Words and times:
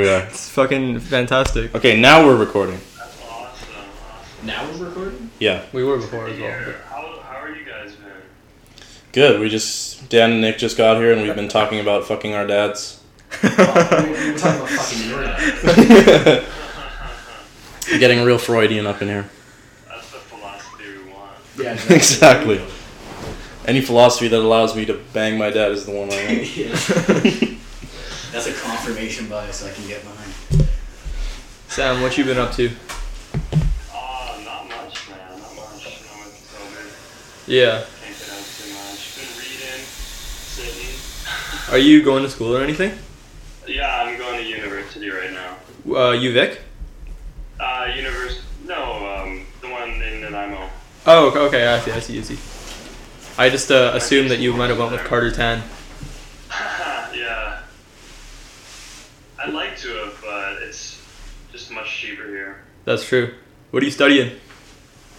Yeah. 0.00 0.26
It's 0.28 0.48
fucking 0.50 1.00
fantastic. 1.00 1.74
Okay, 1.74 2.00
now 2.00 2.26
we're 2.26 2.36
recording. 2.36 2.78
That's 2.96 3.22
awesome. 3.22 3.74
awesome. 3.74 4.46
Now 4.46 4.64
we're 4.70 4.86
recording? 4.86 5.30
Yeah. 5.38 5.62
We 5.72 5.84
were 5.84 5.96
before 5.96 6.28
as 6.28 6.38
well. 6.38 6.50
Here, 6.50 6.80
how, 6.88 7.20
how 7.22 7.36
are 7.38 7.50
you 7.50 7.64
guys 7.64 7.94
been? 7.94 8.12
Good. 9.12 9.40
We 9.40 9.48
just 9.48 10.08
Dan 10.08 10.32
and 10.32 10.40
Nick 10.40 10.58
just 10.58 10.76
got 10.76 10.96
here 10.98 11.12
and 11.12 11.22
we've 11.22 11.34
been 11.36 11.48
talking 11.48 11.80
about 11.80 12.04
fucking 12.06 12.34
our 12.34 12.46
dads. 12.46 13.00
We 13.42 13.48
were 13.48 13.54
talking 13.56 14.12
about 14.36 14.68
fucking 14.68 15.08
your 15.08 15.22
dad. 15.22 16.44
Getting 17.98 18.22
real 18.24 18.38
Freudian 18.38 18.86
up 18.86 19.02
in 19.02 19.08
here. 19.08 19.28
That's 19.88 20.10
the 20.12 20.18
philosophy 20.18 20.84
we 21.04 21.12
want. 21.12 21.32
Yeah, 21.58 21.72
Exactly. 21.94 22.62
Any 23.66 23.80
philosophy 23.80 24.28
that 24.28 24.38
allows 24.40 24.74
me 24.74 24.84
to 24.86 24.94
bang 25.12 25.38
my 25.38 25.50
dad 25.50 25.72
is 25.72 25.86
the 25.86 25.92
one 25.92 26.10
I 26.10 26.24
want. 26.26 27.42
Yeah. 27.42 27.51
That's 28.32 28.46
a 28.46 28.52
confirmation 28.54 29.28
bias 29.28 29.62
I 29.64 29.70
can 29.72 29.86
get 29.86 30.02
behind. 30.02 30.66
Sam, 31.68 32.00
what 32.00 32.16
you 32.16 32.24
been 32.24 32.38
up 32.38 32.52
to? 32.52 32.70
Oh, 33.92 34.42
not 34.44 34.68
much, 34.68 35.08
man. 35.10 35.38
Not 35.38 35.54
much. 35.54 35.84
You 35.84 36.06
know, 36.06 36.24
with 36.24 36.48
COVID, 36.56 37.46
Yeah. 37.46 37.84
can't 38.02 38.18
get 38.18 38.30
out 38.30 38.44
too 38.44 38.72
much. 38.72 39.16
Been 39.16 39.38
reading, 39.38 39.84
sitting. 39.84 41.72
Are 41.74 41.78
you 41.78 42.02
going 42.02 42.22
to 42.22 42.30
school 42.30 42.56
or 42.56 42.62
anything? 42.62 42.98
Yeah, 43.68 44.02
I'm 44.02 44.16
going 44.18 44.38
to 44.42 44.48
university 44.48 45.10
right 45.10 45.32
now. 45.32 45.56
Uh, 45.86 46.12
UVic? 46.16 46.58
Uh, 47.60 47.88
univers. 47.94 48.40
No, 48.66 49.22
um, 49.24 49.46
the 49.60 49.68
one 49.68 49.90
in 50.02 50.20
Nanaimo. 50.22 50.68
Oh, 51.06 51.28
okay, 51.28 51.38
okay, 51.40 51.66
I 51.66 51.80
see, 51.80 51.90
I 51.92 51.98
see, 52.00 52.18
I 52.18 52.22
see. 52.22 52.38
I 53.38 53.48
just 53.50 53.70
uh, 53.70 53.92
assumed 53.94 54.30
that 54.30 54.38
you 54.40 54.52
might 54.54 54.70
have 54.70 54.78
went 54.78 54.92
with 54.92 55.00
Carter 55.04 55.30
Tan. 55.30 55.62
Yeah. 59.42 59.48
I'd 59.48 59.54
like 59.54 59.76
to 59.78 59.88
have, 59.88 60.18
but 60.22 60.62
it's 60.62 61.00
just 61.50 61.70
much 61.70 61.90
cheaper 61.90 62.26
here. 62.26 62.62
That's 62.84 63.04
true. 63.04 63.34
What 63.70 63.82
are 63.82 63.86
you 63.86 63.92
studying? 63.92 64.38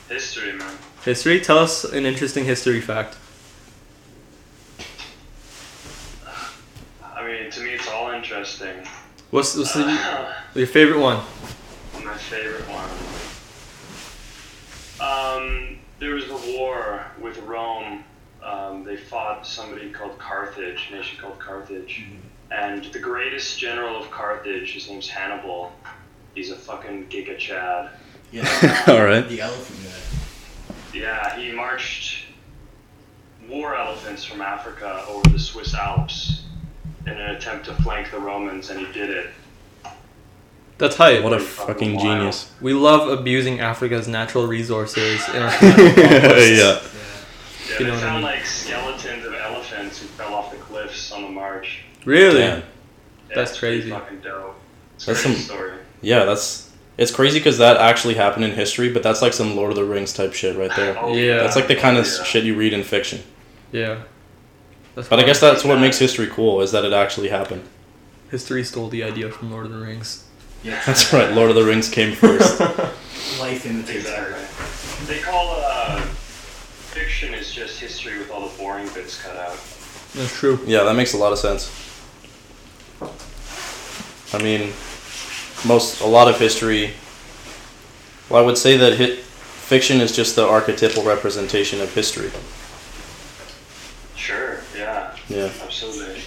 History, 0.09 0.51
man. 0.53 0.75
History? 1.03 1.39
Tell 1.39 1.57
us 1.59 1.83
an 1.85 2.05
interesting 2.05 2.45
history 2.45 2.81
fact. 2.81 3.17
I 7.03 7.25
mean, 7.25 7.51
to 7.51 7.61
me, 7.61 7.71
it's 7.71 7.87
all 7.87 8.11
interesting. 8.11 8.85
What's, 9.31 9.55
what's 9.57 9.73
the, 9.73 9.85
Uh, 9.85 10.33
your 10.55 10.67
favorite 10.67 10.99
one? 10.99 11.23
My 12.03 12.17
favorite 12.17 12.65
one. 12.69 12.89
Um, 14.99 15.79
there 15.99 16.13
was 16.15 16.29
a 16.29 16.57
war 16.57 17.05
with 17.19 17.37
Rome. 17.39 18.03
Um, 18.43 18.83
they 18.83 18.97
fought 18.97 19.47
somebody 19.47 19.89
called 19.89 20.17
Carthage, 20.19 20.89
a 20.91 20.95
nation 20.95 21.17
called 21.19 21.39
Carthage. 21.39 22.03
And 22.51 22.83
the 22.85 22.99
greatest 22.99 23.57
general 23.59 23.95
of 24.01 24.11
Carthage, 24.11 24.73
his 24.73 24.87
name's 24.89 25.09
Hannibal. 25.09 25.71
He's 26.35 26.51
a 26.51 26.55
fucking 26.55 27.07
giga 27.07 27.37
chad. 27.37 27.89
Yeah. 28.31 28.83
All 28.87 29.03
right. 29.03 29.27
The 29.27 29.41
elephant 29.41 29.79
guy. 29.83 30.97
Yeah, 30.99 31.35
he 31.39 31.51
marched 31.51 32.25
war 33.47 33.75
elephants 33.75 34.23
from 34.23 34.41
Africa 34.41 35.03
over 35.07 35.27
the 35.29 35.39
Swiss 35.39 35.73
Alps 35.73 36.43
in 37.05 37.13
an 37.13 37.35
attempt 37.35 37.65
to 37.65 37.73
flank 37.75 38.11
the 38.11 38.19
Romans, 38.19 38.69
and 38.69 38.79
he 38.79 38.91
did 38.93 39.09
it. 39.09 39.29
That's 40.77 40.95
hype. 40.95 41.23
What 41.23 41.33
a 41.33 41.39
fucking 41.39 41.99
genius. 41.99 42.51
We 42.61 42.73
love 42.73 43.07
abusing 43.09 43.59
Africa's 43.59 44.07
natural 44.07 44.47
resources 44.47 45.21
in 45.29 45.41
our 45.41 45.49
yeah. 45.61 46.79
Yeah, 46.79 46.79
You 47.69 47.77
they 47.79 47.83
know 47.85 47.89
what 47.93 47.97
I 47.97 48.01
found 48.01 48.15
mean. 48.15 48.23
like 48.23 48.45
skeletons 48.45 49.25
of 49.25 49.33
elephants 49.33 50.01
who 50.01 50.07
fell 50.07 50.33
off 50.33 50.51
the 50.51 50.57
cliffs 50.57 51.11
on 51.11 51.21
the 51.23 51.29
march. 51.29 51.82
Really? 52.05 52.39
Damn. 52.41 52.59
Yeah, 52.59 53.35
That's 53.35 53.57
crazy. 53.57 53.89
Fucking 53.89 54.19
dope. 54.21 54.55
It's 54.95 55.05
That's 55.05 55.19
some- 55.21 55.35
story. 55.35 55.73
Yeah, 56.01 56.25
that's 56.25 56.69
it's 56.97 57.11
crazy 57.11 57.39
because 57.39 57.57
that 57.59 57.77
actually 57.77 58.13
happened 58.15 58.43
in 58.45 58.51
history, 58.51 58.91
but 58.91 59.01
that's 59.03 59.21
like 59.21 59.31
some 59.33 59.55
Lord 59.55 59.71
of 59.71 59.77
the 59.77 59.85
Rings 59.85 60.11
type 60.13 60.33
shit 60.33 60.57
right 60.57 60.69
there. 60.75 60.97
Oh, 60.99 61.15
Yeah. 61.15 61.37
That's 61.37 61.55
like 61.55 61.67
the 61.67 61.75
kind 61.75 61.97
of 61.97 62.05
yeah. 62.05 62.23
shit 62.23 62.43
you 62.43 62.55
read 62.55 62.73
in 62.73 62.83
fiction. 62.83 63.21
Yeah. 63.71 64.03
That's 64.93 65.07
But 65.07 65.19
I 65.19 65.23
guess 65.23 65.39
that's 65.39 65.63
what 65.63 65.79
makes 65.79 65.97
history 65.97 66.27
cool 66.27 66.61
is 66.61 66.71
that 66.73 66.83
it 66.85 66.91
actually 66.93 67.29
happened. 67.29 67.63
history 68.29 68.63
stole 68.63 68.89
the 68.89 69.01
idea 69.03 69.31
from 69.31 69.49
Lord 69.51 69.65
of 69.65 69.71
the 69.71 69.79
Rings. 69.79 70.25
Yeah. 70.63 70.81
That's 70.85 71.11
right. 71.11 71.31
Lord 71.33 71.49
of 71.49 71.55
the 71.55 71.63
Rings 71.63 71.89
came 71.89 72.15
first. 72.15 72.59
Life 73.39 73.65
imitates 73.65 74.05
Exactly. 74.07 74.33
art. 74.35 75.07
They 75.07 75.19
call 75.19 75.55
uh, 75.65 75.99
fiction 76.01 77.33
is 77.33 77.51
just 77.51 77.79
history 77.79 78.17
with 78.19 78.29
all 78.31 78.47
the 78.47 78.57
boring 78.57 78.87
bits 78.93 79.21
cut 79.21 79.35
out. 79.35 79.57
That's 80.13 80.35
true. 80.37 80.59
Yeah, 80.65 80.83
that 80.83 80.95
makes 80.95 81.13
a 81.13 81.17
lot 81.17 81.31
of 81.33 81.39
sense. 81.39 81.71
I 84.33 84.41
mean, 84.41 84.71
most 85.67 86.01
a 86.01 86.07
lot 86.07 86.27
of 86.27 86.39
history. 86.39 86.93
Well, 88.29 88.41
I 88.41 88.45
would 88.45 88.57
say 88.57 88.77
that 88.77 88.93
hit, 88.97 89.19
fiction 89.19 90.01
is 90.01 90.15
just 90.15 90.35
the 90.35 90.45
archetypal 90.47 91.03
representation 91.03 91.81
of 91.81 91.93
history. 91.93 92.31
Sure. 94.15 94.59
Yeah. 94.77 95.15
Yeah. 95.29 95.51
Absolutely. 95.61 96.21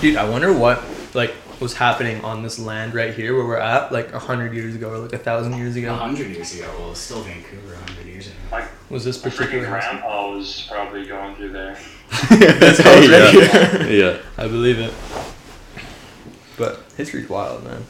Dude, 0.00 0.16
I 0.16 0.28
wonder 0.28 0.52
what 0.52 0.82
like 1.14 1.34
was 1.60 1.74
happening 1.74 2.22
on 2.24 2.42
this 2.42 2.58
land 2.58 2.94
right 2.94 3.12
here 3.12 3.34
where 3.34 3.44
we're 3.44 3.56
at, 3.56 3.90
like 3.90 4.12
a 4.12 4.18
hundred 4.18 4.54
years 4.54 4.74
ago 4.76 4.90
or 4.90 4.98
like 4.98 5.12
a 5.12 5.18
thousand 5.18 5.56
years 5.56 5.74
A 5.76 5.80
ago. 5.80 5.94
hundred 5.96 6.28
years 6.28 6.54
ago. 6.54 6.72
Well, 6.78 6.92
it's 6.92 7.00
still 7.00 7.22
Vancouver. 7.22 7.74
A 7.74 7.76
hundred 7.78 8.06
years 8.06 8.26
ago. 8.28 8.36
Like, 8.52 8.68
Was 8.90 9.04
this 9.04 9.22
My 9.24 9.30
freaking 9.30 9.36
particular 9.36 9.66
house? 9.66 9.84
grandpa 9.84 10.30
was 10.30 10.66
probably 10.70 11.06
going 11.06 11.34
through 11.34 11.50
there. 11.50 11.76
That's 12.30 12.78
how 12.78 12.92
it's 12.94 13.08
right 13.08 13.34
yeah. 13.34 13.82
here. 13.84 14.04
yeah. 14.16 14.42
I 14.44 14.46
believe 14.46 14.78
it. 14.78 14.92
But 16.98 17.04
history's 17.04 17.28
wild, 17.28 17.62
man. 17.64 17.84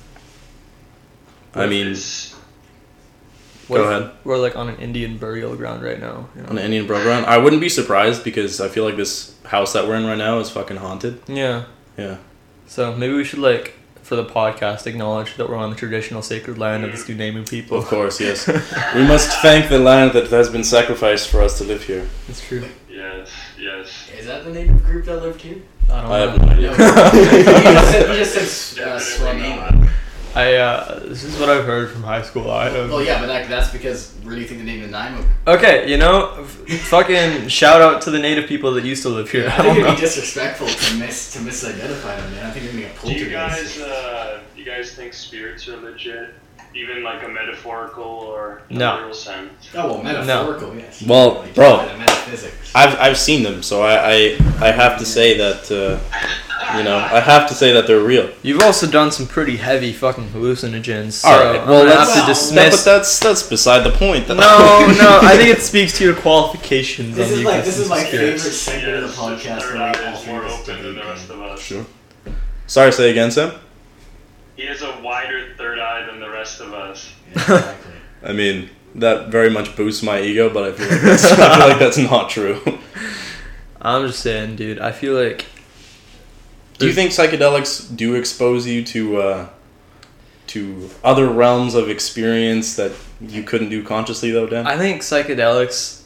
I 1.54 1.66
mean, 1.66 1.86
It's- 1.88 2.34
What 3.68 3.78
Go 3.78 3.90
if 3.90 4.00
ahead. 4.02 4.10
We're 4.24 4.36
like 4.38 4.54
on 4.56 4.68
an 4.68 4.76
Indian 4.76 5.16
burial 5.18 5.54
ground 5.56 5.82
right 5.82 5.98
now. 6.00 6.28
You 6.36 6.42
know? 6.42 6.48
on 6.50 6.58
an 6.58 6.64
Indian 6.64 6.86
burial 6.86 7.04
ground, 7.04 7.26
I 7.26 7.36
wouldn't 7.38 7.60
be 7.60 7.68
surprised 7.68 8.22
because 8.24 8.60
I 8.60 8.68
feel 8.68 8.84
like 8.84 8.96
this 8.96 9.34
house 9.44 9.72
that 9.74 9.86
we're 9.88 9.96
in 9.96 10.06
right 10.06 10.16
now 10.18 10.38
is 10.40 10.48
fucking 10.50 10.76
haunted. 10.78 11.20
Yeah. 11.26 11.64
Yeah. 11.96 12.16
So 12.66 12.94
maybe 12.94 13.12
we 13.14 13.24
should 13.24 13.38
like 13.40 13.74
for 14.02 14.16
the 14.16 14.24
podcast 14.24 14.86
acknowledge 14.86 15.36
that 15.36 15.48
we're 15.50 15.56
on 15.56 15.68
the 15.70 15.76
traditional 15.76 16.22
sacred 16.22 16.56
land 16.58 16.82
of 16.84 16.92
the 16.92 16.96
Snuneymuxw 16.98 17.48
people. 17.50 17.78
Of 17.78 17.84
course, 17.86 18.20
yes. 18.20 18.46
we 18.94 19.04
must 19.06 19.30
thank 19.42 19.68
the 19.68 19.78
land 19.78 20.12
that 20.12 20.28
has 20.28 20.48
been 20.48 20.64
sacrificed 20.64 21.28
for 21.28 21.42
us 21.42 21.58
to 21.58 21.64
live 21.64 21.82
here. 21.84 22.08
It's 22.28 22.40
true. 22.46 22.64
yes. 22.90 23.30
Yes. 23.58 23.88
Is 24.18 24.26
that 24.26 24.44
the 24.44 24.50
native 24.50 24.82
group 24.84 25.04
that 25.06 25.16
lived 25.22 25.42
here? 25.42 25.60
I 25.90 26.02
don't 26.02 26.12
I 26.12 26.18
have 26.18 26.38
know. 26.38 26.46
no 26.46 26.54
No. 26.54 26.54
idea. 26.54 26.70
you 26.70 27.62
just 27.62 27.90
said, 27.90 28.08
you 28.10 28.16
just 28.16 28.34
said 28.74 28.88
uh, 28.88 28.98
Definitely 28.98 29.88
I 30.34 30.54
uh, 30.56 30.98
this 31.00 31.24
is 31.24 31.40
what 31.40 31.48
I've 31.48 31.64
heard 31.64 31.90
from 31.90 32.02
high 32.02 32.22
school. 32.22 32.50
I 32.50 32.68
don't. 32.68 32.90
Well, 32.90 33.02
yeah, 33.02 33.18
but 33.18 33.26
that, 33.26 33.48
that's 33.48 33.70
because 33.72 34.12
where 34.22 34.34
do 34.34 34.40
you 34.40 34.46
think 34.46 34.60
the 34.60 34.66
name 34.66 34.84
of 34.84 34.90
Nanaimo? 34.90 35.24
Okay, 35.48 35.90
you 35.90 35.96
know, 35.96 36.34
f- 36.40 36.80
fucking 36.82 37.48
shout 37.48 37.80
out 37.80 38.02
to 38.02 38.10
the 38.10 38.18
native 38.18 38.46
people 38.46 38.72
that 38.74 38.84
used 38.84 39.02
to 39.02 39.08
live 39.08 39.30
here. 39.30 39.48
I 39.48 39.54
I 39.54 39.56
think 39.56 39.64
don't 39.64 39.76
it'd 39.78 39.84
know. 39.88 39.94
be 39.94 40.00
disrespectful 40.02 40.68
to 40.68 40.94
miss 40.96 41.32
to 41.32 41.38
misidentify 41.40 42.18
them, 42.18 42.30
man. 42.34 42.46
I 42.46 42.50
think 42.50 42.66
it'd 42.66 42.76
be 42.76 42.84
a 42.84 42.92
Do 43.04 43.12
you 43.12 43.30
guys, 43.30 43.80
uh, 43.80 44.40
you 44.54 44.64
guys 44.64 44.94
think 44.94 45.14
spirits 45.14 45.66
are 45.68 45.78
legit? 45.78 46.34
Even 46.78 47.02
like 47.02 47.24
a 47.24 47.28
metaphorical 47.28 48.04
or 48.04 48.62
a 48.70 48.72
No. 48.72 48.94
literal 48.94 49.14
sense? 49.14 49.50
Oh 49.74 49.86
well, 49.94 50.02
metaphorical, 50.02 50.74
yes. 50.76 51.02
Well, 51.02 51.40
Like, 51.40 51.54
bro. 51.54 51.84
the 51.88 51.98
metaphysics. 51.98 52.70
I've 52.74 52.94
I've 53.00 53.18
seen 53.18 53.42
them, 53.42 53.62
so 53.62 53.82
I 53.82 53.94
I, 54.14 54.16
I 54.60 54.70
have 54.70 54.96
to 55.00 55.04
say 55.04 55.36
that 55.38 55.62
uh, 55.72 55.98
you 56.78 56.84
know 56.84 56.96
I 56.96 57.18
have 57.18 57.48
to 57.48 57.54
say 57.54 57.72
that 57.72 57.86
they're 57.88 57.98
real. 58.14 58.30
You've 58.42 58.62
also 58.62 58.86
done 58.86 59.10
some 59.10 59.26
pretty 59.26 59.56
heavy 59.56 59.92
fucking 59.92 60.28
hallucinogens. 60.28 61.12
So 61.12 61.28
All 61.28 61.38
right, 61.44 61.60
I'm 61.60 61.68
well 61.68 61.82
gonna 61.84 61.96
that's 61.96 62.14
have 62.14 62.26
to 62.26 62.30
well, 62.30 62.36
that, 62.54 62.70
but 62.70 62.70
dismiss. 62.70 62.84
that's 62.84 63.18
that's 63.18 63.42
beside 63.42 63.82
the 63.82 63.90
point. 63.98 64.28
no, 64.28 64.34
no, 64.36 64.40
I 65.30 65.36
think 65.36 65.48
it 65.56 65.62
speaks 65.62 65.98
to 65.98 66.04
your 66.04 66.14
qualifications. 66.14 67.16
This 67.16 67.26
on 67.26 67.32
is 67.32 67.38
the 67.40 67.44
like 67.50 67.64
this 67.64 67.78
is 67.78 67.88
my 67.88 68.00
existence 68.04 68.12
favorite 68.12 68.34
of 68.34 68.40
spirits. 68.40 68.58
segment 68.58 68.94
of 68.94 69.02
the 69.02 69.08
Yes, 69.08 69.16
podcast 69.18 69.40
his 69.40 69.48
where 69.48 69.60
third 69.60 69.74
we 69.74 70.04
eye 70.04 70.12
all 70.12 70.20
is 70.20 70.26
more 70.26 70.44
of 70.44 70.52
open 70.52 70.82
than 70.84 70.94
the 70.94 71.02
rest 71.04 71.30
of 71.30 71.42
us. 71.42 71.60
Sure. 71.60 71.86
Sorry, 72.68 72.92
say 72.92 73.10
again, 73.10 73.30
Sam. 73.32 73.52
He 74.56 74.66
has 74.66 74.82
a 74.82 74.90
rest 76.48 76.60
of 76.60 76.72
us. 76.72 77.12
Exactly. 77.32 77.92
I 78.22 78.32
mean 78.32 78.70
that 78.94 79.28
very 79.28 79.50
much 79.50 79.76
boosts 79.76 80.02
my 80.02 80.20
ego, 80.20 80.52
but 80.52 80.64
I 80.64 80.72
feel 80.72 80.88
like 80.88 81.00
that's, 81.02 81.32
I 81.32 81.58
feel 81.58 81.68
like 81.68 81.78
that's 81.78 81.98
not 81.98 82.30
true. 82.30 82.60
I'm 83.80 84.06
just 84.06 84.20
saying, 84.20 84.56
dude. 84.56 84.80
I 84.80 84.92
feel 84.92 85.14
like 85.14 85.46
Do 86.78 86.86
you 86.86 86.92
think 86.92 87.12
psychedelics 87.12 87.94
do 87.94 88.14
expose 88.14 88.66
you 88.66 88.82
to 88.84 89.18
uh, 89.18 89.48
to 90.48 90.90
other 91.04 91.28
realms 91.28 91.74
of 91.74 91.88
experience 91.88 92.76
that 92.76 92.92
you 93.20 93.42
couldn't 93.42 93.68
do 93.68 93.84
consciously, 93.84 94.30
though, 94.30 94.46
Dan? 94.46 94.66
I 94.66 94.76
think 94.76 95.02
psychedelics. 95.02 95.96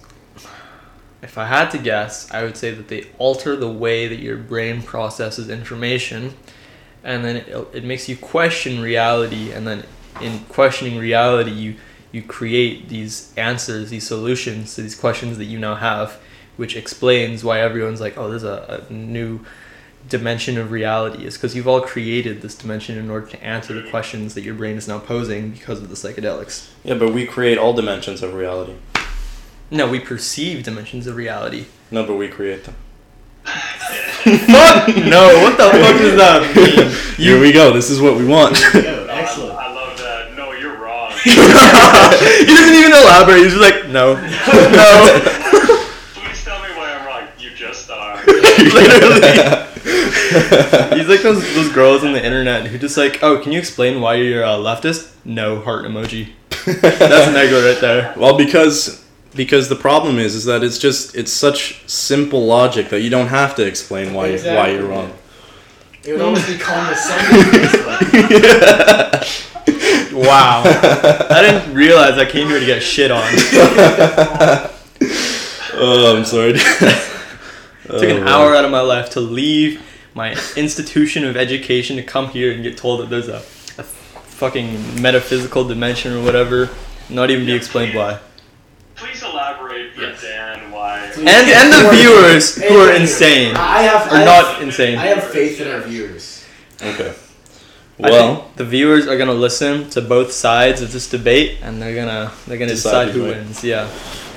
If 1.22 1.38
I 1.38 1.46
had 1.46 1.70
to 1.70 1.78
guess, 1.78 2.28
I 2.32 2.42
would 2.42 2.56
say 2.56 2.72
that 2.72 2.88
they 2.88 3.06
alter 3.16 3.54
the 3.54 3.70
way 3.70 4.08
that 4.08 4.18
your 4.18 4.36
brain 4.36 4.82
processes 4.82 5.48
information, 5.48 6.34
and 7.04 7.24
then 7.24 7.36
it, 7.36 7.68
it 7.72 7.84
makes 7.84 8.08
you 8.08 8.16
question 8.16 8.82
reality. 8.82 9.52
And 9.52 9.64
then, 9.64 9.84
in 10.20 10.40
questioning 10.48 10.98
reality, 10.98 11.50
you 11.50 11.76
you 12.10 12.22
create 12.22 12.88
these 12.90 13.32
answers, 13.38 13.88
these 13.88 14.06
solutions 14.06 14.74
to 14.74 14.82
these 14.82 14.94
questions 14.94 15.38
that 15.38 15.46
you 15.46 15.58
now 15.58 15.76
have, 15.76 16.18
which 16.58 16.76
explains 16.76 17.42
why 17.42 17.60
everyone's 17.60 18.00
like, 18.00 18.18
"Oh, 18.18 18.28
there's 18.28 18.44
a, 18.44 18.84
a 18.88 18.92
new 18.92 19.40
dimension 20.08 20.58
of 20.58 20.70
reality 20.72 21.24
is 21.24 21.36
because 21.36 21.54
you've 21.54 21.68
all 21.68 21.80
created 21.80 22.42
this 22.42 22.56
dimension 22.56 22.98
in 22.98 23.08
order 23.08 23.26
to 23.26 23.42
answer 23.42 23.80
the 23.80 23.88
questions 23.88 24.34
that 24.34 24.42
your 24.42 24.54
brain 24.54 24.76
is 24.76 24.88
now 24.88 24.98
posing 24.98 25.50
because 25.52 25.80
of 25.80 25.88
the 25.88 25.94
psychedelics. 25.94 26.68
Yeah, 26.82 26.94
but 26.94 27.12
we 27.12 27.24
create 27.24 27.56
all 27.56 27.72
dimensions 27.72 28.20
of 28.22 28.34
reality. 28.34 28.74
No, 29.70 29.88
we 29.88 30.00
perceive 30.00 30.64
dimensions 30.64 31.06
of 31.06 31.16
reality. 31.16 31.66
No, 31.90 32.04
but 32.04 32.16
we 32.16 32.28
create 32.28 32.64
them. 32.64 32.74
Fuck 33.44 34.88
no! 34.96 35.42
What 35.42 35.56
the 35.56 35.68
fuck 35.72 35.98
does 35.98 36.16
that 36.16 36.54
mean? 36.54 37.16
Here 37.16 37.40
we 37.40 37.50
go. 37.52 37.72
This 37.72 37.90
is 37.90 38.00
what 38.00 38.16
we 38.16 38.24
want. 38.24 38.60
Yo, 38.72 38.80
No, 38.80 39.06
I, 39.06 39.20
excellent. 39.20 39.52
I 39.58 39.72
love 39.74 39.98
that. 39.98 40.36
No, 40.36 40.52
you're 40.52 40.76
wrong. 40.76 41.11
he 41.24 42.46
doesn't 42.46 42.74
even 42.74 42.92
elaborate. 42.92 43.42
He's 43.44 43.54
just 43.54 43.62
like, 43.62 43.88
no, 43.88 44.14
no. 44.74 45.20
Please 46.14 46.44
tell 46.44 46.60
me 46.60 46.68
why 46.74 46.96
I'm 46.98 47.06
wrong. 47.06 47.28
You 47.38 47.50
just 47.50 47.88
are. 47.90 48.16
Literally. 48.26 49.68
He's 50.98 51.08
like 51.08 51.22
those 51.22 51.42
those 51.54 51.68
girls 51.72 52.02
on 52.02 52.12
the 52.12 52.24
internet 52.24 52.66
who 52.66 52.78
just 52.78 52.96
like, 52.96 53.22
oh, 53.22 53.38
can 53.38 53.52
you 53.52 53.58
explain 53.58 54.00
why 54.00 54.14
you're 54.14 54.42
a 54.42 54.46
leftist? 54.48 55.12
No 55.24 55.60
heart 55.60 55.84
emoji. 55.84 56.30
That's 56.64 57.30
Negro 57.36 57.72
right 57.72 57.80
there. 57.80 58.14
Well, 58.16 58.36
because 58.36 59.04
because 59.34 59.68
the 59.68 59.76
problem 59.76 60.18
is 60.18 60.34
is 60.34 60.44
that 60.46 60.64
it's 60.64 60.78
just 60.78 61.14
it's 61.14 61.32
such 61.32 61.88
simple 61.88 62.46
logic 62.46 62.88
that 62.88 63.00
you 63.00 63.10
don't 63.10 63.28
have 63.28 63.54
to 63.56 63.66
explain 63.66 64.12
why 64.12 64.36
why 64.38 64.70
you're 64.70 64.86
wrong. 64.86 65.12
It 66.04 66.14
would 66.14 66.20
almost 66.20 66.48
be 66.48 66.58
condescending. 66.58 69.51
Wow. 70.12 70.62
I 70.64 71.40
didn't 71.40 71.74
realize 71.74 72.18
I 72.18 72.26
came 72.26 72.48
here 72.48 72.60
to 72.60 72.66
get 72.66 72.82
shit 72.82 73.10
on. 73.10 73.22
Oh, 75.74 76.16
I'm 76.16 76.24
sorry. 76.24 76.52
took 77.82 78.02
an 78.04 78.22
oh, 78.22 78.28
hour 78.28 78.54
out 78.54 78.64
of 78.64 78.70
my 78.70 78.80
life 78.80 79.10
to 79.10 79.20
leave 79.20 79.82
my 80.14 80.32
institution 80.56 81.24
of 81.24 81.36
education 81.36 81.96
to 81.96 82.02
come 82.02 82.28
here 82.28 82.52
and 82.52 82.62
get 82.62 82.76
told 82.76 83.00
that 83.00 83.10
there's 83.10 83.28
a, 83.28 83.38
a 83.38 83.82
fucking 83.82 85.02
metaphysical 85.02 85.64
dimension 85.64 86.12
or 86.12 86.22
whatever. 86.22 86.70
Not 87.08 87.30
even 87.30 87.46
be 87.46 87.52
explained 87.52 87.96
why. 87.96 88.20
Please 88.94 89.22
elaborate 89.22 89.94
for 89.94 90.02
Yes. 90.02 90.22
Dan 90.22 90.70
why. 90.70 91.10
And 91.16 91.28
and 91.28 91.72
the 91.72 91.90
viewers 91.90 92.56
who 92.56 92.76
are 92.76 92.94
insane. 92.94 93.56
I 93.56 93.82
have. 93.82 94.12
Or 94.12 94.16
I 94.16 94.24
not 94.24 94.54
have, 94.54 94.62
insane. 94.62 94.98
I 94.98 95.06
have 95.06 95.24
faith 95.24 95.60
in 95.60 95.68
our 95.68 95.80
viewers. 95.80 96.44
Okay. 96.80 97.14
I 98.02 98.10
Well, 98.10 98.36
think 98.36 98.56
the 98.56 98.64
viewers 98.64 99.06
are 99.06 99.16
gonna 99.16 99.32
listen 99.34 99.88
to 99.90 100.00
both 100.00 100.32
sides 100.32 100.80
of 100.82 100.92
this 100.92 101.08
debate, 101.08 101.58
and 101.62 101.80
they're 101.80 101.94
gonna 101.94 102.32
they're 102.46 102.58
gonna 102.58 102.70
Decide 102.70 103.06
decide, 103.06 103.14
who 103.14 103.26
right. 103.26 103.36
wins. 103.36 103.62
Yeah, 103.64 103.88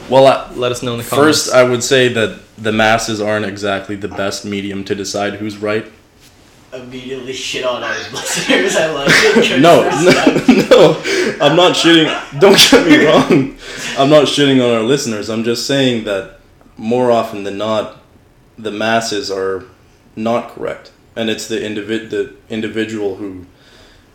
well, 0.10 0.28
I, 0.28 0.52
let 0.54 0.72
us 0.72 0.84
know 0.84 0.94
in 0.94 1.00
the 1.00 1.04
comments. 1.04 1.46
first 1.46 1.54
I 1.56 1.64
would 1.64 1.84
say 1.84 2.08
that 2.10 2.40
the 2.58 2.72
masses 2.72 3.20
aren't 3.22 3.46
exactly 3.46 3.96
the 3.96 4.08
best 4.08 4.46
medium 4.46 4.84
to 4.86 4.96
decide 4.96 5.36
who's 5.36 5.58
right. 5.58 5.92
Immediately 6.74 7.32
shit 7.32 7.64
on 7.66 7.82
our 7.84 7.98
listeners. 8.12 8.76
I 8.76 8.92
like 8.92 9.08
it. 9.10 9.62
no, 9.62 9.82
no, 10.68 10.68
no, 10.70 11.46
I'm 11.46 11.56
not 11.56 11.74
shitting. 11.74 12.40
Don't 12.40 12.58
get 12.70 12.86
me 12.86 13.06
wrong. 13.06 13.58
I'm 13.98 14.10
not 14.10 14.26
shitting 14.26 14.62
on 14.62 14.76
our 14.76 14.84
listeners. 14.84 15.30
I'm 15.30 15.44
just 15.46 15.66
saying 15.66 16.04
that 16.04 16.40
more 16.76 17.12
often 17.12 17.44
than 17.46 17.58
not, 17.58 18.02
the 18.58 18.72
masses 18.72 19.32
are 19.32 19.64
not 20.18 20.50
correct, 20.54 20.92
and 21.16 21.30
it's 21.30 21.48
the 21.48 21.56
individ 21.56 22.10
the 22.10 22.36
individual 22.50 23.16
who 23.16 23.46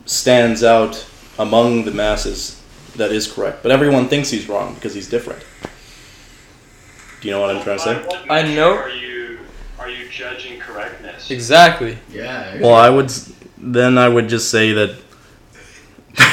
stands 0.07 0.63
out 0.65 1.07
among 1.39 1.85
the 1.85 1.91
masses 1.91 2.61
that 2.97 3.13
is 3.13 3.31
correct. 3.31 3.63
But 3.63 3.73
everyone 3.73 4.09
thinks 4.09 4.31
he's 4.31 4.49
wrong 4.49 4.75
because 4.75 4.95
he's 4.95 5.09
different. 5.09 5.45
Do 7.21 7.29
you 7.29 7.35
know 7.35 7.41
what 7.41 7.55
I'm 7.55 7.63
trying 7.63 7.79
to 7.79 7.85
say? 7.85 8.19
I 8.31 8.43
know- 8.55 8.75
Are 8.77 8.89
you 8.91 9.39
are 9.79 9.89
you 9.89 10.09
judging 10.11 10.59
correctness? 10.59 11.31
exactly. 11.31 11.97
Yeah. 12.13 12.61
Well, 12.61 12.75
I 12.75 12.91
would 12.91 13.11
then 13.59 13.97
I 13.99 14.09
would 14.09 14.29
just 14.29 14.51
say 14.51 14.73
that 14.73 14.97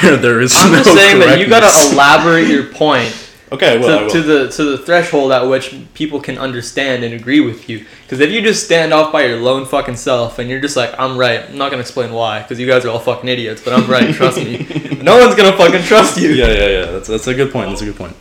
there, 0.02 0.16
there 0.24 0.40
is 0.40 0.54
I'm 0.56 0.72
no 0.72 0.82
just 0.82 0.94
saying 0.96 1.20
that 1.20 1.38
you 1.38 1.48
gotta 1.48 1.70
elaborate 1.94 2.48
your 2.48 2.64
point 2.64 3.27
Okay, 3.50 3.78
well, 3.78 3.90
I 3.90 3.98
to, 3.98 4.04
will. 4.04 4.10
to 4.10 4.22
the 4.22 4.48
to 4.50 4.64
the 4.64 4.78
threshold 4.78 5.32
at 5.32 5.42
which 5.42 5.74
people 5.94 6.20
can 6.20 6.36
understand 6.36 7.02
and 7.02 7.14
agree 7.14 7.40
with 7.40 7.68
you. 7.68 7.86
Because 8.02 8.20
if 8.20 8.30
you 8.30 8.42
just 8.42 8.64
stand 8.64 8.92
off 8.92 9.12
by 9.12 9.24
your 9.24 9.38
lone 9.38 9.64
fucking 9.64 9.96
self 9.96 10.38
and 10.38 10.50
you're 10.50 10.60
just 10.60 10.76
like, 10.76 10.94
I'm 10.98 11.16
right, 11.16 11.48
I'm 11.48 11.56
not 11.56 11.70
gonna 11.70 11.80
explain 11.80 12.12
why, 12.12 12.42
because 12.42 12.60
you 12.60 12.66
guys 12.66 12.84
are 12.84 12.90
all 12.90 12.98
fucking 12.98 13.28
idiots, 13.28 13.62
but 13.62 13.72
I'm 13.72 13.88
right, 13.90 14.14
trust 14.14 14.38
me. 14.38 14.66
No 14.98 15.16
one's 15.18 15.36
gonna 15.36 15.56
fucking 15.56 15.82
trust 15.82 16.20
you. 16.20 16.30
yeah, 16.30 16.48
yeah, 16.48 16.66
yeah. 16.68 16.84
That's 16.86 17.08
that's 17.08 17.26
a 17.28 17.34
good 17.34 17.52
point. 17.52 17.70
That's 17.70 17.82
a 17.82 17.86
good 17.86 17.96
point. 17.96 18.14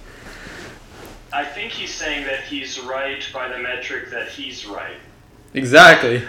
I 1.33 1.43
think 1.43 1.71
he's 1.71 1.93
saying 1.93 2.25
that 2.27 2.41
he's 2.41 2.79
right 2.79 3.27
by 3.33 3.49
the 3.49 3.57
metric 3.57 4.09
that 4.11 4.29
he's 4.29 4.65
right. 4.65 4.95
Exactly. 5.53 6.23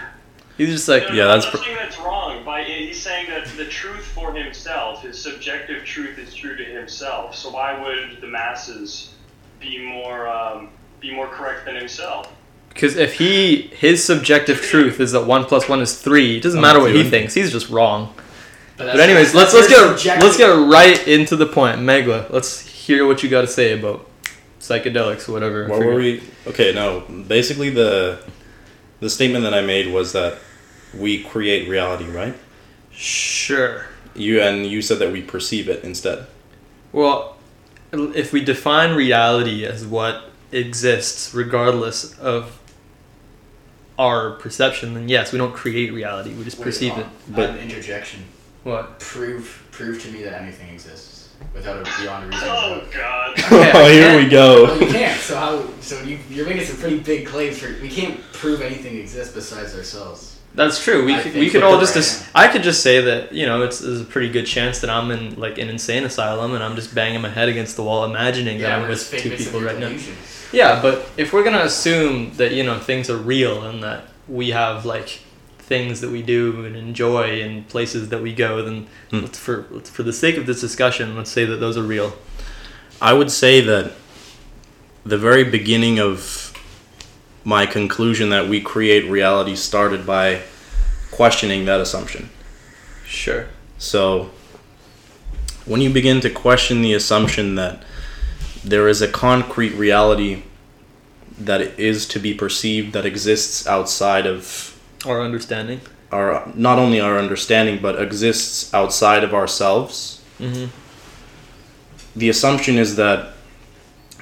He's 0.59 0.69
just 0.69 0.87
like, 0.87 1.03
No, 1.09 1.15
Yeah, 1.15 1.23
no, 1.23 1.27
that's 1.33 1.45
I'm 1.47 1.51
pr- 1.51 1.57
saying 1.57 1.75
that's 1.77 1.97
wrong. 1.99 2.43
By 2.45 2.63
he's 2.63 2.99
saying 3.01 3.29
that 3.29 3.47
the 3.57 3.65
truth 3.65 4.05
for 4.05 4.33
himself, 4.33 5.01
his 5.01 5.17
subjective 5.19 5.83
truth, 5.85 6.19
is 6.19 6.33
true 6.33 6.55
to 6.55 6.63
himself. 6.63 7.33
So 7.35 7.49
why 7.49 7.81
would 7.81 8.19
the 8.21 8.27
masses 8.27 9.13
be 9.59 9.79
more 9.79 10.27
um, 10.27 10.69
be 10.99 11.11
more 11.11 11.27
correct 11.27 11.65
than 11.65 11.75
himself? 11.75 12.31
because 12.73 12.95
if 12.95 13.15
he 13.15 13.63
his 13.75 14.03
subjective 14.03 14.61
truth 14.61 14.99
is 14.99 15.11
that 15.13 15.25
one 15.25 15.43
plus 15.45 15.67
one 15.67 15.81
is 15.81 15.99
three, 15.99 16.37
it 16.37 16.43
doesn't 16.43 16.59
I'm 16.59 16.61
matter 16.61 16.79
what 16.79 16.93
he 16.93 17.03
thinks. 17.09 17.33
He's 17.33 17.51
just 17.51 17.69
wrong. 17.69 18.13
that's- 18.77 18.95
But 18.95 18.99
anyways, 19.01 19.33
let's 19.33 19.53
let's 19.53 19.67
get 19.67 19.77
subjective- 19.79 20.23
let's 20.23 20.37
get 20.37 20.47
right 20.49 21.07
into 21.07 21.35
the 21.35 21.45
point, 21.47 21.79
Megla. 21.79 22.29
Let's 22.29 22.61
hear 22.61 23.05
what 23.07 23.23
you 23.23 23.29
got 23.29 23.41
to 23.41 23.47
say 23.47 23.73
about 23.79 24.07
psychedelics, 24.59 25.27
or 25.27 25.31
whatever. 25.33 25.67
What 25.67 25.79
were 25.79 25.95
we? 25.95 26.21
Okay, 26.47 26.73
no. 26.73 27.01
Basically, 27.27 27.69
the 27.69 28.19
the 28.99 29.09
statement 29.09 29.43
that 29.45 29.53
I 29.53 29.61
made 29.61 29.87
was 29.91 30.11
that 30.13 30.37
we 30.93 31.23
create 31.23 31.67
reality, 31.69 32.05
right? 32.05 32.35
Sure. 32.91 33.85
You 34.15 34.41
and 34.41 34.65
you 34.65 34.81
said 34.81 34.99
that 34.99 35.11
we 35.11 35.21
perceive 35.21 35.69
it 35.69 35.83
instead. 35.83 36.27
Well, 36.91 37.37
if 37.91 38.33
we 38.33 38.43
define 38.43 38.95
reality 38.95 39.65
as 39.65 39.85
what 39.85 40.25
exists 40.51 41.33
regardless 41.33 42.17
of 42.19 42.59
our 43.97 44.31
perception, 44.31 44.93
then 44.93 45.09
yes, 45.09 45.31
we 45.31 45.37
don't 45.37 45.53
create 45.53 45.93
reality. 45.93 46.33
We 46.33 46.43
just 46.43 46.57
Wait, 46.57 46.65
perceive 46.65 46.93
hold 46.93 47.05
it. 47.05 47.11
But- 47.35 47.49
an 47.51 47.57
interjection. 47.59 48.23
What? 48.63 48.99
Prove, 48.99 49.65
prove 49.71 50.01
to 50.03 50.11
me 50.11 50.23
that 50.23 50.41
anything 50.41 50.69
exists 50.69 51.29
without 51.53 51.77
a 51.77 52.01
beyond 52.01 52.25
a 52.25 52.27
reasonable 52.27 52.57
Oh. 52.57 52.87
God! 52.93 53.39
Okay, 53.39 53.71
oh, 53.73 53.89
here 53.89 54.17
we 54.21 54.29
go. 54.29 54.63
Well, 54.65 54.81
you 54.81 54.87
can't. 54.87 55.19
So 55.21 55.35
how? 55.37 55.65
So 55.79 56.01
you, 56.03 56.19
you're 56.29 56.45
making 56.45 56.65
some 56.65 56.77
pretty 56.77 56.99
big 56.99 57.25
claims 57.25 57.57
for. 57.59 57.67
We 57.81 57.89
can't 57.89 58.19
prove 58.33 58.61
anything 58.61 58.97
exists 58.97 59.33
besides 59.33 59.75
ourselves. 59.75 60.38
That's 60.59 60.83
true. 60.83 61.05
We 61.05 61.15
I 61.15 61.23
could, 61.23 61.33
we 61.35 61.49
could 61.49 61.61
we're 61.61 61.67
all 61.69 61.75
right 61.75 61.79
just. 61.79 61.95
As, 61.95 62.29
I 62.35 62.49
could 62.49 62.63
just 62.63 62.83
say 62.83 62.99
that 62.99 63.31
you 63.31 63.45
know 63.45 63.63
it's 63.63 63.79
there's 63.79 64.01
a 64.01 64.03
pretty 64.03 64.29
good 64.29 64.45
chance 64.45 64.81
that 64.81 64.89
I'm 64.89 65.09
in 65.09 65.39
like 65.39 65.57
an 65.57 65.69
insane 65.69 66.03
asylum 66.03 66.53
and 66.53 66.61
I'm 66.61 66.75
just 66.75 66.93
banging 66.93 67.21
my 67.21 67.29
head 67.29 67.47
against 67.47 67.77
the 67.77 67.83
wall, 67.83 68.03
imagining 68.03 68.59
that 68.59 68.73
I'm 68.73 68.89
with 68.89 69.09
two 69.09 69.29
people 69.37 69.61
your 69.61 69.69
right 69.69 69.79
now. 69.79 69.97
Yeah, 70.51 70.81
but 70.81 71.09
if 71.15 71.31
we're 71.31 71.45
gonna 71.45 71.63
assume 71.63 72.33
that 72.33 72.51
you 72.51 72.63
know 72.63 72.77
things 72.77 73.09
are 73.09 73.15
real 73.15 73.63
and 73.63 73.81
that 73.83 74.07
we 74.27 74.49
have 74.49 74.85
like 74.85 75.21
things 75.59 76.01
that 76.01 76.09
we 76.09 76.21
do 76.21 76.65
and 76.65 76.75
enjoy 76.75 77.41
and 77.41 77.65
places 77.69 78.09
that 78.09 78.21
we 78.21 78.33
go, 78.33 78.61
then 78.61 78.87
Hmm. 79.11 79.21
let's 79.21 79.39
for 79.39 79.65
let's, 79.71 79.89
for 79.89 80.03
the 80.03 80.11
sake 80.11 80.35
of 80.35 80.45
this 80.45 80.59
discussion, 80.59 81.15
let's 81.15 81.31
say 81.31 81.45
that 81.45 81.57
those 81.61 81.77
are 81.77 81.83
real. 81.83 82.17
I 83.01 83.13
would 83.13 83.31
say 83.31 83.61
that 83.61 83.93
the 85.05 85.17
very 85.17 85.45
beginning 85.45 85.99
of 85.99 86.48
my 87.43 87.65
conclusion 87.65 88.29
that 88.29 88.47
we 88.47 88.61
create 88.61 89.09
reality 89.09 89.55
started 89.55 90.05
by 90.05 90.41
questioning 91.11 91.65
that 91.65 91.79
assumption. 91.79 92.29
Sure. 93.05 93.47
So, 93.77 94.29
when 95.65 95.81
you 95.81 95.89
begin 95.89 96.19
to 96.21 96.29
question 96.29 96.81
the 96.81 96.93
assumption 96.93 97.55
that 97.55 97.83
there 98.63 98.87
is 98.87 99.01
a 99.01 99.07
concrete 99.07 99.73
reality 99.75 100.43
that 101.39 101.61
is 101.79 102.05
to 102.09 102.19
be 102.19 102.33
perceived 102.33 102.93
that 102.93 103.05
exists 103.05 103.65
outside 103.65 104.25
of 104.27 104.77
Our 105.05 105.21
understanding. 105.21 105.79
our 106.11 106.51
not 106.55 106.77
only 106.79 106.99
our 106.99 107.17
understanding 107.17 107.79
but 107.81 108.01
exists 108.01 108.73
outside 108.73 109.23
of 109.23 109.33
ourselves, 109.33 110.17
Mm-hmm. 110.39 110.67
the 112.15 112.29
assumption 112.29 112.77
is 112.77 112.95
that 112.95 113.33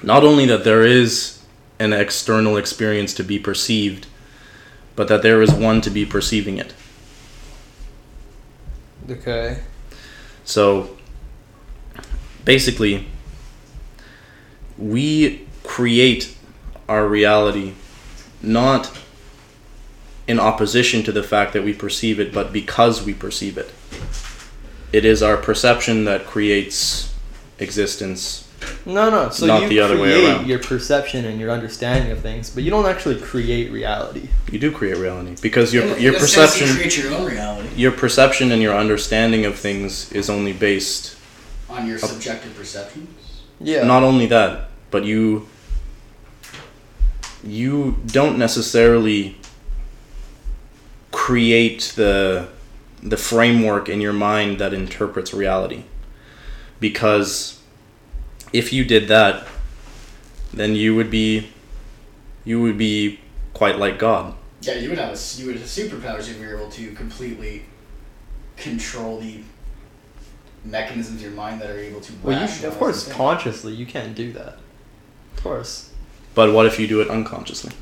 not 0.02 0.24
only 0.24 0.46
that 0.46 0.64
there 0.64 0.82
is 0.82 1.37
an 1.78 1.92
external 1.92 2.56
experience 2.56 3.14
to 3.14 3.22
be 3.22 3.38
perceived, 3.38 4.06
but 4.96 5.08
that 5.08 5.22
there 5.22 5.42
is 5.42 5.52
one 5.52 5.80
to 5.80 5.90
be 5.90 6.04
perceiving 6.04 6.58
it. 6.58 6.74
Okay. 9.10 9.60
So 10.44 10.96
basically, 12.44 13.06
we 14.76 15.46
create 15.62 16.36
our 16.88 17.06
reality 17.06 17.74
not 18.42 18.96
in 20.26 20.38
opposition 20.38 21.02
to 21.02 21.12
the 21.12 21.22
fact 21.22 21.52
that 21.52 21.64
we 21.64 21.72
perceive 21.72 22.20
it, 22.20 22.32
but 22.32 22.52
because 22.52 23.04
we 23.04 23.14
perceive 23.14 23.56
it. 23.58 23.72
It 24.92 25.04
is 25.04 25.22
our 25.22 25.36
perception 25.36 26.04
that 26.04 26.26
creates 26.26 27.14
existence 27.58 28.47
No, 28.84 29.08
no. 29.10 29.28
So 29.30 29.46
Not 29.46 29.62
you 29.62 29.68
the 29.68 29.80
other 29.80 29.94
way 29.98 30.12
create 30.12 30.24
around. 30.34 30.46
your 30.48 30.58
perception 30.58 31.24
and 31.24 31.38
your 31.38 31.50
understanding 31.50 32.10
of 32.10 32.20
things, 32.20 32.50
but 32.50 32.64
you 32.64 32.70
don't 32.70 32.86
actually 32.86 33.20
create 33.20 33.70
reality. 33.70 34.28
You 34.50 34.58
do 34.58 34.72
create 34.72 34.96
reality 34.96 35.36
because 35.40 35.72
your 35.72 35.84
In- 35.84 36.00
your 36.02 36.16
in 36.16 36.22
a 36.22 36.26
sense, 36.26 36.58
you 36.58 36.66
perception 36.66 36.76
create 36.76 36.96
your 36.98 37.12
own 37.14 37.26
reality 37.26 37.68
your 37.76 37.92
perception 37.92 38.50
and 38.50 38.60
your 38.60 38.74
understanding 38.74 39.44
of 39.46 39.56
things 39.56 40.10
is 40.12 40.28
only 40.28 40.52
based 40.52 41.16
on 41.70 41.86
your 41.86 41.98
subjective 41.98 42.56
perceptions. 42.56 43.08
Yeah. 43.60 43.84
not 43.84 44.02
only 44.02 44.26
that, 44.26 44.70
but 44.90 45.04
you 45.04 45.46
you 47.44 47.96
don't 48.06 48.38
necessarily 48.38 49.36
create 51.12 51.92
the 51.96 52.48
the 53.02 53.16
framework 53.16 53.88
in 53.88 54.00
your 54.00 54.12
mind 54.12 54.58
that 54.58 54.74
interprets 54.74 55.32
reality. 55.32 55.84
Because 56.80 57.57
if 58.52 58.72
you 58.72 58.84
did 58.84 59.08
that, 59.08 59.46
then 60.52 60.74
you 60.74 60.94
would 60.94 61.10
be 61.10 61.48
you 62.44 62.60
would 62.62 62.78
be 62.78 63.20
quite 63.54 63.78
like 63.78 63.98
God. 63.98 64.34
Yeah, 64.62 64.74
you 64.74 64.88
would 64.88 64.98
have 64.98 65.10
a, 65.10 65.12
s- 65.12 65.38
you 65.38 65.46
would 65.46 65.56
have 65.56 65.66
superpowers 65.66 66.28
if 66.30 66.40
you 66.40 66.46
were 66.48 66.56
able 66.56 66.70
to 66.70 66.92
completely 66.92 67.64
control 68.56 69.20
the 69.20 69.40
mechanisms 70.64 71.16
of 71.16 71.22
your 71.22 71.30
mind 71.32 71.60
that 71.60 71.70
are 71.70 71.78
able 71.78 72.00
to. 72.00 72.12
well, 72.22 72.34
you, 72.36 72.40
rationalize 72.44 72.72
of 72.74 72.78
course, 72.78 73.06
and 73.06 73.14
consciously, 73.16 73.72
you 73.74 73.86
can't 73.86 74.14
do 74.14 74.32
that. 74.32 74.58
Of 75.36 75.42
course. 75.42 75.92
But 76.34 76.52
what 76.52 76.66
if 76.66 76.78
you 76.80 76.86
do 76.88 77.00
it 77.00 77.08
unconsciously? 77.08 77.72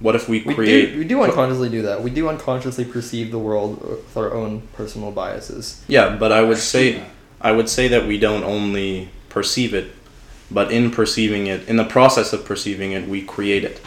What 0.00 0.14
if 0.14 0.28
we 0.28 0.42
We 0.42 0.54
create 0.54 0.92
do, 0.92 0.98
we 0.98 1.04
do 1.04 1.22
unconsciously 1.22 1.68
do 1.70 1.82
that. 1.82 2.02
We 2.02 2.10
do 2.10 2.28
unconsciously 2.28 2.84
perceive 2.84 3.30
the 3.30 3.38
world 3.38 3.80
with 3.82 4.16
our 4.16 4.32
own 4.32 4.62
personal 4.74 5.10
biases. 5.10 5.82
Yeah, 5.88 6.16
but 6.16 6.30
I 6.32 6.42
would 6.42 6.58
say. 6.58 7.02
I 7.40 7.52
would 7.52 7.68
say 7.68 7.86
that 7.88 8.04
we 8.04 8.18
don't 8.18 8.42
only 8.42 9.10
perceive 9.28 9.72
it, 9.72 9.97
but 10.50 10.72
in 10.72 10.90
perceiving 10.90 11.46
it, 11.46 11.68
in 11.68 11.76
the 11.76 11.84
process 11.84 12.32
of 12.32 12.44
perceiving 12.44 12.92
it, 12.92 13.08
we 13.08 13.22
create 13.22 13.64
it. 13.64 13.80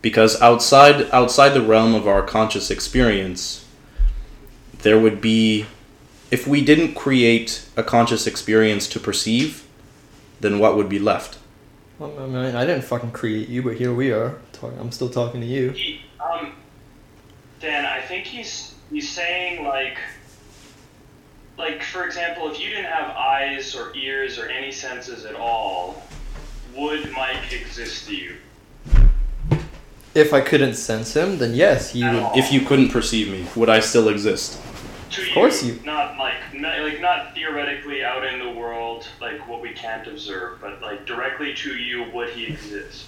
Because 0.00 0.40
outside 0.40 1.08
outside 1.12 1.50
the 1.50 1.62
realm 1.62 1.94
of 1.94 2.08
our 2.08 2.22
conscious 2.22 2.70
experience, 2.70 3.64
there 4.82 4.98
would 4.98 5.20
be 5.20 5.66
if 6.30 6.46
we 6.46 6.64
didn't 6.64 6.94
create 6.94 7.68
a 7.76 7.82
conscious 7.82 8.26
experience 8.26 8.88
to 8.88 8.98
perceive, 8.98 9.66
then 10.40 10.58
what 10.58 10.76
would 10.76 10.88
be 10.88 10.98
left? 10.98 11.38
Well, 11.98 12.18
I 12.18 12.26
mean, 12.26 12.56
I 12.56 12.64
didn't 12.64 12.84
fucking 12.84 13.12
create 13.12 13.48
you, 13.48 13.62
but 13.62 13.76
here 13.76 13.94
we 13.94 14.10
are. 14.10 14.40
Talk, 14.52 14.72
I'm 14.80 14.90
still 14.90 15.10
talking 15.10 15.40
to 15.40 15.46
you. 15.46 15.70
He, 15.70 16.00
um, 16.18 16.52
Dan, 17.60 17.84
I 17.84 18.00
think 18.00 18.26
he's 18.26 18.74
he's 18.90 19.08
saying 19.08 19.64
like, 19.64 19.98
like 21.62 21.80
for 21.80 22.04
example, 22.04 22.50
if 22.50 22.60
you 22.60 22.70
didn't 22.70 22.90
have 22.90 23.10
eyes 23.16 23.76
or 23.76 23.94
ears 23.94 24.36
or 24.36 24.46
any 24.48 24.72
senses 24.72 25.24
at 25.24 25.36
all, 25.36 26.02
would 26.76 27.08
Mike 27.12 27.52
exist 27.52 28.08
to 28.08 28.16
you? 28.16 28.34
If 30.14 30.34
I 30.34 30.40
couldn't 30.40 30.74
sense 30.74 31.14
him, 31.14 31.38
then 31.38 31.54
yes, 31.54 31.92
he 31.92 32.02
At 32.02 32.14
would. 32.14 32.22
all? 32.24 32.32
If 32.36 32.52
you 32.52 32.62
couldn't 32.62 32.90
perceive 32.90 33.30
me, 33.30 33.46
would 33.54 33.70
I 33.70 33.78
still 33.78 34.08
exist? 34.08 34.60
To 35.12 35.22
Of 35.22 35.28
course 35.34 35.62
you- 35.62 35.78
Not 35.84 36.18
like 36.18 36.34
not, 36.52 36.80
like 36.80 37.00
not 37.00 37.34
theoretically 37.34 38.02
out 38.04 38.24
in 38.26 38.40
the 38.40 38.50
world, 38.50 39.06
like 39.20 39.46
what 39.48 39.60
we 39.62 39.70
can't 39.70 40.06
observe, 40.08 40.60
but 40.60 40.82
like 40.82 41.06
directly 41.06 41.54
to 41.54 41.76
you, 41.76 42.10
would 42.12 42.30
he 42.30 42.46
exist? 42.46 43.04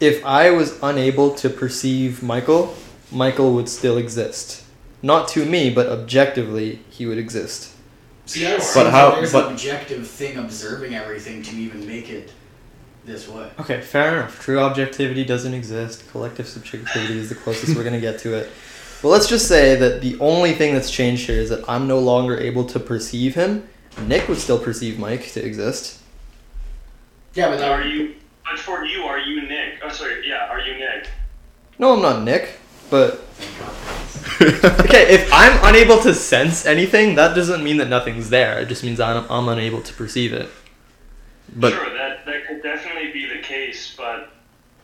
If 0.00 0.24
I 0.24 0.50
was 0.50 0.78
unable 0.80 1.34
to 1.42 1.50
perceive 1.50 2.22
Michael, 2.22 2.76
Michael 3.10 3.52
would 3.54 3.68
still 3.68 3.98
exist. 3.98 4.62
Not 5.02 5.28
to 5.28 5.44
me, 5.44 5.70
but 5.70 5.86
objectively, 5.86 6.80
he 6.90 7.06
would 7.06 7.18
exist. 7.18 7.72
See, 8.26 8.42
that 8.44 8.58
But 8.58 8.62
seems 8.64 8.88
how- 8.90 9.08
like 9.10 9.18
there's 9.18 9.32
but- 9.32 9.46
an 9.46 9.52
objective 9.52 10.06
thing 10.06 10.36
observing 10.36 10.94
everything 10.94 11.42
to 11.44 11.56
even 11.56 11.86
make 11.86 12.10
it 12.10 12.32
this 13.06 13.26
way. 13.28 13.46
Okay, 13.60 13.80
fair 13.80 14.16
enough. 14.18 14.38
True 14.40 14.58
objectivity 14.60 15.24
doesn't 15.24 15.54
exist. 15.54 16.10
Collective 16.10 16.46
subjectivity 16.46 17.18
is 17.18 17.28
the 17.30 17.34
closest 17.36 17.74
we're 17.76 17.84
gonna 17.84 18.00
get 18.00 18.18
to 18.20 18.34
it. 18.34 18.50
But 19.00 19.08
let's 19.08 19.28
just 19.28 19.46
say 19.46 19.76
that 19.76 20.00
the 20.02 20.16
only 20.20 20.52
thing 20.54 20.74
that's 20.74 20.90
changed 20.90 21.26
here 21.26 21.40
is 21.40 21.48
that 21.50 21.64
I'm 21.68 21.86
no 21.86 22.00
longer 22.00 22.36
able 22.38 22.64
to 22.64 22.80
perceive 22.80 23.34
him. 23.36 23.68
Nick 24.06 24.28
would 24.28 24.38
still 24.38 24.58
perceive 24.58 24.98
Mike 24.98 25.32
to 25.32 25.44
exist. 25.44 25.98
Yeah, 27.34 27.48
but 27.50 27.62
Are 27.62 27.78
that, 27.82 27.86
you? 27.86 28.14
But 28.44 28.58
for 28.58 28.84
you, 28.84 29.02
are 29.04 29.18
you 29.18 29.42
Nick? 29.42 29.78
Oh, 29.84 29.88
sorry. 29.88 30.28
Yeah, 30.28 30.48
are 30.50 30.60
you 30.60 30.74
Nick? 30.74 31.08
No, 31.78 31.92
I'm 31.94 32.02
not 32.02 32.22
Nick, 32.24 32.58
but 32.90 33.24
okay, 34.40 35.14
if 35.14 35.28
I'm 35.32 35.58
unable 35.64 36.00
to 36.02 36.14
sense 36.14 36.64
anything, 36.64 37.16
that 37.16 37.34
doesn't 37.34 37.62
mean 37.62 37.78
that 37.78 37.88
nothing's 37.88 38.30
there. 38.30 38.60
It 38.60 38.68
just 38.68 38.84
means 38.84 39.00
I'm, 39.00 39.24
I'm 39.30 39.48
unable 39.48 39.82
to 39.82 39.92
perceive 39.94 40.32
it. 40.32 40.48
But 41.56 41.72
sure, 41.72 41.90
that 41.96 42.24
that 42.26 42.46
could 42.46 42.62
definitely 42.62 43.10
be 43.12 43.28
the 43.28 43.42
case, 43.42 43.94
but 43.96 44.30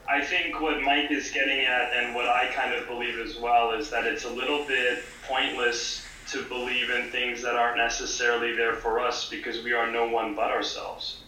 I 0.08 0.23
think 0.23 0.61
what 0.61 0.82
Mike 0.82 1.11
is 1.11 1.30
getting 1.30 1.64
at, 1.64 1.92
and 1.94 2.14
what 2.14 2.26
I 2.26 2.49
kind 2.49 2.75
of 2.75 2.87
believe 2.87 3.18
as 3.18 3.37
well, 3.37 3.73
is 3.73 3.90
that 3.90 4.06
it's 4.06 4.25
a 4.25 4.30
little 4.30 4.64
bit 4.66 5.02
pointless 5.26 6.04
to 6.28 6.42
believe 6.44 6.90
in 6.90 7.11
things 7.11 7.42
that 7.42 7.54
aren't 7.54 7.76
necessarily 7.76 8.56
there 8.56 8.75
for 8.75 9.00
us 9.00 9.28
because 9.28 9.62
we 9.62 9.73
are 9.73 9.90
no 9.90 10.08
one 10.08 10.34
but 10.34 10.50
ourselves. 10.50 11.18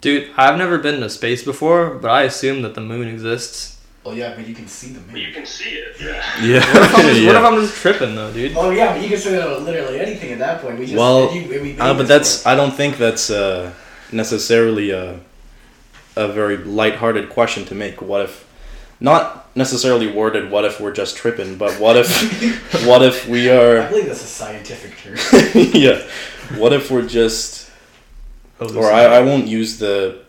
Dude, 0.00 0.30
I've 0.36 0.56
never 0.56 0.78
been 0.78 1.00
to 1.00 1.10
space 1.10 1.42
before, 1.42 1.90
but 1.90 2.10
I 2.10 2.22
assume 2.22 2.62
that 2.62 2.74
the 2.74 2.80
moon 2.80 3.08
exists. 3.08 3.77
Oh 4.08 4.12
yeah, 4.12 4.34
but 4.34 4.46
you 4.46 4.54
can 4.54 4.66
see 4.66 4.92
the 4.92 5.00
But 5.00 5.12
moon. 5.12 5.22
you 5.22 5.32
can 5.32 5.46
see 5.46 5.70
it, 5.70 5.96
yeah. 6.00 6.44
yeah, 6.44 6.74
What 6.74 6.82
if 6.82 6.94
I'm 6.94 7.02
just, 7.02 7.20
yeah. 7.20 7.26
what 7.26 7.36
if 7.36 7.44
I'm 7.44 7.60
just 7.60 7.74
tripping 7.76 8.14
though, 8.14 8.32
dude? 8.32 8.56
Oh 8.56 8.70
yeah, 8.70 8.94
but 8.94 9.02
you 9.02 9.08
can 9.08 9.18
say 9.18 9.32
that 9.32 9.62
literally 9.62 10.00
anything 10.00 10.32
at 10.32 10.38
that 10.38 10.62
point. 10.62 10.78
We 10.78 10.86
just 10.86 10.96
Well, 10.98 11.32
you, 11.34 11.60
we 11.60 11.78
Uh, 11.78 11.94
but 11.94 12.08
that's 12.08 12.44
work. 12.44 12.52
I 12.52 12.56
don't 12.56 12.74
think 12.74 12.96
that's 12.98 13.30
uh, 13.30 13.72
necessarily 14.12 14.90
a 14.90 15.20
a 16.16 16.28
very 16.28 16.56
lighthearted 16.56 17.28
question 17.28 17.64
to 17.66 17.74
make. 17.74 18.02
What 18.02 18.22
if 18.22 18.46
not 19.00 19.54
necessarily 19.54 20.10
worded 20.10 20.50
what 20.50 20.64
if 20.64 20.80
we're 20.80 20.92
just 20.92 21.16
tripping, 21.16 21.56
but 21.56 21.72
what 21.78 21.96
if 21.96 22.08
what 22.86 23.02
if 23.02 23.28
we 23.28 23.50
are 23.50 23.82
I 23.82 23.88
believe 23.88 24.06
that's 24.06 24.24
a 24.24 24.26
scientific 24.26 24.96
term. 24.98 25.16
yeah. 25.74 26.02
What 26.58 26.72
if 26.72 26.90
we're 26.90 27.06
just 27.06 27.70
or 28.60 28.90
I, 28.90 29.04
I 29.04 29.20
won't 29.20 29.46
use 29.46 29.78
the 29.78 30.22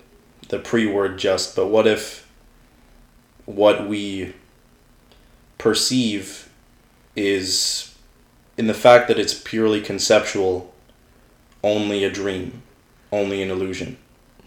the 0.50 0.60
pre 0.60 0.86
word 0.86 1.18
just, 1.18 1.56
but 1.56 1.68
what 1.68 1.88
if 1.88 2.19
what 3.56 3.88
we 3.88 4.34
perceive 5.58 6.48
is 7.16 7.96
in 8.58 8.68
the 8.68 8.74
fact 8.74 9.08
that 9.08 9.18
it's 9.18 9.34
purely 9.34 9.82
conceptual 9.82 10.72
only 11.64 12.04
a 12.04 12.12
dream, 12.12 12.62
only 13.12 13.42
an 13.42 13.50
illusion. 13.50 13.98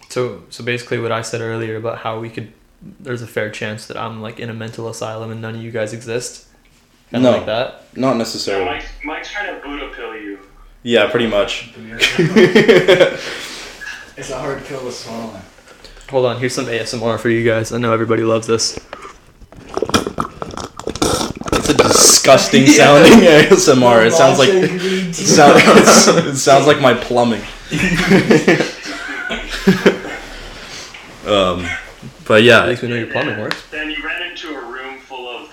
So, 0.09 0.45
so 0.51 0.63
basically, 0.65 0.99
what 1.01 1.11
I 1.13 1.23
said 1.23 1.41
earlier 1.41 1.77
about 1.77 1.99
how 1.99 2.21
we 2.21 2.31
could, 2.31 2.53
there's 3.01 3.23
a 3.23 3.27
fair 3.27 3.51
chance 3.51 3.87
that 3.87 3.97
I'm 3.97 4.23
like 4.23 4.39
in 4.39 4.49
a 4.51 4.55
mental 4.55 4.89
asylum 4.89 5.31
and 5.33 5.41
none 5.43 5.57
of 5.57 5.63
you 5.63 5.71
guys 5.73 5.93
exist. 5.93 6.47
Kind 7.11 7.25
No. 7.25 7.33
like 7.33 7.47
that. 7.47 7.97
Not 7.97 8.13
So 8.13 8.19
necessarily. 8.19 8.65
Mike's, 8.67 8.87
Mike's 9.05 9.31
trying 9.31 9.55
to 9.55 9.61
Buddha 9.67 9.91
pill 9.95 10.15
you. 10.15 10.39
Yeah, 10.85 11.11
pretty 11.11 11.27
much. 11.27 11.73
it's 14.17 14.31
a 14.31 14.39
hard 14.39 14.65
pill 14.65 14.81
to 14.81 14.93
swallow. 14.93 15.41
Hold 16.13 16.27
on, 16.27 16.39
here's 16.39 16.55
some 16.55 16.67
ASMR 16.67 17.19
for 17.19 17.31
you 17.31 17.43
guys. 17.45 17.73
I 17.73 17.79
know 17.79 17.93
everybody 17.93 18.23
loves 18.23 18.47
this. 18.47 18.79
It's 21.55 21.69
a 21.71 21.75
disgusting 21.75 22.67
sounding 22.69 23.13
ASMR. 23.21 24.07
It 24.07 24.13
sounds 24.13 24.39
like 24.39 24.49
it, 24.53 25.15
sound, 25.15 25.59
it 26.29 26.37
sounds 26.37 26.67
like 26.67 26.81
my 26.83 26.93
plumbing. 26.95 27.41
um, 31.27 31.67
but 32.27 32.39
At 32.39 32.43
yeah, 32.43 32.67
least 32.67 32.83
we 32.83 32.89
know 32.89 32.97
your 32.97 33.07
plumbing 33.11 33.39
works. 33.41 33.65
Then 33.71 33.91
you 33.91 34.05
ran 34.05 34.31
into 34.31 34.55
a 34.55 34.61
room 34.71 34.99
full 34.99 35.27
of 35.29 35.51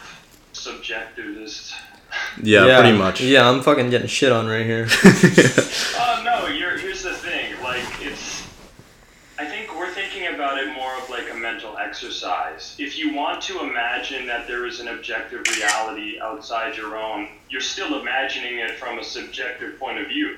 subjectivists. 0.53 1.73
yeah, 2.43 2.81
pretty 2.81 2.97
much. 2.97 3.21
Yeah, 3.21 3.49
I'm 3.49 3.61
fucking 3.61 3.89
getting 3.91 4.07
shit 4.07 4.31
on 4.33 4.47
right 4.47 4.65
here. 4.65 4.87
Oh 4.91 6.21
no, 6.25 6.47
you're, 6.47 6.77
here's 6.77 7.03
the 7.03 7.13
thing. 7.13 7.53
Like 7.63 7.85
it's, 8.01 8.43
I 9.37 9.45
think 9.45 9.73
we're 9.77 9.89
thinking 9.91 10.27
about 10.33 10.57
it 10.57 10.73
more 10.75 10.93
of 10.97 11.09
like 11.09 11.31
a 11.31 11.35
mental 11.35 11.77
exercise. 11.89 12.75
If 12.77 12.97
you 12.99 13.13
want 13.15 13.41
to 13.43 13.61
imagine 13.61 14.27
that 14.27 14.47
there 14.47 14.67
is 14.67 14.79
an 14.79 14.89
objective 14.89 15.41
reality 15.55 16.19
outside 16.21 16.77
your 16.77 16.95
own, 16.95 17.29
you're 17.49 17.61
still 17.61 17.99
imagining 17.99 18.59
it 18.59 18.77
from 18.77 18.99
a 18.99 19.03
subjective 19.03 19.79
point 19.79 19.97
of 19.97 20.07
view, 20.07 20.37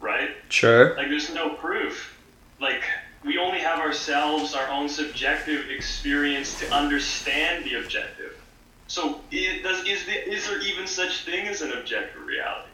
right? 0.00 0.30
Sure. 0.48 0.96
Like 0.96 1.08
there's 1.08 1.32
no 1.34 1.50
proof. 1.50 2.16
Like 2.60 2.82
we 3.24 3.36
only 3.36 3.58
have 3.58 3.78
ourselves, 3.78 4.54
our 4.54 4.68
own 4.68 4.88
subjective 4.88 5.68
experience 5.68 6.58
to 6.60 6.72
understand 6.72 7.64
the 7.66 7.74
objective. 7.74 8.34
So 8.86 9.20
i 9.30 9.60
does 9.62 9.86
is 9.86 10.06
the, 10.06 10.32
is 10.32 10.48
there 10.48 10.62
even 10.62 10.86
such 10.86 11.26
thing 11.26 11.46
as 11.46 11.60
an 11.60 11.72
objective 11.72 12.24
reality? 12.24 12.70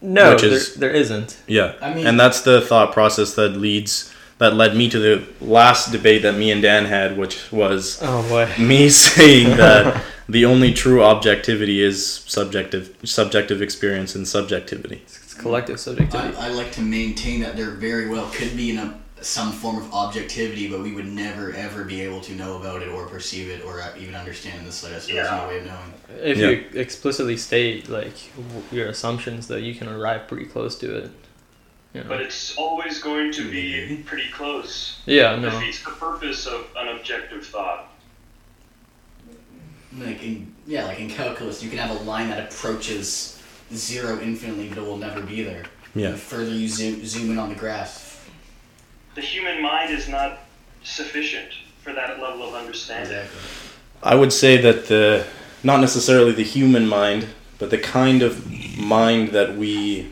No, 0.00 0.32
Which 0.32 0.42
is- 0.42 0.74
there, 0.74 0.88
there 0.90 1.00
isn't. 1.00 1.38
Yeah, 1.46 1.74
I 1.80 1.94
mean- 1.94 2.08
and 2.08 2.18
that's 2.18 2.40
the 2.40 2.60
thought 2.60 2.92
process 2.92 3.34
that 3.34 3.50
leads 3.50 4.12
that 4.42 4.54
led 4.54 4.76
me 4.76 4.88
to 4.90 4.98
the 4.98 5.24
last 5.40 5.92
debate 5.92 6.22
that 6.22 6.34
me 6.36 6.50
and 6.50 6.60
Dan 6.60 6.84
had, 6.86 7.16
which 7.16 7.50
was 7.52 7.98
Oh 8.02 8.22
boy. 8.28 8.52
me 8.58 8.88
saying 9.06 9.56
that 9.64 10.02
the 10.28 10.44
only 10.44 10.72
true 10.74 11.02
objectivity 11.02 11.80
is 11.80 12.04
subjective 12.26 12.94
subjective 13.04 13.62
experience 13.62 14.14
and 14.16 14.26
subjectivity. 14.26 15.02
It's 15.04 15.34
collective 15.34 15.78
subjectivity. 15.78 16.36
I, 16.36 16.46
I 16.46 16.48
like 16.50 16.72
to 16.72 16.80
maintain 16.82 17.40
that 17.40 17.56
there 17.56 17.70
very 17.70 18.08
well 18.08 18.28
could 18.30 18.56
be 18.56 18.70
in 18.70 18.78
a, 18.78 18.98
some 19.20 19.52
form 19.52 19.76
of 19.76 19.92
objectivity, 19.92 20.68
but 20.68 20.80
we 20.82 20.92
would 20.92 21.06
never 21.06 21.52
ever 21.54 21.84
be 21.84 22.00
able 22.00 22.20
to 22.22 22.32
know 22.34 22.56
about 22.60 22.82
it 22.82 22.88
or 22.88 23.06
perceive 23.06 23.48
it 23.48 23.64
or 23.64 23.80
uh, 23.80 23.90
even 23.96 24.16
understand 24.16 24.58
in 24.58 24.64
the 24.64 24.72
slightest. 24.72 25.06
So 25.06 25.14
There's 25.14 25.30
no 25.30 25.46
way 25.48 25.58
of 25.60 25.66
knowing. 25.66 25.92
if 26.32 26.38
Yeah. 26.38 26.48
you 26.50 26.64
explicitly 26.74 27.36
state 27.36 27.88
like 27.88 28.16
your 28.72 28.88
assumptions, 28.88 29.46
though, 29.46 29.56
you 29.68 29.74
can 29.76 29.86
arrive 29.88 30.26
pretty 30.26 30.46
close 30.46 30.74
to 30.78 30.88
it. 30.96 31.10
You 31.94 32.02
know? 32.02 32.08
But 32.08 32.22
it's 32.22 32.56
always 32.56 33.00
going 33.00 33.32
to 33.32 33.50
be 33.50 34.02
pretty 34.06 34.30
close. 34.30 34.98
yeah, 35.06 35.34
It 35.34 35.40
no. 35.40 35.50
defeats 35.50 35.82
the 35.84 35.90
purpose 35.90 36.46
of 36.46 36.66
an 36.76 36.88
objective 36.88 37.46
thought. 37.46 37.88
Like 39.98 40.22
in 40.22 40.54
yeah, 40.66 40.84
like 40.86 41.00
in 41.00 41.10
calculus, 41.10 41.62
you 41.62 41.68
can 41.68 41.78
have 41.78 41.90
a 41.90 42.02
line 42.04 42.30
that 42.30 42.50
approaches 42.52 43.42
zero 43.74 44.20
infinitely, 44.20 44.68
but 44.68 44.78
it 44.78 44.84
will 44.84 44.96
never 44.96 45.20
be 45.20 45.42
there. 45.42 45.64
Yeah. 45.94 46.12
The 46.12 46.16
further 46.16 46.50
you 46.50 46.68
zoom, 46.68 47.04
zoom 47.04 47.30
in 47.32 47.38
on 47.38 47.50
the 47.50 47.54
graph. 47.54 48.30
The 49.14 49.20
human 49.20 49.60
mind 49.60 49.90
is 49.92 50.08
not 50.08 50.38
sufficient 50.82 51.50
for 51.82 51.92
that 51.92 52.20
level 52.20 52.48
of 52.48 52.54
understanding. 52.54 53.12
Exactly. 53.18 53.40
I 54.02 54.14
would 54.14 54.32
say 54.32 54.56
that 54.62 54.86
the 54.86 55.26
not 55.62 55.80
necessarily 55.80 56.32
the 56.32 56.42
human 56.44 56.88
mind, 56.88 57.26
but 57.58 57.68
the 57.70 57.78
kind 57.78 58.22
of 58.22 58.50
mind 58.78 59.28
that 59.30 59.56
we 59.56 60.10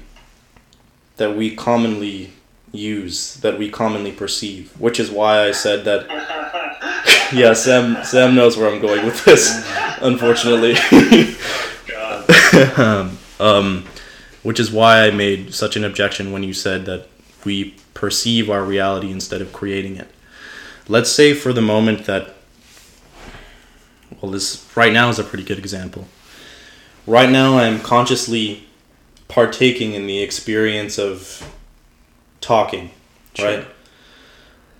that 1.21 1.37
we 1.37 1.55
commonly 1.55 2.33
use, 2.73 3.35
that 3.41 3.59
we 3.59 3.69
commonly 3.69 4.11
perceive, 4.11 4.73
which 4.81 4.99
is 4.99 5.11
why 5.11 5.47
I 5.47 5.53
said 5.53 5.85
that. 5.85 6.09
Yeah, 7.33 7.53
Sam. 7.53 8.03
Sam 8.05 8.35
knows 8.35 8.57
where 8.57 8.69
I'm 8.69 8.81
going 8.81 9.07
with 9.07 9.25
this. 9.25 9.65
Unfortunately. 10.01 10.75
God. 11.87 13.17
um, 13.39 13.85
which 14.43 14.59
is 14.59 14.73
why 14.73 15.07
I 15.07 15.13
made 15.13 15.55
such 15.55 15.77
an 15.77 15.85
objection 15.85 16.33
when 16.33 16.43
you 16.43 16.53
said 16.53 16.87
that 16.87 17.07
we 17.45 17.77
perceive 17.95 18.51
our 18.51 18.65
reality 18.65 19.13
instead 19.13 19.41
of 19.41 19.53
creating 19.53 19.95
it. 19.97 20.09
Let's 20.89 21.09
say 21.09 21.33
for 21.33 21.53
the 21.53 21.61
moment 21.61 22.07
that, 22.07 22.35
well, 24.21 24.33
this 24.33 24.69
right 24.75 24.93
now 24.93 25.09
is 25.09 25.21
a 25.21 25.25
pretty 25.25 25.45
good 25.45 25.59
example. 25.59 26.09
Right 27.07 27.31
now, 27.31 27.59
I'm 27.59 27.79
consciously 27.79 28.67
partaking 29.31 29.95
in 29.95 30.09
the 30.09 30.21
experience 30.21 30.99
of 30.99 31.55
talking, 32.41 32.91
right? 33.39 33.67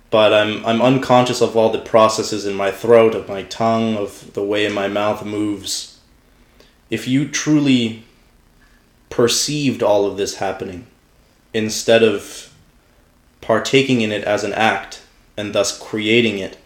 But 0.09 0.33
I'm 0.33 0.63
I'm 0.65 0.81
unconscious 0.81 1.41
of 1.41 1.55
all 1.55 1.71
the 1.71 1.79
processes 1.79 2.45
in 2.45 2.53
my 2.53 2.69
throat, 2.69 3.15
of 3.15 3.29
my 3.29 3.43
tongue, 3.43 3.95
of 3.95 4.33
the 4.33 4.43
way 4.43 4.67
my 4.67 4.89
mouth 4.89 5.23
moves. 5.25 5.99
If 6.89 7.07
you 7.07 7.29
truly 7.29 8.03
perceived 9.09 9.81
all 9.81 10.05
of 10.05 10.17
this 10.17 10.35
happening 10.35 10.85
instead 11.53 12.03
of 12.03 12.53
partaking 13.39 14.01
in 14.01 14.11
it 14.11 14.23
as 14.25 14.43
an 14.43 14.53
act 14.53 15.01
and 15.37 15.53
thus 15.53 15.77
creating 15.77 16.39
it, 16.39 16.57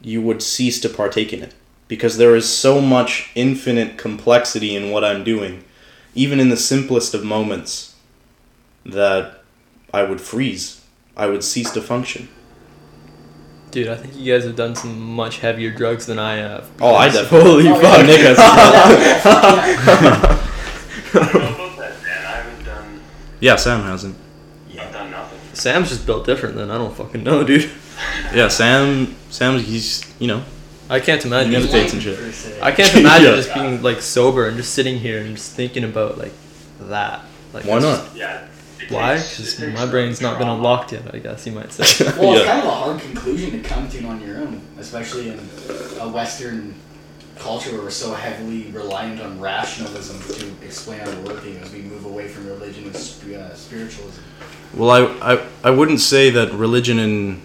you 0.00 0.22
would 0.22 0.42
cease 0.42 0.80
to 0.80 0.88
partake 0.88 1.34
in 1.34 1.42
it. 1.42 1.54
Because 1.86 2.16
there 2.16 2.34
is 2.34 2.48
so 2.48 2.80
much 2.80 3.30
infinite 3.34 3.98
complexity 3.98 4.74
in 4.74 4.90
what 4.90 5.04
I'm 5.04 5.24
doing, 5.24 5.64
even 6.18 6.40
in 6.40 6.48
the 6.48 6.56
simplest 6.56 7.14
of 7.14 7.24
moments, 7.24 7.94
that 8.84 9.42
I 9.94 10.02
would 10.02 10.20
freeze. 10.20 10.80
I 11.16 11.26
would 11.26 11.42
cease 11.44 11.70
to 11.72 11.80
function. 11.80 12.28
Dude, 13.70 13.88
I 13.88 13.96
think 13.96 14.16
you 14.16 14.32
guys 14.32 14.44
have 14.44 14.56
done 14.56 14.74
some 14.74 14.98
much 15.00 15.38
heavier 15.38 15.70
drugs 15.70 16.06
than 16.06 16.18
I 16.18 16.36
have. 16.36 16.68
Oh, 16.80 16.94
I 16.94 17.08
because- 17.10 17.22
definitely. 17.30 17.68
Oh, 17.68 17.74
fuck, 17.80 17.98
yeah. 17.98 18.06
Nick 18.06 18.20
has- 18.20 18.38
I 18.38 20.12
don't 21.12 21.34
know 21.34 21.64
about 21.64 21.76
that, 21.78 22.02
Dan. 22.02 22.26
I 22.26 22.30
haven't 22.30 22.64
done. 22.64 23.00
yeah, 23.40 23.56
Sam 23.56 23.82
hasn't. 23.82 24.16
I've 24.80 24.92
done 24.92 25.10
nothing. 25.10 25.38
Sam's 25.54 25.88
just 25.88 26.06
built 26.06 26.24
different 26.26 26.54
than 26.56 26.70
I 26.70 26.78
don't 26.78 26.94
fucking 26.96 27.22
know, 27.24 27.44
dude. 27.44 27.70
Yeah, 28.34 28.48
Sam. 28.48 29.14
Sam, 29.30 29.58
he's 29.58 30.02
you 30.18 30.28
know. 30.28 30.42
I 30.90 31.00
can't 31.00 31.24
imagine. 31.24 31.52
You 31.52 31.58
just 31.60 31.72
gotta 31.72 31.90
being- 31.90 32.32
shit. 32.32 32.62
I 32.62 32.72
can't 32.72 32.94
imagine 32.96 33.26
Yeah. 33.30 33.36
just 33.36 33.54
being 33.54 33.82
like 33.82 34.00
sober 34.00 34.46
and 34.48 34.56
just 34.56 34.72
sitting 34.74 34.98
here 34.98 35.20
and 35.20 35.36
just 35.36 35.52
thinking 35.54 35.84
about 35.84 36.18
like 36.18 36.32
that. 36.80 37.24
Like 37.52 37.64
Why 37.64 37.78
that's 37.78 38.04
not? 38.06 38.16
Yeah. 38.16 38.46
Why? 38.90 39.14
Because 39.18 39.58
my 39.74 39.86
brain's 39.86 40.20
not 40.22 40.38
been 40.38 40.48
unlocked 40.48 40.92
yet. 40.92 41.14
I 41.14 41.18
guess 41.18 41.46
you 41.46 41.52
might 41.52 41.72
say. 41.72 42.10
Well, 42.18 42.36
it's 42.36 42.46
kind 42.46 42.60
of 42.60 42.66
a 42.66 42.70
hard 42.70 43.00
conclusion 43.00 43.50
to 43.50 43.60
come 43.68 43.88
to 43.88 44.04
on 44.06 44.20
your 44.20 44.38
own, 44.38 44.62
especially 44.78 45.28
in 45.28 45.38
a 46.00 46.08
Western 46.08 46.74
culture 47.36 47.70
where 47.72 47.82
we're 47.82 47.90
so 47.90 48.14
heavily 48.14 48.70
reliant 48.72 49.20
on 49.20 49.38
rationalism 49.40 50.18
to 50.36 50.66
explain 50.66 51.00
our 51.00 51.14
working 51.20 51.56
as 51.58 51.70
we 51.72 51.80
move 51.82 52.04
away 52.06 52.28
from 52.28 52.46
religion 52.46 52.84
and 52.84 52.96
sp- 52.96 53.36
uh, 53.36 53.54
spiritualism. 53.54 54.22
Well, 54.74 54.90
I, 54.90 55.34
I, 55.34 55.46
I 55.64 55.70
wouldn't 55.70 56.00
say 56.00 56.30
that 56.30 56.52
religion 56.52 56.98
and 56.98 57.42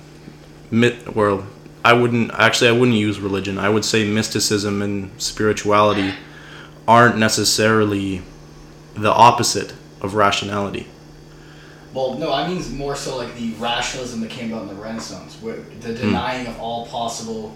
myth. 0.72 1.14
Well, 1.16 1.46
I 1.86 1.94
wouldn't 1.94 2.32
actually. 2.34 2.70
I 2.70 2.72
wouldn't 2.74 2.98
use 2.98 3.20
religion. 3.20 3.58
I 3.58 3.70
would 3.70 3.84
say 3.84 4.10
mysticism 4.10 4.82
and 4.82 5.22
spirituality 5.22 6.14
aren't 6.88 7.18
necessarily 7.18 8.22
the 8.94 9.12
opposite 9.12 9.74
of 10.02 10.16
rationality. 10.16 10.88
Well, 11.94 12.16
no, 12.16 12.34
I 12.34 12.48
mean 12.48 12.78
more 12.78 12.96
so 12.96 13.18
like 13.18 13.36
the 13.36 13.52
rationalism 13.54 14.22
that 14.22 14.30
came 14.30 14.52
about 14.52 14.64
in 14.64 14.76
the 14.76 14.82
Renaissance, 14.82 15.40
where 15.42 15.58
the 15.82 15.94
denying 15.94 16.48
of 16.48 16.60
all 16.60 16.88
possible. 16.88 17.56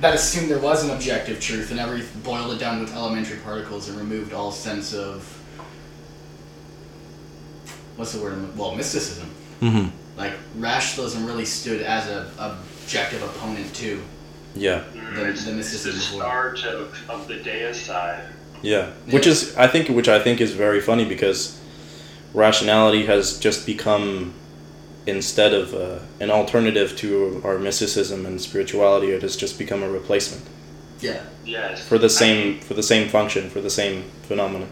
That 0.00 0.14
assumed 0.14 0.50
there 0.50 0.58
was 0.58 0.84
an 0.84 0.90
objective 0.90 1.40
truth 1.40 1.70
and 1.70 1.80
every 1.80 2.02
boiled 2.22 2.52
it 2.52 2.58
down 2.58 2.80
with 2.80 2.94
elementary 2.94 3.38
particles 3.38 3.88
and 3.88 3.96
removed 3.98 4.32
all 4.32 4.50
sense 4.50 4.94
of. 4.94 5.22
What's 7.96 8.12
the 8.12 8.22
word? 8.22 8.56
Well, 8.56 8.74
mysticism. 8.74 9.30
Mm-hmm. 9.60 10.18
Like 10.18 10.34
rationalism 10.56 11.24
really 11.26 11.46
stood 11.46 11.82
as 11.82 12.08
a 12.08 12.58
objective 12.86 13.22
opponent 13.22 13.74
too. 13.74 14.02
Yeah. 14.54 14.84
The- 14.94 15.00
it's, 15.00 15.14
the 15.16 15.28
it's 15.28 15.44
the 15.44 15.52
mysticism. 15.52 16.18
start 16.20 16.64
of, 16.64 17.10
of 17.10 17.26
the 17.28 17.34
deicide. 17.34 18.26
Yeah. 18.62 18.90
Which 19.10 19.26
is 19.26 19.56
I 19.56 19.66
think 19.66 19.88
which 19.88 20.08
I 20.08 20.18
think 20.22 20.40
is 20.40 20.52
very 20.52 20.80
funny 20.80 21.04
because 21.04 21.60
rationality 22.32 23.06
has 23.06 23.38
just 23.38 23.66
become 23.66 24.34
instead 25.06 25.52
of 25.52 25.74
uh, 25.74 25.98
an 26.20 26.30
alternative 26.30 26.96
to 26.98 27.40
our 27.44 27.58
mysticism 27.58 28.24
and 28.26 28.40
spirituality, 28.40 29.08
it 29.12 29.22
has 29.22 29.36
just 29.36 29.58
become 29.58 29.82
a 29.82 29.88
replacement 29.88 30.44
Yeah. 31.00 31.22
Yes. 31.44 31.86
for 31.86 31.98
the 31.98 32.06
I 32.06 32.08
same 32.22 32.38
mean, 32.54 32.60
for 32.60 32.74
the 32.74 32.82
same 32.82 33.08
function 33.08 33.50
for 33.50 33.60
the 33.60 33.70
same 33.70 34.04
phenomenon. 34.22 34.68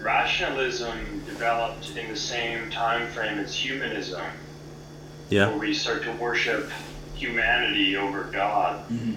rationalism 0.00 1.22
developed 1.26 1.96
in 1.96 2.08
the 2.08 2.16
same 2.16 2.70
time 2.70 3.06
frame 3.08 3.38
as 3.38 3.54
humanism, 3.54 4.22
Yeah. 5.30 5.48
where 5.50 5.58
we 5.58 5.74
start 5.74 6.02
to 6.04 6.12
worship 6.12 6.70
humanity 7.18 7.96
over 7.96 8.24
God. 8.24 8.80
hmm 8.86 9.14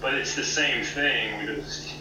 But 0.00 0.14
it's 0.14 0.34
the 0.34 0.44
same 0.44 0.82
thing. 0.84 1.38
We 1.46 1.54
just 1.54 1.94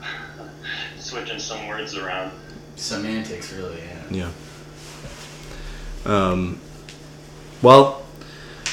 switching 0.98 1.38
some 1.38 1.66
words 1.68 1.96
around. 1.96 2.32
Semantics, 2.76 3.52
really. 3.52 3.78
Yeah. 4.10 4.30
Yeah. 6.04 6.12
Um, 6.12 6.60
well, 7.62 8.02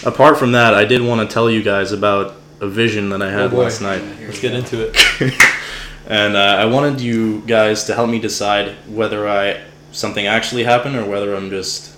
apart 0.06 0.38
from 0.38 0.52
that, 0.54 0.74
I 0.74 0.86
did 0.86 1.02
want 1.02 1.28
to 1.28 1.34
tell 1.34 1.50
you 1.50 1.64
guys 1.64 1.92
about 1.92 2.36
a 2.60 2.68
vision 2.68 3.10
that 3.10 3.22
I 3.22 3.32
had 3.32 3.52
boy. 3.52 3.64
last 3.64 3.82
night. 3.82 4.02
Here 4.18 4.28
Let's 4.28 4.40
get 4.40 4.52
go. 4.52 4.58
into 4.58 4.90
it. 4.90 5.34
and 6.08 6.36
uh, 6.36 6.40
I 6.40 6.66
wanted 6.66 7.02
you 7.02 7.42
guys 7.42 7.86
to 7.86 7.96
help 7.96 8.10
me 8.10 8.20
decide 8.20 8.76
whether 8.88 9.28
I 9.28 9.64
something 9.92 10.26
actually 10.28 10.64
happened 10.64 10.96
or 10.96 11.06
whether 11.06 11.34
I'm 11.36 11.50
just 11.50 11.96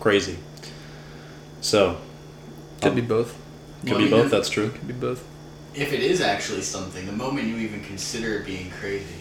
crazy. 0.00 0.36
So, 1.60 1.98
Could 2.82 2.94
be 2.94 3.00
both. 3.00 3.36
could 3.82 3.90
Well, 3.90 3.98
be 3.98 4.04
I 4.06 4.08
mean, 4.08 4.10
both. 4.10 4.24
if- 4.26 4.30
That's 4.30 4.48
true. 4.48 4.70
Could 4.70 4.86
be 4.88 4.94
both. 4.94 5.24
If 5.74 5.92
it 5.92 6.00
is 6.00 6.20
actually 6.20 6.62
something, 6.62 7.04
the 7.06 7.12
moment 7.12 7.48
you 7.48 7.56
even 7.58 7.82
consider 7.84 8.38
it 8.38 8.46
being 8.46 8.70
crazy, 8.70 9.20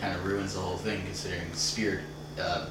kind 0.00 0.14
of 0.14 0.24
ruins 0.24 0.54
the 0.54 0.60
whole 0.60 0.76
thing. 0.76 1.02
Considering 1.04 1.42
spirit, 1.54 2.00
uh, 2.40 2.66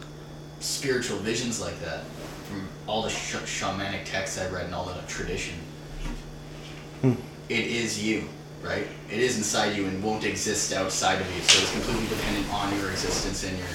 spiritual 0.62 1.18
visions 1.20 1.60
like 1.60 1.80
that, 1.82 2.04
from 2.48 2.68
all 2.88 3.02
the 3.04 3.10
sh- 3.10 3.36
shamanic 3.46 4.06
texts 4.06 4.38
I've 4.40 4.54
read 4.54 4.66
and 4.66 4.74
all 4.76 4.86
the 4.86 4.96
tradition, 5.08 5.56
Hmm. 7.02 7.14
it 7.50 7.66
is 7.68 8.02
you, 8.02 8.30
right? 8.64 8.88
It 9.12 9.20
is 9.20 9.38
inside 9.38 9.76
you 9.76 9.86
and 9.86 10.02
won't 10.02 10.24
exist 10.24 10.72
outside 10.74 11.20
of 11.20 11.28
you. 11.36 11.42
So 11.44 11.62
it's 11.62 11.72
completely 11.74 12.08
dependent 12.08 12.52
on 12.54 12.76
your 12.80 12.90
existence 12.92 13.44
and 13.44 13.58
your 13.58 13.68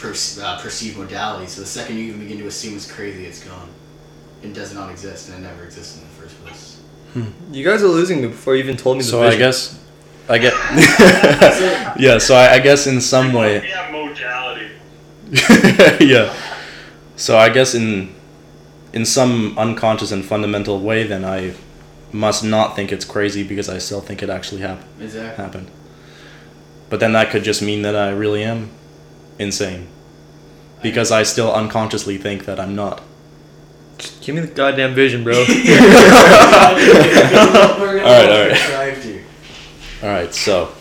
per- 0.00 0.14
uh, 0.42 0.60
perceived 0.60 0.96
modality. 0.98 1.46
So 1.46 1.60
the 1.60 1.66
second 1.66 1.96
you 1.98 2.04
even 2.04 2.20
begin 2.20 2.38
to 2.38 2.46
assume 2.46 2.76
it's 2.76 2.90
crazy, 2.90 3.26
it's 3.26 3.44
gone. 3.44 3.68
It 4.42 4.54
does 4.54 4.72
not 4.72 4.90
exist 4.90 5.28
and 5.28 5.38
it 5.38 5.48
never 5.48 5.64
existed 5.64 6.02
in 6.02 6.08
the 6.08 6.14
first 6.14 6.44
place. 6.44 6.80
You 7.50 7.64
guys 7.64 7.82
are 7.82 7.88
losing 7.88 8.20
me 8.20 8.28
before 8.28 8.54
you 8.54 8.62
even 8.62 8.76
told 8.76 8.98
me 8.98 9.02
the 9.02 9.08
So 9.08 9.22
I 9.22 9.36
guess 9.36 9.78
I 10.28 10.38
get. 10.38 10.52
yeah. 11.98 12.18
So 12.18 12.34
I, 12.34 12.54
I 12.54 12.58
guess 12.58 12.86
in 12.86 13.00
some 13.00 13.32
way. 13.32 13.60
We 13.60 13.68
have 13.68 13.90
modality. 13.90 14.70
yeah. 16.04 16.34
So 17.16 17.36
I 17.36 17.48
guess 17.48 17.74
in 17.74 18.14
in 18.92 19.04
some 19.04 19.58
unconscious 19.58 20.12
and 20.12 20.24
fundamental 20.24 20.80
way, 20.80 21.04
then 21.04 21.24
I 21.24 21.54
must 22.12 22.44
not 22.44 22.76
think 22.76 22.92
it's 22.92 23.04
crazy 23.04 23.42
because 23.42 23.68
I 23.68 23.78
still 23.78 24.00
think 24.00 24.22
it 24.22 24.30
actually 24.30 24.60
happened. 24.60 24.88
Exactly. 25.00 25.44
Happened. 25.44 25.70
But 26.88 27.00
then 27.00 27.12
that 27.12 27.30
could 27.30 27.42
just 27.42 27.60
mean 27.60 27.82
that 27.82 27.96
I 27.96 28.10
really 28.10 28.44
am 28.44 28.70
insane. 29.38 29.88
Because 30.82 31.10
I 31.10 31.22
still 31.24 31.52
unconsciously 31.52 32.18
think 32.18 32.44
that 32.44 32.60
I'm 32.60 32.74
not. 32.74 33.02
Just 33.98 34.22
give 34.22 34.34
me 34.34 34.42
the 34.42 34.46
goddamn 34.48 34.94
vision, 34.94 35.24
bro. 35.24 35.34
all 35.42 35.44
right, 37.84 38.30
all 38.30 38.48
right. 38.48 39.24
All 40.00 40.08
right, 40.08 40.32
so 40.32 40.72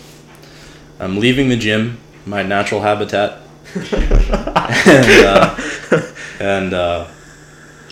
I'm 1.00 1.20
leaving 1.20 1.50
the 1.50 1.58
gym, 1.58 1.98
my 2.28 2.44
natural 2.44 2.82
habitat, 2.82 3.40
and 3.74 5.26
uh, 5.26 5.58
and 6.40 6.74
uh, 6.74 7.08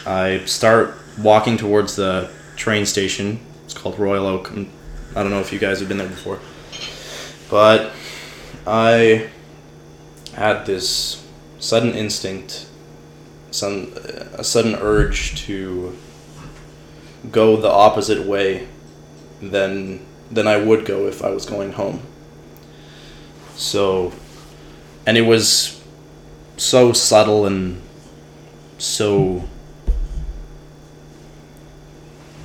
I 0.05 0.45
start 0.45 0.93
walking 1.17 1.57
towards 1.57 1.95
the 1.95 2.29
train 2.55 2.85
station. 2.85 3.39
It's 3.63 3.73
called 3.73 3.97
Royal 3.97 4.27
Oak. 4.27 4.51
I 4.51 5.23
don't 5.23 5.31
know 5.31 5.39
if 5.39 5.51
you 5.51 5.57
guys 5.57 5.79
have 5.79 5.87
been 5.87 5.97
there 5.97 6.07
before, 6.07 6.39
but 7.49 7.91
I 8.67 9.31
had 10.35 10.65
this 10.65 11.25
sudden 11.59 11.93
instinct, 11.93 12.67
some 13.51 13.93
a 14.33 14.43
sudden 14.43 14.75
urge 14.75 15.35
to 15.45 15.97
go 17.31 17.57
the 17.57 17.69
opposite 17.69 18.25
way 18.25 18.67
than 19.41 20.05
than 20.29 20.47
I 20.47 20.57
would 20.57 20.85
go 20.85 21.07
if 21.07 21.23
I 21.23 21.29
was 21.29 21.45
going 21.45 21.73
home. 21.73 22.01
So, 23.55 24.11
and 25.05 25.17
it 25.17 25.21
was 25.21 25.81
so 26.57 26.91
subtle 26.91 27.45
and 27.45 27.81
so. 28.77 29.47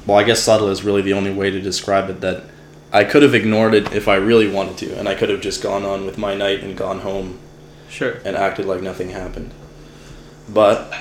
Well, 0.07 0.19
I 0.19 0.25
guess 0.25 0.43
subtle 0.43 0.69
is 0.69 0.83
really 0.83 1.03
the 1.03 1.13
only 1.13 1.33
way 1.33 1.51
to 1.51 1.61
describe 1.61 2.09
it. 2.09 2.21
That 2.21 2.45
I 2.93 3.03
could 3.05 3.23
have 3.23 3.35
ignored 3.35 3.75
it 3.75 3.93
if 3.93 4.07
I 4.07 4.15
really 4.15 4.49
wanted 4.49 4.79
to, 4.79 4.99
and 4.99 5.09
I 5.09 5.15
could 5.17 5.29
have 5.29 5.41
just 5.41 5.61
gone 5.63 5.85
on 5.85 6.07
with 6.07 6.19
my 6.19 6.35
night 6.35 6.63
and 6.63 6.77
gone 6.77 7.01
home 7.01 7.41
sure. 7.91 8.19
and 8.25 8.37
acted 8.37 8.65
like 8.67 8.81
nothing 8.83 9.11
happened. 9.11 9.53
But 10.49 10.93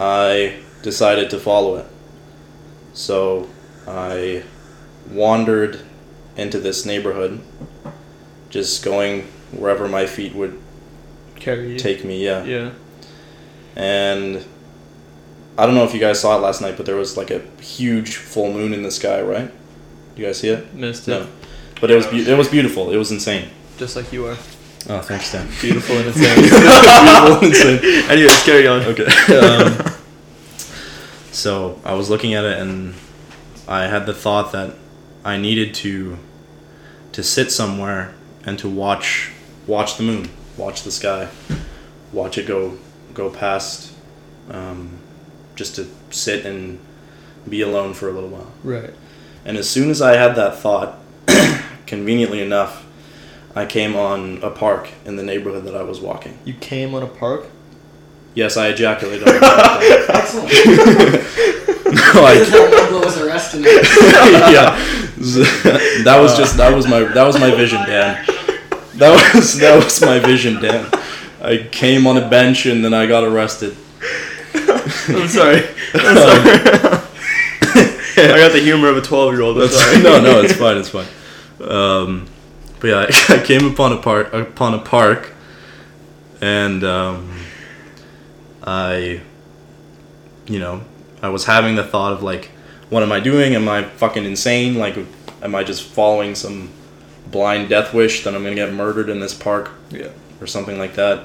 I 0.00 0.60
decided 0.82 1.30
to 1.30 1.38
follow 1.38 1.76
it. 1.76 1.86
So 2.92 3.48
I 3.86 4.44
wandered 5.10 5.80
into 6.36 6.58
this 6.58 6.86
neighborhood, 6.86 7.40
just 8.50 8.84
going 8.84 9.22
wherever 9.52 9.88
my 9.88 10.06
feet 10.06 10.34
would 10.34 10.60
Carry 11.36 11.76
take 11.76 12.04
me, 12.04 12.24
yeah. 12.24 12.44
Yeah. 12.44 12.70
And 13.76 14.44
I 15.58 15.66
don't 15.66 15.74
know 15.74 15.84
if 15.84 15.92
you 15.94 16.00
guys 16.00 16.20
saw 16.20 16.36
it 16.36 16.40
last 16.40 16.60
night, 16.60 16.76
but 16.76 16.86
there 16.86 16.96
was 16.96 17.16
like 17.16 17.30
a 17.30 17.40
huge 17.60 18.16
full 18.16 18.52
moon 18.52 18.72
in 18.72 18.82
the 18.82 18.90
sky, 18.90 19.20
right? 19.20 19.50
You 20.16 20.26
guys 20.26 20.40
see 20.40 20.48
it? 20.48 20.74
Missed 20.74 21.08
it. 21.08 21.10
No. 21.10 21.26
But 21.80 21.90
it 21.90 21.96
was 21.96 22.06
be- 22.06 22.28
it 22.28 22.38
was 22.38 22.48
beautiful. 22.48 22.90
It 22.92 22.96
was 22.96 23.10
insane. 23.10 23.50
Just 23.76 23.96
like 23.96 24.12
you 24.12 24.26
are. 24.26 24.36
Oh, 24.88 25.00
thanks, 25.00 25.32
Dan. 25.32 25.48
Beautiful 25.60 25.96
and 25.96 26.08
insane. 26.08 26.36
beautiful 26.42 27.34
and 27.34 27.42
insane. 27.44 28.04
Anyways, 28.10 28.42
carry 28.42 28.66
on. 28.66 28.82
Okay. 28.82 29.06
Um, 29.34 29.94
so 31.32 31.80
I 31.84 31.94
was 31.94 32.10
looking 32.10 32.34
at 32.34 32.44
it 32.44 32.58
and 32.58 32.94
I 33.66 33.86
had 33.86 34.06
the 34.06 34.14
thought 34.14 34.52
that 34.52 34.74
I 35.24 35.36
needed 35.36 35.74
to 35.76 36.16
to 37.12 37.22
sit 37.22 37.50
somewhere 37.50 38.14
and 38.44 38.58
to 38.60 38.68
watch 38.68 39.32
watch 39.66 39.96
the 39.96 40.04
moon, 40.04 40.28
watch 40.56 40.82
the 40.82 40.92
sky, 40.92 41.28
watch 42.12 42.38
it 42.38 42.46
go 42.46 42.78
go 43.14 43.30
past, 43.30 43.92
um, 44.50 44.98
just 45.56 45.74
to 45.76 45.88
sit 46.10 46.44
and 46.46 46.78
be 47.48 47.62
alone 47.62 47.94
for 47.94 48.08
a 48.08 48.12
little 48.12 48.28
while. 48.30 48.52
Right. 48.62 48.94
And 49.44 49.56
as 49.56 49.68
soon 49.68 49.90
as 49.90 50.00
I 50.00 50.16
had 50.16 50.36
that 50.36 50.58
thought, 50.58 50.98
conveniently 51.86 52.40
enough, 52.42 52.83
I 53.54 53.66
came 53.66 53.94
on 53.94 54.42
a 54.42 54.50
park 54.50 54.90
in 55.04 55.16
the 55.16 55.22
neighborhood 55.22 55.64
that 55.64 55.76
I 55.76 55.82
was 55.82 56.00
walking. 56.00 56.38
You 56.44 56.54
came 56.54 56.94
on 56.94 57.02
a 57.02 57.06
park? 57.06 57.46
Yes, 58.34 58.56
I 58.56 58.68
ejaculated 58.68 59.28
on 59.28 59.34
the 59.34 59.40
park. 59.40 59.82
Excellent. 60.08 60.48
no, 61.94 62.24
I 62.24 62.34
This 62.34 62.48
is 62.52 63.04
was 63.04 63.18
arrested. 63.18 63.64
yeah, 63.64 64.74
that 66.02 66.18
was 66.20 66.36
just 66.36 66.56
that 66.56 66.74
was 66.74 66.88
my 66.88 67.00
that 67.00 67.24
was 67.24 67.38
my 67.38 67.54
vision, 67.54 67.78
Dan. 67.86 68.24
That 68.96 69.34
was 69.34 69.58
that 69.58 69.82
was 69.82 70.00
my 70.00 70.18
vision, 70.18 70.60
Dan. 70.60 70.90
I 71.40 71.68
came 71.70 72.06
on 72.06 72.16
a 72.16 72.28
bench 72.28 72.66
and 72.66 72.84
then 72.84 72.94
I 72.94 73.06
got 73.06 73.22
arrested. 73.22 73.76
I'm 74.54 75.28
sorry. 75.28 75.62
I'm 75.94 76.16
sorry. 76.16 77.04
I 78.16 78.38
got 78.38 78.52
the 78.52 78.60
humor 78.60 78.88
of 78.88 78.96
a 78.96 79.02
12 79.02 79.32
year 79.32 79.42
old. 79.42 79.70
Sorry. 79.70 80.02
no, 80.02 80.20
no, 80.20 80.40
it's 80.40 80.54
fine, 80.54 80.78
it's 80.78 80.88
fine. 80.88 81.06
Um, 81.60 82.26
but 82.84 82.90
yeah, 82.90 83.06
I, 83.34 83.42
came 83.42 83.64
upon 83.64 83.92
a 83.92 83.96
park 83.96 84.34
upon 84.34 84.74
a 84.74 84.78
park, 84.78 85.32
and 86.42 86.84
um, 86.84 87.34
I, 88.62 89.22
you 90.46 90.58
know, 90.58 90.82
I 91.22 91.30
was 91.30 91.46
having 91.46 91.76
the 91.76 91.84
thought 91.84 92.12
of 92.12 92.22
like, 92.22 92.50
what 92.90 93.02
am 93.02 93.10
I 93.10 93.20
doing? 93.20 93.54
Am 93.54 93.70
I 93.70 93.84
fucking 93.84 94.26
insane? 94.26 94.74
Like, 94.74 94.98
am 95.40 95.54
I 95.54 95.64
just 95.64 95.82
following 95.82 96.34
some 96.34 96.68
blind 97.28 97.70
death 97.70 97.94
wish 97.94 98.22
that 98.24 98.34
I'm 98.34 98.42
gonna 98.42 98.54
get 98.54 98.74
murdered 98.74 99.08
in 99.08 99.18
this 99.18 99.32
park 99.32 99.70
Yeah. 99.90 100.10
or 100.42 100.46
something 100.46 100.78
like 100.78 100.94
that? 100.96 101.24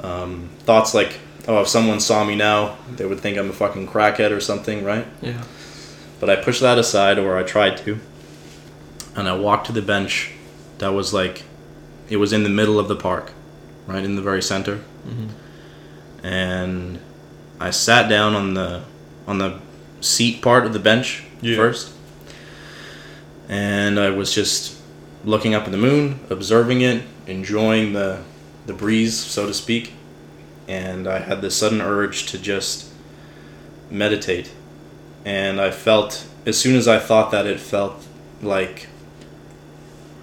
Um, 0.00 0.48
thoughts 0.60 0.94
like, 0.94 1.18
oh, 1.46 1.60
if 1.60 1.68
someone 1.68 2.00
saw 2.00 2.24
me 2.24 2.34
now, 2.34 2.78
they 2.96 3.04
would 3.04 3.20
think 3.20 3.36
I'm 3.36 3.50
a 3.50 3.52
fucking 3.52 3.88
crackhead 3.88 4.34
or 4.34 4.40
something, 4.40 4.84
right? 4.84 5.06
Yeah. 5.20 5.44
But 6.18 6.30
I 6.30 6.36
pushed 6.36 6.62
that 6.62 6.78
aside, 6.78 7.18
or 7.18 7.36
I 7.36 7.42
tried 7.42 7.76
to. 7.78 8.00
And 9.14 9.28
I 9.28 9.36
walked 9.36 9.66
to 9.66 9.72
the 9.72 9.82
bench 9.82 10.32
that 10.78 10.92
was 10.92 11.12
like, 11.12 11.44
it 12.08 12.16
was 12.16 12.32
in 12.32 12.42
the 12.42 12.48
middle 12.50 12.78
of 12.78 12.88
the 12.88 12.96
park, 12.96 13.32
right 13.86 14.04
in 14.04 14.16
the 14.16 14.22
very 14.22 14.42
center. 14.42 14.80
Mhm. 15.06 15.28
And 16.22 16.98
I 17.60 17.70
sat 17.70 18.08
down 18.08 18.34
on 18.34 18.54
the 18.54 18.82
on 19.26 19.38
the 19.38 19.54
seat 20.00 20.40
part 20.40 20.64
of 20.64 20.72
the 20.72 20.78
bench 20.78 21.24
Yeah. 21.42 21.56
first. 21.56 21.90
And 23.48 23.98
I 24.00 24.10
was 24.10 24.34
just 24.34 24.74
looking 25.24 25.54
up 25.54 25.64
at 25.64 25.70
the 25.70 25.76
moon, 25.78 26.20
observing 26.30 26.80
it, 26.82 27.02
enjoying 27.26 27.92
the 27.92 28.18
the 28.66 28.72
breeze, 28.74 29.16
so 29.16 29.46
to 29.46 29.54
speak. 29.54 29.92
And 30.66 31.08
I 31.08 31.20
had 31.20 31.40
this 31.40 31.56
sudden 31.56 31.80
urge 31.80 32.26
to 32.26 32.38
just 32.38 32.84
meditate 33.90 34.50
and 35.24 35.58
I 35.60 35.70
felt 35.70 36.24
as 36.44 36.58
soon 36.58 36.76
as 36.76 36.86
I 36.86 36.98
thought 36.98 37.30
that 37.30 37.46
it 37.46 37.58
felt 37.58 38.04
like 38.42 38.88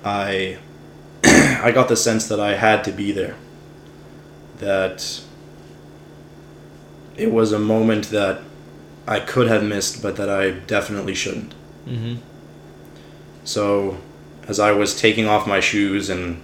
I 0.06 0.60
I 1.26 1.72
got 1.74 1.90
the 1.90 1.96
sense 1.98 2.28
that 2.28 2.40
I 2.40 2.56
had 2.56 2.84
to 2.86 2.92
be 2.92 3.12
there 3.12 3.36
that 4.60 5.22
it 7.18 7.32
was 7.32 7.52
a 7.52 7.60
moment 7.60 8.06
that 8.12 8.42
I 9.08 9.20
could 9.20 9.48
have 9.48 9.64
missed 9.64 10.02
but 10.02 10.16
that 10.18 10.30
I 10.30 10.52
definitely 10.52 11.16
shouldn't 11.16 11.54
Mm-hmm. 11.88 12.16
so 13.44 13.98
as 14.48 14.60
I 14.60 14.72
was 14.72 15.00
taking 15.00 15.28
off 15.28 15.46
my 15.48 15.60
shoes 15.60 16.10
and 16.10 16.42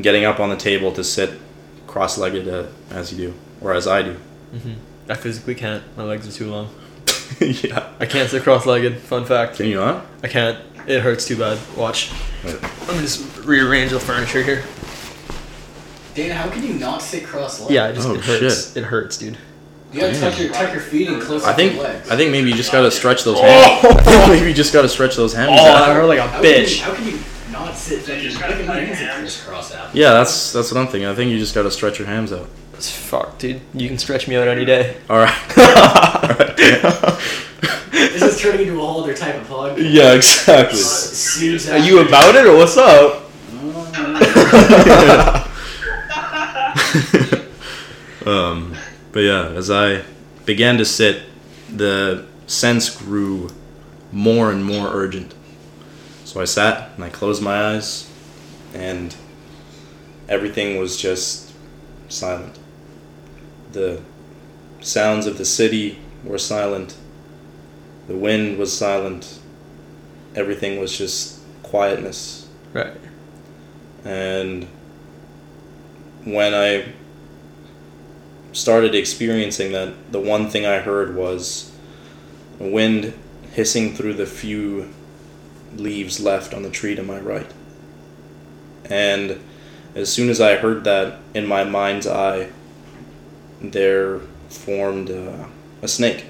getting 0.00 0.24
up 0.26 0.40
on 0.40 0.50
the 0.50 0.56
table 0.56 0.92
to 0.92 1.02
sit 1.04 1.30
cross-legged 1.86 2.46
uh, 2.48 2.66
as 2.90 3.12
you 3.12 3.28
do 3.28 3.34
or 3.60 3.72
as 3.72 3.86
I 3.86 4.02
do 4.02 4.16
Mm-hmm. 4.54 4.72
I 5.10 5.14
physically 5.14 5.54
can't. 5.54 5.82
My 5.96 6.04
legs 6.04 6.26
are 6.28 6.32
too 6.32 6.50
long. 6.50 6.68
yeah 7.40 7.92
I 8.00 8.06
can't 8.06 8.28
sit 8.30 8.42
cross 8.42 8.64
legged. 8.66 8.98
Fun 8.98 9.24
fact. 9.26 9.56
can 9.56 9.66
you 9.66 9.76
not 9.76 10.04
I 10.22 10.28
can't. 10.28 10.58
It 10.86 11.00
hurts 11.00 11.26
too 11.26 11.36
bad. 11.36 11.58
Watch. 11.76 12.10
Let 12.44 12.62
me 12.62 13.00
just 13.00 13.36
rearrange 13.38 13.90
the 13.90 14.00
furniture 14.00 14.42
here. 14.42 14.64
Dana, 16.14 16.34
how 16.34 16.50
can 16.50 16.62
you 16.64 16.74
not 16.74 17.00
sit 17.02 17.24
cross-legged? 17.24 17.74
Yeah, 17.74 17.88
it 17.88 17.94
just 17.94 18.08
Oh, 18.08 18.14
it 18.14 18.20
hurts. 18.24 18.76
It 18.76 18.84
hurts, 18.84 19.18
dude. 19.18 19.38
You 19.92 20.00
gotta 20.00 20.20
tuck 20.20 20.38
your, 20.38 20.52
tuck 20.52 20.72
your 20.72 20.82
feet 20.82 21.08
in 21.08 21.20
close 21.20 21.44
I 21.44 21.50
up 21.50 21.56
think 21.56 21.74
your 21.74 21.84
legs. 21.84 22.10
I 22.10 22.16
think 22.16 22.30
maybe 22.30 22.50
you 22.50 22.56
just 22.56 22.72
gotta 22.72 22.90
stretch 22.90 23.24
those 23.24 23.38
oh. 23.38 23.42
hands. 23.42 23.84
I 23.84 24.02
think 24.02 24.28
maybe 24.28 24.48
you 24.48 24.54
just 24.54 24.72
gotta 24.72 24.88
stretch 24.88 25.16
those 25.16 25.32
hands. 25.32 25.50
Oh, 25.52 25.66
out. 25.66 25.88
I 25.88 25.94
hurt 25.94 26.04
like 26.06 26.18
a 26.18 26.22
How 26.26 26.42
can, 26.42 26.44
you, 26.44 26.50
bitch. 26.66 26.80
how 26.80 26.94
can 26.94 27.06
you 27.06 27.18
not 27.50 27.74
sit 27.74 28.04
So 28.04 28.14
just 28.18 28.36
like 28.36 28.50
gotta 28.50 28.62
your 28.62 28.66
put 28.66 28.76
your 28.76 28.94
hands 28.94 28.98
hands- 28.98 29.40
cross 29.42 29.72
out? 29.74 29.94
Yeah, 29.94 30.10
that's 30.10 30.52
that's 30.52 30.70
what 30.72 30.78
I'm 30.80 30.88
thinking. 30.88 31.06
I 31.08 31.14
think 31.14 31.30
you 31.30 31.38
just 31.38 31.54
gotta 31.54 31.70
stretch 31.70 31.98
your 31.98 32.08
hands 32.08 32.32
out. 32.32 32.48
Fuck, 32.74 33.38
dude. 33.38 33.60
You 33.74 33.88
can 33.88 33.96
stretch 33.98 34.28
me 34.28 34.36
out 34.36 34.46
any 34.46 34.64
day. 34.64 34.96
All 35.08 35.18
right. 35.18 35.58
All 35.58 36.36
right. 36.36 37.18
This 37.98 38.22
is 38.22 38.40
turning 38.40 38.68
into 38.68 38.80
a 38.80 38.86
whole 38.86 39.02
other 39.02 39.14
type 39.14 39.34
of 39.34 39.46
podcast. 39.48 39.92
yeah, 39.92 40.12
exactly. 40.14 40.78
Suits 40.78 41.68
Are 41.68 41.78
you 41.78 41.98
about 42.00 42.34
it 42.36 42.46
or 42.46 42.56
what's 42.56 42.76
up? 42.76 43.24
um, 48.26 48.76
but 49.12 49.20
yeah, 49.20 49.48
as 49.48 49.70
I 49.70 50.02
began 50.46 50.78
to 50.78 50.84
sit, 50.84 51.22
the 51.74 52.26
sense 52.46 52.88
grew 52.88 53.50
more 54.12 54.50
and 54.52 54.64
more 54.64 54.88
urgent. 54.88 55.34
So 56.24 56.40
I 56.40 56.44
sat 56.44 56.90
and 56.94 57.04
I 57.04 57.08
closed 57.08 57.42
my 57.42 57.74
eyes, 57.74 58.08
and 58.74 59.14
everything 60.28 60.78
was 60.78 60.96
just 60.96 61.52
silent. 62.08 62.58
The 63.72 64.00
sounds 64.80 65.26
of 65.26 65.38
the 65.38 65.44
city 65.44 65.98
were 66.24 66.38
silent. 66.38 66.96
The 68.08 68.16
wind 68.16 68.58
was 68.58 68.76
silent. 68.76 69.38
Everything 70.34 70.80
was 70.80 70.96
just 70.96 71.40
quietness. 71.62 72.48
Right. 72.72 72.94
And 74.04 74.66
when 76.24 76.54
I 76.54 76.92
started 78.52 78.94
experiencing 78.94 79.72
that, 79.72 80.10
the 80.10 80.20
one 80.20 80.48
thing 80.48 80.66
I 80.66 80.78
heard 80.78 81.14
was 81.14 81.70
a 82.58 82.68
wind 82.68 83.14
hissing 83.52 83.94
through 83.94 84.14
the 84.14 84.26
few 84.26 84.92
leaves 85.76 86.20
left 86.20 86.54
on 86.54 86.62
the 86.62 86.70
tree 86.70 86.94
to 86.94 87.02
my 87.02 87.20
right. 87.20 87.50
And 88.86 89.40
as 89.94 90.12
soon 90.12 90.30
as 90.30 90.40
I 90.40 90.56
heard 90.56 90.84
that, 90.84 91.18
in 91.34 91.46
my 91.46 91.64
mind's 91.64 92.06
eye, 92.06 92.50
there 93.60 94.20
formed 94.48 95.10
uh, 95.10 95.46
a 95.82 95.88
snake. 95.88 96.24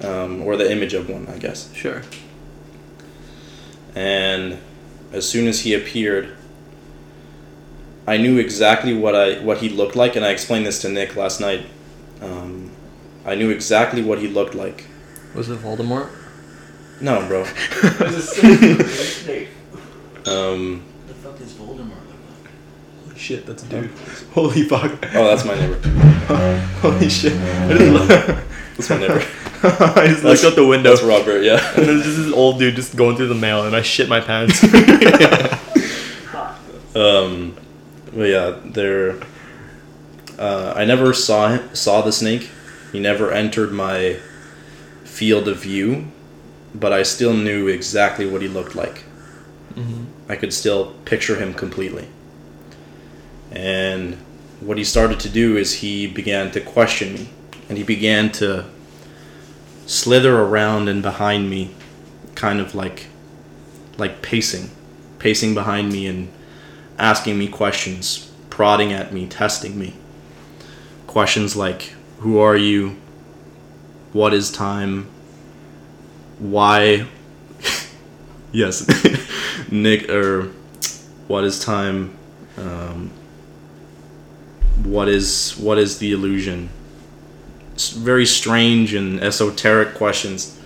Um, 0.00 0.42
or 0.42 0.56
the 0.56 0.70
image 0.70 0.92
of 0.94 1.08
one, 1.08 1.26
I 1.28 1.38
guess. 1.38 1.72
Sure. 1.74 2.02
And 3.94 4.58
as 5.12 5.28
soon 5.28 5.46
as 5.46 5.60
he 5.60 5.74
appeared, 5.74 6.36
I 8.06 8.16
knew 8.16 8.38
exactly 8.38 8.92
what 8.94 9.14
I 9.14 9.38
what 9.40 9.58
he 9.58 9.68
looked 9.68 9.96
like, 9.96 10.16
and 10.16 10.24
I 10.24 10.30
explained 10.30 10.66
this 10.66 10.80
to 10.82 10.88
Nick 10.88 11.16
last 11.16 11.40
night. 11.40 11.66
Um, 12.20 12.70
I 13.24 13.34
knew 13.34 13.50
exactly 13.50 14.02
what 14.02 14.18
he 14.18 14.28
looked 14.28 14.54
like. 14.54 14.86
Was 15.34 15.48
it 15.48 15.58
Voldemort? 15.60 16.10
No, 17.00 17.26
bro. 17.26 17.44
There's 17.44 18.14
a 18.14 18.22
snake. 18.22 18.60
There's 18.60 18.80
a 18.80 19.04
snake. 19.04 19.48
Um, 20.26 20.84
the 21.06 21.14
fuck 21.14 21.38
does 21.38 21.52
Voldemort 21.54 21.88
look 21.88 23.08
like? 23.08 23.16
Shit, 23.16 23.46
that's 23.46 23.62
a 23.62 23.66
dude. 23.66 23.90
Holy 24.32 24.62
fuck. 24.64 24.92
oh, 25.14 25.24
that's 25.24 25.44
my 25.44 25.54
neighbor. 25.54 25.78
Holy 26.82 27.08
shit. 27.08 27.32
I 27.32 27.68
just, 27.78 27.92
look- 28.08 28.08
That's 28.76 28.90
my 28.90 28.98
neighbor. 28.98 29.24
I 29.62 30.06
just 30.08 30.24
looked 30.24 30.44
out 30.44 30.54
the 30.56 30.66
window. 30.66 30.90
That's 30.90 31.02
Robert. 31.02 31.42
Yeah. 31.42 31.60
And 31.76 31.86
there's 31.86 32.04
just 32.04 32.16
this 32.16 32.32
old 32.32 32.58
dude 32.58 32.76
just 32.76 32.96
going 32.96 33.16
through 33.16 33.28
the 33.28 33.34
mail, 33.34 33.66
and 33.66 33.74
I 33.74 33.82
shit 33.82 34.08
my 34.08 34.20
pants. 34.20 34.62
Um, 36.94 37.56
but 38.14 38.28
yeah, 38.28 38.56
there. 38.64 39.18
Uh, 40.38 40.72
I 40.76 40.84
never 40.84 41.12
saw 41.12 41.48
him, 41.48 41.74
saw 41.74 42.02
the 42.02 42.12
snake. 42.12 42.50
He 42.92 43.00
never 43.00 43.32
entered 43.32 43.72
my 43.72 44.18
field 45.02 45.48
of 45.48 45.58
view, 45.60 46.06
but 46.72 46.92
I 46.92 47.02
still 47.02 47.34
knew 47.34 47.66
exactly 47.66 48.26
what 48.26 48.42
he 48.42 48.48
looked 48.48 48.76
like. 48.76 49.04
Mhm. 49.74 50.06
I 50.28 50.36
could 50.36 50.52
still 50.52 50.92
picture 51.04 51.36
him 51.36 51.52
completely. 51.54 52.06
And 53.50 54.16
what 54.60 54.78
he 54.78 54.84
started 54.84 55.18
to 55.20 55.28
do 55.28 55.56
is 55.56 55.74
he 55.74 56.06
began 56.06 56.50
to 56.52 56.60
question 56.60 57.14
me, 57.14 57.28
and 57.68 57.76
he 57.76 57.84
began 57.84 58.30
to 58.32 58.66
slither 59.86 60.40
around 60.40 60.88
and 60.88 61.02
behind 61.02 61.50
me, 61.50 61.70
kind 62.34 62.60
of 62.60 62.74
like, 62.74 63.06
like 63.96 64.22
pacing, 64.22 64.70
pacing 65.18 65.54
behind 65.54 65.92
me 65.92 66.06
and 66.06 66.30
asking 66.98 67.38
me 67.38 67.48
questions, 67.48 68.30
prodding 68.50 68.92
at 68.92 69.12
me, 69.12 69.26
testing 69.26 69.78
me. 69.78 69.94
Questions 71.06 71.54
like, 71.56 71.94
Who 72.20 72.38
are 72.38 72.56
you? 72.56 72.96
What 74.12 74.32
is 74.32 74.50
time? 74.50 75.08
Why? 76.38 77.06
yes, 78.52 78.86
Nick, 79.70 80.08
or 80.08 80.52
what 81.28 81.44
is 81.44 81.58
time? 81.58 82.16
Um, 82.56 83.10
what 84.84 85.08
is 85.08 85.56
what 85.58 85.78
is 85.78 85.98
the 85.98 86.12
illusion? 86.12 86.68
Very 87.76 88.26
strange 88.26 88.94
and 88.94 89.20
esoteric 89.20 89.94
questions. 89.94 90.60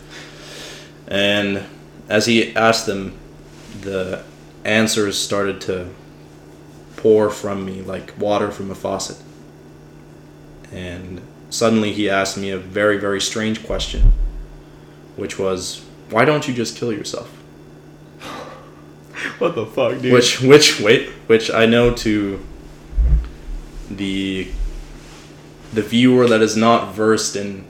And 1.06 1.64
as 2.08 2.26
he 2.26 2.54
asked 2.54 2.86
them, 2.86 3.18
the 3.80 4.24
answers 4.64 5.18
started 5.18 5.60
to 5.62 5.88
pour 6.96 7.30
from 7.30 7.64
me 7.64 7.80
like 7.80 8.12
water 8.18 8.50
from 8.50 8.70
a 8.70 8.74
faucet. 8.74 9.16
And 10.72 11.20
suddenly 11.48 11.92
he 11.92 12.10
asked 12.10 12.36
me 12.36 12.50
a 12.50 12.58
very, 12.58 12.98
very 12.98 13.20
strange 13.20 13.64
question, 13.64 14.12
which 15.16 15.38
was, 15.38 15.84
Why 16.10 16.24
don't 16.24 16.46
you 16.46 16.54
just 16.54 16.76
kill 16.76 16.92
yourself? 16.92 17.28
what 19.38 19.54
the 19.54 19.64
fuck, 19.66 20.00
dude? 20.00 20.12
Which, 20.12 20.40
which, 20.42 20.80
wait, 20.80 21.08
which 21.26 21.50
I 21.50 21.66
know 21.66 21.94
to 21.94 22.44
the 23.90 24.50
the 25.72 25.82
viewer 25.82 26.26
that 26.26 26.40
is 26.40 26.56
not 26.56 26.94
versed 26.94 27.36
in 27.36 27.64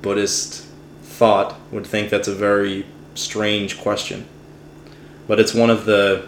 Buddhist 0.00 0.66
thought 1.02 1.58
would 1.70 1.86
think 1.86 2.10
that's 2.10 2.28
a 2.28 2.34
very 2.34 2.86
strange 3.14 3.80
question. 3.80 4.26
But 5.28 5.38
it's 5.40 5.54
one 5.54 5.70
of 5.70 5.84
the 5.84 6.26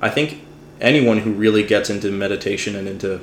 I 0.00 0.08
think 0.08 0.44
anyone 0.80 1.18
who 1.18 1.32
really 1.32 1.62
gets 1.62 1.88
into 1.90 2.10
meditation 2.10 2.74
and 2.74 2.88
into 2.88 3.20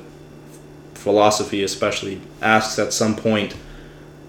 philosophy 0.94 1.64
especially 1.64 2.22
asks 2.42 2.80
at 2.80 2.94
some 2.94 3.16
point, 3.16 3.56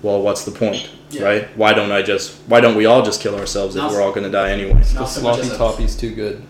well, 0.03 0.23
what's 0.23 0.45
the 0.45 0.51
point? 0.51 0.91
Yeah. 1.11 1.23
Right? 1.23 1.57
Why 1.57 1.73
don't 1.73 1.93
I 1.93 2.03
just 2.03 2.37
why 2.47 2.61
don't 2.61 2.77
we 2.77 2.87
all 2.87 3.03
just 3.03 3.21
kill 3.21 3.39
ourselves 3.39 3.77
if 3.77 3.83
we're 3.83 4.03
all 4.03 4.13
going 4.13 4.25
to 4.25 4.31
die 4.31 4.51
anyway? 4.51 4.81
the 4.83 4.95
Not 4.95 5.07
sloppy 5.07 5.49
toppy's 5.49 5.97
too 5.97 6.15
good. 6.15 6.43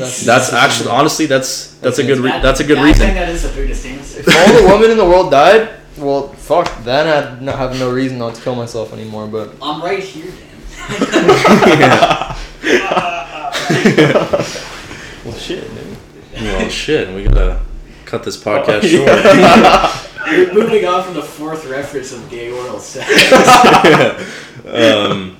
That's, 0.00 0.24
That's 0.24 0.52
actually 0.52 0.90
honestly 0.90 1.26
that's 1.26 1.74
that's 1.78 1.98
a 1.98 2.02
good 2.04 2.18
re- 2.18 2.40
that's 2.40 2.60
a 2.60 2.64
good 2.64 2.78
yeah, 2.78 2.84
I 2.84 2.92
think 2.92 3.10
reason. 3.10 3.14
that 3.16 3.28
is 3.28 3.42
the 3.42 3.48
Buddhist 3.50 3.84
answer. 3.86 4.20
If 4.20 4.28
all 4.28 4.62
the 4.62 4.68
women 4.68 4.90
in 4.90 4.96
the 4.96 5.04
world 5.04 5.30
died, 5.30 5.68
well, 5.98 6.28
fuck. 6.28 6.84
Then 6.84 7.06
I'd 7.06 7.42
not 7.42 7.58
have 7.58 7.78
no 7.78 7.90
reason 7.92 8.18
not 8.18 8.34
to 8.34 8.42
kill 8.42 8.54
myself 8.54 8.92
anymore. 8.92 9.26
But 9.26 9.54
I'm 9.60 9.82
right 9.82 10.02
here, 10.02 10.30
Dan. 10.30 10.36
well, 15.24 15.34
shit, 15.34 15.68
dude. 15.68 15.96
Well, 16.34 16.68
shit, 16.70 17.14
we 17.14 17.24
gotta 17.24 17.60
cut 18.06 18.24
this 18.24 18.42
podcast 18.42 18.88
short. 18.88 20.06
We're 20.26 20.52
moving 20.54 20.84
on 20.86 21.02
from 21.04 21.14
the 21.14 21.22
fourth 21.22 21.66
reference 21.66 22.12
of 22.12 22.28
gay 22.30 22.50
oral 22.52 22.78
sex. 22.78 23.10
um, 24.66 25.36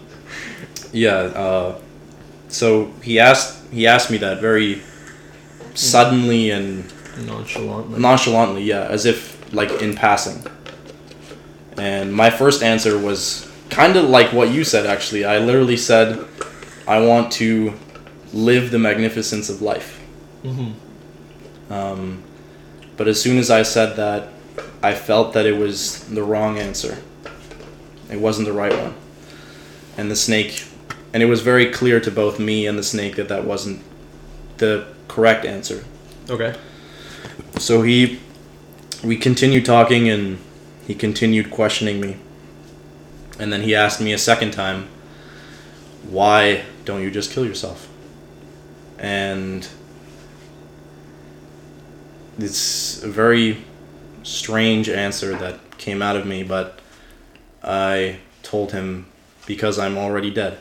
yeah. 0.93 1.15
Uh, 1.15 1.79
so 2.49 2.93
he 3.03 3.19
asked 3.21 3.60
he 3.73 3.87
asked 3.87 4.11
me 4.11 4.19
that 4.19 4.41
very 4.41 4.83
suddenly 5.75 6.51
and 6.51 6.85
Nonchalant. 7.27 7.91
like- 7.93 8.01
nonchalantly, 8.01 8.63
yeah, 8.65 8.87
as 8.89 9.07
if 9.07 9.37
like 9.53 9.71
in 9.83 9.95
passing. 9.95 10.43
And 11.77 12.13
my 12.13 12.31
first 12.31 12.63
answer 12.63 12.99
was 12.99 13.49
kind 13.71 13.97
of 13.97 14.09
like 14.09 14.33
what 14.33 14.51
you 14.51 14.65
said. 14.65 14.87
Actually, 14.87 15.25
I 15.25 15.39
literally 15.39 15.77
said, 15.77 16.19
"I 16.87 17.01
want 17.01 17.31
to 17.33 17.75
live 18.33 18.71
the 18.71 18.79
magnificence 18.79 19.49
of 19.49 19.63
life." 19.63 19.99
Mhm. 20.45 20.73
Um, 21.71 22.23
but 22.97 23.09
as 23.09 23.21
soon 23.21 23.39
as 23.39 23.51
I 23.51 23.63
said 23.63 23.97
that, 23.97 24.29
I 24.83 24.95
felt 24.95 25.33
that 25.35 25.47
it 25.47 25.57
was 25.57 26.01
the 26.11 26.23
wrong 26.23 26.59
answer. 26.59 26.99
It 28.11 28.19
wasn't 28.19 28.47
the 28.47 28.53
right 28.53 28.73
one. 28.77 28.95
And 29.97 30.11
the 30.11 30.17
snake, 30.17 30.65
and 31.13 31.23
it 31.23 31.27
was 31.27 31.41
very 31.43 31.71
clear 31.71 32.01
to 32.01 32.11
both 32.11 32.39
me 32.39 32.67
and 32.67 32.79
the 32.79 32.83
snake 32.83 33.17
that 33.17 33.29
that 33.29 33.45
wasn't 33.45 33.83
the 34.59 34.87
correct 35.09 35.45
answer. 35.45 35.85
Okay. 36.29 36.55
So 37.59 37.83
he, 37.83 38.21
we 39.03 39.17
continued 39.17 39.65
talking 39.65 40.09
and 40.09 40.39
he 40.87 40.95
continued 40.95 41.51
questioning 41.51 42.01
me. 42.01 42.17
And 43.39 43.53
then 43.53 43.63
he 43.63 43.75
asked 43.75 44.01
me 44.01 44.13
a 44.13 44.19
second 44.19 44.53
time, 44.53 44.89
why 46.09 46.65
don't 46.85 47.03
you 47.03 47.11
just 47.11 47.33
kill 47.33 47.45
yourself? 47.45 47.89
And 48.99 49.67
it's 52.39 53.03
a 53.03 53.09
very 53.09 53.65
strange 54.23 54.89
answer 54.89 55.37
that 55.37 55.79
came 55.79 56.03
out 56.03 56.17
of 56.17 56.27
me, 56.27 56.43
but 56.43 56.81
I 57.63 58.19
told 58.43 58.73
him 58.73 59.07
because 59.47 59.79
I'm 59.79 59.97
already 59.97 60.31
dead. 60.31 60.59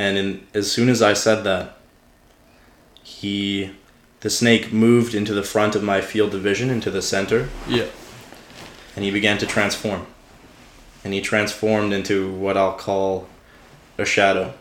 And 0.00 0.16
in, 0.16 0.46
as 0.54 0.72
soon 0.72 0.88
as 0.88 1.02
I 1.02 1.12
said 1.12 1.44
that, 1.44 1.76
he, 3.02 3.70
the 4.20 4.30
snake 4.30 4.72
moved 4.72 5.14
into 5.14 5.34
the 5.34 5.42
front 5.42 5.74
of 5.76 5.82
my 5.82 6.00
field 6.00 6.34
of 6.34 6.40
vision, 6.40 6.70
into 6.70 6.90
the 6.90 7.02
center, 7.02 7.50
Yeah. 7.68 7.84
and 8.96 9.04
he 9.04 9.10
began 9.10 9.36
to 9.36 9.46
transform. 9.46 10.06
And 11.04 11.12
he 11.12 11.20
transformed 11.20 11.92
into 11.92 12.32
what 12.32 12.56
I'll 12.56 12.78
call 12.78 13.28
a 13.98 14.06
shadow. 14.06 14.54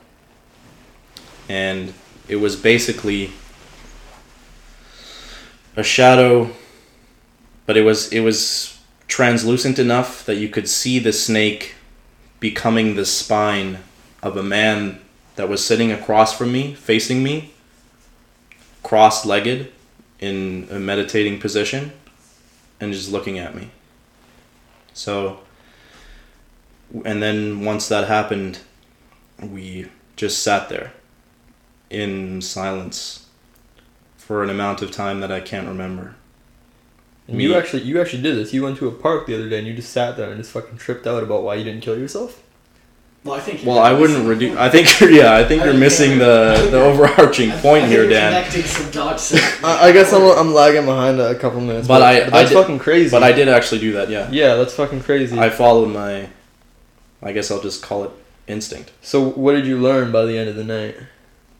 And 1.47 1.93
it 2.27 2.35
was 2.37 2.57
basically 2.57 3.31
a 5.77 5.83
shadow, 5.83 6.49
but 7.65 7.77
it 7.77 7.83
was 7.83 8.11
it 8.11 8.19
was 8.19 8.77
translucent 9.07 9.79
enough 9.79 10.25
that 10.25 10.35
you 10.35 10.49
could 10.49 10.67
see 10.67 10.99
the 10.99 11.13
snake 11.13 11.75
becoming 12.41 12.95
the 12.95 13.05
spine 13.05 13.79
of 14.21 14.35
a 14.35 14.43
man 14.43 14.99
that 15.39 15.47
was 15.47 15.65
sitting 15.65 15.89
across 15.89 16.37
from 16.37 16.51
me, 16.51 16.73
facing 16.73 17.23
me, 17.23 17.53
cross-legged 18.83 19.71
in 20.19 20.67
a 20.69 20.77
meditating 20.77 21.39
position 21.39 21.93
and 22.81 22.91
just 22.91 23.09
looking 23.09 23.39
at 23.39 23.55
me. 23.55 23.71
So, 24.93 25.39
and 27.05 27.23
then 27.23 27.63
once 27.63 27.87
that 27.87 28.09
happened, 28.09 28.59
we 29.41 29.87
just 30.17 30.43
sat 30.43 30.67
there 30.67 30.91
in 31.89 32.41
silence 32.41 33.25
for 34.17 34.43
an 34.43 34.49
amount 34.49 34.81
of 34.81 34.91
time 34.91 35.21
that 35.21 35.31
I 35.31 35.39
can't 35.39 35.69
remember. 35.69 36.15
And 37.29 37.37
Me- 37.37 37.45
you 37.45 37.55
actually 37.55 37.83
you 37.83 38.01
actually 38.01 38.23
did 38.23 38.35
this. 38.35 38.51
You 38.51 38.63
went 38.63 38.77
to 38.79 38.89
a 38.89 38.91
park 38.91 39.25
the 39.25 39.35
other 39.35 39.47
day 39.47 39.59
and 39.59 39.67
you 39.67 39.73
just 39.73 39.93
sat 39.93 40.17
there 40.17 40.31
and 40.31 40.37
just 40.37 40.51
fucking 40.51 40.79
tripped 40.79 41.07
out 41.07 41.23
about 41.23 41.43
why 41.43 41.55
you 41.55 41.63
didn't 41.63 41.81
kill 41.81 41.97
yourself. 41.97 42.43
Well, 43.25 43.35
I 43.35 43.41
think. 43.41 43.65
Well, 43.65 43.79
I 43.79 43.91
wouldn't 43.91 44.27
reduce. 44.27 44.57
I 44.57 44.69
think 44.69 44.99
you're, 44.99 45.09
yeah, 45.11 45.35
I 45.35 45.43
think 45.43 45.61
I 45.61 45.65
you're 45.65 45.73
think 45.73 45.81
missing 45.81 46.11
you're- 46.11 46.25
the 46.25 46.69
the 46.71 46.81
overarching 46.81 47.51
I- 47.51 47.57
I 47.57 47.61
point 47.61 47.81
think 47.83 47.91
here, 47.93 48.01
you're 48.03 48.09
Dan. 48.09 48.31
Connecting 48.43 48.63
some 48.63 48.91
dots. 48.91 49.33
I, 49.63 49.89
I 49.89 49.91
guess 49.91 50.13
I'm, 50.13 50.21
I'm 50.23 50.53
lagging 50.53 50.85
behind 50.85 51.19
a 51.19 51.35
couple 51.35 51.59
minutes. 51.59 51.87
But 51.87 52.01
I- 52.01 52.19
but 52.25 52.33
I 52.33 52.37
that's 52.39 52.49
did- 52.51 52.55
fucking 52.61 52.79
crazy. 52.79 53.11
But 53.11 53.23
I 53.23 53.31
did 53.33 53.49
actually 53.49 53.81
do 53.81 53.91
that. 53.93 54.09
Yeah, 54.09 54.29
Yeah, 54.31 54.55
that's 54.55 54.73
fucking 54.73 55.01
crazy. 55.03 55.37
I 55.37 55.49
followed 55.49 55.87
my. 55.87 56.29
I 57.21 57.33
guess 57.33 57.51
I'll 57.51 57.61
just 57.61 57.83
call 57.83 58.05
it 58.05 58.11
instinct. 58.47 58.91
so 59.01 59.21
what 59.21 59.51
did 59.51 59.67
you 59.67 59.77
learn 59.77 60.11
by 60.11 60.23
the 60.25 60.37
end 60.37 60.49
of 60.49 60.55
the 60.55 60.63
night? 60.63 60.95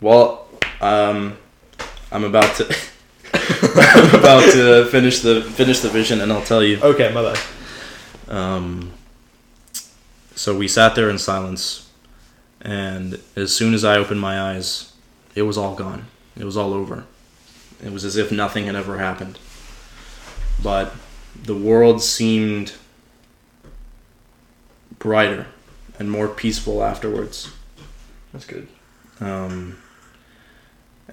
Well, 0.00 0.48
um, 0.80 1.36
I'm 2.10 2.24
about 2.24 2.56
to. 2.56 2.64
I'm 3.34 4.14
about 4.18 4.50
to 4.54 4.86
finish 4.86 5.20
the 5.20 5.42
finish 5.42 5.80
the 5.80 5.90
vision, 5.90 6.22
and 6.22 6.32
I'll 6.32 6.42
tell 6.42 6.62
you. 6.64 6.80
Okay, 6.80 7.12
my 7.12 7.22
bad. 7.22 7.38
Um, 8.28 8.92
so 10.40 10.56
we 10.56 10.68
sat 10.68 10.94
there 10.94 11.10
in 11.10 11.18
silence, 11.18 11.90
and 12.62 13.20
as 13.36 13.54
soon 13.54 13.74
as 13.74 13.84
I 13.84 13.98
opened 13.98 14.22
my 14.22 14.40
eyes, 14.40 14.94
it 15.34 15.42
was 15.42 15.58
all 15.58 15.74
gone. 15.74 16.06
It 16.34 16.44
was 16.44 16.56
all 16.56 16.72
over. 16.72 17.04
It 17.84 17.92
was 17.92 18.06
as 18.06 18.16
if 18.16 18.32
nothing 18.32 18.64
had 18.64 18.74
ever 18.74 18.96
happened. 18.96 19.38
But 20.62 20.94
the 21.42 21.54
world 21.54 22.02
seemed 22.02 22.72
brighter 24.98 25.46
and 25.98 26.10
more 26.10 26.26
peaceful 26.26 26.82
afterwards. 26.82 27.52
That's 28.32 28.46
good. 28.46 28.66
Um, 29.20 29.76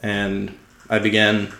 and 0.02 0.58
I 0.90 1.00
began 1.00 1.54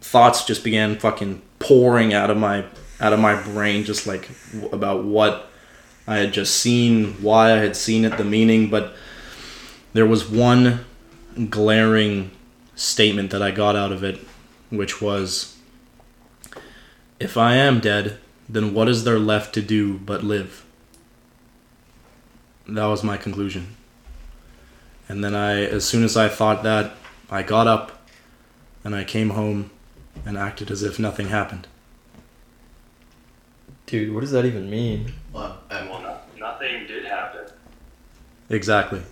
thoughts 0.00 0.44
just 0.44 0.62
began 0.62 1.00
fucking 1.00 1.42
pouring 1.58 2.14
out 2.14 2.30
of 2.30 2.36
my 2.36 2.64
out 3.00 3.12
of 3.12 3.18
my 3.18 3.42
brain 3.42 3.82
just 3.82 4.06
like 4.06 4.30
w- 4.52 4.72
about 4.72 5.02
what 5.02 5.49
I 6.10 6.16
had 6.16 6.32
just 6.32 6.56
seen, 6.56 7.12
why 7.22 7.52
I 7.52 7.58
had 7.58 7.76
seen 7.76 8.04
it, 8.04 8.16
the 8.16 8.24
meaning, 8.24 8.68
but 8.68 8.96
there 9.92 10.06
was 10.06 10.28
one 10.28 10.84
glaring 11.48 12.32
statement 12.74 13.30
that 13.30 13.42
I 13.42 13.52
got 13.52 13.76
out 13.76 13.92
of 13.92 14.02
it 14.02 14.18
which 14.70 15.00
was 15.00 15.56
if 17.20 17.36
I 17.36 17.54
am 17.54 17.78
dead, 17.78 18.18
then 18.48 18.74
what 18.74 18.88
is 18.88 19.04
there 19.04 19.20
left 19.20 19.54
to 19.54 19.62
do 19.62 19.98
but 19.98 20.24
live? 20.24 20.64
That 22.66 22.86
was 22.86 23.04
my 23.04 23.16
conclusion. 23.16 23.76
And 25.08 25.22
then 25.22 25.36
I, 25.36 25.62
as 25.62 25.84
soon 25.84 26.02
as 26.02 26.16
I 26.16 26.28
thought 26.28 26.64
that, 26.64 26.96
I 27.30 27.44
got 27.44 27.68
up 27.68 28.04
and 28.82 28.96
I 28.96 29.04
came 29.04 29.30
home 29.30 29.70
and 30.26 30.36
acted 30.36 30.72
as 30.72 30.82
if 30.82 30.98
nothing 30.98 31.28
happened. 31.28 31.68
Dude, 33.86 34.12
what 34.12 34.22
does 34.22 34.32
that 34.32 34.44
even 34.44 34.68
mean? 34.68 35.12
Well, 35.32 35.58
um, 35.70 35.88
Well, 35.88 36.02
no, 36.02 36.18
nothing 36.38 36.86
did 36.86 37.04
happen. 37.04 37.46
Exactly. 38.48 39.02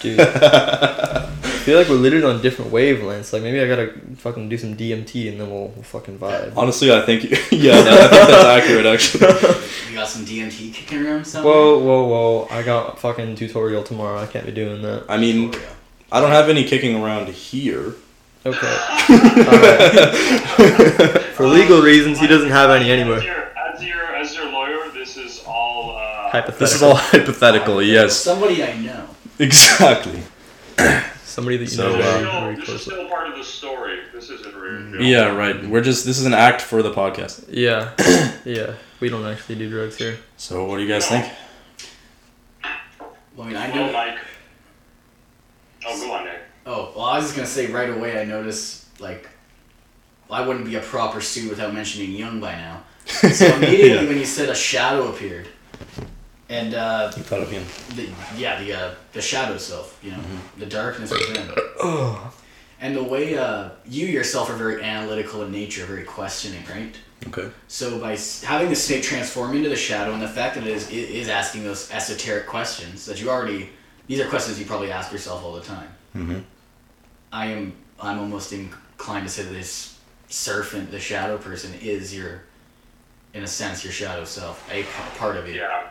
Dude. 0.00 0.20
I 0.20 1.26
feel 1.64 1.78
like 1.78 1.88
we're 1.88 1.96
literally 1.96 2.24
on 2.24 2.40
different 2.40 2.70
wavelengths. 2.70 3.32
Like 3.32 3.42
maybe 3.42 3.60
I 3.60 3.66
gotta 3.66 3.92
fucking 4.16 4.48
do 4.48 4.56
some 4.56 4.76
DMT 4.76 5.28
and 5.30 5.40
then 5.40 5.50
we'll, 5.50 5.68
we'll 5.68 5.82
fucking 5.82 6.18
vibe. 6.18 6.56
Honestly, 6.56 6.92
I 6.92 7.02
think 7.02 7.24
yeah, 7.50 7.82
that, 7.82 8.02
I 8.02 8.08
think 8.08 8.28
that's 8.28 8.44
accurate. 8.44 8.86
Actually, 8.86 9.26
you 9.90 9.96
got 9.96 10.08
some 10.08 10.24
DMT 10.24 10.72
kicking 10.72 11.04
around 11.04 11.26
somewhere. 11.26 11.52
Whoa, 11.52 11.78
whoa, 11.80 12.06
whoa! 12.06 12.48
I 12.50 12.62
got 12.62 13.00
fucking 13.00 13.34
tutorial 13.34 13.82
tomorrow. 13.82 14.18
I 14.18 14.26
can't 14.26 14.46
be 14.46 14.52
doing 14.52 14.82
that. 14.82 15.04
I 15.08 15.16
mean, 15.16 15.52
yeah. 15.52 15.58
I 16.12 16.20
don't 16.20 16.30
have 16.30 16.48
any 16.48 16.64
kicking 16.64 17.02
around 17.02 17.28
here. 17.28 17.94
Okay. 18.48 18.76
Alright. 19.48 21.22
For 21.34 21.46
legal 21.46 21.80
reasons, 21.82 22.18
he 22.18 22.26
doesn't 22.26 22.50
have 22.50 22.70
any 22.70 22.90
As 22.90 22.98
your, 23.24 23.34
as 23.56 23.84
your, 23.84 24.16
as 24.16 24.34
your 24.36 24.50
lawyer, 24.50 24.90
this 24.92 25.16
is 25.16 25.42
all. 25.46 25.96
Uh, 25.96 26.30
Hypothetical. 26.30 26.58
This 26.58 26.74
is 26.74 26.82
all 26.82 26.94
hypothetical. 26.94 27.82
Yes, 27.82 28.16
Somebody 28.16 28.62
I 28.62 28.76
know. 28.78 29.08
exactly. 29.38 30.22
Somebody 31.24 31.56
that 31.58 31.64
you 31.64 31.70
So, 31.70 31.96
know 31.96 31.96
This, 31.96 32.06
is 32.06 32.06
uh, 32.06 32.20
very, 32.20 32.24
still, 32.26 32.40
very 32.40 32.56
this 32.56 32.68
is 32.68 32.82
still 32.82 33.08
part 33.08 33.28
of 33.28 33.36
the 33.36 33.44
story. 33.44 33.98
This 34.12 34.30
isn't 34.30 34.54
real. 34.56 35.00
Yeah, 35.02 35.34
right. 35.34 35.66
We're 35.66 35.80
just 35.82 36.04
this 36.04 36.18
is 36.18 36.26
an 36.26 36.34
act 36.34 36.60
for 36.60 36.82
the 36.82 36.90
podcast. 36.92 37.44
Yeah, 37.48 37.92
yeah. 38.44 38.74
We 39.00 39.08
don't 39.08 39.24
actually 39.24 39.54
do 39.56 39.70
drugs 39.70 39.96
here. 39.96 40.18
So, 40.36 40.64
what 40.64 40.76
do 40.78 40.82
you 40.82 40.88
guys 40.88 41.06
think? 41.06 41.24
Well, 43.36 43.46
I 43.46 43.46
mean, 43.46 43.56
I 43.56 43.68
Well, 43.70 43.86
know. 43.86 43.92
Mike. 43.92 44.18
Oh, 45.86 46.00
go 46.06 46.12
on, 46.12 46.24
Nick. 46.24 46.40
Oh, 46.66 46.92
well, 46.96 47.06
I 47.06 47.16
was 47.16 47.24
just 47.26 47.36
gonna 47.36 47.46
say 47.48 47.66
right 47.72 47.90
away. 47.90 48.20
I 48.20 48.24
noticed 48.24 48.86
like, 49.00 49.28
well, 50.28 50.42
I 50.42 50.46
wouldn't 50.46 50.66
be 50.66 50.74
a 50.76 50.80
proper 50.80 51.20
Sioux 51.20 51.48
without 51.48 51.72
mentioning 51.74 52.12
Jung 52.12 52.40
by 52.40 52.52
now. 52.52 52.82
So 53.06 53.46
immediately 53.56 53.88
Yeah. 54.02 54.08
when 54.08 54.18
you 54.18 54.26
said 54.26 54.48
a 54.50 54.54
shadow 54.54 55.08
appeared, 55.08 55.48
and 56.50 56.74
uh, 56.74 57.10
You 57.16 57.22
thought 57.22 57.40
of 57.40 57.50
him. 57.50 57.64
the 57.96 58.08
yeah 58.36 58.60
the 58.62 58.72
uh, 58.74 58.94
the 59.12 59.20
shadow 59.22 59.56
self, 59.58 59.98
you 60.02 60.10
know, 60.10 60.18
Mm-hmm. 60.18 60.60
the 60.60 60.66
darkness 60.66 61.10
within. 61.10 61.50
And 62.80 62.94
the 62.94 63.02
way 63.02 63.36
uh, 63.36 63.70
you 63.88 64.06
yourself 64.06 64.48
are 64.50 64.54
very 64.54 64.80
analytical 64.84 65.42
in 65.42 65.50
nature, 65.50 65.84
very 65.84 66.04
questioning, 66.04 66.62
right? 66.70 66.94
Okay. 67.26 67.50
So 67.66 67.98
by 67.98 68.16
having 68.44 68.68
the 68.68 68.76
snake 68.76 69.02
transform 69.02 69.56
into 69.56 69.68
the 69.68 69.74
shadow, 69.74 70.12
and 70.12 70.22
the 70.22 70.28
fact 70.28 70.54
that 70.54 70.64
it 70.64 70.70
is 70.70 70.88
it 70.88 71.10
is 71.10 71.28
asking 71.28 71.64
those 71.64 71.90
esoteric 71.90 72.46
questions 72.46 73.04
that 73.06 73.20
you 73.20 73.30
already 73.30 73.70
these 74.06 74.20
are 74.20 74.28
questions 74.28 74.60
you 74.60 74.64
probably 74.64 74.92
ask 74.92 75.10
yourself 75.10 75.42
all 75.42 75.54
the 75.54 75.60
time. 75.62 75.88
Mm-hmm. 76.18 76.38
I 77.32 77.46
am 77.46 77.72
I'm 78.00 78.18
almost 78.18 78.52
inclined 78.52 79.26
to 79.26 79.32
say 79.32 79.42
that 79.44 79.52
this 79.52 79.98
serpent, 80.28 80.90
the 80.90 80.98
shadow 81.00 81.38
person, 81.38 81.72
is 81.80 82.14
your, 82.14 82.42
in 83.34 83.42
a 83.42 83.46
sense, 83.46 83.82
your 83.84 83.92
shadow 83.92 84.24
self, 84.24 84.68
a 84.72 84.84
part 85.18 85.36
of 85.36 85.48
you. 85.48 85.54
Yeah. 85.54 85.88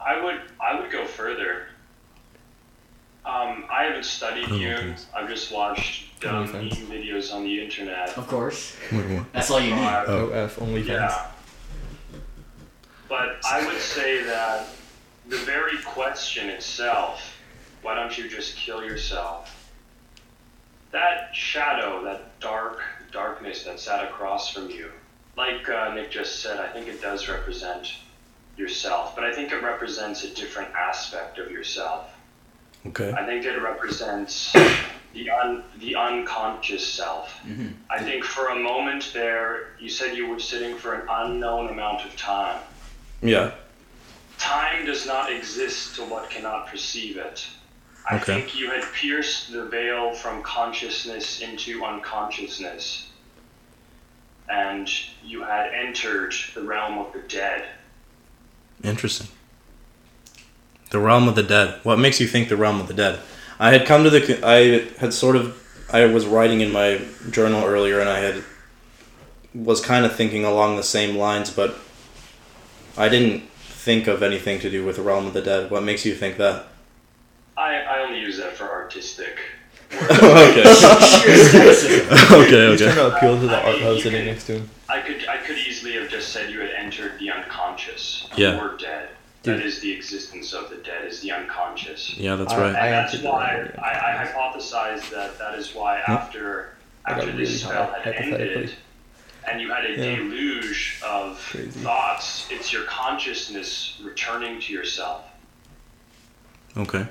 I 0.00 0.22
would 0.22 0.40
I 0.60 0.80
would 0.80 0.90
go 0.90 1.04
further. 1.04 1.66
Um, 3.24 3.64
I 3.70 3.84
haven't 3.84 4.06
studied 4.06 4.46
Oh, 4.50 4.56
you. 4.56 4.74
thanks. 4.76 5.06
I've 5.14 5.28
just 5.28 5.52
watched 5.52 6.18
dumb 6.20 6.48
OnlyFans. 6.48 6.72
videos 6.86 7.34
on 7.34 7.44
the 7.44 7.62
internet. 7.62 8.16
Of 8.16 8.26
course, 8.28 8.76
that's 9.32 9.50
all 9.50 9.60
you 9.60 9.74
need. 9.74 9.84
Uh, 9.84 10.04
Oh. 10.06 10.28
OF 10.30 10.56
OnlyFans. 10.56 10.86
Yeah. 10.86 11.26
But 13.08 13.40
I 13.44 13.66
would 13.66 13.78
say 13.80 14.22
that 14.22 14.68
the 15.28 15.36
very 15.38 15.76
question 15.84 16.48
itself, 16.48 17.36
why 17.82 17.94
don't 17.94 18.16
you 18.16 18.28
just 18.28 18.56
kill 18.56 18.84
yourself? 18.84 19.56
That 20.92 21.34
shadow, 21.34 22.02
that 22.04 22.38
dark 22.40 22.80
darkness 23.12 23.64
that 23.64 23.80
sat 23.80 24.04
across 24.04 24.52
from 24.52 24.70
you, 24.70 24.90
like 25.36 25.68
uh, 25.68 25.94
Nick 25.94 26.10
just 26.10 26.40
said, 26.40 26.58
I 26.58 26.68
think 26.68 26.88
it 26.88 27.00
does 27.00 27.28
represent 27.28 27.94
yourself, 28.56 29.14
but 29.14 29.24
I 29.24 29.32
think 29.32 29.52
it 29.52 29.62
represents 29.62 30.24
a 30.24 30.34
different 30.34 30.74
aspect 30.74 31.38
of 31.38 31.50
yourself. 31.50 32.10
Okay. 32.86 33.12
I 33.12 33.24
think 33.24 33.44
it 33.44 33.60
represents 33.60 34.52
the 35.12 35.30
un, 35.30 35.64
the 35.78 35.96
unconscious 35.96 36.86
self. 36.86 37.32
hmm 37.40 37.68
I 37.90 38.02
think 38.02 38.24
for 38.24 38.48
a 38.48 38.56
moment 38.56 39.10
there, 39.12 39.74
you 39.80 39.88
said 39.88 40.16
you 40.16 40.28
were 40.28 40.38
sitting 40.38 40.76
for 40.76 40.94
an 40.94 41.06
unknown 41.08 41.68
amount 41.70 42.04
of 42.04 42.16
time. 42.16 42.60
Yeah. 43.22 43.52
Time 44.38 44.86
does 44.86 45.06
not 45.06 45.30
exist 45.32 45.96
to 45.96 46.02
what 46.04 46.30
cannot 46.30 46.68
perceive 46.68 47.16
it. 47.16 47.46
I 48.08 48.16
Okay. 48.16 48.24
think 48.40 48.56
you 48.58 48.70
had 48.70 48.84
pierced 48.92 49.52
the 49.52 49.66
veil 49.66 50.14
from 50.14 50.42
consciousness 50.42 51.40
into 51.40 51.84
unconsciousness. 51.84 53.06
And 54.48 54.90
you 55.24 55.42
had 55.44 55.72
entered 55.72 56.34
the 56.54 56.62
realm 56.62 56.98
of 56.98 57.12
the 57.12 57.20
dead. 57.20 57.64
Interesting. 58.82 59.28
The 60.90 60.98
realm 60.98 61.28
of 61.28 61.36
the 61.36 61.42
dead. 61.44 61.78
What 61.84 61.98
makes 62.00 62.20
you 62.20 62.26
think 62.26 62.48
the 62.48 62.56
realm 62.56 62.80
of 62.80 62.88
the 62.88 62.94
dead? 62.94 63.20
I 63.60 63.70
had 63.70 63.86
come 63.86 64.02
to 64.04 64.10
the. 64.10 64.40
I 64.44 64.88
had 64.98 65.12
sort 65.14 65.36
of. 65.36 65.56
I 65.92 66.06
was 66.06 66.26
writing 66.26 66.60
in 66.62 66.72
my 66.72 67.00
journal 67.30 67.64
earlier, 67.64 68.00
and 68.00 68.08
I 68.08 68.18
had 68.20 68.42
was 69.54 69.80
kind 69.80 70.04
of 70.04 70.14
thinking 70.16 70.44
along 70.44 70.76
the 70.76 70.82
same 70.82 71.16
lines, 71.16 71.50
but 71.50 71.76
I 72.96 73.08
didn't 73.08 73.48
think 73.60 74.06
of 74.06 74.22
anything 74.22 74.60
to 74.60 74.70
do 74.70 74.84
with 74.84 74.96
the 74.96 75.02
realm 75.02 75.26
of 75.26 75.34
the 75.34 75.42
dead. 75.42 75.70
What 75.70 75.82
makes 75.82 76.04
you 76.06 76.14
think 76.14 76.38
that? 76.38 76.66
I, 77.60 77.82
I 77.82 77.98
only 78.00 78.20
use 78.20 78.38
that 78.38 78.56
for 78.56 78.68
artistic. 78.70 79.38
okay. 79.92 80.62
okay. 80.62 80.64
Okay. 82.32 82.70
He's 82.70 82.80
trying 82.80 82.94
to 82.94 83.16
appeal 83.16 83.40
to 83.40 83.46
the 83.46 83.56
I 83.56 83.62
art 83.64 83.74
mean, 83.76 83.82
house 83.82 83.96
you 83.96 84.02
sitting 84.02 84.24
next 84.26 84.46
to 84.46 84.52
him. 84.54 84.70
I 84.88 85.00
could 85.00 85.26
I 85.28 85.36
could 85.38 85.58
easily 85.58 85.92
have 85.94 86.08
just 86.08 86.30
said 86.30 86.50
you 86.50 86.60
had 86.60 86.70
entered 86.70 87.18
the 87.18 87.30
unconscious. 87.30 88.28
Yeah. 88.36 88.54
You 88.54 88.62
were 88.62 88.76
dead. 88.76 89.10
Dude. 89.42 89.58
That 89.58 89.66
is 89.66 89.80
the 89.80 89.90
existence 89.92 90.52
of 90.52 90.68
the 90.70 90.76
dead, 90.76 91.06
is 91.06 91.20
the 91.22 91.32
unconscious. 91.32 92.14
Yeah, 92.16 92.36
that's 92.36 92.52
right. 92.54 92.74
I 92.74 92.86
and 92.88 92.94
that's 92.94 93.22
why 93.22 93.56
don't. 93.56 93.78
I, 93.78 94.22
I 94.22 94.26
hypothesized 94.26 95.10
that 95.10 95.38
that 95.38 95.58
is 95.58 95.74
why 95.74 96.02
hmm? 96.04 96.12
after 96.12 96.74
I 97.06 97.12
after 97.12 97.32
this 97.32 97.62
high, 97.62 97.70
spell 97.70 97.86
had 97.86 98.14
hypothetically. 98.14 98.54
ended 98.62 98.74
and 99.50 99.60
you 99.60 99.70
had 99.72 99.84
a 99.86 99.90
Yeah. 99.90 100.16
deluge 100.16 101.00
of 101.04 101.38
Crazy. 101.50 101.70
thoughts, 101.80 102.46
it's 102.50 102.72
your 102.72 102.84
consciousness 102.84 103.98
returning 104.02 104.60
to 104.60 104.72
yourself. 104.72 105.24
Okay. 106.76 107.06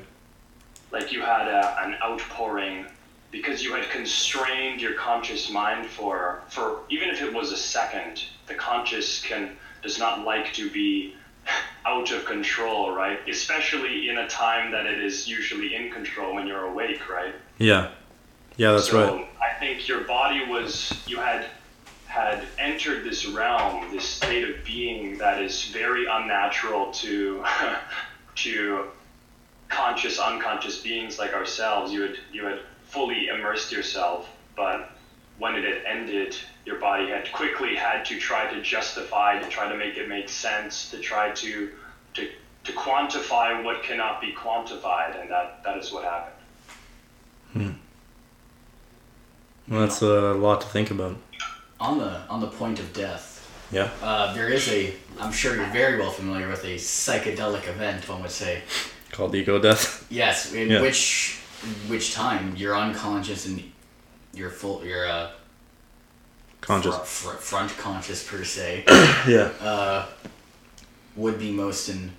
Like 0.91 1.11
you 1.11 1.21
had 1.21 1.47
a, 1.47 1.83
an 1.83 1.95
outpouring 2.03 2.85
because 3.31 3.63
you 3.63 3.73
had 3.73 3.89
constrained 3.89 4.81
your 4.81 4.93
conscious 4.93 5.49
mind 5.49 5.87
for 5.87 6.41
for 6.49 6.81
even 6.89 7.09
if 7.09 7.21
it 7.21 7.33
was 7.33 7.51
a 7.51 7.57
second 7.57 8.23
the 8.47 8.55
conscious 8.55 9.21
can 9.21 9.55
does 9.83 9.99
not 9.99 10.25
like 10.25 10.51
to 10.53 10.69
be 10.71 11.13
out 11.85 12.11
of 12.11 12.25
control 12.25 12.93
right 12.93 13.19
especially 13.29 14.09
in 14.09 14.17
a 14.19 14.27
time 14.27 14.71
that 14.71 14.85
it 14.85 14.99
is 14.99 15.27
usually 15.27 15.75
in 15.75 15.91
control 15.91 16.35
when 16.35 16.47
you're 16.47 16.65
awake 16.65 17.07
right 17.09 17.35
Yeah. 17.57 17.91
Yeah, 18.57 18.73
that's 18.73 18.91
right. 18.91 19.07
so 19.07 19.15
right. 19.15 19.29
I 19.41 19.57
think 19.57 19.87
your 19.87 20.01
body 20.01 20.45
was 20.45 20.91
you 21.07 21.17
had 21.17 21.45
had 22.07 22.43
entered 22.57 23.05
this 23.05 23.25
realm, 23.25 23.89
this 23.91 24.03
state 24.03 24.43
of 24.43 24.65
being 24.65 25.17
that 25.19 25.41
is 25.41 25.65
very 25.65 26.05
unnatural 26.07 26.91
to 26.91 27.45
to 28.35 28.87
conscious, 29.69 30.19
unconscious 30.19 30.81
beings 30.81 31.17
like 31.19 31.33
ourselves. 31.33 31.91
You 31.93 32.01
had 32.03 32.17
you 32.31 32.45
had 32.45 32.59
fully 32.85 33.27
immersed 33.27 33.71
yourself, 33.71 34.27
but 34.55 34.91
when 35.37 35.55
it 35.55 35.63
had 35.63 35.83
ended, 35.85 36.35
your 36.65 36.79
body 36.79 37.07
had 37.09 37.31
quickly 37.31 37.75
had 37.75 38.03
to 38.05 38.19
try 38.19 38.51
to 38.53 38.61
justify, 38.61 39.39
to 39.39 39.47
try 39.49 39.69
to 39.69 39.77
make 39.77 39.95
it 39.95 40.09
make 40.09 40.27
sense, 40.27 40.89
to 40.91 40.99
try 40.99 41.31
to 41.31 41.71
to 42.15 42.29
to 42.65 42.71
quantify 42.73 43.63
what 43.63 43.81
cannot 43.83 44.19
be 44.19 44.33
quantified, 44.33 45.19
and 45.19 45.29
that, 45.31 45.63
that 45.63 45.77
is 45.77 45.91
what 45.93 46.03
happened. 46.03 46.35
Well, 49.67 49.81
that's 49.81 50.01
a 50.01 50.33
lot 50.33 50.61
to 50.61 50.67
think 50.67 50.91
about. 50.91 51.15
On 51.79 51.97
the 51.99 52.21
on 52.29 52.41
the 52.41 52.47
point 52.47 52.79
of 52.79 52.91
death, 52.93 53.47
Yeah. 53.71 53.89
uh, 54.01 54.33
there 54.33 54.49
is 54.49 54.67
a. 54.67 54.93
I'm 55.19 55.31
sure 55.31 55.55
you're 55.55 55.65
very 55.71 55.97
well 55.97 56.11
familiar 56.11 56.49
with 56.49 56.63
a 56.65 56.75
psychedelic 56.75 57.67
event. 57.67 58.09
One 58.09 58.21
would 58.21 58.31
say. 58.31 58.63
Called 59.19 59.35
ego 59.35 59.59
death. 59.59 60.07
Yes, 60.09 60.53
in 60.53 60.69
Yeah. 60.69 60.81
which 60.81 61.39
which 61.89 62.13
time 62.13 62.55
you're 62.55 62.73
unconscious 62.77 63.45
and 63.47 63.61
you're 64.33 64.49
full. 64.49 64.81
You're 64.85 65.05
uh, 65.09 65.31
Conscious. 66.61 66.95
fr- 66.95 67.31
fr- 67.31 67.35
front 67.37 67.77
conscious 67.77 68.23
per 68.25 68.45
se. 68.45 68.85
Yeah. 69.27 69.51
uh, 69.59 70.05
would 71.17 71.37
be 71.37 71.51
most 71.51 71.89
in 71.89 72.13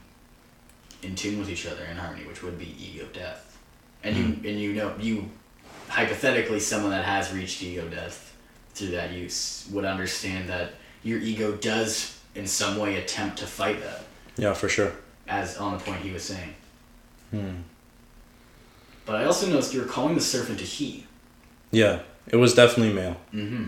in 1.03 1.15
tune 1.15 1.39
with 1.39 1.49
each 1.49 1.65
other 1.67 1.85
in 1.87 1.97
harmony, 1.97 2.27
which 2.27 2.43
would 2.43 2.59
be 2.59 2.69
ego 2.79 3.07
death. 3.15 3.57
And 4.05 4.15
you 4.15 4.25
and 4.51 4.61
you 4.61 4.75
know 4.75 4.93
you 5.01 5.31
hypothetically 5.89 6.61
someone 6.61 6.91
that 6.91 7.07
has 7.07 7.33
reached 7.33 7.63
ego 7.63 7.89
death 7.89 8.37
through 8.75 8.91
that 8.91 9.13
use 9.13 9.67
would 9.73 9.87
understand 9.87 10.51
that 10.51 10.73
your 11.03 11.19
ego 11.19 11.53
does 11.57 12.19
in 12.35 12.47
some 12.47 12.77
way 12.77 12.97
attempt 12.97 13.39
to 13.39 13.47
fight 13.47 13.81
that, 13.81 14.03
Yeah, 14.37 14.53
for 14.53 14.69
sure. 14.69 14.93
as 15.27 15.57
on 15.57 15.73
the 15.73 15.83
point 15.83 16.03
he 16.03 16.11
was 16.13 16.25
saying. 16.25 16.55
Hmm. 17.31 17.63
But 19.07 19.17
I 19.17 19.25
also 19.25 19.47
noticed 19.47 19.75
you 19.75 19.81
were 19.81 19.87
calling 19.87 20.15
the 20.15 20.21
serpent 20.21 20.61
a 20.61 20.65
he, 20.65 21.07
Yeah, 21.71 22.01
it 22.29 22.37
was 22.37 22.55
definitely 22.55 22.93
male. 22.93 23.17
mm-hmm. 23.35 23.65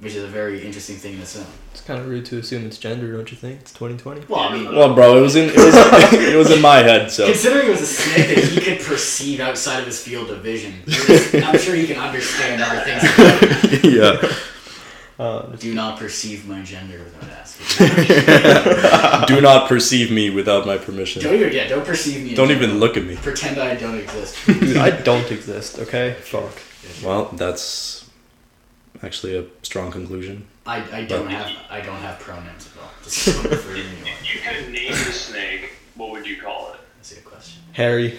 which 0.00 0.14
is 0.14 0.24
a 0.24 0.28
very 0.28 0.64
interesting 0.64 0.96
thing 0.96 1.18
to 1.18 1.26
say. 1.26 1.44
It's 1.72 1.80
kind 1.82 2.00
of 2.00 2.08
rude 2.08 2.24
to 2.26 2.38
assume 2.38 2.66
it's 2.66 2.78
gender, 2.78 3.12
don't 3.12 3.30
you 3.30 3.36
think? 3.36 3.60
It's 3.60 3.72
2020. 3.72 4.26
Well, 4.28 4.40
I 4.40 4.52
mean, 4.52 4.74
Well, 4.74 4.94
bro, 4.94 5.16
it 5.18 5.20
was 5.20 5.36
in 5.36 5.48
it 5.50 5.56
was 5.56 5.74
it 6.12 6.36
was 6.36 6.50
in 6.50 6.60
my 6.62 6.78
head, 6.78 7.10
so 7.10 7.26
Considering 7.26 7.68
it 7.68 7.70
was 7.70 7.82
a 7.82 7.86
snake 7.86 8.28
that 8.34 8.44
he 8.44 8.60
could 8.60 8.80
perceive 8.80 9.40
outside 9.40 9.80
of 9.80 9.86
his 9.86 10.02
field 10.02 10.30
of 10.30 10.38
vision, 10.42 10.74
I'm 11.44 11.58
sure 11.58 11.74
he 11.74 11.86
can 11.86 11.98
understand 11.98 12.62
other 12.62 12.80
things. 12.80 13.02
about 13.04 13.42
it. 13.72 13.84
yeah. 13.92 14.32
Uh, 15.18 15.42
Do 15.56 15.74
not 15.74 15.98
perceive 15.98 16.48
my 16.48 16.62
gender 16.62 16.98
without 16.98 17.30
asking. 17.30 19.26
Do 19.26 19.40
not 19.40 19.68
perceive 19.68 20.10
me 20.10 20.30
without 20.30 20.66
my 20.66 20.78
permission. 20.78 21.22
don't 21.22 21.34
even, 21.34 21.52
yeah, 21.52 21.68
don't 21.68 21.84
perceive 21.84 22.24
me. 22.24 22.34
Don't 22.34 22.48
general. 22.48 22.66
even 22.68 22.80
look 22.80 22.96
at 22.96 23.04
me. 23.04 23.16
Pretend 23.16 23.58
I 23.58 23.74
don't 23.76 23.98
exist. 23.98 24.36
I 24.78 24.90
don't 24.90 25.30
exist. 25.30 25.78
Okay. 25.78 26.14
Fuck. 26.22 26.58
Well, 27.04 27.26
that's 27.34 28.08
actually 29.02 29.36
a 29.36 29.44
strong 29.62 29.90
conclusion. 29.90 30.46
I, 30.66 30.82
I 31.00 31.04
don't 31.04 31.28
have 31.28 31.50
I 31.70 31.80
don't 31.80 31.96
have 31.96 32.18
pronouns 32.20 32.68
at 32.74 32.82
all. 32.82 32.90
Just 33.04 33.26
want 33.28 33.42
to 33.42 33.48
refer 33.50 33.74
to 33.76 33.82
me 33.82 34.00
on. 34.02 34.06
If 34.06 34.34
you 34.34 34.40
could 34.40 34.72
name 34.72 34.90
the 34.92 35.12
snake, 35.12 35.72
what 35.96 36.10
would 36.12 36.26
you 36.26 36.40
call 36.40 36.72
it? 36.72 36.80
That's 36.96 37.12
a 37.12 37.14
good 37.16 37.24
question. 37.24 37.62
Harry. 37.72 38.18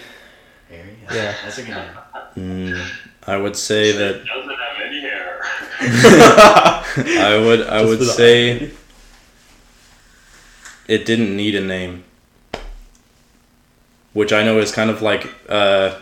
Harry? 0.69 0.97
Yeah. 1.11 1.35
That's 1.43 1.57
a 1.57 1.63
good 1.63 1.75
name. 1.75 1.89
Mm, 2.35 2.89
I 3.25 3.37
would 3.37 3.55
say 3.55 3.89
It 3.89 3.97
that 3.97 4.25
doesn't 4.25 4.49
have 4.49 4.81
any 4.85 5.01
hair. 5.01 5.41
I 5.79 7.37
would 7.43 7.61
I 7.67 7.83
Just 7.83 7.89
would 7.99 8.07
say 8.07 8.51
irony. 8.51 8.71
it 10.87 11.05
didn't 11.05 11.35
need 11.35 11.55
a 11.55 11.61
name, 11.61 12.03
which 14.13 14.33
I 14.33 14.43
know 14.43 14.59
is 14.59 14.71
kind 14.71 14.89
of 14.89 15.01
like 15.01 15.29
uh, 15.49 15.95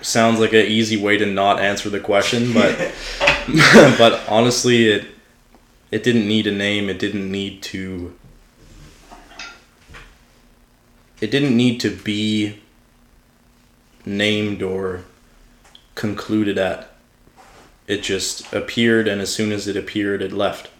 sounds 0.00 0.40
like 0.40 0.52
an 0.52 0.66
easy 0.66 0.96
way 0.96 1.16
to 1.18 1.26
not 1.26 1.60
answer 1.60 1.90
the 1.90 2.00
question, 2.00 2.52
but 2.54 2.76
but 3.98 4.20
honestly, 4.28 4.88
it 4.88 5.04
it 5.90 6.02
didn't 6.02 6.26
need 6.26 6.46
a 6.46 6.52
name. 6.52 6.88
It 6.88 6.98
didn't 6.98 7.30
need 7.30 7.62
to. 7.64 8.14
It 11.20 11.30
didn't 11.30 11.56
need 11.56 11.78
to 11.80 11.90
be 11.94 12.58
named 14.04 14.62
or 14.62 15.04
concluded 15.94 16.58
at. 16.58 16.88
It 17.86 18.02
just 18.02 18.52
appeared, 18.52 19.08
and 19.08 19.20
as 19.20 19.32
soon 19.34 19.52
as 19.52 19.66
it 19.66 19.76
appeared, 19.76 20.22
it 20.22 20.32
left. 20.32 20.70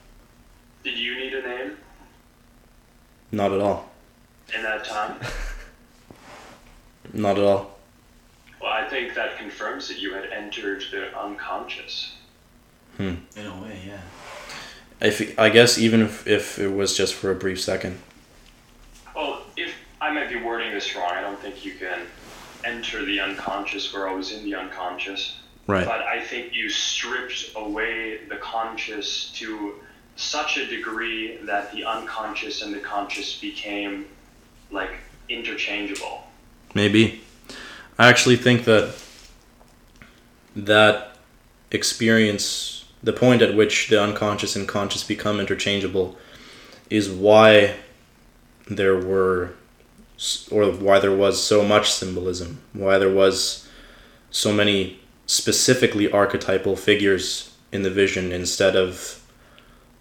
Did 0.85 0.99
you 0.99 1.17
need 1.17 1.35
a 1.35 1.43
name 1.43 1.73
Not 3.31 3.53
at 3.53 3.61
all. 3.61 3.91
in 4.55 4.63
that 4.63 4.85
time? 4.85 5.17
Not 7.13 7.39
at 7.39 7.45
all. 7.45 7.79
Well, 8.61 8.73
I 8.73 8.89
think 8.89 9.15
that 9.15 9.37
confirms 9.37 9.89
that 9.89 9.99
you 9.99 10.15
had 10.15 10.27
entered 10.27 10.85
the 10.91 11.17
unconscious. 11.19 12.15
Hmm. 12.97 13.15
In 13.37 13.47
a 13.47 13.63
way, 13.63 13.81
yeah. 13.87 14.01
If 15.01 15.39
I 15.39 15.49
guess 15.49 15.79
even 15.79 16.03
if, 16.03 16.27
if 16.29 16.59
it 16.59 16.69
was 16.69 16.97
just 16.97 17.15
for 17.15 17.33
a 17.33 17.35
brief 17.35 17.61
second. 17.61 17.99
Well, 19.17 19.43
if 19.57 19.75
I 20.01 20.13
might 20.13 20.29
be 20.29 20.37
wording 20.37 20.73
this 20.73 20.95
wrong, 20.95 21.11
I 21.11 21.21
don't 21.21 21.39
think 21.41 21.65
you 21.65 21.75
can 21.75 22.03
enter 22.65 23.05
the 23.05 23.21
unconscious 23.21 23.93
where 23.93 24.09
I 24.09 24.15
was 24.15 24.33
in 24.33 24.45
the 24.45 24.55
unconscious. 24.55 25.37
Right. 25.67 25.85
But 25.85 26.03
I 26.03 26.21
think 26.25 26.55
you 26.55 26.69
stripped 26.69 27.53
away 27.57 28.21
the 28.29 28.37
conscious 28.37 29.31
to 29.35 29.75
such 30.17 30.57
a 30.57 30.67
degree 30.67 31.39
that 31.45 31.73
the 31.73 31.85
unconscious 31.85 32.63
and 32.63 32.75
the 32.75 32.81
conscious 32.81 33.39
became 33.39 34.07
like 34.71 34.91
interchangeable. 35.29 36.25
Maybe. 36.75 37.23
I 37.99 38.09
actually 38.09 38.37
think 38.37 38.65
that 38.65 38.95
that 40.57 41.17
experience, 41.71 42.85
the 43.03 43.13
point 43.13 43.43
at 43.43 43.55
which 43.55 43.89
the 43.89 44.03
unconscious 44.03 44.57
and 44.57 44.67
conscious 44.69 45.05
become 45.05 45.41
interchangeable, 45.41 46.17
is 46.91 47.11
why 47.11 47.77
there 48.69 48.99
were, 48.99 49.55
or 50.51 50.71
why 50.71 50.99
there 50.99 51.15
was 51.15 51.43
so 51.43 51.65
much 51.65 51.91
symbolism, 51.91 52.61
why 52.73 52.99
there 52.99 53.13
was 53.13 53.69
so 54.31 54.53
many 54.53 55.01
specifically 55.27 56.11
archetypal 56.11 56.77
figures 56.77 57.55
in 57.71 57.83
the 57.83 57.91
vision 57.91 58.33
instead 58.33 58.77
of, 58.77 59.23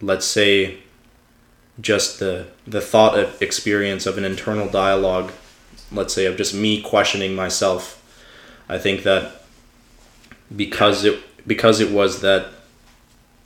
let's 0.01 0.25
say, 0.25 0.77
just 1.79 2.19
the 2.19 2.47
the 2.67 2.81
thought 2.81 3.17
of 3.17 3.41
experience 3.41 4.05
of 4.05 4.17
an 4.17 4.25
internal 4.25 4.67
dialogue 4.69 5.31
let's 5.91 6.13
say 6.13 6.25
of 6.25 6.37
just 6.37 6.53
me 6.53 6.81
questioning 6.81 7.35
myself. 7.35 7.97
I 8.69 8.77
think 8.77 9.03
that 9.03 9.41
because 10.55 11.03
it 11.03 11.21
because 11.45 11.79
it 11.79 11.91
was 11.91 12.21
that 12.21 12.47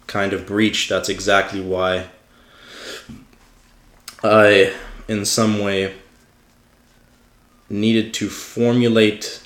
kind 0.07 0.33
of 0.33 0.45
breach 0.45 0.87
that's 0.87 1.09
exactly 1.09 1.59
why 1.59 2.05
i 4.23 4.71
in 5.07 5.25
some 5.25 5.59
way 5.59 5.93
needed 7.69 8.13
to 8.13 8.29
formulate 8.29 9.41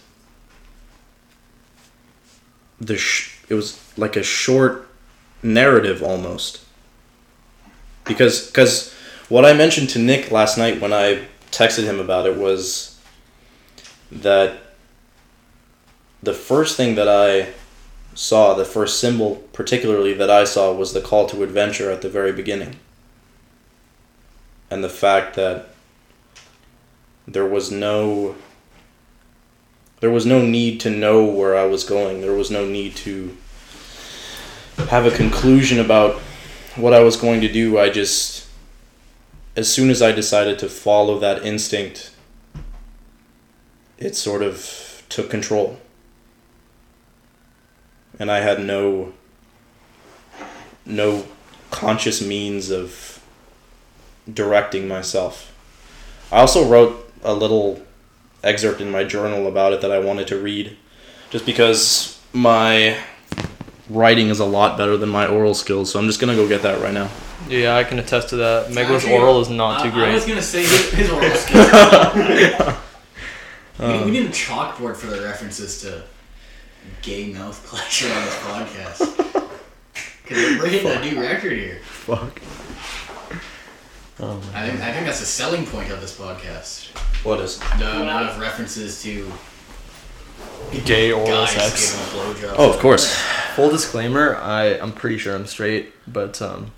the 2.79 2.97
sh- 2.97 3.37
it 3.49 3.53
was 3.53 3.81
like 3.97 4.15
a 4.15 4.23
short 4.23 4.87
narrative 5.41 6.03
almost 6.03 6.63
because 8.05 8.47
because 8.47 8.93
what 9.29 9.45
i 9.45 9.53
mentioned 9.53 9.89
to 9.89 9.99
nick 9.99 10.31
last 10.31 10.57
night 10.57 10.81
when 10.81 10.91
i 10.91 11.25
texted 11.51 11.83
him 11.83 11.99
about 11.99 12.25
it 12.25 12.37
was 12.37 12.99
that 14.11 14.69
the 16.21 16.33
first 16.33 16.75
thing 16.75 16.95
that 16.95 17.07
I 17.07 17.53
saw, 18.13 18.53
the 18.53 18.65
first 18.65 18.99
symbol 18.99 19.35
particularly 19.53 20.13
that 20.13 20.29
I 20.29 20.43
saw 20.43 20.73
was 20.73 20.93
the 20.93 21.01
call 21.01 21.27
to 21.27 21.43
adventure 21.43 21.91
at 21.91 22.01
the 22.01 22.09
very 22.09 22.33
beginning. 22.33 22.75
And 24.69 24.83
the 24.83 24.89
fact 24.89 25.35
that 25.35 25.69
there 27.31 27.45
was 27.45 27.71
no 27.71 28.35
there 29.99 30.09
was 30.09 30.25
no 30.25 30.41
need 30.41 30.79
to 30.79 30.89
know 30.89 31.25
where 31.25 31.57
I 31.57 31.65
was 31.65 31.83
going. 31.83 32.21
There 32.21 32.33
was 32.33 32.49
no 32.49 32.65
need 32.65 32.95
to 32.97 33.35
have 34.87 35.05
a 35.05 35.11
conclusion 35.11 35.79
about 35.79 36.15
what 36.77 36.93
I 36.93 37.01
was 37.01 37.17
going 37.17 37.41
to 37.41 37.51
do. 37.51 37.77
I 37.77 37.89
just 37.89 38.47
as 39.55 39.71
soon 39.71 39.89
as 39.89 40.01
I 40.01 40.11
decided 40.11 40.57
to 40.59 40.69
follow 40.69 41.19
that 41.19 41.45
instinct 41.45 42.11
it 43.97 44.15
sort 44.15 44.41
of 44.41 45.03
took 45.09 45.29
control. 45.29 45.77
And 48.17 48.31
I 48.31 48.39
had 48.39 48.61
no 48.61 49.13
no 50.85 51.25
conscious 51.69 52.21
means 52.21 52.71
of 52.71 53.21
directing 54.33 54.87
myself. 54.87 55.53
I 56.31 56.39
also 56.39 56.67
wrote 56.67 57.08
a 57.23 57.33
little 57.33 57.81
excerpt 58.43 58.79
in 58.81 58.89
my 58.91 59.03
journal 59.03 59.47
about 59.47 59.73
it 59.73 59.81
that 59.81 59.91
I 59.91 59.99
wanted 59.99 60.27
to 60.27 60.37
read 60.37 60.77
just 61.29 61.45
because 61.45 62.19
my 62.33 62.97
writing 63.89 64.29
is 64.29 64.39
a 64.39 64.45
lot 64.45 64.77
better 64.77 64.95
than 64.97 65.09
my 65.09 65.27
oral 65.27 65.53
skills. 65.53 65.91
So 65.91 65.99
I'm 65.99 66.07
just 66.07 66.19
going 66.21 66.35
to 66.35 66.41
go 66.41 66.47
get 66.47 66.61
that 66.61 66.81
right 66.81 66.93
now. 66.93 67.09
Yeah, 67.47 67.75
I 67.75 67.83
can 67.83 67.99
attest 67.99 68.29
to 68.29 68.35
that. 68.37 68.67
Megla's 68.71 69.05
oral 69.05 69.39
is 69.41 69.49
not 69.49 69.81
too 69.83 69.89
I, 69.89 70.09
I 70.09 70.13
was 70.13 70.23
great. 70.25 70.33
gonna 70.33 70.41
say 70.41 70.61
his, 70.61 70.91
his 70.91 71.09
oral 71.09 71.29
skills. 71.35 71.71
we, 73.79 73.85
Uh. 73.85 74.05
we 74.05 74.11
need 74.11 74.25
a 74.25 74.29
chalkboard 74.29 74.95
for 74.97 75.07
the 75.07 75.21
references 75.21 75.81
to 75.81 76.03
gay 77.01 77.31
mouth 77.31 77.65
pleasure 77.65 78.13
on 78.13 78.25
this 78.25 78.35
podcast. 78.39 79.25
Because 80.23 80.43
we're 80.43 80.59
breaking 80.59 80.87
a 80.91 81.01
new 81.01 81.19
record 81.21 81.53
here. 81.53 81.79
Fuck. 81.81 82.39
I 84.21 84.67
think, 84.67 84.81
I 84.81 84.91
think 84.91 85.05
that's 85.05 85.19
the 85.21 85.25
selling 85.25 85.65
point 85.65 85.91
of 85.91 86.01
this 86.01 86.17
podcast. 86.17 86.87
What 87.25 87.39
is? 87.39 87.59
The 87.77 88.01
amount 88.01 88.29
of 88.29 88.39
references 88.39 89.01
to 89.03 89.31
Gay 90.85 91.11
oral 91.11 91.25
guys 91.27 91.51
sex. 91.51 91.95
giving 92.13 92.49
a. 92.49 92.55
Oh, 92.55 92.69
of 92.69 92.79
course. 92.79 93.15
Full 93.55 93.69
disclaimer, 93.69 94.35
I 94.35 94.77
I'm 94.79 94.91
pretty 94.91 95.17
sure 95.17 95.35
I'm 95.35 95.45
straight, 95.47 95.93
but 96.07 96.41
um. 96.41 96.71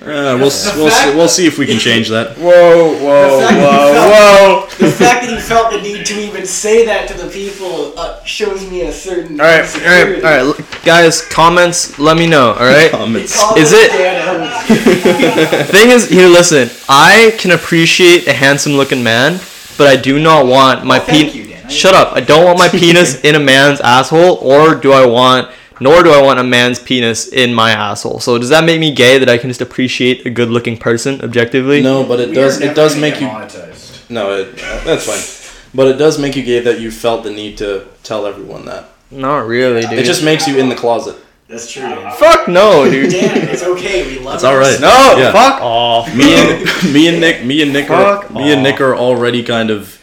Uh, 0.00 0.38
we'll, 0.38 0.48
The 0.50 0.72
we'll, 0.76 0.90
fact- 0.90 1.08
s- 1.08 1.14
we'll 1.16 1.28
see 1.28 1.46
if 1.46 1.58
we 1.58 1.66
can 1.66 1.78
change 1.78 2.08
that. 2.08 2.36
Whoa, 2.38 2.94
whoa, 3.02 3.40
The 3.40 3.46
fact 3.48 3.58
whoa, 3.58 4.10
whoa! 4.10 4.66
The 4.78 4.92
fact 4.92 5.26
that 5.26 5.30
he 5.30 5.38
felt 5.40 5.72
the 5.72 5.80
need 5.80 6.06
to 6.06 6.14
even 6.20 6.46
say 6.46 6.86
that 6.86 7.08
to 7.08 7.14
the 7.14 7.28
people 7.28 7.98
uh, 7.98 8.22
shows 8.22 8.68
me 8.70 8.82
a 8.82 8.92
certain. 8.92 9.40
All 9.40 9.46
right, 9.46 9.64
all 9.64 9.80
right, 9.82 10.24
all 10.46 10.52
right, 10.52 10.82
guys. 10.84 11.22
Comments, 11.26 11.98
let 11.98 12.16
me 12.16 12.28
know. 12.28 12.50
All 12.52 12.60
right. 12.60 12.90
Comments. 12.92 13.32
Is 13.56 13.72
it- 13.74 13.90
Thing 15.66 15.90
is, 15.90 16.08
here, 16.08 16.28
listen. 16.28 16.70
I 16.88 17.34
can 17.38 17.50
appreciate 17.50 18.26
a 18.28 18.32
handsome-looking 18.32 19.02
man, 19.02 19.40
but 19.76 19.88
I 19.88 19.96
do 19.96 20.20
not 20.20 20.46
want 20.46 20.84
my 20.84 20.98
Well, 20.98 21.06
penis. 21.08 21.34
you, 21.34 21.46
Dan. 21.48 21.66
I- 21.66 21.68
Shut 21.68 21.94
up! 21.94 22.12
I 22.16 22.20
don't 22.20 22.44
want 22.44 22.58
my 22.58 22.68
penis 22.80 23.20
in 23.22 23.34
a 23.34 23.40
man's 23.40 23.80
asshole, 23.80 24.36
or 24.36 24.74
do 24.76 24.92
I 24.92 25.04
want? 25.06 25.50
Nor 25.80 26.02
do 26.02 26.10
I 26.10 26.20
want 26.22 26.38
a 26.40 26.44
man's 26.44 26.78
penis 26.78 27.28
in 27.28 27.54
my 27.54 27.70
asshole. 27.70 28.20
So 28.20 28.36
does 28.38 28.48
that 28.48 28.64
make 28.64 28.80
me 28.80 28.92
gay 28.92 29.18
that 29.18 29.28
I 29.28 29.38
can 29.38 29.48
just 29.50 29.60
appreciate 29.60 30.26
a 30.26 30.30
good-looking 30.30 30.78
person 30.78 31.20
objectively? 31.22 31.80
No, 31.82 32.04
but 32.04 32.20
it 32.20 32.28
We 32.30 32.34
does. 32.34 32.60
It 32.60 32.74
does 32.74 32.96
make 32.96 33.20
you. 33.20 33.28
monetized. 33.28 34.10
No, 34.10 34.32
it, 34.34 34.56
that's 34.84 35.06
fine. 35.06 35.70
But 35.74 35.88
it 35.88 35.98
does 35.98 36.18
make 36.18 36.34
you 36.34 36.42
gay 36.42 36.60
that 36.60 36.80
you 36.80 36.90
felt 36.90 37.22
the 37.24 37.30
need 37.30 37.58
to 37.58 37.86
tell 38.02 38.26
everyone 38.26 38.64
that. 38.66 38.88
Not 39.10 39.46
really, 39.46 39.82
dude. 39.82 39.98
It 39.98 40.04
just 40.04 40.24
makes 40.24 40.46
you 40.48 40.58
in 40.58 40.68
the 40.68 40.74
closet. 40.74 41.16
That's 41.46 41.70
true. 41.70 41.82
Dan. 41.82 42.12
fuck 42.16 42.46
no, 42.48 42.84
dude. 42.90 43.10
Dan, 43.10 43.48
it's 43.48 43.62
okay. 43.62 44.06
We 44.06 44.22
love 44.22 44.34
It's 44.36 44.44
all 44.44 44.56
right. 44.58 44.78
No, 44.80 45.14
Yeah. 45.16 45.32
fuck 45.32 45.60
off. 45.62 46.14
Me 46.14 46.34
and 46.34 46.92
me 46.92 47.08
and 47.08 47.20
Nick, 47.20 47.44
me 47.44 47.62
and 47.62 47.72
Nick, 47.72 47.90
are, 47.90 48.22
Fuck 48.22 48.34
me 48.34 48.52
and 48.52 48.62
Nick 48.62 48.80
are 48.80 48.94
already 48.96 49.42
kind 49.42 49.70
of 49.70 49.98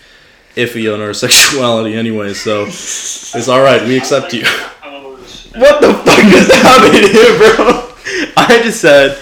iffy 0.55 0.91
on 0.91 1.01
our 1.01 1.13
sexuality 1.13 1.93
anyway. 1.95 2.33
So 2.33 2.63
it's 2.65 3.47
all 3.47 3.61
right. 3.61 3.83
We 3.85 3.97
accept 3.97 4.33
you. 4.33 4.43
Pose 5.55 5.61
and- 5.61 5.61
What 5.61 5.81
the 5.81 5.93
fuck 5.93 6.25
is 6.25 6.51
happening 6.53 7.11
here, 7.11 7.37
bro? 7.37 7.91
I 8.37 8.61
just 8.63 8.81
said 8.81 9.17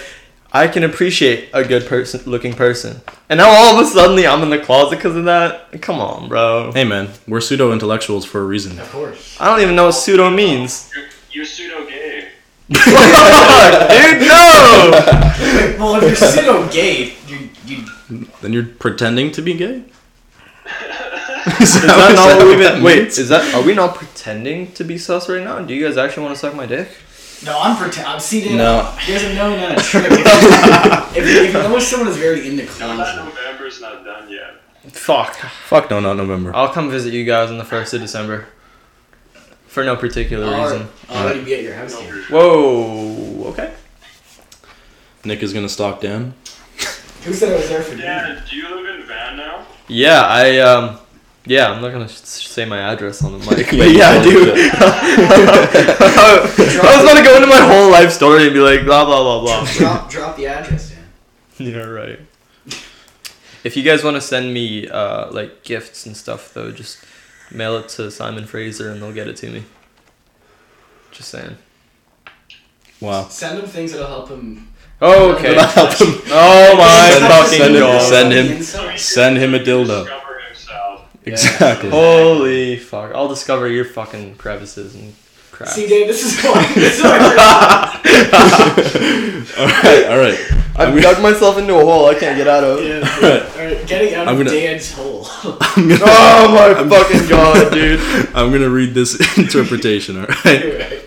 I 0.51 0.67
can 0.67 0.83
appreciate 0.83 1.49
a 1.53 1.63
good 1.63 1.87
person, 1.87 2.21
looking 2.29 2.53
person, 2.53 3.01
and 3.29 3.37
now 3.39 3.49
all 3.49 3.75
of 3.79 3.85
a 3.85 3.89
sudden 3.89 4.23
I'm 4.25 4.43
in 4.43 4.49
the 4.51 4.59
closet 4.59 4.97
because 4.97 5.15
of 5.15 5.25
that. 5.25 5.81
Come 5.81 5.99
on, 5.99 6.29
bro. 6.29 6.71
Hey 6.73 6.83
man, 6.83 7.09
we're 7.27 7.41
pseudo 7.41 7.71
intellectuals 7.71 8.23
for 8.25 8.41
a 8.41 8.45
reason. 8.45 8.77
Of 8.79 8.89
course. 8.91 9.35
I 9.39 9.47
don't 9.49 9.61
even 9.61 9.75
know 9.75 9.85
what 9.85 9.93
pseudo 9.93 10.29
means. 10.29 10.91
You're, 10.95 11.05
you're 11.31 11.45
pseudo 11.45 11.85
gay. 11.87 12.27
Fuck, 12.73 13.89
dude, 13.89 14.21
no. 14.27 14.91
Well, 15.79 15.95
if 15.95 16.03
you're 16.03 16.15
pseudo 16.15 16.69
gay, 16.71 17.13
you 17.27 17.49
you 17.65 17.85
Then 18.41 18.53
you're 18.53 18.65
pretending 18.65 19.31
to 19.31 19.41
be 19.41 19.53
gay. 19.55 19.83
Is 21.59 21.81
that 21.81 22.13
not 22.15 22.37
what 22.37 22.47
we've 22.47 22.57
been? 22.57 22.81
Wait, 22.81 23.17
is 23.17 23.27
that? 23.27 23.53
Are 23.53 23.61
we 23.61 23.73
not 23.73 23.95
pretending 23.95 24.71
to 24.73 24.83
be 24.85 24.97
sus 24.97 25.27
right 25.27 25.43
now? 25.43 25.59
Do 25.59 25.73
you 25.73 25.85
guys 25.85 25.97
actually 25.97 26.23
want 26.23 26.35
to 26.35 26.39
suck 26.39 26.55
my 26.55 26.65
dick? 26.65 26.87
no, 27.45 27.59
I'm 27.59 27.75
pretend. 27.75 28.07
I'm 28.07 28.19
see 28.19 28.55
No. 28.55 28.95
You 29.05 29.13
guys 29.13 29.23
have 29.23 29.35
known 29.35 29.59
that 29.59 29.77
a 29.77 29.83
trick. 29.83 30.05
if, 30.09 31.17
if, 31.17 31.25
if 31.25 31.47
you 31.47 31.53
know 31.53 31.79
someone 31.79 32.07
is 32.07 32.17
very 32.17 32.47
into 32.47 32.63
No, 32.63 32.95
closure, 32.95 33.25
November's 33.25 33.81
not 33.81 34.05
done 34.05 34.29
yet. 34.29 34.55
Fuck. 34.93 35.35
Fuck 35.35 35.89
no, 35.89 35.99
not 35.99 36.15
November. 36.15 36.55
I'll 36.55 36.71
come 36.71 36.89
visit 36.89 37.13
you 37.13 37.25
guys 37.25 37.49
on 37.49 37.57
the 37.57 37.65
first 37.65 37.93
of 37.93 38.01
December. 38.01 38.47
For 39.67 39.83
no 39.83 39.95
particular 39.95 40.45
reason. 40.45 40.87
I'll 41.09 41.25
already 41.25 41.43
be 41.43 41.55
at 41.55 41.63
your 41.63 41.73
house. 41.73 41.93
No, 41.93 42.01
Dan. 42.01 42.23
Whoa. 42.29 43.43
Okay. 43.49 43.73
Nick 45.25 45.41
is 45.41 45.51
gonna 45.53 45.69
stalk 45.69 45.99
Dan. 45.99 46.35
Who 47.23 47.33
said 47.33 47.53
I 47.53 47.55
was 47.55 47.69
there 47.69 47.81
for 47.81 47.95
dinner? 47.95 48.03
Dan, 48.03 48.43
do 48.49 48.55
you 48.55 48.75
live 48.75 48.99
in 48.99 49.07
Van 49.07 49.37
now? 49.37 49.65
Yeah, 49.87 50.21
I 50.21 50.59
um, 50.59 50.99
yeah, 51.45 51.71
I'm 51.71 51.81
not 51.81 51.91
gonna 51.91 52.05
s- 52.05 52.23
say 52.47 52.65
my 52.65 52.79
address 52.79 53.23
on 53.23 53.33
the 53.33 53.39
mic, 53.39 53.67
but 53.71 53.73
you 53.89 53.97
yeah, 53.97 54.09
I 54.09 54.23
do. 54.23 54.53
I 55.55 56.97
was 56.97 57.05
gonna 57.05 57.23
go 57.23 57.35
into 57.35 57.47
my 57.47 57.59
whole 57.61 57.91
life 57.91 58.11
story 58.11 58.45
and 58.45 58.53
be 58.53 58.59
like 58.59 58.83
blah 58.85 59.05
blah 59.05 59.21
blah 59.23 59.41
blah. 59.41 59.65
drop 59.73 60.09
drop 60.09 60.35
the 60.37 60.47
address, 60.47 60.91
Dan. 60.91 61.03
yeah, 61.73 61.77
right. 61.83 62.19
If 63.63 63.77
you 63.77 63.83
guys 63.83 64.03
want 64.03 64.15
to 64.15 64.21
send 64.21 64.53
me 64.53 64.87
uh 64.87 65.31
like 65.31 65.63
gifts 65.63 66.05
and 66.05 66.15
stuff 66.17 66.53
though, 66.53 66.71
just 66.71 67.03
mail 67.51 67.77
it 67.77 67.89
to 67.89 68.09
Simon 68.11 68.45
Fraser 68.45 68.89
and 68.91 69.01
they'll 69.01 69.13
get 69.13 69.27
it 69.27 69.37
to 69.37 69.49
me. 69.49 69.63
Just 71.11 71.29
saying. 71.29 71.57
Wow. 72.99 73.27
Send 73.27 73.59
him 73.59 73.65
things 73.67 73.91
that'll 73.91 74.07
help 74.07 74.29
him. 74.29 74.69
Oh, 75.01 75.33
okay. 75.35 75.53
That'll 75.55 75.87
help 75.87 75.97
him. 75.99 76.21
Oh 76.31 76.75
my 76.77 77.09
Send- 77.11 77.27
fucking 77.27 77.57
send 77.59 77.75
him- 77.75 77.81
god. 77.81 78.01
send 78.09 78.31
him- 78.33 78.97
Send 78.97 79.37
him 79.37 79.53
a 79.55 79.59
dildo. 79.59 80.07
Discover 81.23 81.31
himself. 81.31 81.71
Exactly. 81.83 81.89
Holy 81.89 82.77
fuck! 82.77 83.13
I'll 83.15 83.27
discover 83.27 83.67
your 83.67 83.85
fucking 83.85 84.35
crevices 84.35 84.95
and 84.95 85.13
crap. 85.51 85.69
See, 85.69 85.87
Dave, 85.87 86.07
this 86.07 86.23
is 86.25 86.43
why. 86.43 86.63
This 86.75 86.97
is 86.97 87.03
why 87.03 87.99
all 89.57 89.67
right, 89.67 90.05
all 90.09 90.17
right. 90.17 90.39
I've 90.75 90.99
dug 91.01 91.21
myself 91.21 91.57
into 91.59 91.75
a 91.75 91.85
hole 91.85 92.07
I 92.07 92.15
can't 92.15 92.35
get 92.35 92.47
out 92.47 92.63
of. 92.63 92.83
yeah, 92.83 92.95
Alright. 93.15 93.43
alright, 93.57 93.87
getting 93.87 94.15
out 94.15 94.27
I'm 94.27 94.39
of 94.41 94.45
gonna- 94.47 94.57
Dan's 94.59 94.91
hole. 94.91 95.27
I'm 95.43 95.87
gonna, 95.87 96.01
Oh 96.03 96.47
my 96.89 96.89
fucking 96.97 97.29
god, 97.29 97.71
dude. 97.71 97.99
I'm 98.35 98.51
gonna 98.51 98.69
read 98.71 98.93
this 98.95 99.37
interpretation. 99.37 100.17
All 100.19 100.25
right. 100.25 101.03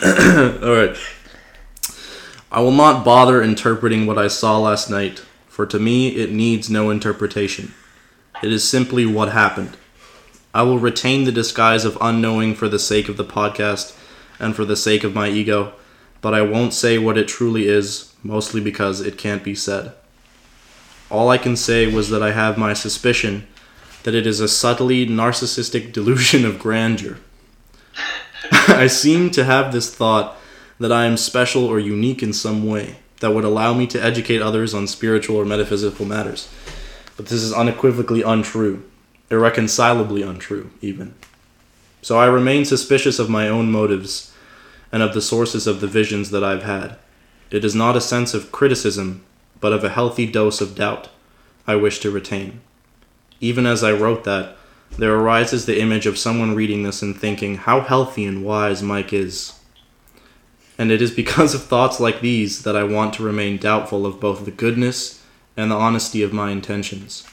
all 0.62 0.72
right. 0.74 0.96
I 2.52 2.60
will 2.60 2.70
not 2.72 3.04
bother 3.04 3.42
interpreting 3.42 4.06
what 4.06 4.16
I 4.18 4.28
saw 4.28 4.58
last 4.58 4.88
night, 4.90 5.18
for 5.48 5.66
to 5.66 5.78
me 5.80 6.08
it 6.10 6.30
needs 6.32 6.70
no 6.70 6.90
interpretation. 6.90 7.74
It 8.42 8.52
is 8.52 8.66
simply 8.66 9.04
what 9.04 9.32
happened. 9.32 9.76
I 10.54 10.62
will 10.62 10.78
retain 10.78 11.24
the 11.24 11.32
disguise 11.32 11.84
of 11.84 11.98
unknowing 12.00 12.54
for 12.54 12.68
the 12.68 12.78
sake 12.78 13.08
of 13.08 13.16
the 13.16 13.24
podcast 13.24 13.96
and 14.38 14.56
for 14.56 14.64
the 14.64 14.76
sake 14.76 15.04
of 15.04 15.14
my 15.14 15.28
ego, 15.28 15.74
but 16.22 16.34
I 16.34 16.42
won't 16.42 16.72
say 16.72 16.98
what 16.98 17.18
it 17.18 17.28
truly 17.28 17.68
is, 17.68 18.12
mostly 18.22 18.60
because 18.60 19.00
it 19.00 19.18
can't 19.18 19.44
be 19.44 19.54
said. 19.54 19.92
All 21.10 21.28
I 21.28 21.38
can 21.38 21.54
say 21.54 21.92
was 21.92 22.08
that 22.10 22.22
I 22.22 22.32
have 22.32 22.56
my 22.56 22.72
suspicion 22.72 23.46
that 24.04 24.14
it 24.14 24.26
is 24.26 24.40
a 24.40 24.48
subtly 24.48 25.06
narcissistic 25.06 25.92
delusion 25.92 26.44
of 26.46 26.58
grandeur. 26.58 27.18
I 28.52 28.86
seem 28.86 29.30
to 29.32 29.44
have 29.44 29.72
this 29.72 29.94
thought 29.94 30.36
that 30.78 30.90
I 30.90 31.04
am 31.04 31.18
special 31.18 31.66
or 31.66 31.78
unique 31.78 32.22
in 32.22 32.32
some 32.32 32.66
way 32.66 32.96
that 33.20 33.34
would 33.34 33.44
allow 33.44 33.74
me 33.74 33.86
to 33.88 34.02
educate 34.02 34.40
others 34.40 34.72
on 34.72 34.86
spiritual 34.86 35.36
or 35.36 35.44
metaphysical 35.44 36.06
matters. 36.06 36.48
But 37.20 37.28
this 37.28 37.42
is 37.42 37.52
unequivocally 37.52 38.22
untrue, 38.22 38.82
irreconcilably 39.30 40.22
untrue, 40.22 40.70
even. 40.80 41.14
So 42.00 42.18
I 42.18 42.24
remain 42.24 42.64
suspicious 42.64 43.18
of 43.18 43.28
my 43.28 43.46
own 43.46 43.70
motives 43.70 44.32
and 44.90 45.02
of 45.02 45.12
the 45.12 45.20
sources 45.20 45.66
of 45.66 45.82
the 45.82 45.86
visions 45.86 46.30
that 46.30 46.42
I've 46.42 46.62
had. 46.62 46.96
It 47.50 47.62
is 47.62 47.74
not 47.74 47.94
a 47.94 48.00
sense 48.00 48.32
of 48.32 48.50
criticism, 48.50 49.22
but 49.60 49.74
of 49.74 49.84
a 49.84 49.90
healthy 49.90 50.24
dose 50.24 50.62
of 50.62 50.74
doubt 50.74 51.10
I 51.66 51.74
wish 51.74 51.98
to 51.98 52.10
retain. 52.10 52.62
Even 53.38 53.66
as 53.66 53.84
I 53.84 53.92
wrote 53.92 54.24
that, 54.24 54.56
there 54.96 55.14
arises 55.14 55.66
the 55.66 55.78
image 55.78 56.06
of 56.06 56.16
someone 56.16 56.54
reading 56.54 56.84
this 56.84 57.02
and 57.02 57.14
thinking 57.14 57.56
how 57.56 57.82
healthy 57.82 58.24
and 58.24 58.46
wise 58.46 58.82
Mike 58.82 59.12
is. 59.12 59.60
And 60.78 60.90
it 60.90 61.02
is 61.02 61.10
because 61.10 61.52
of 61.54 61.64
thoughts 61.64 62.00
like 62.00 62.22
these 62.22 62.62
that 62.62 62.76
I 62.76 62.84
want 62.84 63.12
to 63.12 63.22
remain 63.22 63.58
doubtful 63.58 64.06
of 64.06 64.20
both 64.20 64.46
the 64.46 64.50
goodness 64.50 65.19
and 65.60 65.70
the 65.70 65.76
honesty 65.76 66.22
of 66.22 66.32
my 66.32 66.50
intentions. 66.50 67.26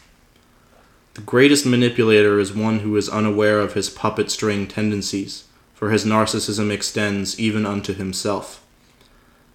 The 1.14 1.22
greatest 1.22 1.66
manipulator 1.66 2.40
is 2.40 2.54
one 2.54 2.80
who 2.80 2.96
is 2.98 3.08
unaware 3.08 3.60
of 3.60 3.74
his 3.74 3.90
puppet 3.90 4.30
string 4.30 4.68
tendencies, 4.68 5.46
for 5.74 5.92
his 5.92 6.06
narcissism 6.06 6.70
extends 6.70 7.40
even 7.40 7.66
unto 7.66 7.94
himself. 7.94 8.64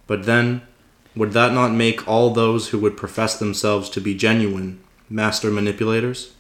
But 0.06 0.24
then, 0.24 0.62
would 1.14 1.32
that 1.32 1.52
not 1.52 1.72
make 1.72 2.08
all 2.08 2.30
those 2.30 2.70
who 2.70 2.78
would 2.78 2.96
profess 2.96 3.38
themselves 3.38 3.90
to 3.90 4.00
be 4.00 4.14
genuine 4.14 4.80
master 5.10 5.50
manipulators? 5.50 6.32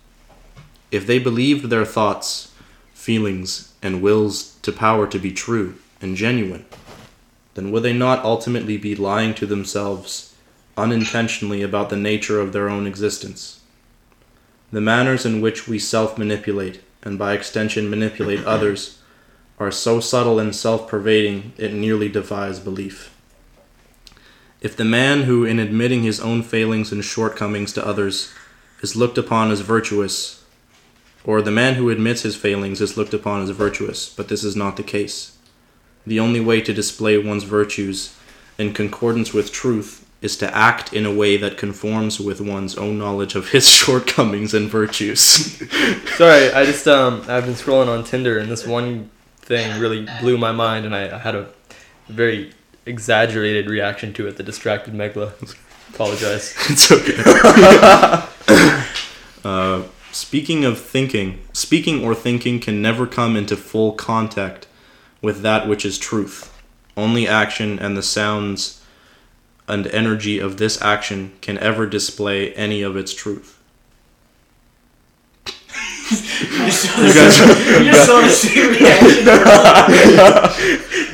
If 0.90 1.06
they 1.06 1.18
believed 1.18 1.66
their 1.66 1.84
thoughts, 1.84 2.50
feelings, 2.94 3.74
and 3.82 4.00
wills 4.00 4.56
to 4.62 4.72
power 4.72 5.06
to 5.06 5.18
be 5.18 5.32
true 5.32 5.74
and 6.00 6.16
genuine, 6.16 6.64
then 7.54 7.70
would 7.70 7.82
they 7.82 7.92
not 7.92 8.24
ultimately 8.24 8.78
be 8.78 8.94
lying 8.94 9.34
to 9.34 9.46
themselves 9.46 10.31
unintentionally 10.76 11.62
about 11.62 11.90
the 11.90 11.96
nature 11.96 12.40
of 12.40 12.52
their 12.52 12.68
own 12.68 12.86
existence? 12.86 13.60
The 14.72 14.80
manners 14.80 15.26
in 15.26 15.40
which 15.40 15.68
we 15.68 15.78
self 15.78 16.16
manipulate, 16.16 16.80
and 17.02 17.18
by 17.18 17.34
extension 17.34 17.90
manipulate 17.90 18.44
others, 18.46 18.98
are 19.58 19.70
so 19.70 20.00
subtle 20.00 20.38
and 20.38 20.54
self 20.54 20.88
pervading 20.88 21.52
it 21.58 21.72
nearly 21.72 22.08
defies 22.08 22.58
belief. 22.58 23.14
If 24.60 24.76
the 24.76 24.84
man 24.84 25.22
who, 25.22 25.44
in 25.44 25.58
admitting 25.58 26.04
his 26.04 26.20
own 26.20 26.42
failings 26.42 26.92
and 26.92 27.04
shortcomings 27.04 27.72
to 27.74 27.86
others, 27.86 28.32
is 28.80 28.96
looked 28.96 29.18
upon 29.18 29.50
as 29.50 29.60
virtuous, 29.60 30.44
or 31.24 31.42
the 31.42 31.50
man 31.50 31.74
who 31.74 31.90
admits 31.90 32.22
his 32.22 32.36
failings 32.36 32.80
is 32.80 32.96
looked 32.96 33.14
upon 33.14 33.42
as 33.42 33.50
virtuous, 33.50 34.08
but 34.08 34.28
this 34.28 34.42
is 34.42 34.56
not 34.56 34.76
the 34.76 34.82
case. 34.82 35.36
The 36.06 36.18
only 36.18 36.40
way 36.40 36.60
to 36.60 36.72
display 36.72 37.18
one's 37.18 37.44
virtues 37.44 38.16
in 38.58 38.72
concordance 38.72 39.32
with 39.32 39.52
truth 39.52 40.01
is 40.22 40.36
to 40.36 40.56
act 40.56 40.92
in 40.92 41.04
a 41.04 41.12
way 41.12 41.36
that 41.36 41.58
conforms 41.58 42.20
with 42.20 42.40
one's 42.40 42.78
own 42.78 42.96
knowledge 42.96 43.34
of 43.34 43.50
his 43.50 43.68
shortcomings 43.78 44.54
and 44.54 44.70
virtues. 44.70 45.20
Sorry, 46.16 46.50
I 46.52 46.64
just 46.64 46.86
um 46.88 47.22
I've 47.28 47.44
been 47.44 47.54
scrolling 47.54 47.88
on 47.88 48.04
Tinder 48.04 48.38
and 48.38 48.50
this 48.50 48.66
one 48.66 49.10
thing 49.40 49.78
really 49.80 50.06
blew 50.20 50.38
my 50.38 50.52
mind 50.52 50.86
and 50.86 50.94
I, 50.94 51.16
I 51.16 51.18
had 51.18 51.34
a 51.34 51.48
very 52.08 52.52
exaggerated 52.86 53.68
reaction 53.68 54.12
to 54.14 54.28
it 54.28 54.36
the 54.36 54.42
distracted 54.42 54.94
Megla. 54.94 55.32
Apologize. 55.92 56.54
it's 56.70 56.90
okay. 56.90 57.18
uh, 59.44 59.82
speaking 60.12 60.64
of 60.64 60.80
thinking, 60.80 61.40
speaking 61.52 62.04
or 62.04 62.14
thinking 62.14 62.60
can 62.60 62.80
never 62.80 63.06
come 63.06 63.36
into 63.36 63.56
full 63.56 63.92
contact 63.92 64.68
with 65.20 65.42
that 65.42 65.68
which 65.68 65.84
is 65.84 65.98
truth. 65.98 66.48
Only 66.96 67.26
action 67.26 67.78
and 67.78 67.96
the 67.96 68.02
sounds 68.02 68.81
and 69.68 69.86
energy 69.88 70.38
of 70.38 70.56
this 70.58 70.80
action 70.82 71.32
can 71.40 71.58
ever 71.58 71.86
display 71.86 72.52
any 72.54 72.82
of 72.82 72.96
its 72.96 73.14
truth. 73.14 73.58
You 76.10 76.66
just 76.66 76.84
You 76.98 77.14
guys- 77.14 77.38
you 77.80 77.90
just 77.90 78.06
saw 78.06 78.20
the 78.20 78.28
same 78.28 78.70
reaction. 78.70 79.24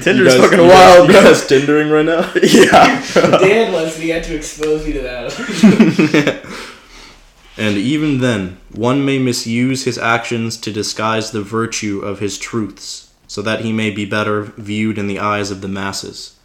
Tinder's 0.03 0.35
guys- 0.35 0.41
fucking 0.43 0.59
you 0.59 0.65
guys- 0.69 0.97
wild, 0.99 1.09
You 1.09 1.15
guys 1.15 1.43
tindering 1.47 1.91
right 1.93 2.05
now? 2.05 2.31
yeah. 2.43 3.39
Dan 3.39 3.73
wants 3.73 3.99
me 3.99 4.09
to 4.09 4.35
expose 4.35 4.87
you 4.87 4.95
to 4.95 5.01
that. 5.03 6.45
and 7.57 7.77
even 7.77 8.19
then, 8.19 8.59
one 8.73 9.05
may 9.05 9.19
misuse 9.19 9.85
his 9.85 9.99
actions 9.99 10.57
to 10.59 10.73
disguise 10.73 11.31
the 11.31 11.43
virtue 11.43 12.01
of 12.01 12.19
his 12.21 12.39
truths, 12.39 13.11
so 13.29 13.43
that 13.43 13.61
he 13.61 13.73
may 13.73 13.91
be 13.91 14.05
better 14.05 14.43
viewed 14.43 14.99
in 14.99 15.07
the 15.07 15.19
eyes 15.21 15.51
of 15.53 15.61
the 15.61 15.69
masses. 15.69 16.37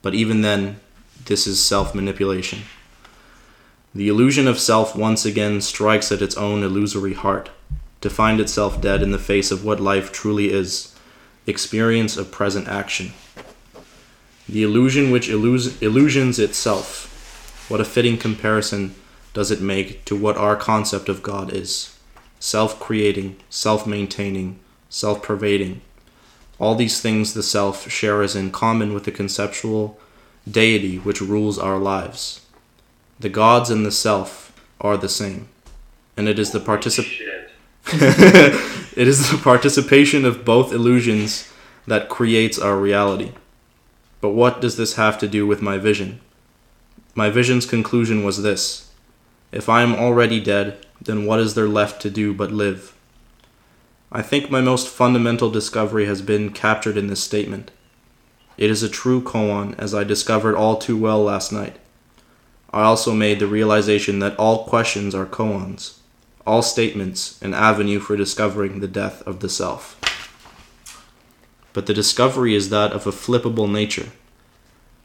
But 0.00 0.14
even 0.14 0.40
then, 0.42 0.80
this 1.26 1.46
is 1.46 1.62
self 1.62 1.94
manipulation. 1.94 2.62
The 3.94 4.08
illusion 4.08 4.48
of 4.48 4.58
self 4.58 4.96
once 4.96 5.24
again 5.24 5.60
strikes 5.60 6.10
at 6.10 6.22
its 6.22 6.36
own 6.36 6.62
illusory 6.62 7.14
heart, 7.14 7.50
to 8.00 8.10
find 8.10 8.40
itself 8.40 8.80
dead 8.80 9.02
in 9.02 9.10
the 9.10 9.18
face 9.18 9.50
of 9.50 9.64
what 9.64 9.80
life 9.80 10.12
truly 10.12 10.50
is 10.50 10.94
experience 11.46 12.16
of 12.16 12.30
present 12.30 12.68
action. 12.68 13.12
The 14.48 14.62
illusion 14.62 15.10
which 15.10 15.28
illus- 15.28 15.80
illusions 15.80 16.38
itself. 16.38 17.08
What 17.68 17.80
a 17.80 17.84
fitting 17.84 18.18
comparison 18.18 18.94
does 19.34 19.50
it 19.50 19.60
make 19.60 20.04
to 20.04 20.16
what 20.16 20.36
our 20.36 20.56
concept 20.56 21.08
of 21.08 21.22
God 21.22 21.52
is 21.52 21.96
self 22.38 22.80
creating, 22.80 23.36
self 23.48 23.86
maintaining, 23.86 24.58
self 24.88 25.22
pervading. 25.22 25.80
All 26.58 26.74
these 26.74 27.00
things 27.00 27.34
the 27.34 27.42
self 27.42 27.90
shares 27.90 28.34
in 28.34 28.50
common 28.50 28.92
with 28.92 29.04
the 29.04 29.12
conceptual 29.12 29.98
deity 30.50 30.98
which 30.98 31.20
rules 31.20 31.58
our 31.58 31.78
lives. 31.78 32.40
The 33.20 33.28
gods 33.28 33.70
and 33.70 33.86
the 33.86 33.92
self 33.92 34.52
are 34.80 34.96
the 34.96 35.08
same, 35.08 35.48
and 36.16 36.28
it 36.28 36.38
is 36.38 36.50
the 36.50 36.58
particip- 36.58 37.20
it 37.86 39.08
is 39.08 39.30
the 39.30 39.38
participation 39.38 40.24
of 40.24 40.44
both 40.44 40.72
illusions 40.72 41.48
that 41.86 42.08
creates 42.08 42.58
our 42.58 42.76
reality. 42.76 43.32
But 44.20 44.30
what 44.30 44.60
does 44.60 44.76
this 44.76 44.94
have 44.94 45.18
to 45.18 45.28
do 45.28 45.46
with 45.46 45.62
my 45.62 45.78
vision? 45.78 46.20
My 47.14 47.28
vision's 47.28 47.66
conclusion 47.66 48.24
was 48.24 48.42
this 48.42 48.90
If 49.50 49.68
I 49.68 49.82
am 49.82 49.94
already 49.94 50.40
dead, 50.40 50.86
then 51.00 51.26
what 51.26 51.40
is 51.40 51.54
there 51.54 51.68
left 51.68 52.00
to 52.02 52.10
do 52.10 52.32
but 52.32 52.52
live? 52.52 52.94
I 54.10 54.22
think 54.22 54.50
my 54.50 54.60
most 54.60 54.88
fundamental 54.88 55.50
discovery 55.50 56.06
has 56.06 56.22
been 56.22 56.50
captured 56.50 56.96
in 56.96 57.06
this 57.08 57.22
statement. 57.22 57.70
It 58.56 58.70
is 58.70 58.82
a 58.82 58.88
true 58.88 59.22
koan, 59.22 59.74
as 59.78 59.94
I 59.94 60.04
discovered 60.04 60.56
all 60.56 60.76
too 60.76 60.96
well 60.96 61.22
last 61.22 61.52
night. 61.52 61.76
I 62.72 62.82
also 62.82 63.12
made 63.12 63.38
the 63.38 63.46
realization 63.46 64.18
that 64.20 64.36
all 64.36 64.64
questions 64.64 65.14
are 65.14 65.26
koans 65.26 65.94
all 66.46 66.62
statements 66.62 67.40
an 67.42 67.54
avenue 67.54 68.00
for 68.00 68.16
discovering 68.16 68.80
the 68.80 68.88
death 68.88 69.22
of 69.22 69.40
the 69.40 69.48
self. 69.48 69.98
But 71.72 71.86
the 71.86 71.94
discovery 71.94 72.54
is 72.54 72.68
that 72.70 72.92
of 72.92 73.06
a 73.06 73.12
flippable 73.12 73.70
nature. 73.70 74.10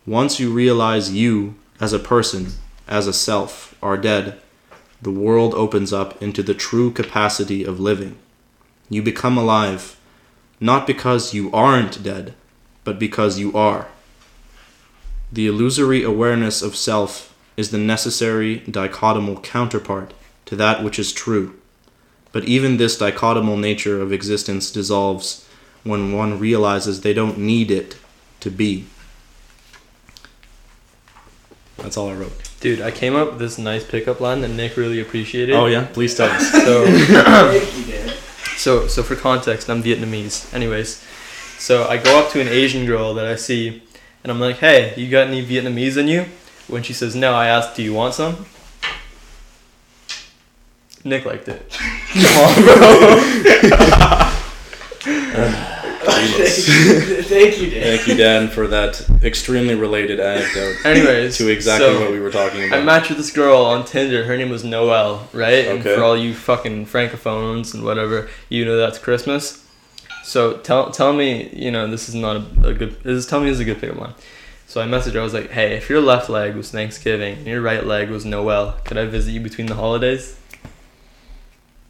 Once 0.06 0.40
you 0.40 0.52
realize 0.52 1.14
you, 1.14 1.56
as 1.80 1.94
a 1.94 2.00
person, 2.00 2.48
as 2.88 3.08
a 3.08 3.14
self, 3.14 3.76
are 3.82 3.98
dead, 3.98 4.40
the 5.02 5.12
world 5.12 5.54
opens 5.54 5.94
up 5.94 6.22
into 6.22 6.42
the 6.42 6.54
true 6.54 6.92
capacity 6.92 7.64
of 7.64 7.80
living. 7.80 8.18
You 8.90 9.04
become 9.04 9.38
alive, 9.38 9.98
not 10.60 10.88
because 10.88 11.34
you 11.34 11.52
aren't 11.52 12.04
dead, 12.04 12.34
but 12.88 12.98
because 12.98 13.38
you 13.38 13.52
are. 13.52 13.90
The 15.30 15.46
illusory 15.46 16.04
awareness 16.04 16.62
of 16.62 16.74
self 16.74 17.36
is 17.58 17.72
the 17.72 17.78
necessary 17.78 18.62
dichotomal 18.62 19.44
counterpart 19.44 20.14
to 20.46 20.56
that 20.56 20.86
which 20.86 20.98
is 20.98 21.12
true. 21.12 21.60
But 22.32 22.46
even 22.46 22.78
this 22.78 22.98
dichotomal 22.98 23.60
nature 23.60 24.02
of 24.02 24.14
existence 24.14 24.72
dissolves 24.72 25.46
when 25.84 26.14
one 26.14 26.40
realizes 26.40 27.02
they 27.02 27.14
don't 27.14 27.38
need 27.38 27.72
it 27.72 27.98
to 28.40 28.50
be. 28.50 28.86
That's 31.76 31.98
all 31.98 32.08
I 32.08 32.14
wrote. 32.14 32.50
Dude, 32.62 32.80
I 32.80 32.92
came 32.92 33.18
up 33.18 33.32
with 33.32 33.40
this 33.40 33.58
nice 33.58 33.84
pickup 33.84 34.22
line 34.22 34.40
that 34.40 34.52
Nick 34.52 34.78
really 34.78 35.02
appreciated. 35.02 35.56
Oh 35.56 35.66
yeah, 35.66 35.88
please 35.92 36.16
tell 36.16 36.30
us. 36.30 36.52
So 36.54 36.86
Thank 36.88 37.78
you, 37.78 37.94
Dan. 37.94 38.14
So, 38.56 38.88
so 38.88 39.04
for 39.04 39.18
context, 39.18 39.70
I'm 39.70 39.84
Vietnamese. 39.84 40.54
Anyways, 40.54 41.04
so 41.58 41.88
I 41.88 41.98
go 41.98 42.20
up 42.20 42.32
to 42.32 42.42
an 42.42 42.48
Asian 42.48 42.86
girl 42.86 43.14
that 43.16 43.26
I 43.26 43.36
see, 43.36 43.82
and 44.24 44.32
I'm 44.32 44.40
like, 44.40 44.58
"Hey, 44.58 44.94
you 44.98 45.10
got 45.10 45.28
any 45.28 45.46
Vietnamese 45.46 45.98
in 45.98 46.08
you?" 46.08 46.26
When 46.68 46.84
she 46.84 46.94
says 46.94 47.16
no, 47.16 47.34
I 47.34 47.48
ask, 47.48 47.76
"Do 47.76 47.84
you 47.84 47.94
want 47.94 48.14
some?" 48.14 48.46
Nick 51.04 51.26
liked 51.26 51.48
it. 51.48 51.72
Come 52.14 52.38
on, 52.38 52.64
bro. 52.64 54.34
Thank 56.28 57.58
you, 57.60 57.70
Dan. 57.70 57.82
Thank 57.84 58.08
you, 58.08 58.16
Dan, 58.16 58.48
for 58.50 58.68
that 58.68 59.08
extremely 59.24 59.76
related 59.76 60.20
anecdote 60.20 60.78
Anyways, 60.86 61.38
to 61.38 61.50
exactly 61.50 61.88
so 61.88 62.00
what 62.02 62.12
we 62.12 62.20
were 62.20 62.32
talking 62.32 62.66
about. 62.68 62.80
I 62.80 62.84
matched 62.84 63.10
with 63.10 63.18
this 63.18 63.32
girl 63.32 63.58
on 63.62 63.86
Tinder. 63.86 64.24
Her 64.26 64.38
name 64.38 64.50
was 64.50 64.64
Noelle, 64.64 65.28
right? 65.34 65.66
And 65.68 65.80
Okay. 65.80 65.96
for 65.96 66.04
all 66.04 66.18
you 66.18 66.34
fucking 66.34 66.86
francophones 66.88 67.74
and 67.74 67.84
whatever, 67.84 68.30
you 68.50 68.66
know 68.66 68.78
that's 68.78 69.00
Christmas. 69.00 69.64
So 70.28 70.58
tell 70.58 70.92
tell 70.92 71.14
me, 71.14 71.50
you 71.54 71.72
know, 71.72 71.88
this 71.88 72.10
is 72.10 72.16
not 72.16 72.36
a, 72.36 72.68
a 72.68 72.74
good. 72.74 73.02
This 73.02 73.18
is 73.18 73.26
tell 73.26 73.40
me 73.40 73.46
this 73.46 73.56
is 73.56 73.60
a 73.62 73.64
good 73.64 73.80
pickup 73.80 73.98
line. 73.98 74.14
So 74.68 74.82
I 74.82 74.86
messaged 74.86 75.14
her. 75.14 75.22
I 75.22 75.24
was 75.24 75.34
like, 75.34 75.52
"Hey, 75.52 75.78
if 75.78 75.90
your 75.90 76.02
left 76.02 76.30
leg 76.30 76.54
was 76.54 76.70
Thanksgiving 76.70 77.38
and 77.38 77.48
your 77.48 77.62
right 77.62 77.86
leg 77.86 78.10
was 78.10 78.26
Noel, 78.26 78.74
could 78.84 78.98
I 78.98 79.06
visit 79.06 79.32
you 79.32 79.40
between 79.40 79.68
the 79.68 79.76
holidays?" 79.76 80.38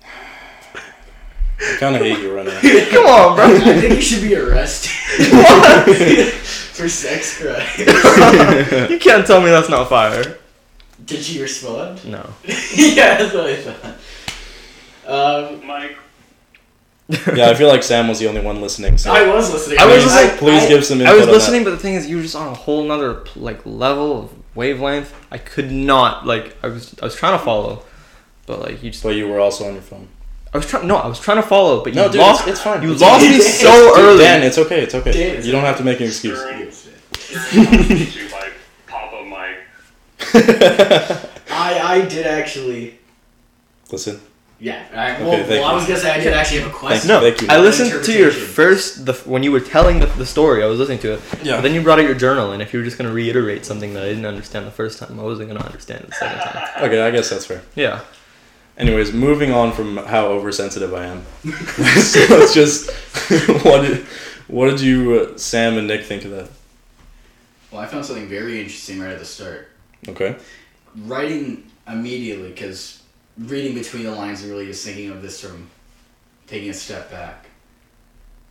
I 0.03 1.77
kind 1.79 1.95
of 1.95 2.03
hate 2.03 2.19
you 2.19 2.35
right 2.35 2.45
now. 2.45 2.61
Come 2.91 3.05
on, 3.07 3.35
bro. 3.37 3.45
I 3.45 3.81
think 3.81 3.95
you 3.95 4.01
should 4.01 4.21
be 4.21 4.35
arrested 4.35 4.91
for 6.75 6.87
sex 6.87 7.41
crime. 7.41 7.65
you 8.91 8.99
can't 8.99 9.25
tell 9.25 9.41
me 9.41 9.49
that's 9.49 9.67
not 9.67 9.89
fire. 9.89 10.37
Did 11.03 11.23
she 11.23 11.41
respond? 11.41 12.05
No. 12.05 12.23
yeah, 12.75 13.17
that's 13.17 13.33
what 13.33 13.47
I 13.47 13.55
thought. 13.55 13.95
Um, 15.07 15.65
Mike, 15.65 15.97
Yeah, 17.09 17.49
I 17.49 17.53
feel 17.53 17.69
like 17.69 17.83
Sam 17.83 18.07
was 18.09 18.19
the 18.19 18.27
only 18.27 18.41
one 18.41 18.59
listening. 18.61 18.97
So 18.97 19.11
I 19.13 19.25
was 19.33 19.51
listening. 19.53 19.79
I 19.79 19.85
was 19.85 20.03
please, 20.03 20.13
listening- 20.13 20.37
please 20.39 20.63
I- 20.63 20.67
give 20.67 20.85
some 20.85 20.99
input 21.01 21.13
I 21.13 21.17
was 21.17 21.27
listening, 21.27 21.63
but 21.63 21.69
the 21.71 21.77
thing 21.77 21.93
is, 21.93 22.05
you 22.09 22.17
were 22.17 22.21
just 22.21 22.35
on 22.35 22.47
a 22.47 22.53
whole 22.53 22.83
nother 22.83 23.23
like 23.37 23.61
level 23.65 24.19
of 24.23 24.29
wavelength. 24.55 25.13
I 25.31 25.37
could 25.37 25.71
not 25.71 26.25
like. 26.25 26.55
I 26.61 26.67
was 26.67 26.93
I 27.01 27.05
was 27.05 27.15
trying 27.15 27.37
to 27.39 27.43
follow, 27.45 27.83
but 28.45 28.59
like 28.59 28.83
you 28.83 28.91
just. 28.91 29.03
But 29.03 29.15
you 29.15 29.27
were 29.29 29.39
also 29.39 29.65
on 29.67 29.73
your 29.73 29.81
phone. 29.81 30.09
I 30.53 30.57
was 30.57 30.65
trying. 30.67 30.85
No, 30.87 30.97
I 30.97 31.07
was 31.07 31.19
trying 31.19 31.37
to 31.41 31.47
follow, 31.47 31.81
but 31.83 31.93
you 31.93 32.01
No, 32.01 32.09
dude, 32.11 32.19
lost. 32.19 32.41
it's, 32.41 32.51
it's 32.51 32.61
fine. 32.61 32.81
you 32.81 32.91
It's 32.91 33.01
lost 33.01 33.21
okay. 33.23 33.29
me 33.29 33.35
It's- 33.37 33.59
so 33.61 33.95
dude, 33.95 34.03
early. 34.05 34.17
Dan, 34.23 34.43
it's 34.43 34.57
okay. 34.57 34.81
It's 34.83 34.95
okay. 34.95 35.11
Dan, 35.13 35.45
you 35.45 35.51
don't 35.53 35.63
have 35.63 35.77
to 35.77 35.83
make 35.85 35.99
an 36.01 36.07
excuse. 36.07 36.39
to 36.41 38.17
Papa 38.87 39.23
Mike. 39.23 39.59
I 41.49 41.79
I 42.01 42.05
did 42.09 42.25
actually. 42.27 42.99
Listen. 43.91 44.19
Yeah. 44.59 44.83
I, 44.91 45.21
well, 45.21 45.39
Okay, 45.39 45.59
well 45.59 45.69
I 45.69 45.73
was 45.73 45.85
gonna 45.85 45.99
say 45.99 46.11
I 46.11 46.19
did 46.19 46.33
actually 46.33 46.61
have 46.61 46.71
a 46.71 46.73
question. 46.73 47.07
No, 47.09 47.19
Thank 47.19 47.41
you. 47.41 47.47
I 47.49 47.59
listened 47.59 48.03
to 48.03 48.17
your 48.17 48.31
first 48.31 49.05
the 49.05 49.13
when 49.13 49.43
you 49.43 49.51
were 49.51 49.59
telling 49.59 49.99
the, 49.99 50.07
the 50.07 50.25
story. 50.25 50.63
I 50.63 50.67
was 50.67 50.79
listening 50.79 50.99
to 50.99 51.13
it. 51.13 51.21
Yeah. 51.43 51.57
But 51.57 51.61
then 51.61 51.75
you 51.75 51.81
brought 51.83 51.99
out 51.99 52.05
your 52.05 52.15
journal, 52.15 52.51
and 52.53 52.61
if 52.61 52.73
you 52.73 52.79
were 52.79 52.85
just 52.85 52.97
gonna 52.97 53.13
reiterate 53.13 53.65
something 53.65 53.93
that 53.93 54.03
I 54.03 54.07
didn't 54.07 54.25
understand 54.25 54.65
the 54.65 54.71
first 54.71 54.97
time, 54.99 55.19
I 55.19 55.23
wasn't 55.23 55.49
gonna 55.49 55.63
understand 55.63 56.05
it 56.05 56.09
the 56.09 56.15
second 56.15 56.39
time. 56.39 56.67
Okay, 56.87 57.01
I 57.01 57.11
guess 57.11 57.29
that's 57.29 57.45
fair. 57.45 57.61
Yeah. 57.75 58.01
Anyways, 58.77 59.11
moving 59.11 59.51
on 59.51 59.71
from 59.73 59.97
how 59.97 60.27
oversensitive 60.27 60.93
I 60.93 61.05
am. 61.05 61.23
so 61.43 62.19
let's 62.29 62.53
just 62.53 62.91
what 63.63 63.81
did 63.81 64.05
what 64.47 64.69
did 64.69 64.81
you 64.81 65.19
uh, 65.33 65.37
Sam 65.37 65.77
and 65.77 65.87
Nick 65.87 66.03
think 66.03 66.25
of 66.25 66.31
that? 66.31 66.49
Well, 67.71 67.81
I 67.81 67.85
found 67.85 68.05
something 68.05 68.27
very 68.27 68.59
interesting 68.59 68.99
right 68.99 69.11
at 69.11 69.19
the 69.19 69.25
start. 69.25 69.69
Okay. 70.07 70.35
Writing 70.95 71.69
immediately, 71.87 72.49
because 72.49 73.01
reading 73.37 73.73
between 73.75 74.03
the 74.03 74.11
lines 74.11 74.41
and 74.41 74.51
really 74.51 74.65
just 74.65 74.85
thinking 74.85 75.09
of 75.11 75.21
this 75.21 75.39
from 75.41 75.69
taking 76.47 76.69
a 76.69 76.73
step 76.73 77.11
back. 77.11 77.45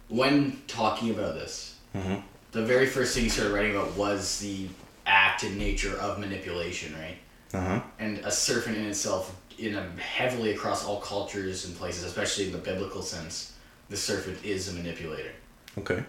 When 0.09 0.63
talking 0.69 1.11
about 1.11 1.35
this, 1.35 1.75
Mhm. 1.95 2.23
the 2.53 2.63
very 2.65 2.87
first 2.87 3.15
thing 3.15 3.25
you 3.25 3.31
started 3.31 3.53
writing 3.53 3.73
about 3.75 3.93
was 3.97 4.39
the 4.39 4.69
act 5.07 5.43
and 5.43 5.57
nature 5.59 5.97
of 5.97 6.19
manipulation, 6.19 6.95
right? 6.99 7.17
Uh 7.55 7.61
huh. 7.61 7.81
and 8.01 8.19
a 8.19 8.31
serpent 8.31 8.77
in 8.77 8.85
itself 8.87 9.35
in 9.57 9.75
a 9.77 9.89
heavily 10.01 10.51
across 10.53 10.85
all 10.85 11.01
cultures 11.01 11.65
and 11.65 11.79
places 11.79 12.03
especially 12.03 12.47
in 12.47 12.53
the 12.53 12.59
biblical 12.59 13.01
sense 13.03 13.53
the 13.89 13.97
serpent 13.97 14.37
is 14.45 14.69
a 14.69 14.73
manipulator 14.73 15.31
Okay. 15.79 16.03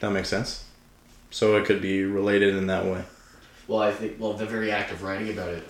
That 0.00 0.10
makes 0.10 0.28
sense. 0.30 0.64
So 1.30 1.56
it 1.58 1.66
could 1.66 1.80
be 1.82 2.04
related 2.04 2.56
in 2.56 2.66
that 2.68 2.86
way. 2.86 3.04
well 3.68 3.80
i 3.82 3.92
think 3.92 4.16
well 4.18 4.32
the 4.32 4.46
very 4.46 4.72
act 4.72 4.90
of 4.90 5.02
writing 5.02 5.28
about 5.30 5.50
it 5.50 5.62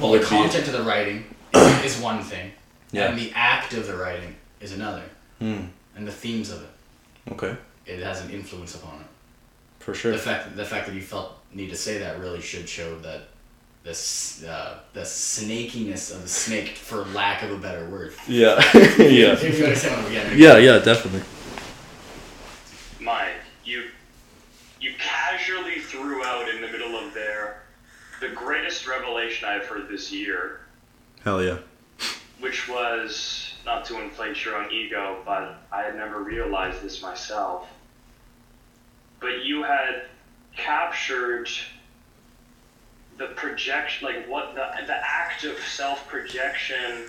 well 0.00 0.10
would 0.10 0.20
the 0.20 0.24
be- 0.24 0.30
content 0.30 0.66
of 0.66 0.72
the 0.72 0.82
writing 0.82 1.24
is, 1.54 1.96
is 1.96 2.00
one 2.02 2.22
thing 2.22 2.52
Yeah. 2.92 3.08
and 3.08 3.18
the 3.18 3.32
act 3.34 3.72
of 3.74 3.86
the 3.86 3.96
writing 3.96 4.34
is 4.60 4.72
another 4.72 5.02
Hmm. 5.38 5.64
and 5.96 6.06
the 6.06 6.12
themes 6.12 6.50
of 6.50 6.62
it 6.62 7.32
Okay. 7.32 7.56
it 7.86 8.02
has 8.02 8.20
an 8.22 8.30
influence 8.30 8.74
upon 8.74 9.00
it 9.00 9.06
For 9.80 9.94
sure. 9.94 10.12
the 10.12 10.18
fact 10.18 10.56
the 10.56 10.64
fact 10.64 10.86
that 10.86 10.94
you 10.94 11.02
felt 11.02 11.38
need 11.52 11.70
to 11.70 11.76
say 11.76 11.98
that 11.98 12.18
really 12.20 12.40
should 12.40 12.68
show 12.68 12.98
that 13.00 13.28
this 13.84 14.44
uh, 14.44 14.78
the 14.92 15.00
snakiness 15.02 16.12
of 16.14 16.20
the 16.22 16.28
snake 16.28 16.76
for 16.76 17.04
lack 17.14 17.42
of 17.42 17.50
a 17.52 17.56
better 17.56 17.88
word 17.88 18.12
Yeah. 18.28 18.56
yeah. 18.74 19.32
if 19.32 19.58
you 19.58 19.64
understand 19.64 19.96
what 19.96 20.06
i'm 20.06 20.12
getting 20.12 20.38
Yeah, 20.38 20.58
yeah, 20.58 20.78
definitely. 20.78 21.22
Mike, 23.00 23.34
you 23.64 23.84
you 24.80 24.92
casually 24.98 25.78
threw 25.80 26.24
out 26.24 26.48
in 26.48 26.60
the 26.60 26.68
middle 26.68 26.96
of 26.98 27.14
there 27.14 27.62
the 28.20 28.28
greatest 28.28 28.86
revelation 28.86 29.48
I've 29.48 29.66
heard 29.66 29.88
this 29.88 30.12
year, 30.12 30.60
Hell 31.24 31.42
yeah. 31.42 31.58
which 32.40 32.68
was 32.68 33.54
not 33.64 33.84
to 33.86 34.00
inflate 34.00 34.44
your 34.44 34.56
own 34.56 34.72
ego, 34.72 35.22
but 35.24 35.62
I 35.70 35.82
had 35.82 35.96
never 35.96 36.22
realized 36.22 36.82
this 36.82 37.02
myself. 37.02 37.68
But 39.20 39.44
you 39.44 39.62
had 39.62 40.06
captured 40.56 41.48
the 43.18 43.26
projection, 43.28 44.06
like 44.06 44.28
what 44.28 44.54
the 44.54 44.68
the 44.86 44.96
act 44.96 45.44
of 45.44 45.58
self 45.58 46.06
projection 46.08 47.04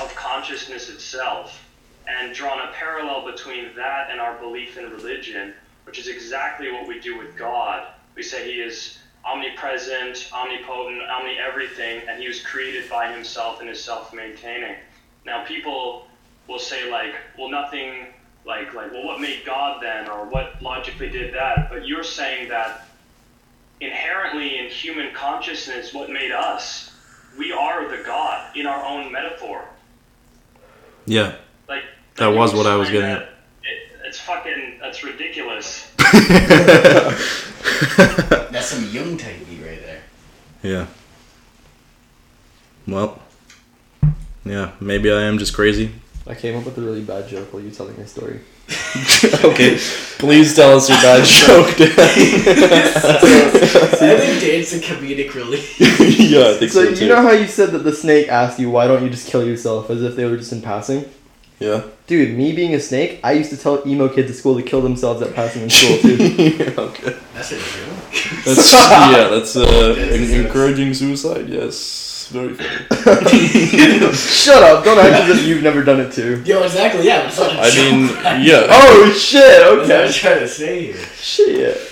of 0.00 0.14
consciousness 0.14 0.88
itself, 0.90 1.64
and 2.08 2.34
drawn 2.34 2.60
a 2.68 2.72
parallel 2.72 3.24
between 3.30 3.74
that 3.76 4.10
and 4.10 4.20
our 4.20 4.34
belief 4.38 4.76
in 4.76 4.90
religion, 4.90 5.54
which 5.84 5.98
is 5.98 6.08
exactly 6.08 6.70
what 6.72 6.86
we 6.86 6.98
do 6.98 7.16
with 7.16 7.36
God. 7.36 7.86
We 8.14 8.22
say 8.22 8.52
He 8.52 8.60
is 8.60 8.98
omnipresent, 9.24 10.30
omnipotent, 10.32 11.02
omni 11.02 11.38
everything, 11.38 12.02
and 12.08 12.20
He 12.20 12.28
was 12.28 12.42
created 12.42 12.88
by 12.88 13.12
Himself 13.12 13.60
and 13.60 13.68
is 13.68 13.82
self 13.82 14.12
maintaining. 14.12 14.76
Now, 15.24 15.44
people 15.44 16.06
will 16.48 16.58
say, 16.58 16.90
like, 16.90 17.14
well, 17.38 17.48
nothing, 17.48 18.06
like, 18.44 18.74
like, 18.74 18.92
well, 18.92 19.04
what 19.04 19.20
made 19.20 19.44
God 19.44 19.82
then, 19.82 20.08
or 20.08 20.24
what 20.24 20.60
logically 20.60 21.08
did 21.08 21.34
that? 21.34 21.70
But 21.70 21.86
you're 21.86 22.02
saying 22.02 22.48
that 22.48 22.88
inherently 23.80 24.58
in 24.58 24.66
human 24.70 25.12
consciousness, 25.14 25.92
what 25.92 26.10
made 26.10 26.32
us, 26.32 26.92
we 27.38 27.52
are 27.52 27.88
the 27.88 28.02
God 28.02 28.56
in 28.56 28.66
our 28.66 28.84
own 28.84 29.10
metaphor. 29.10 29.64
Yeah. 31.06 31.34
Like 31.68 31.82
That 32.16 32.28
was 32.28 32.54
what 32.54 32.66
I 32.66 32.76
was 32.76 32.90
getting 32.90 33.10
It, 33.10 33.28
it's 34.04 34.20
fucking. 34.20 34.78
That's 34.80 35.02
ridiculous. 35.02 35.90
That's 38.50 38.66
some 38.66 38.88
Jung 38.90 39.16
type 39.16 39.36
beat 39.48 39.62
right 39.64 39.80
there. 39.82 40.02
yeah. 40.62 40.86
Well. 42.86 43.20
Yeah, 44.44 44.72
maybe 44.80 45.10
I 45.12 45.22
am 45.22 45.38
just 45.38 45.54
crazy. 45.54 45.92
I 46.26 46.34
came 46.34 46.56
up 46.58 46.64
with 46.64 46.76
a 46.78 46.80
really 46.80 47.02
bad 47.02 47.28
joke 47.28 47.52
while 47.52 47.62
you 47.62 47.70
telling 47.70 47.96
your 47.96 48.06
story. 48.06 48.40
okay. 49.44 49.76
Please 50.18 50.54
tell 50.54 50.76
us 50.76 50.88
your 50.88 50.98
bad 50.98 51.24
joke, 51.24 51.76
Dan. 51.76 51.90
I 51.96 52.88
think 54.18 54.40
Dave's 54.40 54.72
a 54.72 54.78
comedic 54.80 55.34
relief. 55.34 55.78
yeah, 55.80 56.48
I 56.50 56.54
think 56.54 56.72
so, 56.72 56.84
So 56.84 56.94
too. 56.94 57.04
you 57.04 57.08
know 57.08 57.22
how 57.22 57.32
you 57.32 57.46
said 57.46 57.70
that 57.70 57.84
the 57.84 57.92
snake 57.92 58.28
asked 58.28 58.58
you 58.58 58.70
why 58.70 58.86
don't 58.88 59.02
you 59.02 59.10
just 59.10 59.28
kill 59.28 59.44
yourself 59.46 59.90
as 59.90 60.02
if 60.02 60.16
they 60.16 60.24
were 60.24 60.36
just 60.36 60.52
in 60.52 60.62
passing? 60.62 61.04
Yeah. 61.62 61.82
Dude, 62.06 62.36
me 62.36 62.52
being 62.54 62.74
a 62.74 62.80
snake, 62.80 63.20
I 63.24 63.32
used 63.32 63.50
to 63.50 63.56
tell 63.56 63.86
emo 63.86 64.08
kids 64.08 64.30
at 64.30 64.36
school 64.36 64.56
to 64.56 64.62
kill 64.62 64.82
themselves 64.82 65.22
at 65.22 65.34
passing 65.34 65.62
in 65.62 65.70
school 65.70 65.96
too. 65.98 66.16
yeah, 66.58 66.74
okay. 66.78 67.16
That's 67.34 67.52
a 67.52 67.56
joke. 67.56 68.44
That's 68.44 68.72
yeah, 68.72 69.28
that's 69.34 69.56
uh, 69.56 69.94
en- 69.98 70.44
encouraging 70.44 70.92
suicide. 70.94 71.48
Yes, 71.48 72.28
very 72.32 72.54
funny. 72.54 74.12
Shut 74.14 74.62
up! 74.62 74.84
Don't 74.84 74.98
act 74.98 75.30
as 75.30 75.38
if 75.38 75.46
you've 75.46 75.62
never 75.62 75.82
done 75.82 76.00
it 76.00 76.12
too. 76.12 76.42
Yo, 76.44 76.62
exactly. 76.64 77.06
Yeah, 77.06 77.22
that's 77.22 77.38
not 77.38 77.52
a 77.54 77.60
I 77.60 77.70
mean, 77.70 78.44
yeah. 78.46 78.66
Oh 78.68 79.12
shit! 79.16 79.40
That's 79.40 79.70
what 79.70 79.90
Okay. 79.90 80.04
I'm 80.06 80.12
trying 80.12 80.40
to 80.40 80.48
say 80.48 80.86
here. 80.92 81.06
Shit. 81.16 81.88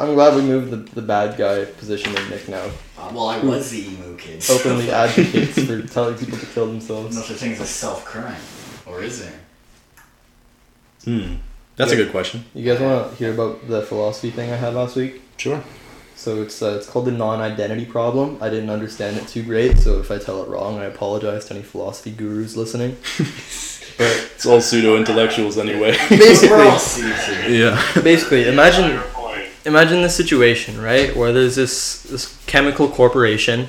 I'm 0.00 0.14
glad 0.14 0.36
we 0.36 0.42
moved 0.42 0.70
the, 0.70 0.76
the 0.94 1.02
bad 1.02 1.36
guy 1.36 1.64
position 1.64 2.14
in 2.16 2.28
Nick 2.30 2.48
now. 2.48 2.66
Uh, 2.96 3.10
well, 3.12 3.28
I 3.28 3.38
was 3.40 3.70
the 3.70 3.84
emo 3.88 4.14
kid. 4.16 4.44
Openly 4.48 4.90
advocates 4.92 5.58
for 5.64 5.82
telling 5.82 6.16
people 6.16 6.38
to 6.38 6.46
kill 6.46 6.66
themselves. 6.66 7.16
No 7.16 7.22
themselves. 7.22 7.28
such 7.28 7.36
thing 7.38 7.52
as 7.52 7.60
a 7.60 7.66
self 7.66 8.04
crime, 8.04 8.36
or 8.88 9.02
is 9.02 9.20
there? 9.20 9.40
Hmm. 11.04 11.34
That's 11.76 11.92
a 11.92 11.96
good 11.96 12.10
question. 12.10 12.44
You 12.54 12.64
guys 12.64 12.80
want 12.80 13.10
to 13.10 13.16
hear 13.16 13.32
about 13.32 13.68
the 13.68 13.82
philosophy 13.82 14.30
thing 14.30 14.50
I 14.50 14.56
had 14.56 14.74
last 14.74 14.96
week? 14.96 15.22
Sure. 15.36 15.62
So 16.16 16.42
it's 16.42 16.60
uh, 16.60 16.74
it's 16.76 16.88
called 16.90 17.04
the 17.04 17.12
non-identity 17.12 17.86
problem. 17.86 18.38
I 18.40 18.50
didn't 18.50 18.70
understand 18.70 19.16
it 19.16 19.28
too 19.28 19.44
great, 19.44 19.78
so 19.78 20.00
if 20.00 20.10
I 20.10 20.18
tell 20.18 20.42
it 20.42 20.48
wrong, 20.48 20.78
I 20.80 20.86
apologize 20.86 21.44
to 21.46 21.54
any 21.54 21.62
philosophy 21.62 22.10
gurus 22.10 22.56
listening. 22.56 22.96
But 23.98 24.30
It's 24.36 24.46
all 24.46 24.60
pseudo 24.60 24.96
intellectuals 24.96 25.58
anyway. 25.58 25.90
Basically, 26.08 26.56
all 26.60 26.78
seeds 26.78 27.26
here. 27.26 27.48
yeah. 27.48 28.02
basically, 28.02 28.46
imagine 28.48 29.00
imagine 29.64 30.02
this 30.02 30.14
situation, 30.14 30.80
right, 30.80 31.16
where 31.16 31.32
there's 31.32 31.56
this 31.56 32.02
this 32.04 32.36
chemical 32.46 32.88
corporation, 32.88 33.66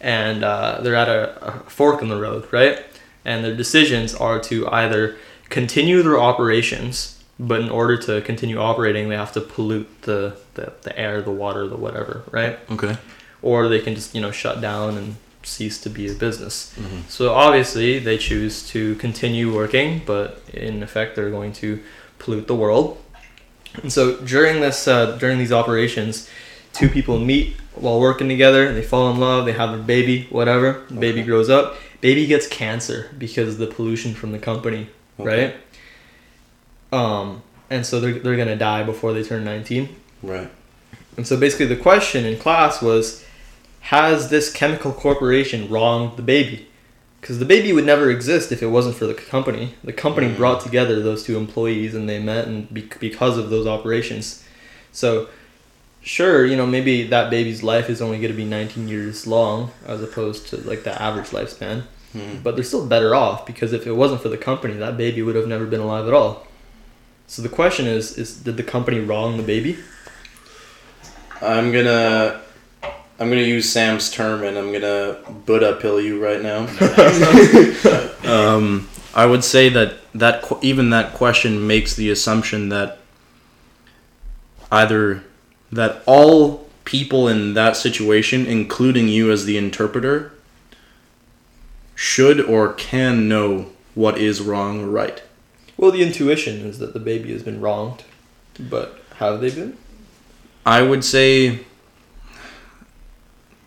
and 0.00 0.44
uh, 0.44 0.80
they're 0.82 0.94
at 0.96 1.08
a, 1.08 1.46
a 1.46 1.52
fork 1.70 2.02
in 2.02 2.08
the 2.10 2.20
road, 2.20 2.46
right, 2.52 2.84
and 3.24 3.44
their 3.44 3.54
decisions 3.54 4.14
are 4.14 4.38
to 4.40 4.68
either 4.70 5.16
continue 5.48 6.02
their 6.02 6.18
operations, 6.20 7.22
but 7.38 7.60
in 7.60 7.70
order 7.70 7.96
to 7.96 8.20
continue 8.22 8.58
operating, 8.58 9.08
they 9.08 9.16
have 9.16 9.32
to 9.32 9.40
pollute 9.40 9.88
the 10.02 10.36
the, 10.54 10.72
the 10.82 10.98
air, 10.98 11.22
the 11.22 11.30
water, 11.30 11.66
the 11.66 11.76
whatever, 11.76 12.22
right, 12.30 12.58
Okay. 12.70 12.96
or 13.42 13.68
they 13.68 13.80
can 13.80 13.94
just 13.94 14.14
you 14.14 14.20
know 14.20 14.30
shut 14.30 14.60
down 14.60 14.96
and 14.98 15.16
cease 15.42 15.80
to 15.80 15.88
be 15.88 16.06
a 16.10 16.12
business. 16.12 16.74
Mhm. 16.78 17.08
So 17.08 17.32
obviously 17.32 17.98
they 17.98 18.18
choose 18.18 18.68
to 18.70 18.94
continue 18.96 19.54
working, 19.54 20.02
but 20.04 20.42
in 20.52 20.82
effect 20.82 21.16
they're 21.16 21.30
going 21.30 21.52
to 21.54 21.80
pollute 22.18 22.46
the 22.46 22.54
world. 22.54 22.98
And 23.82 23.90
so 23.92 24.16
during 24.16 24.60
this 24.60 24.86
uh, 24.88 25.16
during 25.18 25.38
these 25.38 25.52
operations, 25.52 26.28
two 26.72 26.88
people 26.88 27.18
meet 27.18 27.56
while 27.74 28.00
working 28.00 28.28
together. 28.28 28.72
They 28.72 28.82
fall 28.82 29.10
in 29.10 29.18
love. 29.20 29.44
They 29.46 29.52
have 29.52 29.72
a 29.72 29.82
baby. 29.82 30.26
Whatever. 30.30 30.84
The 30.88 30.94
baby 31.00 31.22
grows 31.22 31.48
up. 31.50 31.76
Baby 32.00 32.26
gets 32.26 32.46
cancer 32.46 33.10
because 33.18 33.54
of 33.54 33.58
the 33.58 33.66
pollution 33.66 34.14
from 34.14 34.32
the 34.32 34.38
company. 34.38 34.88
Okay. 35.18 35.46
Right. 35.46 35.54
Um, 36.92 37.42
and 37.68 37.84
so 37.86 38.00
they're 38.00 38.18
they're 38.18 38.36
gonna 38.36 38.56
die 38.56 38.82
before 38.82 39.12
they 39.12 39.22
turn 39.22 39.44
nineteen. 39.44 39.96
Right. 40.22 40.50
And 41.16 41.26
so 41.26 41.36
basically, 41.38 41.66
the 41.66 41.76
question 41.76 42.24
in 42.24 42.38
class 42.38 42.80
was 42.82 43.24
Has 43.80 44.30
this 44.30 44.52
chemical 44.52 44.92
corporation 44.92 45.68
wronged 45.68 46.16
the 46.16 46.22
baby? 46.22 46.66
Because 47.20 47.38
the 47.38 47.44
baby 47.44 47.72
would 47.72 47.84
never 47.84 48.10
exist 48.10 48.50
if 48.50 48.62
it 48.62 48.68
wasn't 48.68 48.96
for 48.96 49.06
the 49.06 49.14
company. 49.14 49.74
The 49.84 49.92
company 49.92 50.28
Mm. 50.28 50.36
brought 50.36 50.60
together 50.62 51.00
those 51.02 51.22
two 51.22 51.36
employees 51.36 51.94
and 51.94 52.08
they 52.08 52.18
met 52.18 52.46
and 52.46 52.72
be- 52.72 52.88
because 52.98 53.36
of 53.36 53.50
those 53.50 53.66
operations. 53.66 54.42
So, 54.90 55.28
sure, 56.02 56.44
you 56.44 56.56
know, 56.56 56.66
maybe 56.66 57.06
that 57.08 57.30
baby's 57.30 57.62
life 57.62 57.90
is 57.90 58.00
only 58.00 58.18
going 58.18 58.30
to 58.30 58.36
be 58.36 58.44
19 58.44 58.88
years 58.88 59.26
long 59.26 59.70
as 59.86 60.02
opposed 60.02 60.48
to 60.48 60.56
like 60.58 60.84
the 60.84 61.00
average 61.00 61.28
lifespan. 61.28 61.84
Hmm. 62.12 62.38
But 62.42 62.56
they're 62.56 62.64
still 62.64 62.86
better 62.86 63.14
off 63.14 63.46
because 63.46 63.72
if 63.72 63.86
it 63.86 63.92
wasn't 63.92 64.20
for 64.20 64.28
the 64.28 64.38
company, 64.38 64.74
that 64.74 64.96
baby 64.96 65.22
would 65.22 65.36
have 65.36 65.46
never 65.46 65.66
been 65.66 65.80
alive 65.80 66.08
at 66.08 66.14
all. 66.14 66.46
So 67.26 67.42
the 67.42 67.48
question 67.48 67.86
is, 67.86 68.18
is 68.18 68.36
did 68.36 68.56
the 68.56 68.64
company 68.64 68.98
wrong 68.98 69.36
the 69.36 69.44
baby? 69.44 69.78
I'm 71.40 71.70
gonna 71.70 72.40
I'm 72.82 73.28
gonna 73.28 73.42
use 73.42 73.70
Sam's 73.70 74.10
term, 74.10 74.42
and 74.42 74.58
I'm 74.58 74.72
gonna 74.72 75.18
Buddha 75.46 75.76
pill 75.80 76.00
you 76.00 76.22
right 76.22 76.42
now. 76.42 76.66
um, 78.24 78.88
I 79.14 79.26
would 79.26 79.44
say 79.44 79.68
that 79.68 79.94
that 80.14 80.42
qu- 80.42 80.58
even 80.62 80.90
that 80.90 81.14
question 81.14 81.66
makes 81.66 81.94
the 81.94 82.10
assumption 82.10 82.70
that 82.70 82.98
either 84.72 85.22
that 85.72 86.02
all 86.06 86.68
people 86.84 87.28
in 87.28 87.54
that 87.54 87.76
situation, 87.76 88.46
including 88.46 89.08
you 89.08 89.30
as 89.30 89.44
the 89.44 89.56
interpreter, 89.56 90.32
should 91.94 92.40
or 92.40 92.72
can 92.72 93.28
know 93.28 93.66
what 93.94 94.18
is 94.18 94.40
wrong 94.40 94.80
or 94.80 94.86
right. 94.86 95.22
Well, 95.76 95.90
the 95.90 96.02
intuition 96.02 96.60
is 96.66 96.78
that 96.78 96.92
the 96.92 97.00
baby 97.00 97.32
has 97.32 97.42
been 97.42 97.60
wronged, 97.60 98.04
but 98.58 99.00
have 99.16 99.40
they 99.40 99.50
been? 99.50 99.76
I 100.64 100.82
would 100.82 101.04
say 101.04 101.60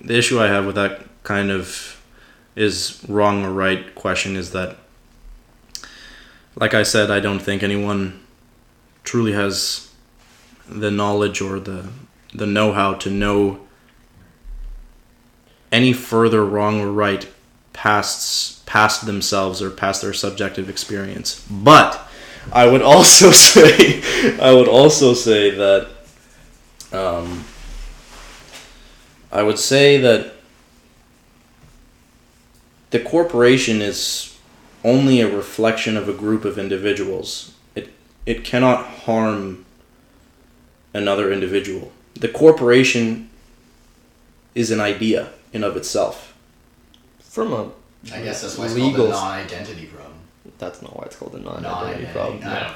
the 0.02 0.18
issue 0.18 0.40
I 0.40 0.48
have 0.48 0.66
with 0.66 0.76
that 0.76 1.04
kind 1.24 1.52
of 1.52 2.04
is 2.56 3.04
wrong 3.08 3.44
or 3.44 3.52
right 3.52 3.96
question 3.96 4.36
is 4.36 4.52
that 4.52 4.78
like 6.56 6.74
I 6.74 6.84
said, 6.84 7.10
I 7.10 7.20
don't 7.20 7.40
think 7.40 7.64
anyone 7.64 8.20
truly 9.04 9.34
has 9.34 9.93
the 10.80 10.92
knowledge 10.92 11.42
or 11.42 11.60
the 11.60 11.90
the 12.34 12.48
know-how 12.48 12.96
to 12.96 13.10
know 13.12 13.60
any 15.72 15.94
further 15.94 16.44
wrong 16.46 16.82
or 16.82 16.92
right 16.92 17.28
past 17.74 18.66
past 18.66 19.06
themselves 19.06 19.62
or 19.62 19.70
past 19.70 20.02
their 20.02 20.14
subjective 20.14 20.70
experience. 20.70 21.46
But 21.50 22.00
I 22.52 22.68
would 22.68 22.82
also 22.82 23.32
say 23.50 24.02
I 24.40 24.54
would 24.54 24.68
also 24.68 25.14
say 25.14 25.52
that 25.52 25.90
um, 26.92 27.44
I 29.32 29.42
would 29.44 29.60
say 29.60 29.98
that 29.98 30.34
the 32.92 33.00
corporation 33.00 33.82
is 33.82 34.38
only 34.84 35.20
a 35.20 35.36
reflection 35.36 35.98
of 35.98 36.08
a 36.08 36.14
group 36.14 36.46
of 36.46 36.60
individuals. 36.60 37.56
It 37.76 37.92
it 38.26 38.44
cannot 38.44 38.86
harm 38.86 39.63
another 40.94 41.32
individual. 41.32 41.92
The 42.16 42.28
corporation 42.30 43.30
is 44.56 44.72
an 44.72 44.80
idea 44.80 45.30
in 45.52 45.64
of 45.64 45.76
itself. 45.78 46.34
From 47.20 47.54
a 47.54 47.72
I 48.14 48.22
guess 48.22 48.42
that's 48.42 48.58
why 48.58 48.66
it's 48.66 48.74
Legals. 48.74 48.96
called 48.96 49.10
the 49.10 49.14
non-identity 49.14 49.86
problem. 49.88 50.14
that's 50.60 50.82
not 50.82 50.96
why 50.98 51.06
it's 51.06 51.16
called 51.16 51.34
a 51.36 51.40
non-identity 51.40 52.04
Non-identity. 52.14 52.14
problem. 52.14 52.44
I 52.44 52.76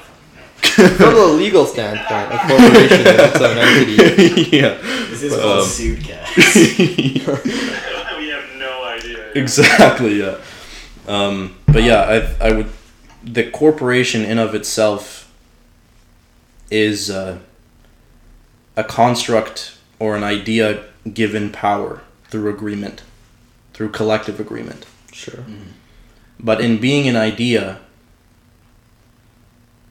From 0.96 1.14
a 1.14 1.24
legal 1.26 1.66
standpoint, 1.66 2.32
a 2.32 2.38
corporation 2.48 3.00
is 3.06 3.20
its 3.30 3.40
own 3.40 3.58
entity. 3.58 4.56
yeah. 4.56 4.74
This 5.10 5.22
is 5.22 5.32
called 5.32 5.44
Um, 5.44 5.48
called 5.58 5.68
Pseudcast. 5.68 6.34
we 8.18 8.28
have 8.28 8.44
no 8.58 8.84
idea. 8.84 9.30
exactly 9.34 10.18
yeah 10.20 10.36
um, 11.06 11.56
but 11.66 11.82
yeah 11.84 12.00
I, 12.40 12.48
I 12.48 12.52
would 12.52 12.70
the 13.22 13.48
corporation 13.50 14.24
in 14.24 14.38
of 14.38 14.54
itself 14.54 15.30
is 16.70 17.10
uh, 17.10 17.38
a 18.78 18.84
construct 18.84 19.76
or 19.98 20.14
an 20.16 20.22
idea 20.22 20.84
given 21.12 21.50
power 21.50 22.00
through 22.30 22.48
agreement 22.48 23.02
through 23.74 23.90
collective 23.90 24.38
agreement. 24.40 24.86
Sure. 25.12 25.40
Mm-hmm. 25.42 25.70
but 26.38 26.60
in 26.60 26.78
being 26.80 27.08
an 27.08 27.16
idea 27.16 27.80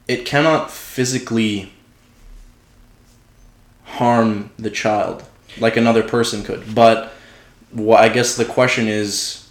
it 0.06 0.24
cannot 0.24 0.70
physically 0.70 1.70
harm 3.84 4.50
the 4.58 4.70
child 4.70 5.22
like 5.60 5.76
another 5.76 6.02
person 6.02 6.42
could. 6.42 6.74
But 6.74 7.12
wh- 7.76 8.00
i 8.06 8.08
guess 8.08 8.36
the 8.36 8.44
question 8.46 8.88
is 8.88 9.48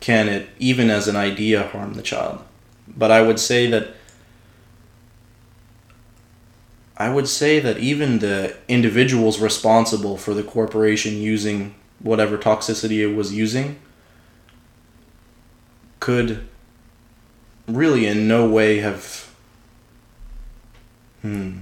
can 0.00 0.28
it 0.28 0.48
even 0.58 0.88
as 0.88 1.06
an 1.06 1.16
idea 1.16 1.64
harm 1.68 1.92
the 1.94 2.02
child? 2.02 2.42
But 2.88 3.10
i 3.10 3.20
would 3.20 3.38
say 3.38 3.66
that 3.66 3.94
i 7.00 7.08
would 7.14 7.26
say 7.26 7.58
that 7.58 7.78
even 7.78 8.18
the 8.20 8.54
individuals 8.68 9.40
responsible 9.40 10.16
for 10.16 10.32
the 10.34 10.42
corporation 10.56 11.14
using 11.34 11.74
whatever 11.98 12.36
toxicity 12.38 12.98
it 13.06 13.14
was 13.16 13.32
using 13.32 13.68
could 15.98 16.46
really 17.66 18.06
in 18.06 18.28
no 18.28 18.48
way 18.48 18.78
have 18.78 19.30
hmm 21.22 21.58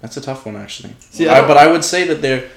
that's 0.00 0.16
a 0.16 0.20
tough 0.20 0.46
one 0.46 0.56
actually 0.56 0.94
See, 1.00 1.28
I 1.28 1.40
I, 1.44 1.46
but 1.48 1.56
i 1.56 1.66
would 1.72 1.84
say 1.84 2.04
that 2.06 2.20
they're 2.22 2.48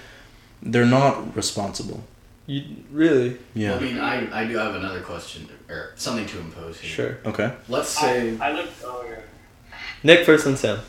they're 0.61 0.85
not 0.99 1.35
responsible 1.35 2.03
You 2.47 2.63
really? 2.91 3.37
yeah 3.53 3.75
I 3.75 3.79
mean, 3.79 3.97
I, 3.99 4.41
I 4.41 4.47
do 4.47 4.57
have 4.57 4.75
another 4.75 5.01
question 5.01 5.47
or 5.69 5.91
something 5.95 6.27
to 6.33 6.37
impose 6.39 6.79
here. 6.81 6.91
Sure. 6.97 7.13
okay 7.31 7.49
Let's 7.69 7.89
say 7.89 8.37
I, 8.37 8.49
I 8.49 8.51
looked. 8.57 8.73
Oh 8.83 9.05
yeah. 9.09 9.21
Nick 10.03 10.25
first 10.25 10.45
and 10.45 10.57
Sam. 10.57 10.79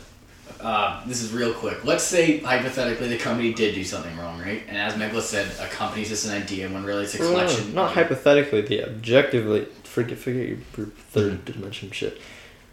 Uh, 0.63 1.05
this 1.05 1.21
is 1.21 1.31
real 1.33 1.53
quick. 1.53 1.83
Let's 1.83 2.03
say 2.03 2.39
hypothetically 2.39 3.09
the 3.09 3.17
company 3.17 3.53
did 3.53 3.75
do 3.75 3.83
something 3.83 4.15
wrong, 4.17 4.39
right? 4.39 4.63
And 4.67 4.77
as 4.77 4.93
Megla 4.93 5.21
said, 5.21 5.51
a 5.59 5.67
company's 5.69 6.09
just 6.09 6.25
an 6.25 6.31
idea 6.41 6.69
when 6.69 6.83
really 6.83 7.03
it's 7.03 7.15
a 7.15 7.17
collection. 7.17 7.73
No, 7.73 7.83
not 7.83 7.93
hypothetically. 7.93 8.61
They 8.61 8.83
objectively 8.83 9.65
forget 9.83 10.17
forget 10.17 10.47
your 10.47 10.57
your 10.77 10.87
third 10.87 11.45
dimension 11.45 11.91
shit. 11.91 12.19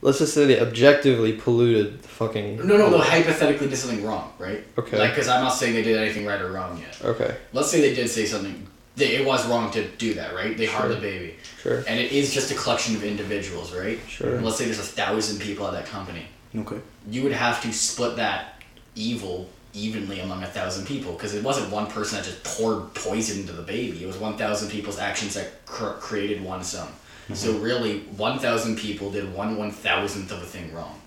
Let's 0.03 0.19
just 0.19 0.33
say 0.33 0.47
they 0.47 0.59
objectively 0.61 1.35
polluted 1.35 2.03
the 2.03 2.09
fucking. 2.09 2.57
No, 2.67 2.77
no, 2.79 2.89
no. 2.89 2.99
Hypothetically, 2.99 3.69
did 3.69 3.77
something 3.77 4.03
wrong, 4.05 4.33
right? 4.39 4.65
Okay. 4.79 4.99
Like, 4.99 5.11
because 5.11 5.29
I'm 5.29 5.45
not 5.45 5.51
saying 5.51 5.75
they 5.75 5.83
did 5.83 5.99
anything 5.99 6.25
right 6.25 6.41
or 6.41 6.51
wrong 6.51 6.79
yet. 6.79 6.99
Okay. 7.05 7.37
Let's 7.53 7.71
say 7.71 7.83
they 7.83 7.95
did 7.95 8.09
say 8.09 8.25
something. 8.25 8.67
They, 8.97 9.17
it 9.17 9.27
was 9.27 9.47
wrong 9.47 9.71
to 9.73 9.87
do 9.99 10.15
that, 10.15 10.35
right? 10.35 10.57
They 10.57 10.67
harmed 10.67 10.93
Sure. 10.93 11.01
the 11.01 11.07
baby, 11.07 11.37
Sure. 11.63 11.85
and 11.87 12.01
it 12.01 12.13
is 12.13 12.33
just 12.35 12.51
a 12.51 12.55
collection 12.55 12.97
of 12.97 13.05
individuals, 13.05 13.75
right? 13.75 13.99
Sure. 14.09 14.35
And 14.37 14.45
let's 14.45 14.57
say 14.57 14.65
there's 14.65 14.79
a 14.79 14.83
thousand 14.83 15.39
people 15.41 15.67
at 15.67 15.73
that 15.75 15.87
company. 15.87 16.27
okay 16.57 16.81
You 17.09 17.23
would 17.23 17.33
have 17.33 17.63
to 17.63 17.73
split 17.73 18.17
that 18.17 18.63
evil 18.95 19.49
evenly 19.73 20.21
among 20.21 20.43
a 20.43 20.47
thousand 20.47 20.87
people 20.87 21.13
because 21.13 21.35
it 21.35 21.45
wasn't 21.45 21.71
one 21.71 21.87
person 21.87 22.19
that 22.19 22.25
just 22.25 22.43
poured 22.43 22.93
poison 22.95 23.41
into 23.41 23.53
the 23.53 23.63
baby. 23.63 24.03
It 24.03 24.07
was 24.07 24.19
one 24.19 24.37
thousand 24.37 24.71
people's 24.71 24.99
actions 24.99 25.35
that 25.35 25.65
cr- 25.67 25.99
created 26.01 26.43
one 26.43 26.63
son. 26.63 26.89
So 27.33 27.53
mm-hmm. 27.53 27.63
really, 27.63 27.99
one 28.17 28.39
thousand 28.39 28.77
people 28.77 29.11
did 29.11 29.33
one 29.33 29.57
one 29.57 29.71
thousandth 29.71 30.33
of 30.33 30.43
a 30.43 30.47
thing 30.47 30.73
wrong. 30.75 31.01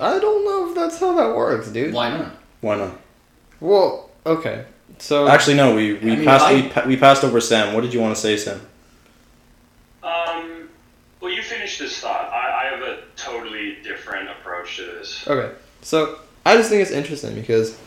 I 0.00 0.18
don't 0.18 0.44
know 0.44 0.68
if 0.68 0.74
that's 0.74 0.98
how 0.98 1.14
that 1.14 1.36
works, 1.36 1.68
dude. 1.68 1.94
Why 1.94 2.10
not? 2.10 2.36
why 2.60 2.76
not 2.76 2.98
Well, 3.60 4.10
okay. 4.26 4.64
So 4.98 5.28
actually 5.28 5.56
no 5.56 5.74
we, 5.74 5.94
we 5.94 6.12
I 6.12 6.16
mean, 6.16 6.24
passed 6.24 6.44
I- 6.44 6.54
we, 6.54 6.68
pa- 6.68 6.84
we 6.86 6.96
passed 6.96 7.24
over 7.24 7.40
sam 7.40 7.74
what 7.74 7.82
did 7.82 7.92
you 7.94 8.00
want 8.00 8.14
to 8.14 8.20
say 8.20 8.36
sam. 8.36 8.56
Well, 8.56 8.62
you 8.62 8.73
finish 11.44 11.78
this 11.78 12.00
thought. 12.00 12.30
I, 12.32 12.64
I 12.66 12.70
have 12.70 12.82
a 12.82 13.02
totally 13.16 13.76
different 13.82 14.28
approach 14.28 14.76
to 14.76 14.82
this. 14.82 15.26
Okay, 15.26 15.54
so 15.82 16.18
I 16.44 16.56
just 16.56 16.70
think 16.70 16.82
it's 16.82 16.90
interesting 16.90 17.34
because 17.34 17.78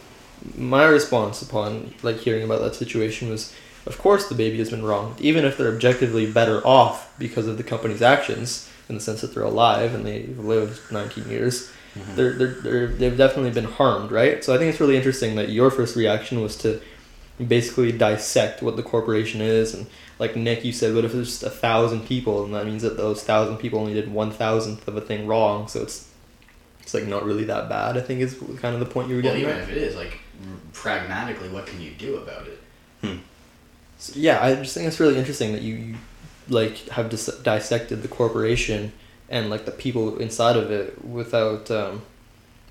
my 0.55 0.85
response 0.85 1.41
upon 1.41 1.93
like 2.03 2.17
hearing 2.17 2.43
about 2.43 2.61
that 2.61 2.75
situation 2.75 3.29
was, 3.29 3.53
of 3.85 3.97
course, 3.97 4.29
the 4.29 4.35
baby 4.35 4.57
has 4.59 4.69
been 4.69 4.83
wronged, 4.83 5.19
even 5.21 5.45
if 5.45 5.57
they're 5.57 5.73
objectively 5.73 6.31
better 6.31 6.65
off 6.65 7.13
because 7.19 7.47
of 7.47 7.57
the 7.57 7.63
company's 7.63 8.01
actions, 8.01 8.69
in 8.89 8.95
the 8.95 9.01
sense 9.01 9.21
that 9.21 9.33
they're 9.33 9.43
alive 9.43 9.93
and 9.93 10.05
they've 10.05 10.39
lived 10.39 10.91
19 10.91 11.29
years. 11.29 11.69
Mm-hmm. 11.95 12.15
They're, 12.15 12.33
they're, 12.33 12.53
they're, 12.61 12.87
they've 12.87 13.17
definitely 13.17 13.51
been 13.51 13.65
harmed, 13.65 14.11
right? 14.11 14.43
So 14.43 14.53
I 14.53 14.57
think 14.57 14.71
it's 14.71 14.79
really 14.79 14.97
interesting 14.97 15.35
that 15.35 15.49
your 15.49 15.71
first 15.71 15.95
reaction 15.95 16.41
was 16.41 16.55
to 16.57 16.79
basically 17.45 17.91
dissect 17.91 18.61
what 18.61 18.75
the 18.75 18.83
corporation 18.83 19.41
is 19.41 19.73
and 19.73 19.87
like 20.19 20.35
Nick, 20.35 20.65
you 20.65 20.71
said, 20.71 20.95
what 20.95 21.05
if 21.05 21.11
there's 21.13 21.29
just 21.29 21.43
a 21.43 21.49
thousand 21.49 22.05
people, 22.07 22.43
and 22.45 22.53
that 22.55 22.65
means 22.65 22.81
that 22.81 22.97
those 22.97 23.23
thousand 23.23 23.57
people 23.57 23.79
only 23.79 23.93
did 23.93 24.11
one 24.11 24.31
thousandth 24.31 24.87
of 24.87 24.95
a 24.97 25.01
thing 25.01 25.27
wrong, 25.27 25.67
so 25.67 25.81
it's 25.81 26.09
it's 26.81 26.93
like 26.93 27.05
not 27.05 27.23
really 27.25 27.43
that 27.45 27.67
bad. 27.69 27.97
I 27.97 28.01
think 28.01 28.21
is 28.21 28.35
kind 28.59 28.73
of 28.73 28.79
the 28.79 28.85
point 28.85 29.09
you 29.09 29.15
were 29.17 29.21
Well, 29.21 29.33
getting 29.33 29.41
even 29.49 29.57
at. 29.57 29.63
if 29.63 29.69
it 29.69 29.77
is, 29.77 29.95
like 29.95 30.19
pragmatically, 30.73 31.49
what 31.49 31.65
can 31.65 31.81
you 31.81 31.91
do 31.91 32.17
about 32.17 32.47
it? 32.47 32.59
So, 33.99 34.13
yeah, 34.15 34.43
I 34.43 34.55
just 34.55 34.73
think 34.75 34.87
it's 34.87 34.99
really 34.99 35.17
interesting 35.17 35.53
that 35.53 35.61
you, 35.61 35.75
you 35.75 35.95
like 36.49 36.87
have 36.89 37.09
dis- 37.09 37.35
dissected 37.41 38.03
the 38.03 38.07
corporation 38.07 38.91
and 39.27 39.49
like 39.49 39.65
the 39.65 39.71
people 39.71 40.17
inside 40.19 40.55
of 40.55 40.69
it 40.71 41.03
without 41.03 41.69
um, 41.71 42.03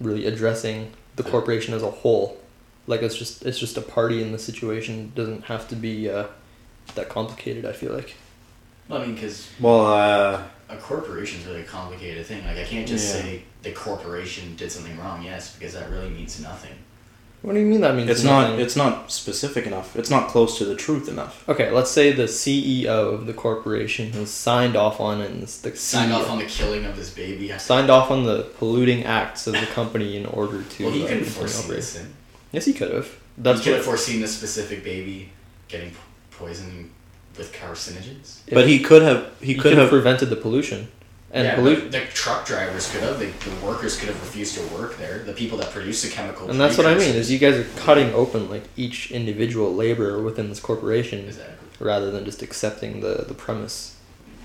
really 0.00 0.24
addressing 0.26 0.92
the 1.16 1.22
corporation 1.24 1.74
as 1.74 1.82
a 1.82 1.90
whole. 1.90 2.38
Like 2.86 3.02
it's 3.02 3.16
just 3.16 3.44
it's 3.44 3.58
just 3.58 3.76
a 3.76 3.80
party 3.82 4.22
in 4.22 4.30
the 4.32 4.38
situation. 4.38 5.00
It 5.00 5.14
doesn't 5.16 5.44
have 5.46 5.66
to 5.68 5.74
be 5.76 6.08
uh, 6.08 6.26
that 6.94 7.08
complicated. 7.08 7.64
I 7.66 7.72
feel 7.72 7.92
like. 7.92 8.14
Well, 8.88 9.02
I 9.02 9.06
mean, 9.06 9.14
because 9.14 9.50
well 9.60 9.86
uh 9.86 10.42
a 10.68 10.76
corporation's 10.76 11.46
really 11.46 11.60
a 11.60 11.64
complicated 11.64 12.26
thing. 12.26 12.44
Like, 12.44 12.56
I 12.58 12.64
can't 12.64 12.86
just 12.88 13.14
Yeah. 13.14 13.22
say 13.22 13.42
the 13.62 13.72
corporation 13.72 14.56
did 14.56 14.70
something 14.72 14.98
wrong. 14.98 15.22
Yes, 15.22 15.54
because 15.54 15.74
that 15.74 15.90
really 15.90 16.10
means 16.10 16.40
nothing. 16.40 16.72
What 17.42 17.52
do 17.52 17.60
you 17.60 17.66
mean 17.66 17.80
that 17.82 17.94
means 17.94 18.10
it's 18.10 18.24
nothing? 18.24 18.52
not 18.56 18.60
it's 18.60 18.74
not 18.74 19.12
specific 19.12 19.66
enough 19.66 19.94
it's 19.94 20.10
not 20.10 20.28
close 20.28 20.58
to 20.58 20.64
the 20.64 20.74
truth 20.74 21.06
enough 21.08 21.48
Okay, 21.48 21.70
let's 21.70 21.90
say 21.92 22.10
the 22.10 22.24
CEO 22.24 22.86
of 23.14 23.26
the 23.26 23.32
corporation 23.34 24.10
has 24.12 24.30
signed 24.30 24.74
off 24.74 24.98
on 25.00 25.20
it. 25.20 25.30
And 25.30 25.42
it's 25.44 25.58
the 25.60 25.76
Signed 25.76 26.10
CEO 26.10 26.16
off 26.16 26.30
on 26.30 26.38
the 26.38 26.46
killing 26.46 26.84
of 26.86 26.96
this 26.96 27.10
baby. 27.10 27.52
signed 27.58 27.90
off 27.90 28.10
on 28.10 28.24
the 28.24 28.42
polluting 28.58 29.04
acts 29.04 29.46
of 29.46 29.52
the 29.52 29.66
company 29.66 30.16
in 30.16 30.26
order 30.26 30.62
to. 30.62 30.84
Well, 30.84 30.92
he 30.92 31.04
uh, 31.04 31.08
couldn't 31.08 31.24
continue 31.24 31.48
foresee 31.48 31.72
this. 31.72 32.06
Yes, 32.50 32.64
he 32.64 32.72
could 32.72 32.92
have. 32.92 33.08
That's 33.38 33.58
you 33.58 33.64
could 33.64 33.74
have 33.74 33.84
foreseen 33.84 34.20
this 34.20 34.34
specific 34.36 34.82
baby 34.82 35.30
getting 35.68 35.90
p- 36.38 36.44
poisoned 36.44 36.90
with 37.36 37.52
carcinogens. 37.52 38.40
But 38.52 38.68
he 38.68 38.80
could 38.80 39.02
have. 39.02 39.32
He 39.40 39.54
you 39.54 39.60
could 39.60 39.76
have. 39.76 39.88
prevented 39.90 40.30
the 40.30 40.36
pollution, 40.36 40.88
and 41.30 41.44
yeah, 41.46 41.54
pollution. 41.54 41.90
but 41.90 41.92
the 41.92 42.06
truck 42.12 42.46
drivers 42.46 42.90
could 42.90 43.02
have. 43.02 43.18
The, 43.18 43.26
the 43.26 43.66
workers 43.66 43.98
could 43.98 44.08
have 44.08 44.20
refused 44.20 44.54
to 44.56 44.62
work 44.74 44.96
there. 44.98 45.20
The 45.24 45.32
people 45.32 45.58
that 45.58 45.70
produce 45.70 46.02
the 46.02 46.08
chemical. 46.10 46.50
And 46.50 46.60
that's 46.60 46.78
what 46.78 46.86
I 46.86 46.94
mean 46.94 47.14
is 47.14 47.30
you 47.30 47.38
guys 47.38 47.56
are 47.56 47.64
cutting 47.80 48.12
open 48.14 48.48
like 48.50 48.64
each 48.76 49.10
individual 49.10 49.74
laborer 49.74 50.22
within 50.22 50.48
this 50.48 50.60
corporation 50.60 51.26
Exactly. 51.26 51.54
rather 51.80 52.10
than 52.10 52.24
just 52.24 52.42
accepting 52.42 53.00
the, 53.00 53.24
the 53.28 53.34
premise. 53.34 53.92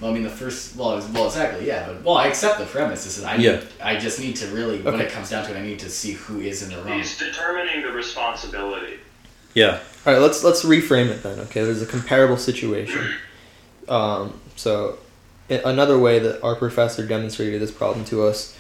Well, 0.02 0.10
I 0.10 0.14
mean, 0.16 0.24
the 0.24 0.30
first. 0.32 0.76
Well, 0.76 0.98
it's- 0.98 1.10
well, 1.14 1.28
exactly. 1.28 1.68
Yeah, 1.68 1.86
but 1.88 2.04
well, 2.04 2.18
I 2.18 2.26
accept 2.28 2.58
the 2.60 2.66
premise. 2.66 3.04
This 3.04 3.20
is 3.20 3.24
I. 3.24 3.38
Need, 3.38 3.44
Yeah. 3.46 3.62
I 3.84 3.98
just 3.98 4.20
need 4.20 4.36
to 4.38 4.48
really, 4.48 4.82
when 4.82 5.00
it 5.00 5.12
comes 5.12 5.30
down 5.30 5.46
to 5.46 5.56
it, 5.56 5.58
I 5.58 5.62
need 5.62 5.78
to 5.80 5.90
see 5.90 6.14
who 6.14 6.42
is 6.42 6.64
in 6.64 6.70
the 6.76 6.82
wrong. 6.82 6.98
He's 6.98 7.18
determining 7.20 7.84
the 7.84 7.92
responsibility. 7.92 8.96
Yeah. 9.54 9.80
All 10.06 10.14
right, 10.14 10.20
let's 10.20 10.44
let's 10.44 10.64
reframe 10.64 11.10
it 11.10 11.24
then. 11.24 11.40
Okay, 11.40 11.64
there's 11.64 11.82
a 11.82 11.86
comparable 11.86 12.38
situation. 12.38 13.14
Um, 13.88 14.40
so, 14.56 14.98
another 15.50 15.98
way 16.00 16.20
that 16.20 16.42
our 16.42 16.56
professor 16.56 17.06
demonstrated 17.06 17.62
this 17.62 17.72
problem 17.72 18.06
to 18.06 18.24
us 18.24 18.58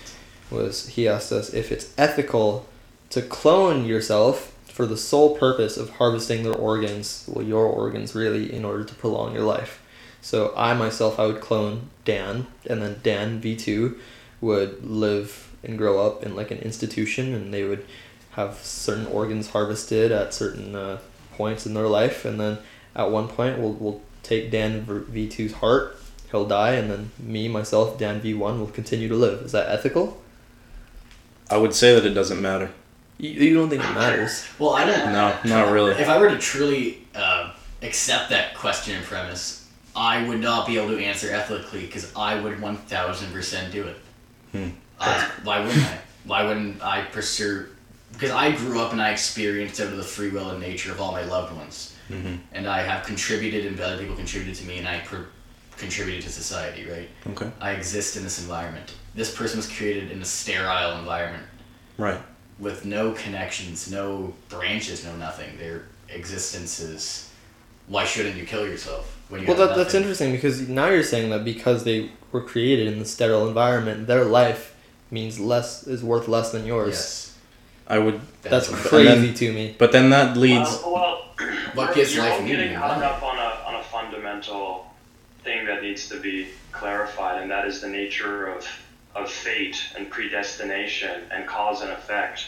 was 0.49 0.89
he 0.89 1.07
asked 1.07 1.31
us 1.31 1.53
if 1.53 1.71
it's 1.71 1.93
ethical 1.97 2.67
to 3.09 3.21
clone 3.21 3.85
yourself 3.85 4.53
for 4.65 4.85
the 4.85 4.97
sole 4.97 5.37
purpose 5.37 5.77
of 5.77 5.89
harvesting 5.91 6.43
their 6.43 6.55
organs, 6.55 7.25
well, 7.27 7.45
your 7.45 7.65
organs 7.65 8.15
really, 8.15 8.53
in 8.53 8.63
order 8.65 8.83
to 8.83 8.93
prolong 8.95 9.33
your 9.33 9.43
life. 9.43 9.81
So 10.21 10.53
I 10.55 10.73
myself, 10.73 11.19
I 11.19 11.25
would 11.25 11.41
clone 11.41 11.89
Dan, 12.05 12.47
and 12.69 12.81
then 12.81 12.99
Dan 13.03 13.39
V 13.39 13.55
two 13.55 13.99
would 14.39 14.83
live 14.83 15.51
and 15.63 15.77
grow 15.77 16.05
up 16.05 16.23
in 16.23 16.35
like 16.35 16.51
an 16.51 16.59
institution, 16.59 17.33
and 17.33 17.53
they 17.53 17.63
would 17.63 17.85
have 18.32 18.55
certain 18.57 19.05
organs 19.07 19.49
harvested 19.49 20.11
at 20.11 20.34
certain 20.34 20.75
uh, 20.75 20.99
points 21.34 21.65
in 21.65 21.73
their 21.73 21.88
life, 21.88 22.25
and 22.25 22.39
then 22.39 22.59
at 22.95 23.11
one 23.11 23.27
point 23.27 23.59
we'll 23.59 23.73
we'll 23.73 24.01
take 24.23 24.51
Dan 24.51 24.84
V 24.86 25.27
2s 25.27 25.53
heart, 25.53 25.97
he'll 26.32 26.45
die, 26.45 26.73
and 26.73 26.89
then 26.89 27.11
me 27.19 27.47
myself 27.47 27.97
Dan 27.97 28.21
V 28.21 28.34
one 28.34 28.59
will 28.59 28.67
continue 28.67 29.07
to 29.07 29.15
live. 29.15 29.41
Is 29.41 29.51
that 29.51 29.69
ethical? 29.69 30.21
I 31.49 31.57
would 31.57 31.73
say 31.73 31.93
that 31.93 32.05
it 32.05 32.13
doesn't 32.13 32.41
matter. 32.41 32.71
You, 33.17 33.29
you 33.29 33.53
don't 33.53 33.69
think 33.69 33.84
it 33.84 33.93
matters? 33.93 34.47
Well, 34.57 34.71
I 34.71 34.86
don't. 34.86 35.11
No, 35.11 35.38
not 35.45 35.71
really. 35.71 35.91
If 35.91 36.07
I 36.07 36.17
were 36.17 36.29
to 36.29 36.38
truly 36.38 37.05
uh, 37.13 37.51
accept 37.82 38.29
that 38.29 38.55
question 38.55 38.95
and 38.95 39.05
premise, 39.05 39.69
I 39.95 40.27
would 40.27 40.39
not 40.39 40.65
be 40.65 40.77
able 40.77 40.95
to 40.95 41.03
answer 41.03 41.32
ethically 41.32 41.86
because 41.86 42.11
I 42.15 42.39
would 42.39 42.61
one 42.61 42.77
thousand 42.77 43.32
percent 43.32 43.71
do 43.73 43.84
it. 43.84 43.97
Hmm. 44.53 44.69
Uh, 44.99 45.29
why 45.43 45.59
wouldn't 45.59 45.84
I? 45.84 45.97
Why 46.23 46.43
wouldn't 46.45 46.82
I 46.82 47.03
pursue? 47.05 47.67
Because 48.14 48.32
I 48.32 48.51
grew 48.51 48.80
up 48.82 48.91
and 48.91 49.01
I 49.01 49.12
experienced 49.12 49.80
of 49.80 49.95
the 49.95 50.03
free 50.03 50.30
will 50.30 50.49
and 50.51 50.59
nature 50.59 50.91
of 50.91 50.99
all 51.01 51.12
my 51.12 51.24
loved 51.24 51.55
ones, 51.55 51.93
Mhm. 52.09 52.39
and 52.53 52.68
I 52.68 52.82
have 52.82 53.05
contributed, 53.05 53.66
and 53.66 53.80
other 53.80 53.97
people 53.97 54.16
contributed 54.16 54.55
to 54.55 54.66
me, 54.66 54.78
and 54.78 54.88
I 54.88 55.01
contributed 55.78 56.22
to 56.24 56.30
society. 56.30 56.86
Right? 56.89 57.09
Okay. 57.32 57.49
I 57.59 57.72
exist 57.72 58.18
in 58.18 58.24
this 58.24 58.39
environment. 58.39 58.91
This 59.16 59.34
person 59.34 59.57
was 59.57 59.68
created 59.68 60.12
in 60.12 60.22
a 60.22 60.26
sterile 60.26 60.97
environment 60.99 61.43
Right. 61.97 62.22
with 62.59 62.86
no 62.86 63.12
connections, 63.14 63.89
no 63.89 64.34
branches, 64.49 65.03
no 65.03 65.16
nothing. 65.16 65.57
Their 65.57 65.84
existence 66.09 66.80
is. 66.80 67.28
Why 67.88 68.05
shouldn't 68.05 68.36
you 68.38 68.45
kill 68.45 68.66
yourself 68.68 69.18
when 69.30 69.41
you 69.41 69.47
Well, 69.47 69.57
that, 69.57 69.76
that's 69.76 69.93
interesting 69.95 70.32
because 70.32 70.62
now 70.62 70.88
you're 70.89 71.03
saying 71.03 71.30
that 71.32 71.43
because 71.43 71.84
they 71.84 72.12
were 72.32 72.41
created 72.41 72.88
in 72.88 72.99
the 72.99 73.05
sterile 73.05 73.47
environment, 73.47 74.07
their 74.07 74.24
life 74.24 74.74
means 75.09 75.39
less 75.39 75.86
is 75.88 76.01
worth 76.03 76.28
less 76.30 76.51
than 76.51 76.66
yours. 76.66 76.93
Yes. 76.93 77.30
I 77.91 77.99
would. 77.99 78.21
That's 78.41 78.69
what- 78.69 78.79
crazy 78.79 79.07
then- 79.27 79.33
to 79.35 79.51
me. 79.53 79.75
But 79.77 79.91
then 79.91 80.09
that 80.11 80.37
leads. 80.37 80.69
Well, 80.83 80.93
well 80.93 81.25
What 81.73 81.83
you're- 81.89 81.95
gives 81.95 82.15
you're 82.15 82.23
life 82.25 82.45
getting 82.47 82.69
in 82.71 82.75
hung 82.75 83.01
life? 83.01 83.11
up 83.11 83.23
on 83.23 83.37
a, 83.37 83.51
on 83.67 83.75
a 83.75 83.83
fundamental 83.83 84.87
thing 85.43 85.65
that 85.65 85.81
needs 85.83 86.07
to 86.09 86.19
be 86.19 86.47
clarified, 86.71 87.41
and 87.41 87.51
that 87.51 87.65
is 87.67 87.81
the 87.81 87.89
nature 87.89 88.47
of, 88.47 88.65
of 89.15 89.29
fate 89.29 89.77
and 89.97 90.09
predestination 90.09 91.21
and 91.31 91.45
cause 91.47 91.81
and 91.81 91.91
effect. 91.91 92.45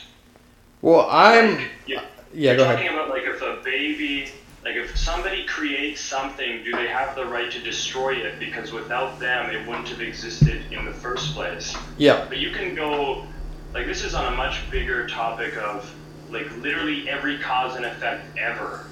Well, 0.81 1.07
I'm 1.11 1.55
Like, 1.57 1.69
you- 1.87 1.97
uh, 1.97 2.01
yeah. 2.33 2.51
You're 2.51 2.57
Go 2.57 2.63
talking 2.65 2.87
ahead. 2.87 2.97
about 2.99 3.09
like 3.09 3.23
if 3.23 3.41
a 3.43 3.57
baby, 3.63 4.29
like 4.63 4.75
if 4.75 4.97
somebody 4.97 5.45
creates 5.45 6.01
something, 6.01 6.63
do 6.63 6.71
they 6.71 6.87
have 6.87 7.15
the 7.15 7.25
right 7.25 7.51
to 7.51 7.59
destroy 7.59 8.15
it? 8.15 8.39
Because 8.39 8.71
without 8.71 9.19
them, 9.19 9.51
it 9.51 9.67
wouldn't 9.67 9.89
have 9.89 10.01
existed 10.01 10.63
in 10.71 10.85
the 10.85 10.93
first 10.93 11.33
place. 11.35 11.75
Yeah. 11.97 12.25
But 12.27 12.37
you 12.39 12.49
can 12.51 12.73
go, 12.75 13.27
like 13.74 13.88
this 13.88 14.03
is 14.03 14.13
on 14.13 14.32
a 14.32 14.36
much 14.36 14.69
bigger 14.69 15.07
topic 15.07 15.57
of 15.57 15.93
like 16.30 16.49
literally 16.57 17.09
every 17.09 17.38
cause 17.39 17.76
and 17.76 17.86
effect 17.86 18.26
ever, 18.38 18.86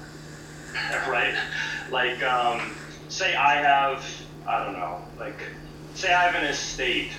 right? 1.08 1.34
Like, 1.90 2.22
um, 2.22 2.74
say 3.08 3.34
I 3.34 3.54
have, 3.54 4.04
I 4.46 4.64
don't 4.64 4.74
know, 4.74 5.02
like, 5.18 5.40
say 5.94 6.12
I 6.12 6.24
have 6.24 6.34
an 6.34 6.48
estate, 6.48 7.12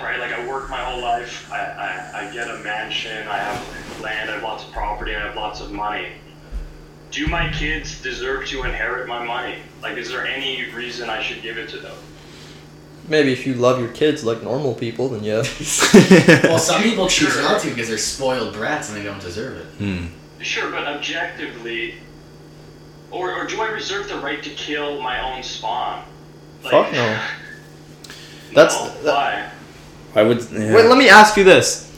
right? 0.00 0.18
Like 0.18 0.32
I 0.32 0.46
work 0.46 0.70
my 0.70 0.82
whole 0.82 1.02
life, 1.02 1.50
I, 1.52 1.58
I, 1.58 2.28
I 2.28 2.32
get 2.32 2.48
a 2.48 2.58
mansion, 2.58 3.26
I 3.28 3.38
have 3.38 4.00
land, 4.00 4.30
I 4.30 4.34
have 4.34 4.42
lots 4.42 4.64
of 4.64 4.72
property, 4.72 5.14
I 5.14 5.20
have 5.20 5.36
lots 5.36 5.60
of 5.60 5.72
money. 5.72 6.08
Do 7.10 7.26
my 7.26 7.52
kids 7.52 8.00
deserve 8.00 8.46
to 8.46 8.62
inherit 8.62 9.06
my 9.06 9.22
money? 9.22 9.58
Like, 9.82 9.98
is 9.98 10.08
there 10.08 10.26
any 10.26 10.70
reason 10.70 11.10
I 11.10 11.22
should 11.22 11.42
give 11.42 11.58
it 11.58 11.68
to 11.70 11.78
them? 11.78 11.96
Maybe 13.08 13.32
if 13.32 13.46
you 13.46 13.54
love 13.54 13.80
your 13.80 13.88
kids 13.90 14.22
like 14.24 14.42
normal 14.42 14.74
people, 14.74 15.08
then 15.08 15.24
yeah. 15.24 15.42
Well, 16.44 16.58
some 16.58 16.82
people 16.82 17.08
choose 17.08 17.32
Sure. 17.32 17.42
not 17.42 17.60
to 17.62 17.68
because 17.70 17.88
they're 17.88 17.98
spoiled 17.98 18.54
brats 18.54 18.88
and 18.90 18.96
they 18.98 19.02
don't 19.02 19.20
deserve 19.20 19.56
it. 19.58 19.66
Hmm. 19.78 20.06
Sure, 20.40 20.70
but 20.70 20.86
objectively, 20.86 21.94
or, 23.10 23.32
or 23.34 23.46
do 23.46 23.60
I 23.60 23.68
reserve 23.70 24.08
the 24.08 24.18
right 24.18 24.42
to 24.42 24.50
kill 24.50 25.00
my 25.02 25.20
own 25.34 25.42
spawn? 25.42 26.04
Fuck 26.62 26.92
no. 26.92 26.98
That's- 28.54 28.78
no? 28.80 29.02
that- 29.02 29.14
why. 29.14 29.50
I 30.14 30.22
would. 30.24 30.42
Yeah. 30.50 30.74
Wait, 30.74 30.86
let 30.86 30.98
me 30.98 31.08
ask 31.08 31.36
you 31.38 31.44
this. 31.44 31.90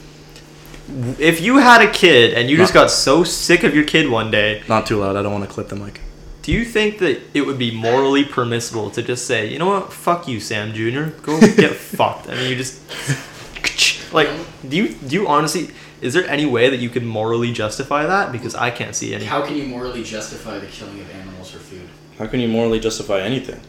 If 1.19 1.41
you 1.41 1.57
had 1.57 1.81
a 1.81 1.91
kid 1.91 2.33
and 2.33 2.49
you 2.49 2.55
just 2.57 2.73
got 2.73 2.89
so 2.91 3.23
sick 3.25 3.63
of 3.63 3.75
your 3.75 3.83
kid 3.83 4.07
one 4.09 4.31
day, 4.31 4.63
Not 4.69 4.85
too 4.85 4.97
loud. 4.97 5.15
I 5.17 5.21
don't 5.23 5.33
want 5.33 5.43
to 5.43 5.49
clip 5.49 5.67
the 5.67 5.75
mic. 5.75 5.99
Do 6.45 6.51
you 6.51 6.63
think 6.63 6.99
that 6.99 7.19
it 7.33 7.41
would 7.41 7.57
be 7.57 7.71
morally 7.75 8.23
permissible 8.23 8.91
to 8.91 9.01
just 9.01 9.25
say, 9.25 9.51
you 9.51 9.57
know 9.57 9.65
what, 9.65 9.91
fuck 9.91 10.27
you, 10.27 10.39
Sam 10.39 10.73
Jr. 10.73 11.05
Go 11.23 11.39
get 11.55 11.73
fucked. 11.73 12.29
I 12.29 12.35
mean, 12.35 12.51
you 12.51 12.55
just 12.55 12.83
like, 14.13 14.29
do 14.69 14.77
you 14.77 14.89
do 14.93 15.15
you 15.15 15.27
honestly? 15.27 15.71
Is 16.01 16.13
there 16.13 16.27
any 16.29 16.45
way 16.45 16.69
that 16.69 16.77
you 16.77 16.89
could 16.89 17.01
morally 17.03 17.51
justify 17.51 18.05
that? 18.05 18.31
Because 18.31 18.53
I 18.53 18.69
can't 18.69 18.93
see 18.95 19.15
any. 19.15 19.25
How 19.25 19.43
can 19.43 19.55
you 19.55 19.63
morally 19.65 20.03
justify 20.03 20.59
the 20.59 20.67
killing 20.67 20.99
of 20.99 21.09
animals 21.15 21.49
for 21.49 21.57
food? 21.57 21.89
How 22.19 22.27
can 22.27 22.39
you 22.39 22.47
morally 22.47 22.79
justify 22.79 23.21
anything? 23.21 23.59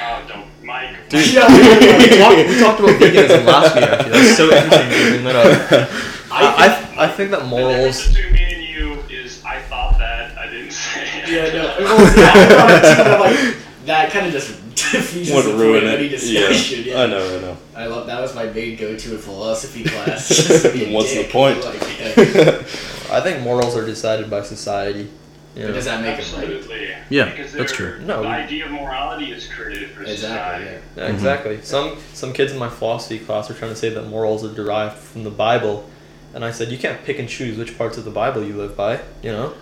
Oh, 0.00 0.24
don't, 0.28 0.46
Mike. 0.64 1.08
Dude, 1.08 1.34
Mike, 1.34 1.98
we, 1.98 2.18
talked, 2.18 2.48
we 2.48 2.58
talked 2.60 2.80
about 2.80 3.00
veganism 3.00 3.44
last 3.46 3.74
week. 3.74 3.84
Actually, 3.84 4.10
that's 4.12 4.36
so 4.36 4.44
interesting 4.44 4.90
to 4.90 5.10
bring 5.10 5.24
that 5.24 5.36
up. 5.36 5.88
I, 6.30 6.94
I, 6.98 7.04
I 7.06 7.08
think 7.08 7.30
that 7.32 7.40
The 7.40 7.46
morals. 7.46 7.96
difference 8.06 8.14
between 8.14 8.32
me 8.34 8.54
and 8.54 8.62
you 8.62 8.92
is 9.10 9.42
I 9.44 9.58
thought 9.62 9.98
that 9.98 10.38
I 10.38 10.46
didn't 10.48 10.70
say 10.70 11.02
it. 11.02 11.15
Yeah, 11.28 11.52
no. 11.52 11.76
Well, 11.78 12.16
yeah, 12.18 13.18
like, 13.18 13.56
that 13.86 14.10
kind 14.10 14.26
of 14.26 14.32
just 14.32 14.50
defuses 14.74 15.34
Would 15.34 15.44
the 15.46 15.50
point 15.50 15.60
ruin 15.60 15.84
of 15.84 15.90
any 15.94 16.06
it. 16.06 16.08
discussion. 16.10 16.84
Yeah. 16.84 16.94
Yeah, 16.94 17.02
I 17.02 17.06
know. 17.06 17.36
I 17.36 17.40
know. 17.40 17.56
I 17.74 17.86
love 17.86 18.06
that 18.06 18.20
was 18.20 18.34
my 18.34 18.44
main 18.46 18.76
go-to 18.76 19.12
in 19.12 19.18
philosophy 19.18 19.84
class. 19.88 20.28
just 20.28 20.64
to 20.64 20.72
be 20.72 20.84
a 20.86 20.94
What's 20.94 21.14
the 21.14 21.24
point? 21.24 21.64
Like, 21.64 21.80
yeah. 22.00 22.62
I 23.10 23.20
think 23.20 23.42
morals 23.42 23.76
are 23.76 23.84
decided 23.86 24.28
by 24.30 24.42
society. 24.42 25.08
You 25.54 25.66
But 25.66 25.72
does 25.74 25.84
that 25.86 26.02
make 26.02 26.18
it 26.18 26.32
right? 26.34 26.44
Absolutely. 26.44 26.88
Yeah, 27.08 27.30
because 27.30 27.52
that's 27.54 27.72
true. 27.72 27.98
No, 28.00 28.22
The 28.22 28.28
idea 28.28 28.66
of 28.66 28.72
morality 28.72 29.32
is 29.32 29.46
created 29.48 29.88
for 29.90 30.02
Exactly. 30.02 30.64
society. 30.66 30.82
Yeah. 30.96 31.04
Yeah, 31.06 31.12
exactly. 31.14 31.54
Mm-hmm. 31.56 31.64
Some 31.64 31.96
some 32.12 32.32
kids 32.34 32.52
in 32.52 32.58
my 32.58 32.68
philosophy 32.68 33.18
class 33.18 33.50
are 33.50 33.54
trying 33.54 33.70
to 33.70 33.76
say 33.76 33.88
that 33.88 34.02
morals 34.08 34.44
are 34.44 34.52
derived 34.52 34.96
from 34.98 35.24
the 35.24 35.30
Bible, 35.30 35.88
and 36.34 36.44
I 36.44 36.50
said 36.50 36.70
you 36.70 36.76
can't 36.76 37.02
pick 37.04 37.18
and 37.18 37.26
choose 37.28 37.56
which 37.56 37.78
parts 37.78 37.96
of 37.96 38.04
the 38.04 38.10
Bible 38.10 38.42
you 38.42 38.54
live 38.54 38.76
by. 38.76 39.00
You 39.22 39.32
know. 39.32 39.54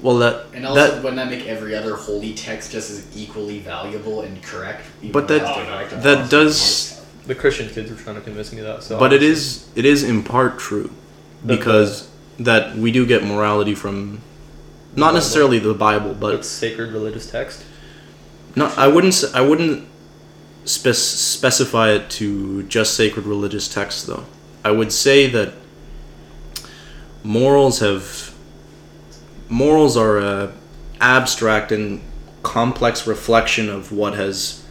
Well, 0.00 0.18
that 0.18 0.46
And 0.54 0.64
also, 0.64 0.80
that 0.80 1.02
wouldn't 1.02 1.16
that 1.16 1.28
make 1.28 1.46
every 1.48 1.74
other 1.74 1.96
holy 1.96 2.32
text 2.34 2.70
just 2.70 2.90
as 2.90 3.04
equally 3.16 3.58
valuable 3.58 4.20
and 4.22 4.40
correct? 4.42 4.84
But 5.12 5.26
that- 5.28 5.42
it's 5.42 5.50
direct 5.68 5.92
and 5.92 6.02
that 6.04 6.30
does. 6.30 7.00
The 7.26 7.34
Christian 7.34 7.68
kids 7.68 7.90
were 7.90 7.96
trying 7.96 8.16
to 8.16 8.22
convince 8.22 8.52
me 8.52 8.60
that. 8.62 8.82
So. 8.82 8.98
But 8.98 9.12
it 9.12 9.22
is 9.22 9.64
it 9.74 9.84
is 9.84 10.02
in 10.04 10.22
part 10.22 10.58
true, 10.58 10.90
That 11.44 11.48
because 11.58 12.08
that 12.38 12.76
we 12.78 12.90
do 12.92 13.04
get 13.04 13.24
morality 13.24 13.74
from, 13.74 14.20
not 14.94 15.06
Bible. 15.08 15.14
necessarily 15.14 15.58
the 15.58 15.74
Bible, 15.74 16.12
It's 16.12 16.20
but 16.20 16.44
sacred 16.44 16.92
religious 16.92 17.26
text. 17.26 17.64
no, 18.56 18.72
I 18.76 18.86
wouldn't 18.86 19.12
s- 19.14 19.34
I 19.34 19.40
wouldn't 19.42 19.84
spec- 20.64 20.94
specify 20.94 21.90
it 21.90 22.08
to 22.10 22.62
just 22.62 22.94
sacred 22.94 23.26
religious 23.26 23.66
texts 23.68 24.04
though. 24.04 24.24
I 24.64 24.70
would 24.70 24.92
say 24.92 25.26
that 25.28 25.52
morals 27.22 27.80
have 27.80 28.32
morals 29.48 29.96
are 29.96 30.18
a 30.18 30.52
abstract 31.00 31.72
and 31.72 32.00
complex 32.42 33.06
reflection 33.06 33.68
of 33.68 33.92
what 33.92 34.14
has 34.14 34.64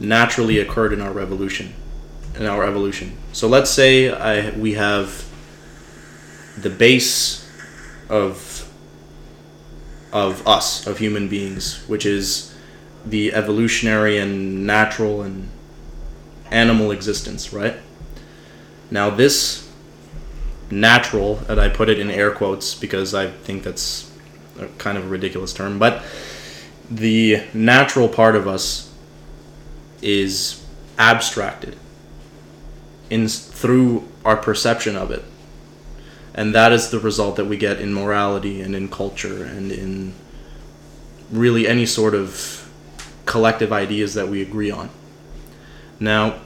naturally 0.00 0.58
occurred 0.58 0.92
in 0.92 1.00
our 1.00 1.12
revolution 1.12 1.72
in 2.34 2.46
our 2.46 2.64
evolution 2.64 3.16
so 3.32 3.48
let's 3.48 3.70
say 3.70 4.10
i 4.10 4.50
we 4.50 4.74
have 4.74 5.24
the 6.58 6.70
base 6.70 7.48
of 8.08 8.56
of 10.12 10.46
us, 10.48 10.86
of 10.86 10.98
human 10.98 11.28
beings, 11.28 11.84
which 11.86 12.06
is 12.06 12.54
the 13.04 13.34
evolutionary 13.34 14.16
and 14.16 14.66
natural 14.66 15.20
and 15.20 15.48
animal 16.50 16.90
existence, 16.90 17.52
right? 17.52 17.76
Now, 18.90 19.10
this 19.10 19.70
natural, 20.70 21.40
and 21.48 21.60
I 21.60 21.68
put 21.68 21.90
it 21.90 21.98
in 21.98 22.10
air 22.10 22.30
quotes 22.30 22.74
because 22.74 23.14
I 23.14 23.28
think 23.30 23.62
that's 23.62 24.10
a 24.58 24.68
kind 24.78 24.98
of 24.98 25.04
a 25.04 25.08
ridiculous 25.08 25.52
term, 25.52 25.78
but 25.78 26.02
the 26.90 27.42
natural 27.52 28.08
part 28.08 28.36
of 28.36 28.46
us 28.46 28.92
is 30.02 30.64
abstracted 30.98 31.76
in 33.10 33.28
through 33.28 34.06
our 34.24 34.36
perception 34.36 34.96
of 34.96 35.10
it. 35.10 35.24
And 36.34 36.54
that 36.54 36.72
is 36.72 36.90
the 36.90 37.00
result 37.00 37.36
that 37.36 37.46
we 37.46 37.56
get 37.56 37.80
in 37.80 37.94
morality 37.94 38.60
and 38.60 38.74
in 38.76 38.88
culture 38.88 39.44
and 39.44 39.72
in 39.72 40.14
really 41.30 41.66
any 41.66 41.86
sort 41.86 42.14
of 42.14 42.70
collective 43.24 43.72
ideas 43.72 44.14
that 44.14 44.28
we 44.28 44.42
agree 44.42 44.70
on. 44.70 44.90
Now 45.98 46.40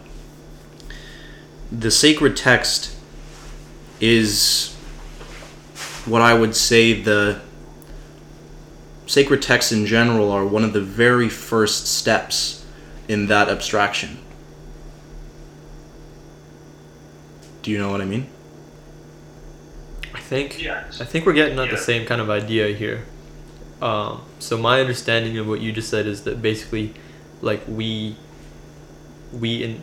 the 1.72 1.90
sacred 1.90 2.36
text 2.36 2.96
is 4.00 4.74
what 6.04 6.20
i 6.20 6.34
would 6.34 6.56
say 6.56 7.00
the 7.00 7.40
sacred 9.10 9.42
texts 9.42 9.72
in 9.72 9.86
general 9.86 10.30
are 10.30 10.46
one 10.46 10.62
of 10.62 10.72
the 10.72 10.80
very 10.80 11.28
first 11.28 11.86
steps 11.86 12.64
in 13.08 13.26
that 13.26 13.48
abstraction 13.48 14.18
do 17.62 17.70
you 17.70 17.78
know 17.78 17.90
what 17.90 18.00
i 18.00 18.04
mean 18.04 18.26
I 20.14 20.18
think 20.18 20.62
Yes. 20.62 21.00
I 21.00 21.04
think 21.04 21.26
we're 21.26 21.32
getting 21.32 21.58
at 21.58 21.70
the 21.70 21.76
same 21.76 22.06
kind 22.06 22.20
of 22.20 22.30
idea 22.30 22.68
here. 22.68 23.04
Um, 23.80 24.22
so 24.38 24.58
my 24.58 24.80
understanding 24.80 25.38
of 25.38 25.46
what 25.48 25.60
you 25.60 25.72
just 25.72 25.88
said 25.88 26.06
is 26.06 26.22
that 26.24 26.42
basically, 26.42 26.94
like 27.40 27.62
we, 27.66 28.16
we 29.32 29.62
in. 29.62 29.82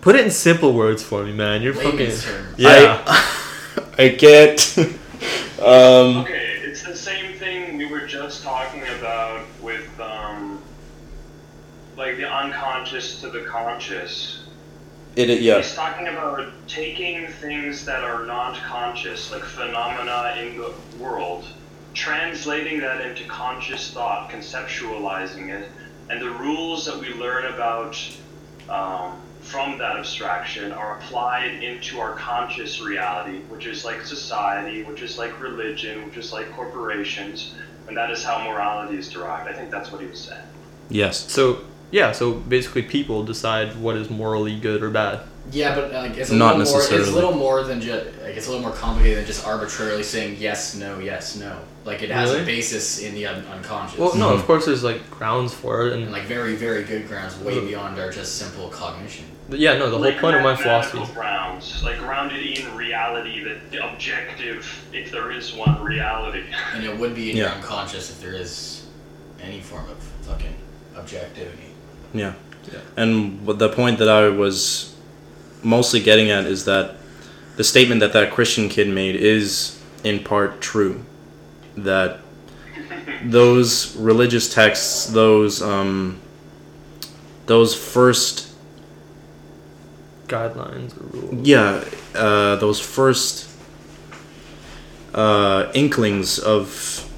Put 0.00 0.16
it 0.16 0.24
in 0.24 0.30
simple 0.30 0.72
words 0.74 1.02
for 1.02 1.24
me, 1.24 1.32
man. 1.32 1.62
You're 1.62 1.74
fucking. 1.74 1.98
Layman's 1.98 2.24
terms. 2.24 2.58
Yeah. 2.58 3.02
I, 3.06 3.84
I 3.98 4.08
get. 4.08 4.78
um, 4.78 6.24
Okay, 6.24 6.47
it's 6.47 6.47
the 6.88 6.96
same 6.96 7.34
thing 7.34 7.76
we 7.76 7.84
were 7.86 8.06
just 8.06 8.42
talking 8.42 8.82
about 8.98 9.42
with 9.62 9.88
um, 10.00 10.58
like 11.96 12.16
the 12.16 12.24
unconscious 12.28 13.20
to 13.20 13.28
the 13.28 13.42
conscious. 13.42 14.44
it, 15.14 15.28
it- 15.28 15.42
yeah. 15.42 15.58
He's 15.58 15.74
talking 15.74 16.08
about 16.08 16.50
taking 16.66 17.26
things 17.26 17.84
that 17.84 18.02
are 18.02 18.24
not 18.24 18.56
conscious, 18.62 19.30
like 19.30 19.44
phenomena 19.44 20.36
in 20.40 20.56
the 20.56 20.72
world, 20.98 21.44
translating 21.92 22.80
that 22.80 23.02
into 23.02 23.24
conscious 23.24 23.90
thought, 23.92 24.30
conceptualizing 24.30 25.50
it, 25.50 25.68
and 26.08 26.22
the 26.22 26.30
rules 26.30 26.86
that 26.86 26.98
we 26.98 27.12
learn 27.12 27.52
about 27.52 28.00
um, 28.70 29.20
from 29.48 29.78
that 29.78 29.96
abstraction 29.96 30.72
are 30.72 30.98
applied 30.98 31.62
into 31.62 31.98
our 31.98 32.12
conscious 32.14 32.80
reality, 32.80 33.38
which 33.48 33.66
is 33.66 33.84
like 33.84 34.04
society, 34.04 34.82
which 34.82 35.00
is 35.00 35.16
like 35.16 35.40
religion, 35.40 36.04
which 36.04 36.18
is 36.18 36.32
like 36.32 36.50
corporations, 36.52 37.54
and 37.86 37.96
that 37.96 38.10
is 38.10 38.22
how 38.22 38.44
morality 38.44 38.98
is 38.98 39.08
derived. 39.08 39.48
I 39.48 39.54
think 39.54 39.70
that's 39.70 39.90
what 39.90 40.02
he 40.02 40.06
was 40.06 40.20
saying. 40.20 40.46
Yes. 40.90 41.30
So 41.30 41.62
yeah, 41.90 42.12
so 42.12 42.34
basically 42.34 42.82
people 42.82 43.24
decide 43.24 43.74
what 43.76 43.96
is 43.96 44.10
morally 44.10 44.58
good 44.60 44.82
or 44.82 44.90
bad. 44.90 45.20
Yeah, 45.50 45.74
but 45.74 45.92
like 45.92 46.18
it's 46.18 46.30
a 46.30 46.36
Not 46.36 46.58
little 46.58 46.72
more. 46.72 46.82
It's 46.82 46.90
necessarily. 46.90 47.10
a 47.10 47.14
little 47.14 47.34
more 47.34 47.62
than 47.62 47.80
just 47.80 48.04
like 48.22 48.36
it's 48.36 48.46
a 48.48 48.50
little 48.50 48.66
more 48.66 48.76
complicated 48.76 49.18
than 49.18 49.26
just 49.26 49.46
arbitrarily 49.46 50.02
saying 50.02 50.36
yes, 50.38 50.74
no, 50.74 50.98
yes, 50.98 51.36
no. 51.36 51.58
Like 51.88 52.02
it 52.02 52.10
has 52.10 52.28
Really? 52.28 52.42
a 52.42 52.46
basis 52.46 53.00
in 53.00 53.14
the 53.14 53.24
un- 53.24 53.46
unconscious. 53.46 53.98
Well, 53.98 54.14
no, 54.14 54.28
of 54.28 54.38
mm-hmm. 54.38 54.46
course 54.46 54.66
there's 54.66 54.84
like 54.84 55.10
grounds 55.10 55.54
for 55.54 55.86
it, 55.86 55.94
and 55.94 56.02
and 56.02 56.12
like 56.12 56.24
very, 56.24 56.54
very 56.54 56.84
good 56.84 57.08
grounds, 57.08 57.34
way 57.38 57.58
beyond 57.66 57.98
our 57.98 58.10
just 58.10 58.36
simple 58.36 58.68
cognition. 58.68 59.24
yeah, 59.48 59.78
no, 59.78 59.86
the 59.86 59.92
whole 59.92 60.00
Like 60.04 60.18
point 60.18 60.36
of 60.36 60.42
my 60.42 60.50
mathematical 60.52 61.06
philosophy. 61.06 61.14
grounds, 61.14 61.82
like 61.82 61.98
grounded 61.98 62.44
in 62.44 62.76
reality, 62.76 63.42
that 63.42 63.70
the 63.70 63.90
objective, 63.90 64.60
if 64.92 65.10
there 65.10 65.30
is 65.30 65.54
one, 65.54 65.82
reality. 65.82 66.42
And 66.74 66.84
it 66.84 66.94
would 66.98 67.14
be 67.14 67.30
in 67.30 67.38
your 67.38 67.48
unconscious 67.48 68.10
if 68.10 68.20
there 68.20 68.34
is 68.34 68.84
any 69.42 69.60
form 69.62 69.88
of 69.88 69.96
fucking 70.28 70.54
objectivity. 70.94 71.70
Yeah. 72.12 72.34
Yeah. 72.70 72.80
And 72.98 73.46
the 73.46 73.70
point 73.70 73.98
that 74.00 74.10
I 74.10 74.28
was 74.28 74.94
mostly 75.62 76.00
getting 76.00 76.30
at 76.30 76.44
is 76.44 76.66
that 76.66 76.96
the 77.56 77.64
statement 77.64 78.00
that 78.00 78.12
that 78.12 78.30
Christian 78.30 78.68
kid 78.68 78.88
made 78.88 79.16
is 79.16 79.80
in 80.04 80.22
part 80.22 80.60
true. 80.60 81.06
That 81.84 82.20
those 83.24 83.96
religious 83.96 84.52
texts, 84.52 85.06
those 85.06 85.62
um, 85.62 86.20
those 87.46 87.74
first 87.74 88.54
Guidelines 90.26 90.94
or 91.00 91.06
rules. 91.16 91.48
yeah, 91.48 91.84
uh, 92.14 92.56
those 92.56 92.78
first 92.80 93.50
uh, 95.14 95.70
inklings 95.74 96.38
of 96.38 97.10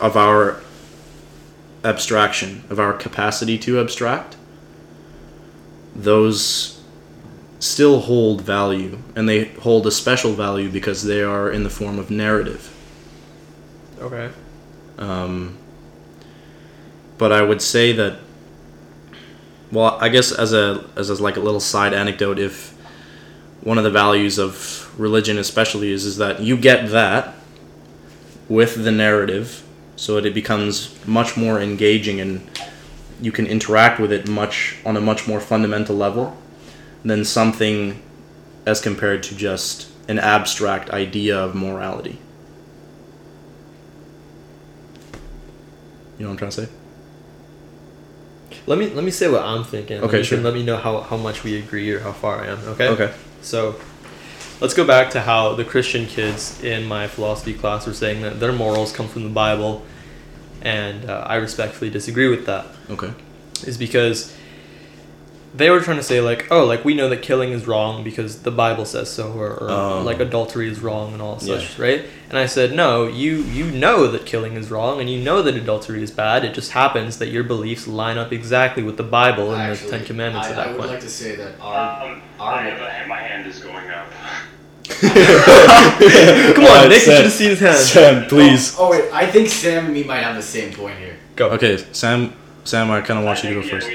of 0.00 0.16
our 0.16 0.60
abstraction, 1.84 2.64
of 2.70 2.80
our 2.80 2.92
capacity 2.92 3.58
to 3.58 3.78
abstract, 3.78 4.36
those 5.94 6.82
still 7.60 8.00
hold 8.00 8.40
value, 8.40 8.98
and 9.14 9.28
they 9.28 9.44
hold 9.44 9.86
a 9.86 9.90
special 9.90 10.32
value 10.32 10.70
because 10.70 11.04
they 11.04 11.22
are 11.22 11.50
in 11.50 11.62
the 11.62 11.70
form 11.70 11.98
of 11.98 12.10
narrative. 12.10 12.73
Okay. 14.04 14.30
Um, 14.98 15.56
but 17.16 17.32
I 17.32 17.40
would 17.40 17.62
say 17.62 17.92
that, 17.92 18.18
well, 19.72 19.96
I 19.98 20.10
guess 20.10 20.30
as 20.30 20.52
a 20.52 20.84
as 20.94 21.08
a, 21.08 21.22
like 21.22 21.38
a 21.38 21.40
little 21.40 21.58
side 21.58 21.94
anecdote, 21.94 22.38
if 22.38 22.72
one 23.62 23.78
of 23.78 23.84
the 23.84 23.90
values 23.90 24.38
of 24.38 24.92
religion, 25.00 25.38
especially, 25.38 25.90
is 25.90 26.04
is 26.04 26.18
that 26.18 26.40
you 26.40 26.56
get 26.56 26.90
that 26.90 27.34
with 28.46 28.84
the 28.84 28.92
narrative, 28.92 29.64
so 29.96 30.16
that 30.16 30.26
it 30.26 30.34
becomes 30.34 30.94
much 31.06 31.34
more 31.36 31.58
engaging 31.58 32.20
and 32.20 32.46
you 33.22 33.32
can 33.32 33.46
interact 33.46 33.98
with 33.98 34.12
it 34.12 34.28
much 34.28 34.76
on 34.84 34.98
a 34.98 35.00
much 35.00 35.26
more 35.26 35.40
fundamental 35.40 35.96
level 35.96 36.36
than 37.04 37.24
something 37.24 38.02
as 38.66 38.82
compared 38.82 39.22
to 39.22 39.34
just 39.34 39.90
an 40.08 40.18
abstract 40.18 40.90
idea 40.90 41.38
of 41.38 41.54
morality. 41.54 42.18
You 46.18 46.24
know 46.24 46.30
what 46.30 46.32
I'm 46.32 46.38
trying 46.38 46.50
to 46.50 46.66
say? 46.66 46.72
Let 48.66 48.78
me 48.78 48.88
let 48.90 49.04
me 49.04 49.10
say 49.10 49.28
what 49.28 49.42
I'm 49.42 49.64
thinking. 49.64 50.00
Okay, 50.02 50.22
sure. 50.22 50.40
Let 50.40 50.54
me 50.54 50.62
know 50.62 50.76
how, 50.76 51.00
how 51.00 51.16
much 51.16 51.44
we 51.44 51.58
agree 51.58 51.90
or 51.90 52.00
how 52.00 52.12
far 52.12 52.42
I 52.42 52.48
am. 52.48 52.58
Okay. 52.68 52.88
Okay. 52.88 53.12
So, 53.42 53.76
let's 54.60 54.74
go 54.74 54.86
back 54.86 55.10
to 55.10 55.20
how 55.20 55.54
the 55.54 55.64
Christian 55.64 56.06
kids 56.06 56.62
in 56.62 56.84
my 56.84 57.08
philosophy 57.08 57.52
class 57.52 57.86
were 57.86 57.92
saying 57.92 58.22
that 58.22 58.40
their 58.40 58.52
morals 58.52 58.92
come 58.92 59.08
from 59.08 59.24
the 59.24 59.28
Bible, 59.28 59.84
and 60.62 61.10
uh, 61.10 61.26
I 61.26 61.36
respectfully 61.36 61.90
disagree 61.90 62.28
with 62.28 62.46
that. 62.46 62.66
Okay. 62.90 63.12
Is 63.66 63.76
because 63.76 64.34
they 65.56 65.70
were 65.70 65.80
trying 65.80 65.98
to 65.98 66.02
say 66.02 66.20
like, 66.20 66.48
oh, 66.50 66.64
like 66.64 66.84
we 66.84 66.94
know 66.94 67.08
that 67.08 67.22
killing 67.22 67.50
is 67.52 67.66
wrong 67.66 68.02
because 68.02 68.42
the 68.42 68.50
Bible 68.50 68.84
says 68.84 69.08
so, 69.10 69.32
or, 69.32 69.50
or 69.52 69.70
Oh. 69.70 70.02
like 70.02 70.18
adultery 70.18 70.68
is 70.68 70.80
wrong 70.80 71.12
and 71.12 71.22
all 71.22 71.38
Yeah. 71.40 71.58
such, 71.58 71.78
right? 71.78 72.04
And 72.28 72.36
I 72.38 72.46
said, 72.46 72.72
no, 72.74 73.06
you 73.06 73.36
you 73.42 73.66
know 73.66 74.08
that 74.08 74.26
killing 74.26 74.54
is 74.56 74.70
wrong, 74.70 75.00
and 75.00 75.08
you 75.08 75.20
know 75.22 75.42
that 75.42 75.54
adultery 75.54 76.02
is 76.02 76.10
bad. 76.10 76.44
It 76.44 76.54
just 76.54 76.72
happens 76.72 77.18
that 77.18 77.28
your 77.28 77.44
beliefs 77.44 77.86
line 77.86 78.18
up 78.18 78.32
exactly 78.32 78.82
with 78.82 78.96
the 78.96 79.04
Bible 79.04 79.52
and 79.52 79.62
Actually, 79.62 79.90
the 79.90 79.96
Ten 79.98 80.06
Commandments 80.06 80.48
I, 80.48 80.50
at 80.50 80.56
that 80.56 80.66
point. 80.66 80.68
I 80.68 80.72
would 80.72 80.80
point. 80.80 80.90
like 80.90 81.00
to 81.02 81.08
say 81.08 81.36
that 81.36 81.52
our 81.60 82.04
Um, 82.06 82.22
our 82.40 82.52
I 82.54 82.62
have 82.62 83.04
a, 83.04 83.08
my 83.08 83.18
hand 83.20 83.46
is 83.46 83.60
going 83.60 83.88
up. 83.90 84.06
Come 86.54 86.64
on, 86.64 86.70
Alright, 86.70 86.88
Nick, 86.90 87.06
you 87.06 87.12
should 87.12 87.24
have 87.24 87.32
seen 87.32 87.50
his 87.50 87.60
hand. 87.60 87.76
Sam, 87.78 88.26
please. 88.28 88.74
Oh, 88.78 88.86
oh 88.86 88.90
wait, 88.90 89.10
I 89.12 89.26
think 89.30 89.48
Sam 89.48 89.86
and 89.86 89.94
me 89.94 90.02
might 90.04 90.18
have 90.22 90.36
the 90.36 90.42
same 90.42 90.72
point 90.74 90.98
here. 90.98 91.16
Go. 91.36 91.50
Okay, 91.50 91.76
Sam. 91.92 92.32
Sam, 92.64 92.90
I 92.90 93.00
kind 93.00 93.18
of 93.18 93.24
want 93.26 93.44
I 93.44 93.48
you 93.48 93.54
to 93.54 93.60
go 93.62 93.68
think, 93.68 93.82
first. 93.82 93.88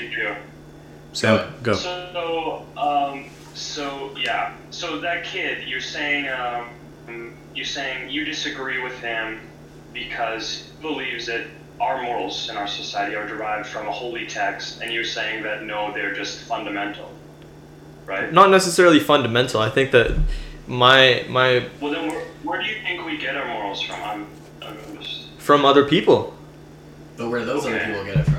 Yeah, 1.23 1.33
we 1.33 1.63
do. 1.63 1.75
Sam, 1.75 2.13
go. 2.13 2.63
So, 2.63 2.65
um, 2.77 3.29
so 3.53 4.15
yeah, 4.17 4.55
so 4.71 4.99
that 4.99 5.23
kid, 5.25 5.67
you're 5.67 5.81
saying, 5.81 6.29
um, 6.29 7.35
you're 7.55 7.65
saying 7.65 8.09
you 8.09 8.25
disagree 8.25 8.81
with 8.81 8.97
him 8.99 9.41
because 9.93 10.71
he 10.75 10.81
believes 10.81 11.25
that 11.25 11.45
our 11.79 12.01
morals 12.01 12.49
in 12.49 12.57
our 12.57 12.67
society 12.67 13.15
are 13.15 13.27
derived 13.27 13.67
from 13.67 13.87
a 13.87 13.91
holy 13.91 14.25
text, 14.27 14.81
and 14.81 14.93
you're 14.93 15.03
saying 15.03 15.43
that 15.43 15.63
no, 15.63 15.93
they're 15.93 16.13
just 16.13 16.39
fundamental, 16.39 17.11
right? 18.05 18.31
Not 18.31 18.49
necessarily 18.49 18.99
fundamental. 18.99 19.61
I 19.61 19.69
think 19.69 19.91
that 19.91 20.17
my 20.67 21.25
my 21.29 21.67
Well, 21.81 21.91
then 21.91 22.09
where, 22.09 22.25
where 22.43 22.61
do 22.61 22.67
you 22.67 22.81
think 22.83 23.05
we 23.05 23.17
get 23.17 23.35
our 23.35 23.47
morals 23.47 23.81
from? 23.81 24.01
I'm, 24.03 24.27
I'm 24.61 24.97
just. 24.97 25.29
from 25.37 25.65
other 25.65 25.85
people. 25.85 26.35
But 27.17 27.29
where 27.29 27.39
do 27.39 27.45
those 27.45 27.65
other 27.65 27.79
people 27.79 28.03
get 28.05 28.17
it 28.17 28.23
from? 28.25 28.39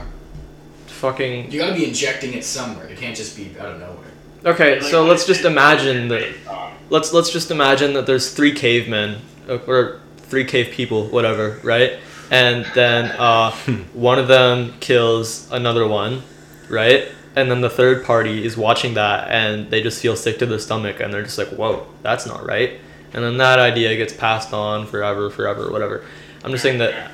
Fucking 1.00 1.50
You 1.50 1.58
gotta 1.60 1.74
be 1.74 1.86
injecting 1.86 2.34
it 2.34 2.44
somewhere. 2.44 2.86
It 2.86 2.98
can't 2.98 3.16
just 3.16 3.34
be 3.36 3.50
out 3.58 3.72
of 3.72 3.80
nowhere. 3.80 4.10
okay. 4.44 4.80
Like, 4.80 4.90
So 4.90 5.04
let's 5.04 5.24
just 5.26 5.40
it- 5.40 5.44
what 5.44 5.50
is 5.50 5.86
imagine 5.86 6.08
that 6.08 6.34
let's 6.90 7.12
let's 7.14 7.30
just 7.30 7.50
imagine 7.50 7.94
that 7.94 8.04
there's 8.06 8.32
three 8.32 8.52
cavemen 8.52 9.20
uh, 9.48 9.58
or 9.66 10.00
three 10.18 10.44
cave 10.44 10.70
people, 10.72 11.06
whatever, 11.08 11.58
right? 11.62 11.98
And 12.30 12.66
then 12.74 13.06
uh, 13.18 13.50
one 13.94 14.18
of 14.18 14.28
them 14.28 14.74
kills 14.80 15.50
another 15.50 15.88
one, 15.88 16.22
right? 16.68 17.08
And 17.34 17.50
then 17.50 17.60
the 17.62 17.70
third 17.70 18.04
party 18.04 18.44
is 18.44 18.56
watching 18.56 18.94
that 18.94 19.28
and 19.30 19.70
they 19.70 19.82
just 19.82 20.02
feel 20.02 20.16
sick 20.16 20.38
to 20.40 20.46
their 20.46 20.58
stomach 20.58 21.00
and 21.00 21.12
they're 21.14 21.22
just 21.22 21.38
like, 21.38 21.48
whoa, 21.48 21.86
that's 22.02 22.26
not 22.26 22.44
right. 22.44 22.78
And 23.14 23.24
then 23.24 23.38
that 23.38 23.58
idea 23.58 23.96
gets 23.96 24.12
passed 24.12 24.52
on 24.52 24.86
forever, 24.86 25.30
forever, 25.30 25.70
whatever. 25.72 26.04
I'm 26.44 26.50
just 26.50 26.62
saying 26.62 26.78
that 26.78 27.10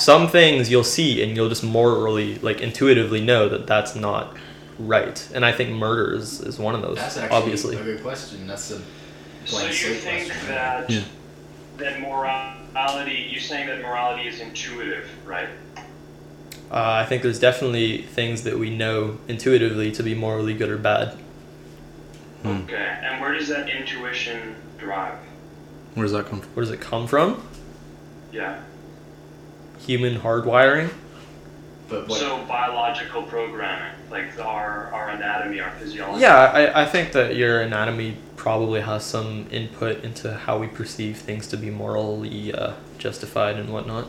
some 0.00 0.28
things 0.28 0.70
you'll 0.70 0.84
see 0.84 1.22
and 1.22 1.36
you'll 1.36 1.48
just 1.48 1.62
morally, 1.64 2.36
like 2.38 2.60
intuitively 2.60 3.20
know 3.20 3.48
that 3.48 3.66
that's 3.66 3.94
not 3.94 4.36
right. 4.78 5.28
And 5.34 5.44
I 5.44 5.52
think 5.52 5.70
murder 5.70 6.14
is, 6.14 6.40
is 6.40 6.58
one 6.58 6.74
of 6.74 6.82
those, 6.82 6.96
That's 6.96 7.16
actually 7.18 7.36
obviously. 7.36 7.76
a 7.76 7.82
good 7.84 8.02
question. 8.02 8.46
That's 8.46 8.70
a 8.70 8.78
So 9.44 9.56
blank 9.58 9.68
you 9.68 9.74
slate 9.74 9.96
think 9.98 10.26
question. 10.28 10.48
that 10.48 10.90
Yeah. 10.90 11.02
that 11.78 12.00
morality? 12.00 13.28
You're 13.30 13.40
saying 13.40 13.66
that 13.68 13.82
morality 13.82 14.26
is 14.28 14.40
intuitive, 14.40 15.08
right? 15.26 15.48
Uh, 16.70 17.02
I 17.02 17.04
think 17.04 17.22
there's 17.22 17.40
definitely 17.40 18.02
things 18.02 18.42
that 18.44 18.56
we 18.58 18.70
know 18.70 19.18
intuitively 19.28 19.90
to 19.92 20.02
be 20.02 20.14
morally 20.14 20.54
good 20.54 20.70
or 20.70 20.78
bad. 20.78 21.14
Hmm. 22.42 22.48
Okay. 22.62 22.98
And 23.02 23.20
where 23.20 23.34
does 23.34 23.48
that 23.48 23.68
intuition 23.68 24.54
drive 24.78 25.14
Where 25.94 26.04
does 26.04 26.12
that 26.12 26.26
come 26.26 26.40
from? 26.40 26.50
Where 26.54 26.64
does 26.64 26.72
it 26.72 26.80
come 26.80 27.06
from? 27.06 27.46
Yeah. 28.32 28.60
Human 29.80 30.20
hardwiring? 30.20 30.92
But 31.88 32.06
what? 32.08 32.20
So 32.20 32.44
biological 32.44 33.22
programming, 33.24 33.92
like 34.10 34.38
our 34.38 34.92
our 34.92 35.10
anatomy, 35.10 35.60
our 35.60 35.72
physiology. 35.72 36.22
Yeah, 36.22 36.36
I, 36.36 36.82
I 36.82 36.86
think 36.86 37.12
that 37.12 37.34
your 37.34 37.62
anatomy 37.62 38.16
probably 38.36 38.80
has 38.80 39.04
some 39.04 39.46
input 39.50 40.04
into 40.04 40.32
how 40.32 40.58
we 40.58 40.66
perceive 40.68 41.18
things 41.18 41.46
to 41.48 41.56
be 41.56 41.68
morally 41.68 42.54
uh, 42.54 42.74
justified 42.98 43.56
and 43.56 43.72
whatnot. 43.72 44.06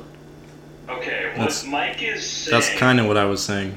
Okay. 0.89 1.29
What 1.29 1.37
That's- 1.37 1.65
Mike 1.65 2.03
is 2.03 2.25
saying. 2.29 2.51
That's 2.61 2.73
kind 2.77 2.99
of 2.99 3.07
what 3.07 3.17
I 3.17 3.25
was 3.25 3.43
saying. 3.43 3.75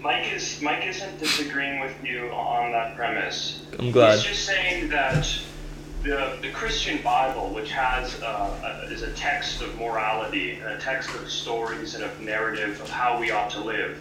Mike 0.00 0.32
is 0.32 0.60
Mike 0.60 0.86
isn't 0.86 1.18
disagreeing 1.18 1.80
with 1.80 2.04
you 2.04 2.28
on 2.30 2.72
that 2.72 2.94
premise. 2.96 3.62
I'm 3.78 3.90
glad. 3.90 4.16
He's 4.16 4.24
just 4.24 4.44
saying 4.44 4.88
that 4.90 5.26
the, 6.06 6.38
the 6.40 6.50
Christian 6.50 7.02
Bible, 7.02 7.50
which 7.50 7.72
has 7.72 8.22
uh, 8.22 8.84
a, 8.86 8.92
is 8.92 9.02
a 9.02 9.10
text 9.12 9.60
of 9.60 9.76
morality 9.76 10.52
and 10.52 10.70
a 10.70 10.78
text 10.78 11.10
of 11.10 11.28
stories 11.28 11.94
and 11.96 12.04
of 12.04 12.20
narrative 12.20 12.80
of 12.80 12.88
how 12.88 13.18
we 13.18 13.32
ought 13.32 13.50
to 13.50 13.60
live, 13.60 13.98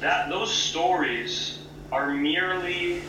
that 0.00 0.28
those 0.28 0.52
stories 0.52 1.58
are 1.90 2.10
merely 2.10 3.02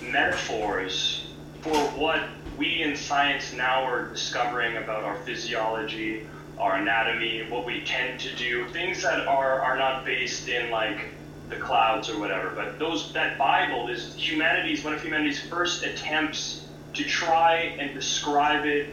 metaphors 0.00 1.26
for 1.60 1.76
what 1.98 2.22
we 2.56 2.82
in 2.82 2.94
science 2.94 3.52
now 3.52 3.82
are 3.82 4.06
discovering 4.10 4.76
about 4.76 5.02
our 5.02 5.16
physiology, 5.16 6.26
our 6.58 6.76
anatomy, 6.76 7.42
what 7.50 7.66
we 7.66 7.80
tend 7.84 8.20
to 8.20 8.34
do, 8.36 8.68
things 8.68 9.02
that 9.02 9.26
are, 9.26 9.60
are 9.60 9.76
not 9.76 10.04
based 10.04 10.48
in 10.48 10.70
like 10.70 11.06
the 11.48 11.56
clouds 11.56 12.08
or 12.08 12.18
whatever. 12.20 12.50
But 12.50 12.78
those 12.78 13.12
that 13.12 13.36
Bible 13.36 13.88
is 13.88 14.14
humanity's 14.14 14.84
one 14.84 14.94
of 14.94 15.02
humanity's 15.02 15.40
first 15.40 15.82
attempts 15.82 16.65
to 16.96 17.04
try 17.04 17.76
and 17.78 17.94
describe 17.94 18.64
it 18.64 18.88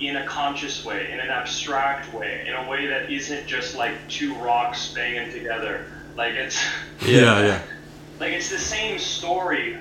in 0.00 0.16
a 0.16 0.26
conscious 0.26 0.84
way, 0.84 1.10
in 1.12 1.20
an 1.20 1.30
abstract 1.30 2.12
way, 2.12 2.44
in 2.46 2.54
a 2.54 2.68
way 2.68 2.86
that 2.86 3.10
isn't 3.10 3.46
just 3.46 3.76
like 3.76 3.92
two 4.08 4.34
rocks 4.36 4.92
banging 4.92 5.32
together. 5.32 5.86
Like 6.16 6.34
it's 6.34 6.62
Yeah, 7.06 7.40
yeah. 7.40 7.62
like 8.20 8.32
it's 8.32 8.50
the 8.50 8.58
same 8.58 8.98
story, 8.98 9.78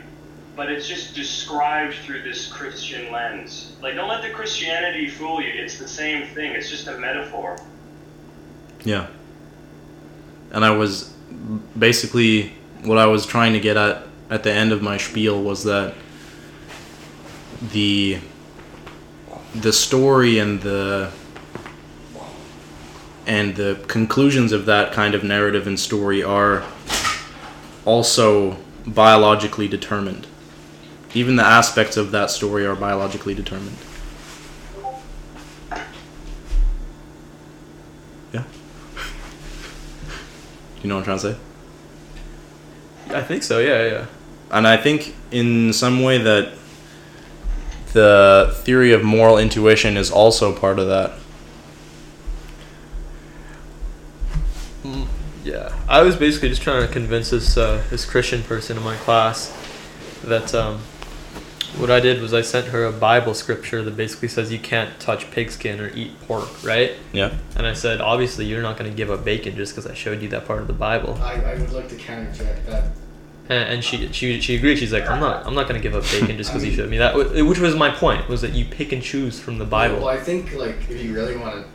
but 0.56 0.72
it's 0.72 0.88
just 0.88 1.16
described 1.16 1.96
through 1.96 2.22
this 2.22 2.48
Christian 2.48 3.12
lens. 3.12 3.76
Like 3.82 3.96
don't 3.96 4.10
let 4.10 4.22
the 4.22 4.30
Christianity 4.30 5.10
fool 5.10 5.42
you. 5.42 5.52
It's 5.54 5.80
the 5.80 5.88
same 5.88 6.28
thing. 6.28 6.52
It's 6.52 6.70
just 6.70 6.88
a 6.88 6.98
metaphor. 6.98 7.58
Yeah. 8.84 9.08
And 10.52 10.64
I 10.64 10.72
was 10.72 11.12
basically 11.78 12.54
what 12.84 13.00
I 13.00 13.08
was 13.08 13.26
trying 13.26 13.54
to 13.54 13.60
get 13.60 13.78
at 13.78 14.08
at 14.30 14.44
the 14.44 14.52
end 14.52 14.72
of 14.72 14.82
my 14.82 14.98
spiel 14.98 15.42
was 15.42 15.64
that 15.64 15.96
the 17.72 18.20
the 19.56 19.72
story 19.72 20.40
and 20.40 20.62
the 20.62 21.12
and 23.26 23.56
the 23.56 23.80
conclusions 23.88 24.52
of 24.52 24.66
that 24.66 24.92
kind 24.92 25.16
of 25.16 25.24
narrative 25.24 25.66
and 25.66 25.80
story 25.80 26.22
are 26.22 26.64
also 27.86 28.58
biologically 28.86 29.68
determined. 29.68 30.28
Even 31.14 31.36
the 31.36 31.46
aspects 31.46 31.96
of 31.96 32.12
that 32.12 32.32
story 32.32 32.66
are 32.66 32.76
biologically 32.76 33.34
determined. 33.34 33.78
Yeah. 38.34 38.44
you 40.82 40.90
know 40.90 40.96
what 40.96 41.08
I'm 41.08 41.20
trying 41.20 41.20
to 41.20 41.34
say? 41.34 41.38
I 43.16 43.22
think 43.22 43.44
so, 43.44 43.60
yeah, 43.60 43.86
yeah. 43.86 44.06
And 44.52 44.68
I 44.68 44.76
think 44.76 45.16
in 45.32 45.72
some 45.72 46.02
way 46.04 46.18
that 46.18 46.54
the 47.94 48.52
theory 48.64 48.92
of 48.92 49.04
moral 49.04 49.38
intuition 49.38 49.98
is 49.98 50.12
also 50.12 50.54
part 50.54 50.80
of 50.80 50.88
that. 50.88 51.14
Mm, 54.84 55.08
Yeah, 55.44 55.74
I 55.88 56.02
was 56.02 56.16
basically 56.16 56.50
just 56.50 56.62
trying 56.62 56.86
to 56.86 56.92
convince 56.92 57.30
this 57.30 57.58
uh, 57.58 57.84
this 57.90 58.06
Christian 58.06 58.44
person 58.44 58.78
in 58.78 58.84
my 58.84 58.96
class 58.98 59.56
that 60.24 60.54
um, 60.54 60.80
what 61.78 61.90
I 61.90 62.00
did 62.00 62.22
was 62.22 62.34
I 62.34 62.42
sent 62.42 62.68
her 62.68 62.86
a 62.86 62.92
Bible 62.92 63.34
scripture 63.34 63.84
that 63.84 63.98
basically 63.98 64.28
says 64.28 64.52
you 64.52 64.60
can't 64.60 65.00
touch 65.00 65.30
pigskin 65.32 65.80
or 65.80 65.90
eat 65.90 66.20
pork, 66.22 66.64
right? 66.64 66.94
Yeah. 67.12 67.34
And 67.56 67.66
I 67.66 67.74
said, 67.74 68.00
obviously, 68.00 68.46
you're 68.46 68.62
not 68.62 68.78
going 68.78 68.90
to 68.90 68.96
give 68.96 69.10
up 69.10 69.26
bacon 69.26 69.56
just 69.56 69.74
because 69.74 69.90
I 69.90 69.94
showed 69.96 70.22
you 70.22 70.30
that 70.30 70.46
part 70.46 70.62
of 70.62 70.68
the 70.68 70.74
Bible. 70.74 71.16
I, 71.22 71.34
I 71.34 71.56
would 71.56 71.72
like 71.72 71.90
to 71.90 71.96
countercheck 71.96 72.66
that. 72.68 72.92
And, 73.50 73.74
and 73.74 73.84
she 73.84 74.12
she 74.14 74.40
she 74.40 74.56
agreed. 74.56 74.78
She's 74.78 74.94
like, 74.94 75.10
I'm 75.10 75.20
not 75.20 75.46
I'm 75.46 75.54
not 75.54 75.68
going 75.68 75.80
to 75.80 75.84
give 75.84 75.96
up 75.96 76.04
bacon 76.12 76.38
just 76.38 76.52
because 76.52 76.64
you 76.64 76.72
showed 76.72 76.90
me 76.90 76.98
that. 76.98 77.16
Which 77.16 77.60
was 77.60 77.76
my 77.76 77.90
point 77.90 78.28
was 78.30 78.42
that 78.42 78.54
you 78.54 78.66
pick 78.66 78.92
and 78.92 79.02
choose 79.02 79.40
from 79.40 79.58
the 79.58 79.66
Bible. 79.66 79.98
Well, 79.98 80.08
I 80.08 80.18
think 80.18 80.54
like 80.54 80.90
if 80.90 81.04
you 81.04 81.14
really 81.14 81.36
want 81.36 81.56
to, 81.56 81.66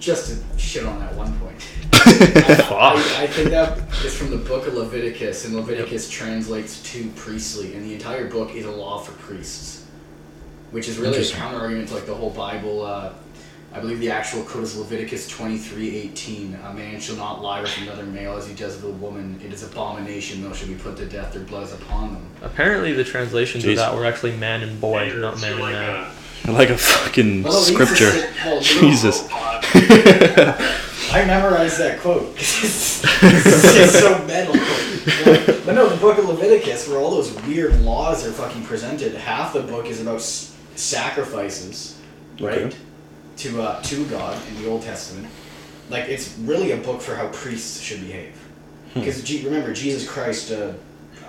just 0.00 0.30
to 0.30 0.58
shit 0.58 0.86
on 0.86 0.98
that 1.00 1.14
one 1.14 1.38
point. 1.38 1.60
Fuck. 1.92 2.70
I, 2.72 3.22
I 3.22 3.26
think 3.26 3.50
that 3.50 3.78
is 4.04 4.16
from 4.16 4.30
the 4.30 4.38
book 4.38 4.66
of 4.66 4.74
Leviticus, 4.74 5.44
and 5.44 5.54
Leviticus 5.54 6.08
translates 6.10 6.82
to 6.92 7.08
priestly, 7.10 7.74
and 7.74 7.84
the 7.84 7.94
entire 7.94 8.28
book 8.28 8.54
is 8.54 8.64
a 8.64 8.70
law 8.70 8.98
for 8.98 9.12
priests, 9.12 9.86
which 10.70 10.88
is 10.88 10.98
really 10.98 11.22
a 11.22 11.30
counter 11.30 11.60
argument 11.60 11.88
to 11.88 11.94
like 11.94 12.06
the 12.06 12.14
whole 12.14 12.30
Bible. 12.30 12.84
Uh, 12.84 13.12
I 13.74 13.80
believe 13.80 14.00
the 14.00 14.10
actual 14.10 14.42
code 14.44 14.64
is 14.64 14.76
Leviticus 14.76 15.26
twenty 15.28 15.56
three 15.56 15.96
eighteen. 15.96 16.58
A 16.66 16.72
man 16.74 17.00
shall 17.00 17.16
not 17.16 17.40
lie 17.42 17.60
with 17.62 17.76
another 17.80 18.04
male 18.04 18.36
as 18.36 18.46
he 18.46 18.54
does 18.54 18.74
with 18.76 18.84
a 18.84 18.96
woman. 18.98 19.40
It 19.44 19.52
is 19.52 19.62
abomination; 19.62 20.42
those 20.42 20.58
shall 20.58 20.68
be 20.68 20.74
put 20.74 20.96
to 20.98 21.06
death. 21.06 21.32
Their 21.32 21.42
blood 21.44 21.64
is 21.64 21.72
upon 21.72 22.12
them. 22.14 22.26
Apparently, 22.42 22.92
the 22.92 23.04
translations 23.04 23.64
Jeez. 23.64 23.70
of 23.72 23.76
that 23.76 23.94
were 23.96 24.04
actually 24.04 24.36
man 24.36 24.62
and 24.62 24.78
boy, 24.80 25.04
You're- 25.06 25.20
not 25.22 25.40
man 25.40 25.56
you're 25.56 25.66
and 25.68 25.74
like 25.74 25.74
man. 25.74 26.06
a- 26.46 26.52
like 26.52 26.70
a 26.70 26.76
fucking 26.76 27.44
Well, 27.44 27.52
scripture. 27.62 28.10
si- 28.10 28.26
well, 28.44 28.60
Jesus. 28.60 29.26
I 31.14 31.24
memorized 31.26 31.78
that 31.78 32.00
quote 32.00 32.34
'cause 32.36 33.02
it's, 33.04 33.76
it's 33.76 33.98
so 34.00 34.18
metal. 34.26 34.54
But, 35.24 35.64
but 35.66 35.74
no, 35.74 35.88
the 35.88 35.96
book 35.98 36.18
of 36.18 36.26
Leviticus, 36.28 36.88
where 36.88 36.98
all 36.98 37.10
those 37.10 37.32
weird 37.42 37.80
laws 37.82 38.26
are 38.26 38.32
fucking 38.32 38.64
presented, 38.64 39.14
half 39.14 39.52
the 39.52 39.60
book 39.62 39.86
is 39.86 40.00
about 40.00 40.16
s- 40.16 40.54
sacrifices, 40.74 41.96
right, 42.40 42.58
Okay. 42.58 42.76
To 43.42 43.62
uh, 43.62 43.82
to 43.82 44.04
God 44.06 44.36
in 44.48 44.62
the 44.62 44.68
Old 44.68 44.82
Testament. 44.82 45.28
Like 45.90 46.04
it's 46.08 46.36
really 46.38 46.72
a 46.72 46.76
book 46.76 47.00
for 47.00 47.14
how 47.14 47.28
priests 47.28 47.80
should 47.80 48.00
behave. 48.00 48.34
Because 48.94 49.22
G- 49.22 49.44
remember, 49.44 49.72
Jesus 49.72 50.08
Christ. 50.08 50.52
Uh, 50.52 50.72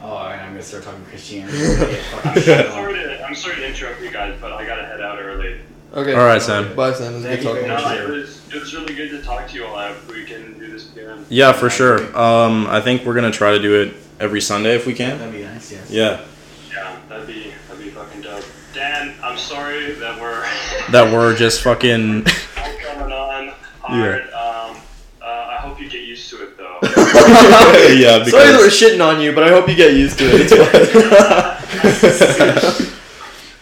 oh, 0.02 0.18
I'm 0.18 0.52
gonna 0.52 0.62
start 0.62 0.84
talking 0.84 1.04
Christianity. 1.06 1.58
I'm 1.66 1.78
gonna 1.80 1.92
get 1.92 2.04
fucking 2.06 2.32
I'm 2.32 2.42
shit 2.42 2.66
on. 2.68 2.72
sorry 2.72 2.94
to 2.96 3.26
I'm 3.26 3.36
sorry 3.36 3.56
to 3.56 3.68
interrupt 3.68 4.02
you 4.02 4.12
guys, 4.12 4.38
but 4.40 4.52
I 4.54 4.66
gotta 4.66 4.86
head 4.86 5.02
out 5.02 5.20
early. 5.20 5.60
Okay. 5.96 6.14
All 6.16 6.26
right, 6.26 6.42
Sam. 6.42 6.76
Bye, 6.76 6.92
Sam. 6.94 7.14
It 7.14 7.16
was 7.18 7.24
Thank 7.24 7.42
good 7.42 7.56
you 7.62 7.68
talking 7.68 7.68
No, 7.68 7.78
to 7.78 7.82
you. 7.84 7.88
much. 7.90 8.00
it 8.00 8.10
was 8.10 8.42
it 8.54 8.60
was 8.60 8.74
really 8.76 8.96
good 8.96 9.10
to 9.12 9.22
talk 9.22 9.48
to 9.50 9.54
you 9.56 9.66
all. 9.66 9.76
I 9.76 9.90
hope 9.94 10.08
we 10.12 10.24
can 10.26 10.58
do 10.60 10.72
this 10.72 10.92
again. 10.92 11.26
Yeah, 11.30 11.52
for 11.54 11.70
sure. 11.70 12.00
Um, 12.18 12.68
I 12.68 12.82
think 12.82 13.06
we're 13.06 13.14
gonna 13.16 13.32
try 13.32 13.52
to 13.52 13.60
do 13.62 13.82
it 13.82 13.96
every 14.20 14.42
Sunday 14.42 14.76
if 14.76 14.86
we 14.86 14.94
can. 14.94 15.18
That'd 15.20 15.34
be 15.34 15.44
nice, 15.44 15.72
yes. 15.72 15.90
Yeah, 15.92 16.22
Yeah, 16.72 16.98
that'd 17.10 17.28
be 17.28 17.54
that'd 17.70 17.84
be 17.84 17.90
fucking 17.92 18.22
dope. 18.22 18.44
Dan, 18.74 19.14
I'm 19.34 19.40
sorry 19.40 19.94
that 19.94 20.22
we're 20.22 20.42
that 20.92 21.12
we're 21.12 21.36
just 21.36 21.64
fucking. 21.64 22.24
all 22.58 22.78
coming 22.78 23.12
on 23.12 23.48
hard. 23.82 24.22
Um, 24.26 24.78
uh, 25.20 25.26
I 25.26 25.56
hope 25.60 25.82
you 25.82 25.90
get 25.90 26.04
used 26.04 26.30
to 26.30 26.44
it 26.44 26.56
though. 26.56 26.78
yeah, 26.84 28.24
Sorry 28.26 28.52
that 28.52 28.60
we're 28.60 28.68
shitting 28.68 29.04
on 29.04 29.20
you, 29.20 29.34
but 29.34 29.44
I 29.44 29.50
hope 29.50 29.68
you 29.68 29.76
get 29.76 29.96
used 29.96 30.20
to 30.20 30.26
it. 30.26 30.52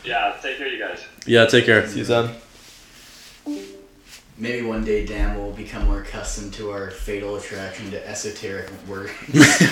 Yeah, 0.04 0.36
take 0.42 0.58
care, 0.58 0.68
you 0.68 0.78
guys. 0.78 1.06
yeah, 1.26 1.46
take 1.46 1.64
care. 1.64 1.88
See 1.88 2.00
you, 2.00 2.06
Sam. 2.06 2.36
Maybe 4.38 4.66
one 4.66 4.84
day 4.84 5.06
Dan 5.06 5.38
will 5.38 5.54
become 5.54 5.86
more 5.86 6.02
accustomed 6.02 6.54
to 6.56 6.72
our 6.72 6.92
fatal 6.92 7.38
attraction 7.38 7.92
to 7.92 8.06
esoteric 8.06 8.70
words. 8.90 9.14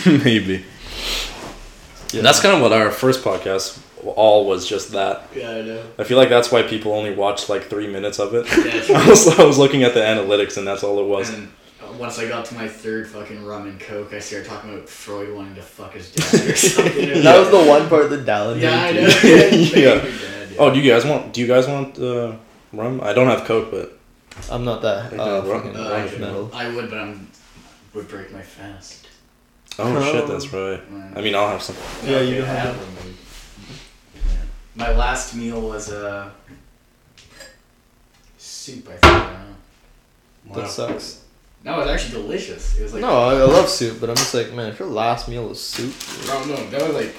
Maybe. 0.06 0.64
And 2.14 2.26
that's 2.26 2.40
kind 2.40 2.56
of 2.56 2.62
what 2.62 2.72
our 2.72 2.90
first 2.90 3.22
podcast 3.22 3.82
all 4.06 4.46
was 4.46 4.68
just 4.68 4.92
that. 4.92 5.24
Yeah, 5.36 5.50
I 5.52 5.62
know. 5.62 5.84
I 5.98 6.04
feel 6.04 6.18
like 6.18 6.30
that's 6.30 6.52
why 6.52 6.64
people 6.64 6.94
only 6.94 7.14
watched 7.14 7.50
like 7.50 7.64
three 7.70 7.88
minutes 7.88 8.20
of 8.20 8.34
it. 8.34 8.46
Yeah, 8.48 8.98
I 8.98 9.10
was, 9.10 9.28
I 9.40 9.44
was 9.44 9.58
looking 9.58 9.84
at 9.84 9.94
the 9.94 10.00
analytics 10.02 10.58
and 10.58 10.66
that's 10.68 10.84
all 10.84 11.00
it 11.00 11.08
was. 11.08 11.30
And 11.34 11.52
uh, 11.84 11.92
once 11.94 12.18
I 12.20 12.28
got 12.28 12.46
to 12.46 12.56
my 12.56 12.68
third 12.68 13.08
fucking 13.10 13.44
rum 13.46 13.68
and 13.68 13.80
coke, 13.80 14.14
I 14.14 14.20
started 14.20 14.48
talking 14.48 14.74
about 14.74 14.88
Freud 14.90 15.34
wanting 15.36 15.56
to 15.56 15.62
fuck 15.62 15.94
his 15.94 16.12
dad 16.12 16.50
or 16.50 16.56
something. 16.56 17.24
That 17.24 17.40
was 17.40 17.50
the 17.50 17.64
one 17.70 17.90
part 17.90 18.10
that 18.12 18.26
Dallin 18.26 18.62
Yeah, 18.62 18.82
I 18.82 18.92
know. 18.92 19.10
too. 19.10 19.58
Yeah. 19.80 20.06
yeah. 20.06 20.56
Oh, 20.60 20.74
do 20.74 20.80
you 20.80 20.92
guys 20.92 21.06
want? 21.06 21.34
Do 21.34 21.40
you 21.42 21.48
guys 21.48 21.68
want 21.68 21.98
uh, 22.00 22.34
rum? 22.74 23.00
I 23.02 23.14
don't 23.14 23.28
have 23.28 23.46
Coke, 23.46 23.72
but 23.72 23.98
I'm 24.52 24.66
not 24.66 24.82
that 24.82 25.12
Yeah, 25.14 25.22
uh, 25.22 25.42
bro. 25.42 25.60
fucking 25.62 25.76
Uh, 25.76 25.90
I, 25.90 26.18
metal. 26.20 26.52
I 26.54 26.70
would, 26.74 26.90
but 26.90 27.00
I'm 27.00 27.28
would 27.94 28.08
break 28.08 28.32
my 28.32 28.42
fast. 28.42 29.08
oh 29.80 29.96
Oh. 29.96 30.12
shit, 30.12 30.28
that's 30.28 30.52
right. 30.54 30.82
I 31.16 31.22
mean, 31.22 31.34
I'll 31.36 31.48
have 31.50 31.62
some. 31.62 31.76
Yeah, 32.06 32.20
you 32.22 32.38
Okay, 32.42 32.46
have 32.46 32.68
I 32.68 32.72
that. 32.72 32.76
one, 32.78 33.04
dude. 33.04 33.16
Yeah. 34.26 34.32
My 34.80 34.92
last 34.96 35.36
meal 35.36 35.60
was 35.62 35.92
uh, 35.92 36.30
soup. 38.38 38.88
I 38.88 38.92
think. 38.94 39.04
I 39.06 39.46
don't. 40.46 40.56
That 40.56 40.70
sucks. 40.70 41.26
No, 41.66 41.76
it 41.76 41.80
was 41.80 41.90
actually 41.90 42.22
delicious. 42.22 42.80
It 42.80 42.84
was 42.84 42.94
like 42.94 43.02
No, 43.02 43.10
I, 43.10 43.34
I 43.34 43.44
love 43.44 43.68
soup, 43.68 44.00
but 44.00 44.10
I'm 44.10 44.16
just 44.16 44.34
like, 44.34 44.54
man, 44.54 44.70
if 44.70 44.80
your 44.80 44.88
last 44.88 45.28
meal 45.28 45.50
was 45.50 45.60
soup, 45.62 45.94
Oh 46.30 46.46
no, 46.48 46.70
that 46.70 46.82
was 46.82 46.94
like 46.96 47.14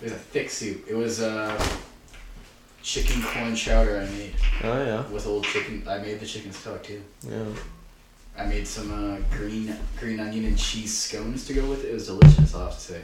it 0.00 0.04
was 0.04 0.12
a 0.12 0.16
thick 0.16 0.50
soup. 0.50 0.84
It 0.86 0.94
was 0.94 1.22
uh 1.22 1.58
chicken 2.82 3.22
corn 3.22 3.54
chowder 3.56 3.98
I 3.98 4.06
made 4.10 4.34
oh 4.64 4.84
yeah, 4.84 5.06
with 5.08 5.26
old 5.26 5.44
chicken. 5.44 5.82
I 5.88 5.98
made 5.98 6.20
the 6.20 6.26
chicken 6.26 6.52
stock 6.52 6.82
too. 6.82 7.02
yeah. 7.26 7.44
I 8.36 8.46
made 8.46 8.66
some 8.66 8.92
uh, 8.92 9.18
green 9.36 9.74
green 9.98 10.20
onion 10.20 10.44
and 10.44 10.58
cheese 10.58 10.96
scones 10.96 11.46
to 11.46 11.54
go 11.54 11.64
with 11.68 11.84
it. 11.84 11.90
It 11.90 11.94
was 11.94 12.06
delicious. 12.06 12.54
I'll 12.54 12.66
have 12.66 12.74
to 12.74 12.80
say. 12.80 13.00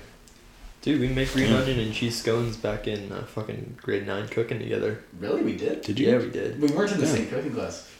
Dude, 0.86 1.00
we 1.00 1.08
make 1.08 1.32
green 1.32 1.52
onion 1.52 1.80
and 1.80 1.92
cheese 1.92 2.16
scones 2.16 2.56
back 2.56 2.86
in 2.86 3.10
uh, 3.10 3.24
fucking 3.24 3.76
grade 3.82 4.06
nine 4.06 4.28
cooking 4.28 4.60
together. 4.60 5.02
Really, 5.18 5.42
we 5.42 5.56
did. 5.56 5.82
Did 5.82 5.98
you? 5.98 6.06
Yeah, 6.12 6.18
we 6.18 6.30
did. 6.30 6.62
We 6.62 6.68
weren't 6.68 6.92
in 6.92 7.00
the 7.00 7.06
Yeah. 7.06 7.12
same 7.12 7.26
cooking 7.28 7.52
class. 7.52 7.90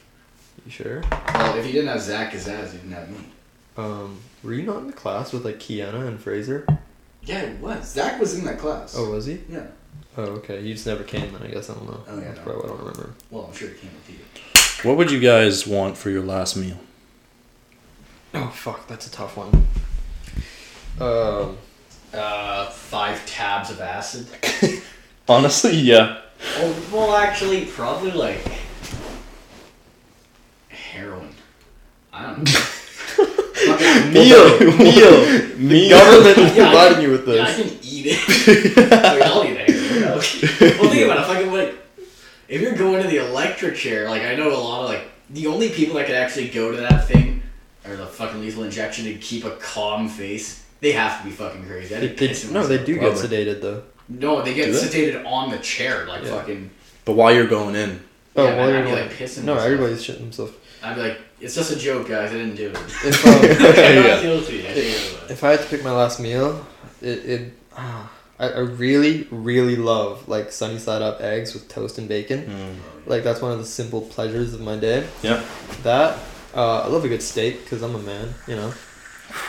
You 0.65 0.71
sure? 0.71 1.01
Well, 1.33 1.57
if 1.57 1.65
you 1.65 1.73
didn't 1.73 1.89
have 1.89 1.99
Zach 2.01 2.31
Gazaz, 2.31 2.71
you 2.71 2.79
didn't 2.79 2.93
have 2.93 3.09
me. 3.09 3.17
Um, 3.75 4.19
were 4.41 4.53
you 4.53 4.63
not 4.63 4.77
in 4.77 4.87
the 4.87 4.93
class 4.93 5.33
with 5.33 5.43
like 5.43 5.59
Kiana 5.59 6.07
and 6.07 6.17
Fraser? 6.17 6.65
Yeah, 7.23 7.41
it 7.41 7.59
was. 7.59 7.91
Zach 7.91 8.21
was 8.21 8.39
in 8.39 8.45
that 8.45 8.57
class. 8.57 8.95
Oh, 8.97 9.11
was 9.11 9.25
he? 9.25 9.41
Yeah. 9.49 9.67
Oh, 10.15 10.23
okay. 10.37 10.61
You 10.61 10.73
just 10.73 10.87
never 10.87 11.03
came 11.03 11.33
then, 11.33 11.43
I 11.43 11.47
guess. 11.47 11.69
I 11.69 11.73
don't 11.73 11.87
know. 11.91 12.01
Oh, 12.07 12.15
yeah, 12.19 12.21
That's 12.23 12.37
no. 12.37 12.43
probably 12.45 12.61
what 12.61 12.65
I 12.65 12.69
don't 12.69 12.79
remember. 12.79 13.13
Well, 13.31 13.47
I'm 13.49 13.53
sure 13.53 13.67
it 13.69 13.81
came 13.81 13.91
with 13.93 14.09
you. 14.17 14.89
What 14.89 14.95
would 14.95 15.11
you 15.11 15.19
guys 15.19 15.67
want 15.67 15.97
for 15.97 16.09
your 16.09 16.23
last 16.23 16.55
meal? 16.55 16.77
Oh, 18.33 18.47
fuck. 18.47 18.87
That's 18.87 19.07
a 19.07 19.11
tough 19.11 19.35
one. 19.35 19.67
Um, 21.01 21.57
Uh, 22.17 22.69
five 22.71 23.23
tabs 23.27 23.69
of 23.69 23.79
acid. 23.79 24.27
Honestly, 25.29 25.75
yeah. 25.75 26.21
Oh, 26.57 26.75
well, 26.91 27.15
actually, 27.15 27.65
probably 27.65 28.11
like 28.11 28.39
heroin. 30.69 31.29
I 32.13 32.23
don't 32.23 32.43
know. 32.43 32.61
Meal! 34.11 34.59
meal! 34.77 35.57
Me. 35.57 35.89
Government 35.89 36.37
is 36.37 36.55
Yeah, 36.55 36.63
providing 36.69 36.93
can- 36.95 37.01
you 37.03 37.11
with 37.11 37.27
Yeah, 37.27 37.43
I 37.43 37.51
this. 37.53 37.69
can 37.71 37.79
eat 37.83 38.05
it. 38.07 38.77
I 38.93 39.13
mean, 39.13 39.23
I'll 39.23 39.43
eat 39.43 39.57
heroin. 39.57 40.11
Well, 40.13 40.21
think 40.91 41.05
about 41.05 41.19
it. 41.19 41.25
Fucking 41.25 41.51
like, 41.51 41.75
if 42.47 42.61
you're 42.61 42.75
going 42.75 43.01
to 43.03 43.09
the 43.09 43.17
electric 43.17 43.75
chair, 43.75 44.09
like 44.09 44.21
I 44.23 44.35
know 44.35 44.49
a 44.51 44.57
lot 44.57 44.83
of 44.83 44.89
like 44.89 45.03
the 45.31 45.47
only 45.47 45.69
people 45.69 45.95
that 45.95 46.05
could 46.05 46.15
actually 46.15 46.49
go 46.49 46.71
to 46.71 46.77
that 46.77 47.07
thing 47.07 47.41
or 47.85 47.95
the 47.95 48.05
fucking 48.05 48.39
lethal 48.39 48.63
injection 48.63 49.05
to 49.05 49.15
keep 49.15 49.43
a 49.43 49.51
calm 49.57 50.07
face. 50.07 50.63
They 50.79 50.91
have 50.93 51.19
to 51.21 51.25
be 51.27 51.31
fucking 51.31 51.65
crazy. 51.65 51.95
They, 51.95 52.07
they, 52.07 52.27
no, 52.27 52.65
they 52.67 52.77
myself. 52.77 52.85
do 52.85 52.97
Probably. 52.99 53.21
get 53.21 53.29
sedated 53.47 53.61
though. 53.61 53.83
No, 54.09 54.41
they 54.41 54.53
get 54.53 54.71
they? 54.71 54.77
sedated 54.79 55.25
on 55.25 55.49
the 55.51 55.57
chair, 55.59 56.05
like 56.05 56.23
Yeah. 56.23 56.29
fucking. 56.39 56.69
But 57.05 57.13
while 57.13 57.33
you're 57.33 57.47
going 57.47 57.75
in, 57.75 58.01
Oh, 58.35 58.43
yeah, 58.45 58.55
well, 58.55 58.57
man, 58.57 58.69
you're 58.69 58.77
I'd 58.77 58.83
be 58.83 58.91
going- 58.91 59.07
like 59.09 59.17
pissing. 59.17 59.43
No, 59.45 59.55
myself. 59.55 59.71
everybody's 59.71 60.03
shitting 60.05 60.19
themselves. 60.19 60.53
I'd 60.83 60.95
be 60.95 61.01
like, 61.01 61.17
it's 61.41 61.55
just 61.55 61.71
a 61.71 61.75
joke, 61.75 62.07
guys. 62.07 62.29
I 62.29 62.33
didn't 62.33 62.55
do 62.55 62.67
it. 62.69 62.77
If, 63.03 63.25
um, 63.25 63.33
I'm 63.33 63.43
Yeah. 63.43 64.13
not 64.13 64.21
guilty. 64.21 64.59
I 64.67 64.73
didn't 64.73 64.83
do 64.91 65.17
it. 65.25 65.31
if 65.31 65.43
I 65.43 65.51
had 65.51 65.59
to 65.61 65.65
pick 65.65 65.83
my 65.83 65.91
last 65.91 66.19
meal, 66.19 66.65
it, 67.01 67.25
it 67.25 67.53
ah, 67.75 68.11
I, 68.39 68.49
I 68.49 68.59
really, 68.59 69.27
really 69.31 69.75
love 69.75 70.27
like 70.27 70.51
sunny 70.51 70.77
side 70.77 71.01
up 71.01 71.19
eggs 71.21 71.55
with 71.55 71.67
toast 71.67 71.97
and 71.97 72.07
bacon. 72.07 72.45
mm, 72.45 73.09
Like 73.09 73.23
that's 73.23 73.41
one 73.41 73.51
of 73.51 73.57
the 73.57 73.65
simple 73.65 74.01
pleasures 74.01 74.53
of 74.53 74.61
my 74.61 74.75
day. 74.77 75.07
Yeah. 75.23 75.43
That 75.81 76.19
uh, 76.55 76.81
I 76.83 76.87
love 76.87 77.03
a 77.03 77.09
good 77.09 77.23
steak 77.23 77.63
because 77.63 77.81
I'm 77.81 77.95
a 77.95 77.99
man, 77.99 78.35
you 78.47 78.55
know. 78.55 78.71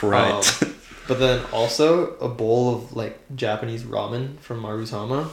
right? 0.02 0.62
Um, 0.62 0.74
but 1.08 1.18
then 1.18 1.44
also 1.52 2.14
a 2.18 2.28
bowl 2.28 2.74
of 2.74 2.94
like 2.94 3.18
Japanese 3.34 3.82
ramen 3.82 4.38
from 4.38 4.60
Marutama. 4.60 5.28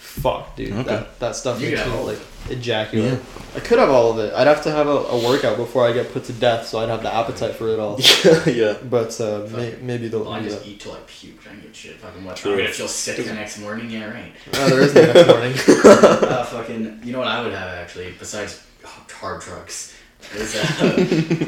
Fuck, 0.00 0.56
dude, 0.56 0.72
Okay. 0.72 0.82
that 0.82 1.18
that 1.20 1.36
stuff 1.36 1.60
You 1.60 1.70
makes 1.70 1.86
me 1.86 1.92
all 1.92 2.04
like 2.04 2.18
ejaculate. 2.48 3.20
I 3.54 3.60
could 3.60 3.78
have 3.78 3.90
all 3.90 4.10
of 4.10 4.18
it. 4.18 4.32
I'd 4.34 4.46
have 4.48 4.62
to 4.64 4.70
have 4.72 4.88
a, 4.88 4.90
a 4.90 5.24
workout 5.28 5.56
before 5.56 5.86
I 5.86 5.92
get 5.92 6.12
put 6.12 6.24
to 6.24 6.32
death, 6.32 6.66
so 6.66 6.80
I'd 6.80 6.88
have 6.88 7.02
the 7.02 7.14
appetite 7.14 7.54
for 7.54 7.68
it 7.68 7.78
all. 7.78 8.00
yeah, 8.24 8.48
yeah. 8.48 8.76
But 8.82 9.20
uh, 9.20 9.46
may, 9.52 9.76
maybe 9.80 10.08
they'll 10.08 10.24
Well, 10.24 10.32
I 10.32 10.42
just 10.42 10.60
that. 10.64 10.66
eat 10.68 10.80
till 10.80 10.92
I 10.94 10.98
puke. 11.06 11.38
I 11.48 11.54
don't 11.54 11.76
shit. 11.76 11.96
Fucking 11.98 12.24
what? 12.24 12.36
True. 12.36 12.52
I'm 12.52 12.58
gonna 12.58 12.70
feel 12.70 12.88
sick 12.88 13.24
the 13.24 13.34
next 13.34 13.58
morning. 13.60 13.88
Yeah, 13.90 14.10
right. 14.10 14.32
Oh, 14.54 14.68
there 14.70 14.80
is 14.80 14.94
no 14.94 15.02
next 15.12 15.28
morning. 15.28 15.52
uh, 16.28 16.44
fucking. 16.44 17.00
You 17.04 17.12
know 17.12 17.18
what 17.20 17.28
I 17.28 17.42
would 17.42 17.52
have 17.52 17.68
actually 17.68 18.12
besides 18.18 18.66
hard 18.82 19.42
drugs 19.42 19.94
is 20.34 20.56
uh, 20.56 21.46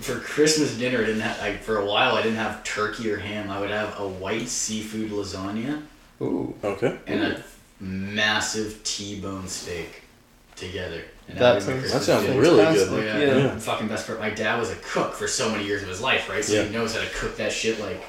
for 0.00 0.18
Christmas 0.20 0.76
dinner. 0.76 0.98
I 1.02 1.06
didn't 1.06 1.20
have. 1.20 1.40
I, 1.40 1.56
for 1.56 1.78
a 1.78 1.84
while, 1.86 2.14
I 2.14 2.22
didn't 2.22 2.38
have 2.38 2.62
turkey 2.64 3.10
or 3.10 3.18
ham. 3.18 3.50
I 3.50 3.60
would 3.60 3.70
have 3.70 3.98
a 4.00 4.06
white 4.08 4.48
seafood 4.48 5.10
lasagna 5.10 5.82
Ooh, 6.20 6.54
Okay. 6.64 6.98
and 7.06 7.22
a 7.22 7.42
massive 7.80 8.82
T-bone 8.84 9.46
steak 9.48 10.02
together. 10.56 11.02
And 11.28 11.38
that 11.38 11.54
would 11.56 11.66
be 11.66 11.72
my 11.74 11.80
sounds 11.80 11.92
That 11.92 12.02
sounds 12.02 12.24
Christmas 12.24 12.46
really 12.48 12.64
good. 12.74 12.88
Oh, 12.88 13.00
Yeah. 13.00 13.18
yeah. 13.18 13.36
Yeah. 13.44 13.58
Fucking 13.58 13.88
best 13.88 14.06
part. 14.06 14.18
My 14.18 14.30
dad 14.30 14.58
was 14.58 14.70
a 14.70 14.76
cook 14.76 15.14
for 15.14 15.28
so 15.28 15.50
many 15.50 15.64
years 15.64 15.82
of 15.82 15.88
his 15.88 16.00
life, 16.00 16.28
right? 16.28 16.44
So 16.44 16.54
Yeah. 16.54 16.64
he 16.64 16.70
knows 16.70 16.94
how 16.94 17.00
to 17.00 17.08
cook 17.10 17.36
that 17.36 17.52
shit. 17.52 17.78
Like, 17.80 18.02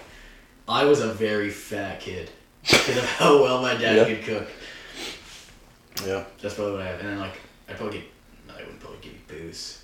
I 0.67 0.85
was 0.85 1.01
a 1.01 1.13
very 1.13 1.49
fat 1.49 1.99
kid 1.99 2.29
because 2.63 2.97
of 2.97 3.05
how 3.05 3.41
well 3.43 3.61
my 3.61 3.73
dad 3.75 3.97
Yeah. 3.97 4.05
could 4.15 4.23
cook. 4.23 4.47
Yeah. 6.07 6.23
That's 6.41 6.55
probably 6.55 6.73
what 6.73 6.81
I 6.81 6.87
have. 6.87 6.99
And 7.01 7.09
then 7.09 7.19
like, 7.19 7.37
I 7.67 7.73
probably 7.73 7.99
get. 7.99 8.07
I 8.55 8.61
wouldn't 8.61 8.79
probably 8.79 8.99
give 9.01 9.13
you 9.13 9.19
booze. 9.27 9.78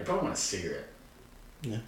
I 0.00 0.04
probably 0.04 0.24
want 0.24 0.34
a 0.34 0.40
cigarette. 0.40 0.88
Yeah. 1.62 1.78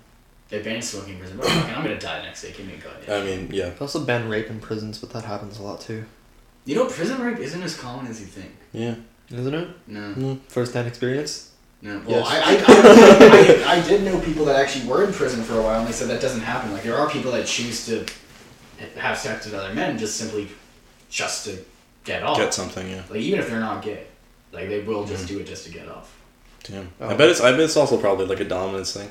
They 0.48 0.62
banned 0.62 0.84
smoking 0.84 1.14
in 1.14 1.18
prison, 1.20 1.38
but 1.38 1.46
fucking, 1.46 1.74
I'm 1.74 1.82
gonna 1.82 1.98
die 1.98 2.22
next 2.22 2.42
day. 2.42 2.52
Give 2.52 2.66
me 2.66 2.74
a 2.74 2.76
goddamn. 2.76 3.22
I 3.22 3.24
mean, 3.24 3.50
yeah. 3.50 3.70
They 3.70 3.78
also 3.78 4.04
ban 4.04 4.28
rape 4.28 4.50
in 4.50 4.60
prisons, 4.60 4.98
but 4.98 5.10
that 5.10 5.24
happens 5.24 5.58
a 5.58 5.62
lot 5.62 5.80
too, 5.80 6.04
you 6.64 6.74
know, 6.76 6.86
prison 6.86 7.20
rape 7.20 7.38
isn't 7.38 7.62
as 7.62 7.76
common 7.76 8.06
as 8.06 8.20
you 8.20 8.26
think. 8.26 8.52
Yeah. 8.72 8.94
isn't 9.30 9.54
it? 9.54 9.68
No. 9.86 10.12
Hmm. 10.12 10.34
First 10.48 10.74
hand 10.74 10.86
experience. 10.86 11.50
No. 11.80 12.00
Well, 12.06 12.20
Yes. 12.20 12.28
I, 12.28 12.38
I, 12.38 13.64
I, 13.66 13.76
I, 13.76 13.78
I 13.78 13.88
did 13.88 14.04
know 14.04 14.20
people 14.20 14.44
that 14.44 14.56
actually 14.56 14.86
were 14.86 15.04
in 15.04 15.12
prison 15.12 15.42
for 15.42 15.58
a 15.58 15.62
while, 15.62 15.80
and 15.80 15.88
they 15.88 15.92
said 15.92 16.08
that 16.08 16.20
doesn't 16.20 16.42
happen. 16.42 16.72
Like 16.72 16.84
there 16.84 16.96
are 16.96 17.10
people 17.10 17.32
that 17.32 17.46
choose 17.46 17.86
to 17.86 18.06
have 18.96 19.18
sex 19.18 19.46
with 19.46 19.54
other 19.54 19.74
men 19.74 19.98
just 19.98 20.16
simply 20.16 20.48
just 21.10 21.46
to 21.46 21.58
get 22.04 22.22
off. 22.22 22.36
Get 22.36 22.54
something. 22.54 22.88
Yeah. 22.88 23.02
Like 23.10 23.20
even 23.20 23.40
if 23.40 23.48
they're 23.48 23.58
not 23.58 23.82
gay, 23.82 24.06
like 24.52 24.68
they 24.68 24.80
will 24.80 25.04
just 25.04 25.26
mm-hmm. 25.26 25.34
do 25.34 25.40
it 25.40 25.46
just 25.46 25.64
to 25.66 25.72
get 25.72 25.88
off. 25.88 26.16
Damn. 26.64 26.88
Oh. 27.00 27.08
I 27.08 27.14
bet 27.14 27.28
it's. 27.28 27.40
I 27.40 27.50
bet 27.52 27.60
it's 27.60 27.76
also 27.76 27.98
probably 27.98 28.26
like 28.26 28.40
a 28.40 28.44
dominance 28.44 28.92
thing. 28.94 29.08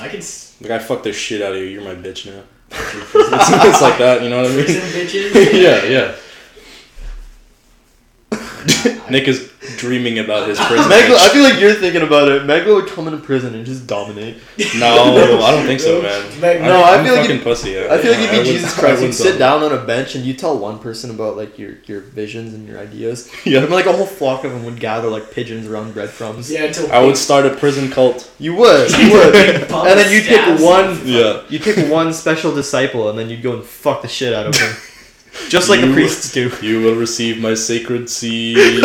I 0.00 0.08
can. 0.08 0.18
s- 0.18 0.56
Like 0.60 0.70
I 0.70 0.78
fucked 0.78 1.04
the 1.04 1.12
shit 1.12 1.42
out 1.42 1.52
of 1.52 1.58
you. 1.58 1.64
You're 1.64 1.82
my 1.82 1.94
bitch 1.94 2.26
now. 2.26 2.42
it's, 2.70 3.14
it's 3.14 3.82
like 3.82 3.98
that. 3.98 4.22
You 4.22 4.28
know 4.30 4.42
what 4.42 4.50
I 4.50 4.56
mean? 4.56 4.66
bitches. 4.66 5.52
yeah. 5.52 5.84
Yeah. 5.84 6.14
Nick 9.10 9.28
is 9.28 9.50
dreaming 9.78 10.18
about 10.18 10.48
his 10.48 10.58
prison. 10.66 10.90
Megla, 10.90 11.16
I 11.16 11.28
feel 11.30 11.42
like 11.42 11.58
you're 11.60 11.74
thinking 11.74 12.02
about 12.02 12.28
it. 12.28 12.42
Megla 12.42 12.74
would 12.74 12.86
come 12.88 13.06
into 13.08 13.18
prison 13.20 13.54
and 13.54 13.64
just 13.66 13.86
dominate. 13.86 14.36
No, 14.76 15.40
I 15.42 15.50
don't 15.52 15.66
think 15.66 15.80
so, 15.80 16.02
man. 16.02 16.40
Meg- 16.40 16.60
No, 16.60 16.82
I'm, 16.82 16.84
I 16.84 16.98
I'm 16.98 17.04
feel 17.04 17.14
like 17.14 17.26
fucking 17.26 17.42
pussy. 17.42 17.78
I 17.78 17.98
feel 17.98 18.12
like 18.12 18.20
you 18.20 18.26
wouldn't- 18.28 18.46
Jesus 18.46 18.76
I 18.76 18.80
Christ, 18.80 19.02
you'd 19.02 19.14
sit 19.14 19.38
down 19.38 19.62
on 19.62 19.72
a 19.72 19.84
bench 19.84 20.14
and 20.14 20.24
you 20.24 20.34
tell 20.34 20.58
one 20.58 20.78
person 20.78 21.10
about 21.10 21.36
like 21.36 21.58
your 21.58 21.74
your 21.86 22.00
visions 22.00 22.54
and 22.54 22.66
your 22.68 22.78
ideas. 22.78 23.30
Yeah. 23.44 23.60
And 23.60 23.70
like 23.70 23.86
a 23.86 23.92
whole 23.92 24.06
flock 24.06 24.44
of 24.44 24.52
them 24.52 24.64
would 24.64 24.80
gather 24.80 25.08
like 25.08 25.30
pigeons 25.32 25.66
around 25.66 25.94
breadcrumbs. 25.94 26.50
Yeah, 26.50 26.64
until 26.64 26.90
I 26.92 27.04
would 27.04 27.16
start 27.16 27.46
a 27.46 27.50
prison 27.50 27.90
cult. 27.90 28.30
You 28.38 28.54
would, 28.56 28.90
you 28.92 29.12
would, 29.12 29.34
and 29.36 29.70
then 29.98 30.12
you'd 30.12 30.24
pick 30.24 30.60
one. 30.60 31.00
Yeah. 31.06 31.42
You'd 31.48 31.62
pick 31.62 31.90
one 31.90 32.12
special 32.12 32.54
disciple, 32.54 33.08
and 33.10 33.18
then 33.18 33.28
you'd 33.30 33.42
go 33.42 33.54
and 33.54 33.64
fuck 33.64 34.02
the 34.02 34.08
shit 34.08 34.32
out 34.34 34.46
of 34.46 34.54
him, 34.56 34.74
just 35.48 35.68
like 35.68 35.80
the 35.80 35.88
You- 35.88 35.92
priests 35.94 36.32
do. 36.32 36.50
You 36.62 36.80
will 36.82 36.96
receive 36.96 37.40
my 37.40 37.54
sacred 37.54 38.08
seed. 38.10 38.56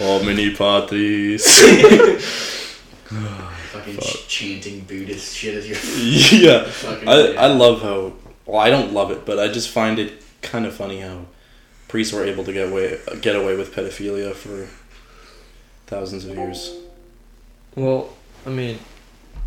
Omni 0.00 0.54
patris. 0.54 1.44
fucking 3.06 3.98
ch- 3.98 4.28
chanting 4.28 4.80
Buddhist 4.80 5.36
shit 5.36 5.54
as 5.54 5.68
your 5.68 5.78
yeah. 6.40 6.64
fucking. 6.68 7.08
I, 7.08 7.34
I 7.34 7.46
love 7.46 7.82
how 7.82 8.12
well 8.44 8.60
I 8.60 8.70
don't 8.70 8.92
love 8.92 9.10
it, 9.10 9.24
but 9.26 9.38
I 9.38 9.48
just 9.48 9.70
find 9.70 9.98
it 9.98 10.22
kind 10.42 10.66
of 10.66 10.74
funny 10.74 11.00
how 11.00 11.26
priests 11.88 12.12
were 12.12 12.24
able 12.24 12.44
to 12.44 12.52
get 12.52 12.68
away 12.68 12.98
get 13.20 13.36
away 13.36 13.56
with 13.56 13.74
pedophilia 13.74 14.34
for 14.34 14.68
thousands 15.86 16.24
of 16.24 16.36
years. 16.36 16.76
Well, 17.74 18.10
I 18.46 18.50
mean, 18.50 18.78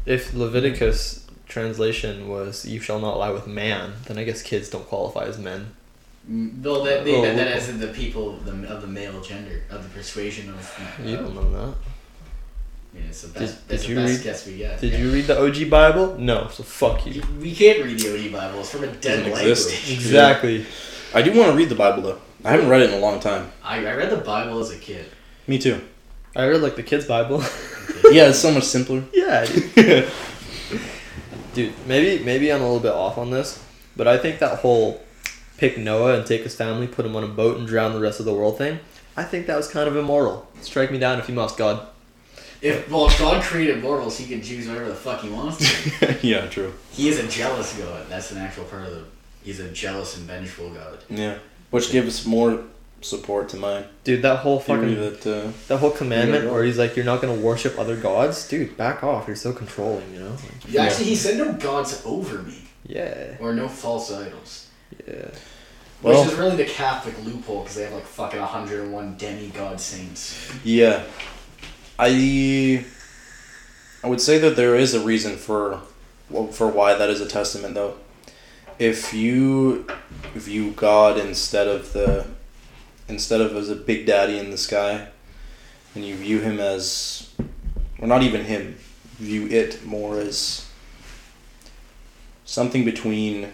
if 0.05 0.33
Leviticus 0.33 1.25
translation 1.49 2.29
was 2.29 2.65
"You 2.65 2.79
shall 2.79 2.99
not 2.99 3.17
lie 3.17 3.31
with 3.31 3.45
man," 3.47 3.93
then 4.05 4.17
I 4.17 4.23
guess 4.23 4.41
kids 4.41 4.69
don't 4.69 4.87
qualify 4.87 5.25
as 5.25 5.37
men. 5.37 5.73
Mm, 6.29 6.63
Well, 6.63 6.83
that, 6.85 7.03
they, 7.05 7.15
Oh, 7.15 7.21
that, 7.23 7.35
that 7.35 7.47
okay. 7.47 7.57
as 7.57 7.77
the 7.79 7.87
people 7.87 8.35
of 8.35 8.45
the, 8.45 8.67
of 8.73 8.81
the 8.81 8.87
male 8.87 9.19
gender, 9.21 9.63
of 9.69 9.83
the 9.83 9.89
persuasion 9.89 10.49
of. 10.49 10.79
You 11.03 11.17
don't 11.17 11.35
know 11.35 11.49
that. 11.51 11.73
Yeah, 12.93 13.01
it's 13.09 13.21
the 13.21 13.27
best, 13.39 13.67
that's 13.67 13.83
did 13.83 13.89
the 13.89 13.93
you 14.01 14.07
best 14.07 14.17
read- 14.17 14.23
guess 14.23 14.47
we 14.47 14.57
get. 14.57 14.81
Did 14.81 14.93
yeah. 14.93 14.99
you 14.99 15.11
read 15.11 15.25
the 15.27 15.39
OG 15.39 15.69
Bible? 15.69 16.17
No, 16.17 16.47
so 16.51 16.63
fuck 16.63 17.05
you. 17.05 17.21
We 17.39 17.53
can't 17.53 17.83
read 17.83 17.99
the 17.99 18.09
OG 18.15 18.31
Bible. 18.31 18.59
It's 18.61 18.71
from 18.71 18.83
a 18.83 18.87
dead 18.87 19.01
Doesn't 19.01 19.31
language. 19.33 19.51
exist. 19.51 19.91
Exactly. 19.97 20.65
I 21.13 21.21
do 21.21 21.31
want 21.37 21.51
to 21.51 21.57
read 21.57 21.69
the 21.69 21.75
Bible 21.75 22.01
though. 22.03 22.19
I 22.45 22.51
haven't 22.51 22.69
read 22.69 22.81
it 22.81 22.89
in 22.91 22.95
a 22.97 22.99
long 22.99 23.19
time. 23.19 23.51
I, 23.63 23.85
I 23.85 23.95
read 23.95 24.09
the 24.11 24.17
Bible 24.17 24.59
as 24.59 24.71
a 24.71 24.77
kid. 24.77 25.05
Me 25.47 25.57
too. 25.57 25.81
I 26.35 26.47
read 26.47 26.61
like 26.61 26.75
the 26.75 26.83
kids' 26.83 27.05
Bible. 27.05 27.43
Yeah, 28.11 28.29
it's 28.29 28.39
so 28.39 28.51
much 28.51 28.63
simpler. 28.63 29.03
yeah, 29.13 29.45
dude. 31.59 31.75
dude. 31.75 31.87
Maybe 31.87 32.23
maybe 32.23 32.51
I'm 32.51 32.61
a 32.61 32.65
little 32.65 32.79
bit 32.79 32.93
off 32.93 33.17
on 33.17 33.31
this, 33.31 33.63
but 33.95 34.07
I 34.07 34.17
think 34.17 34.39
that 34.39 34.59
whole 34.59 35.01
pick 35.57 35.77
Noah 35.77 36.15
and 36.15 36.25
take 36.25 36.43
his 36.43 36.55
family, 36.55 36.87
put 36.87 37.05
him 37.05 37.15
on 37.15 37.23
a 37.23 37.27
boat, 37.27 37.57
and 37.57 37.67
drown 37.67 37.93
the 37.93 37.99
rest 37.99 38.19
of 38.19 38.25
the 38.25 38.33
world 38.33 38.57
thing. 38.57 38.79
I 39.17 39.23
think 39.23 39.47
that 39.47 39.57
was 39.57 39.67
kind 39.67 39.87
of 39.87 39.95
immoral. 39.95 40.47
Strike 40.61 40.91
me 40.91 40.99
down 40.99 41.19
if 41.19 41.27
you 41.27 41.35
must, 41.35 41.57
God. 41.57 41.87
If 42.61 42.89
well, 42.89 43.07
if 43.07 43.17
God 43.19 43.43
created 43.43 43.81
mortals, 43.81 44.17
he 44.17 44.25
can 44.25 44.41
choose 44.41 44.67
whatever 44.67 44.89
the 44.89 44.95
fuck 44.95 45.21
he 45.21 45.29
wants 45.29 45.57
to. 45.57 46.17
yeah, 46.21 46.47
true. 46.47 46.73
he 46.91 47.09
is 47.09 47.19
a 47.19 47.27
jealous 47.27 47.77
God. 47.77 48.07
That's 48.09 48.31
an 48.31 48.37
actual 48.37 48.65
part 48.65 48.85
of 48.85 48.91
the. 48.91 49.03
He's 49.43 49.59
a 49.59 49.71
jealous 49.71 50.17
and 50.17 50.25
vengeful 50.25 50.69
God. 50.71 50.99
Yeah, 51.09 51.37
which 51.69 51.91
gives 51.91 52.25
more 52.25 52.63
support 53.01 53.49
to 53.49 53.57
mine. 53.57 53.85
Dude, 54.03 54.21
that 54.23 54.39
whole 54.39 54.59
fucking 54.59 54.95
that 54.95 55.25
uh, 55.27 55.51
that 55.67 55.77
whole 55.77 55.91
commandment 55.91 56.45
Yeah. 56.45 56.51
where 56.51 56.63
he's 56.63 56.77
like, 56.77 56.95
you're 56.95 57.05
not 57.05 57.21
gonna 57.21 57.33
worship 57.41 57.77
other 57.79 57.95
gods, 57.95 58.47
dude. 58.47 58.75
Back 58.77 59.03
off. 59.03 59.27
You're 59.27 59.35
so 59.35 59.53
controlling, 59.53 60.13
you 60.13 60.19
know. 60.19 60.31
Like, 60.31 60.41
Yeah, 60.67 60.83
actually, 60.83 61.05
he 61.05 61.15
said 61.15 61.37
no 61.37 61.53
gods 61.53 62.01
over 62.05 62.39
me 62.43 62.63
yeah, 62.85 63.37
or 63.39 63.53
no 63.53 63.67
false 63.67 64.11
idols. 64.11 64.67
yeah. 65.07 65.29
Well- 66.01 66.23
Which 66.23 66.31
is 66.31 66.37
really 66.39 66.55
the 66.55 66.65
Catholic 66.65 67.15
loophole 67.25 67.61
because 67.61 67.75
they 67.75 67.83
have 67.83 67.93
like 67.93 68.05
fucking 68.05 68.39
101 68.39 69.17
demigod 69.17 69.79
saints. 69.81 70.49
yeah, 70.63 71.03
I 71.97 72.85
I 74.03 74.07
would 74.07 74.21
say 74.21 74.37
that 74.39 74.55
there 74.55 74.75
is 74.75 74.93
a 74.93 74.99
reason 75.01 75.35
for 75.37 75.81
for 76.51 76.67
why 76.67 76.93
that 76.95 77.09
is 77.09 77.21
a 77.21 77.25
testament 77.27 77.73
though. 77.75 77.95
If 78.77 79.13
you 79.13 79.85
view 80.35 80.71
God 80.71 81.17
instead 81.17 81.67
of 81.67 81.91
the 81.91 82.25
instead 83.09 83.41
of 83.41 83.55
as 83.55 83.69
a 83.69 83.75
big 83.75 84.05
daddy 84.05 84.37
in 84.37 84.51
the 84.51 84.57
sky, 84.57 85.07
and 85.95 86.05
you 86.05 86.15
view 86.15 86.39
him 86.39 86.59
as 86.59 87.29
or 87.99 88.07
not 88.07 88.23
even 88.23 88.45
him, 88.45 88.77
view 89.17 89.47
it 89.47 89.85
more 89.85 90.19
as 90.19 90.69
something 92.45 92.85
between 92.85 93.51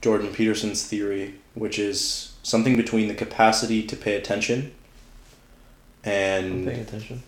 Jordan 0.00 0.32
Peterson's 0.32 0.86
theory, 0.86 1.34
which 1.54 1.78
is 1.78 2.34
something 2.42 2.76
between 2.76 3.08
the 3.08 3.14
capacity 3.14 3.82
to 3.86 3.96
pay 3.96 4.16
attention 4.16 4.74
and 6.02 6.66
paying 6.66 6.80
attention. 6.80 7.22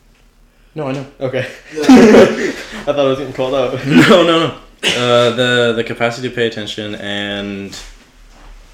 no, 0.75 0.89
I 0.89 0.93
know. 0.93 1.07
Okay. 1.21 1.49
I 1.73 2.53
thought 2.85 2.99
I 2.99 3.05
was 3.05 3.19
getting 3.19 3.33
called 3.33 3.55
out. 3.55 3.87
no, 3.87 4.25
no, 4.25 4.47
no. 4.47 4.61
Uh, 4.85 5.31
the 5.31 5.73
the 5.77 5.85
capacity 5.85 6.29
to 6.29 6.35
pay 6.35 6.47
attention 6.47 6.95
and 6.97 7.77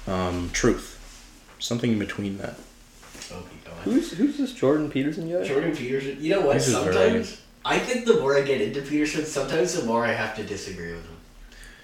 um, 0.05 0.49
truth, 0.51 0.99
something 1.59 1.93
in 1.93 1.99
between 1.99 2.37
that. 2.39 2.55
Keep 3.83 3.85
going. 3.85 3.97
Who's 3.97 4.11
who's 4.13 4.37
this 4.37 4.53
Jordan 4.53 4.89
Peterson 4.89 5.31
guy? 5.31 5.43
Jordan 5.47 5.75
Peterson. 5.75 6.17
You 6.19 6.31
know 6.31 6.41
what? 6.41 6.53
This 6.55 6.71
Sometimes 6.71 7.41
I 7.65 7.79
think 7.79 8.05
the 8.05 8.19
more 8.19 8.37
I 8.37 8.41
get 8.41 8.61
into 8.61 8.81
Peterson, 8.81 9.25
sometimes 9.25 9.73
the 9.73 9.85
more 9.85 10.05
I 10.05 10.11
have 10.13 10.35
to 10.37 10.43
disagree 10.43 10.91
with 10.93 11.05
him. 11.05 11.17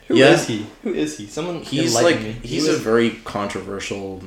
Who 0.10 0.16
is 0.16 0.20
Yeah. 0.50 0.56
he? 0.58 0.66
Who 0.84 0.94
is 0.94 1.18
he? 1.18 1.28
Someone 1.28 1.62
He's 1.62 1.94
like 1.96 2.20
me. 2.22 2.36
he's 2.44 2.66
He 2.68 2.74
a 2.74 2.78
very 2.78 3.12
controversial 3.24 4.24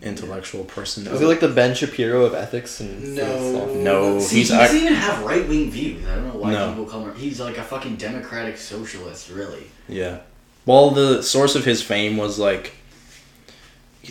intellectual 0.00 0.64
person. 0.64 1.06
Is 1.06 1.18
he 1.20 1.26
like 1.26 1.40
the 1.40 1.48
Ben 1.48 1.74
Shapiro 1.74 2.24
of 2.26 2.34
ethics 2.34 2.78
and 2.80 3.14
No, 3.16 3.22
stuff? 3.52 3.70
No, 3.76 4.18
See, 4.20 4.36
he's 4.36 4.48
he 4.50 4.54
doesn't 4.56 4.76
act- 4.76 4.84
even 4.84 4.94
have 4.94 5.24
right 5.24 5.48
wing 5.48 5.70
views. 5.70 6.06
I 6.06 6.14
don't 6.16 6.28
know 6.28 6.38
why 6.40 6.52
No. 6.52 6.68
people 6.70 6.84
call 6.86 7.04
him. 7.06 7.14
He's 7.16 7.40
like 7.40 7.56
a 7.58 7.62
fucking 7.62 7.96
democratic 7.96 8.56
socialist, 8.58 9.30
really. 9.30 9.64
Yeah. 9.88 10.18
Well, 10.66 10.90
the 10.90 11.22
source 11.22 11.54
of 11.56 11.64
his 11.64 11.82
fame 11.82 12.16
was 12.16 12.38
like 12.38 12.72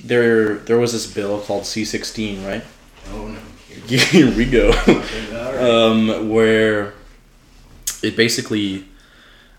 there. 0.04 0.56
There 0.56 0.78
was 0.80 0.92
this 0.94 1.06
bill 1.08 1.40
called 1.40 1.66
C 1.66 1.86
sixteen, 1.86 2.44
right? 2.46 2.64
Oh 3.12 3.28
no. 3.28 3.40
Here 3.88 4.32
we 4.36 4.46
go. 4.46 4.68
All 4.88 4.94
right. 5.54 5.58
um, 5.60 6.30
where 6.30 6.94
it 8.02 8.16
basically 8.16 8.86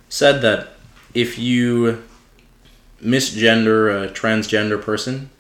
said 0.09 0.41
that 0.43 0.71
if 1.15 1.39
you 1.39 2.03
misgender 3.03 4.05
a 4.05 4.09
transgender 4.13 4.81
person, 4.81 5.31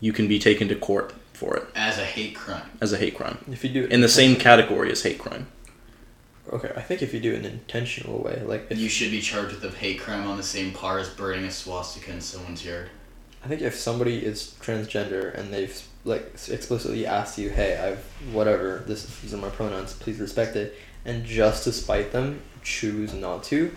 you 0.00 0.12
can 0.12 0.26
be 0.28 0.38
taken 0.38 0.68
to 0.68 0.74
court 0.74 1.12
for 1.32 1.56
it 1.56 1.64
As 1.74 1.98
a 1.98 2.04
hate 2.04 2.34
crime. 2.34 2.62
as 2.80 2.92
a 2.92 2.96
hate 2.96 3.16
crime 3.16 3.38
If 3.50 3.64
you 3.64 3.70
do 3.70 3.84
it 3.84 3.92
in 3.92 4.00
the 4.00 4.08
same 4.08 4.36
category 4.36 4.90
as 4.92 5.02
hate 5.02 5.18
crime. 5.18 5.46
Okay, 6.52 6.70
I 6.76 6.80
think 6.82 7.02
if 7.02 7.12
you 7.14 7.20
do 7.20 7.32
it 7.32 7.38
in 7.40 7.44
an 7.46 7.52
intentional 7.52 8.18
way, 8.18 8.42
like 8.44 8.66
if 8.70 8.78
You 8.78 8.88
should 8.88 9.10
be 9.10 9.20
charged 9.20 9.54
with 9.54 9.64
a 9.64 9.76
hate 9.76 9.98
crime 10.00 10.26
on 10.28 10.36
the 10.36 10.42
same 10.42 10.72
par 10.72 10.98
as 10.98 11.08
burning 11.08 11.44
a 11.44 11.50
swastika 11.50 12.12
in 12.12 12.20
someone's 12.20 12.64
yard. 12.64 12.90
I 13.44 13.48
think 13.48 13.62
if 13.62 13.74
somebody 13.74 14.24
is 14.24 14.54
transgender 14.60 15.34
and 15.36 15.52
they've 15.52 15.82
like 16.04 16.34
explicitly 16.48 17.06
asked 17.06 17.38
you, 17.38 17.50
"Hey, 17.50 17.76
I've 17.76 18.04
whatever. 18.34 18.82
This 18.86 19.04
these 19.20 19.32
are 19.34 19.38
my 19.38 19.48
pronouns. 19.50 19.94
Please 19.94 20.18
respect 20.20 20.56
it," 20.56 20.76
and 21.04 21.24
just 21.24 21.64
to 21.64 21.72
spite 21.72 22.12
them, 22.12 22.40
choose 22.62 23.12
not 23.14 23.42
to. 23.44 23.74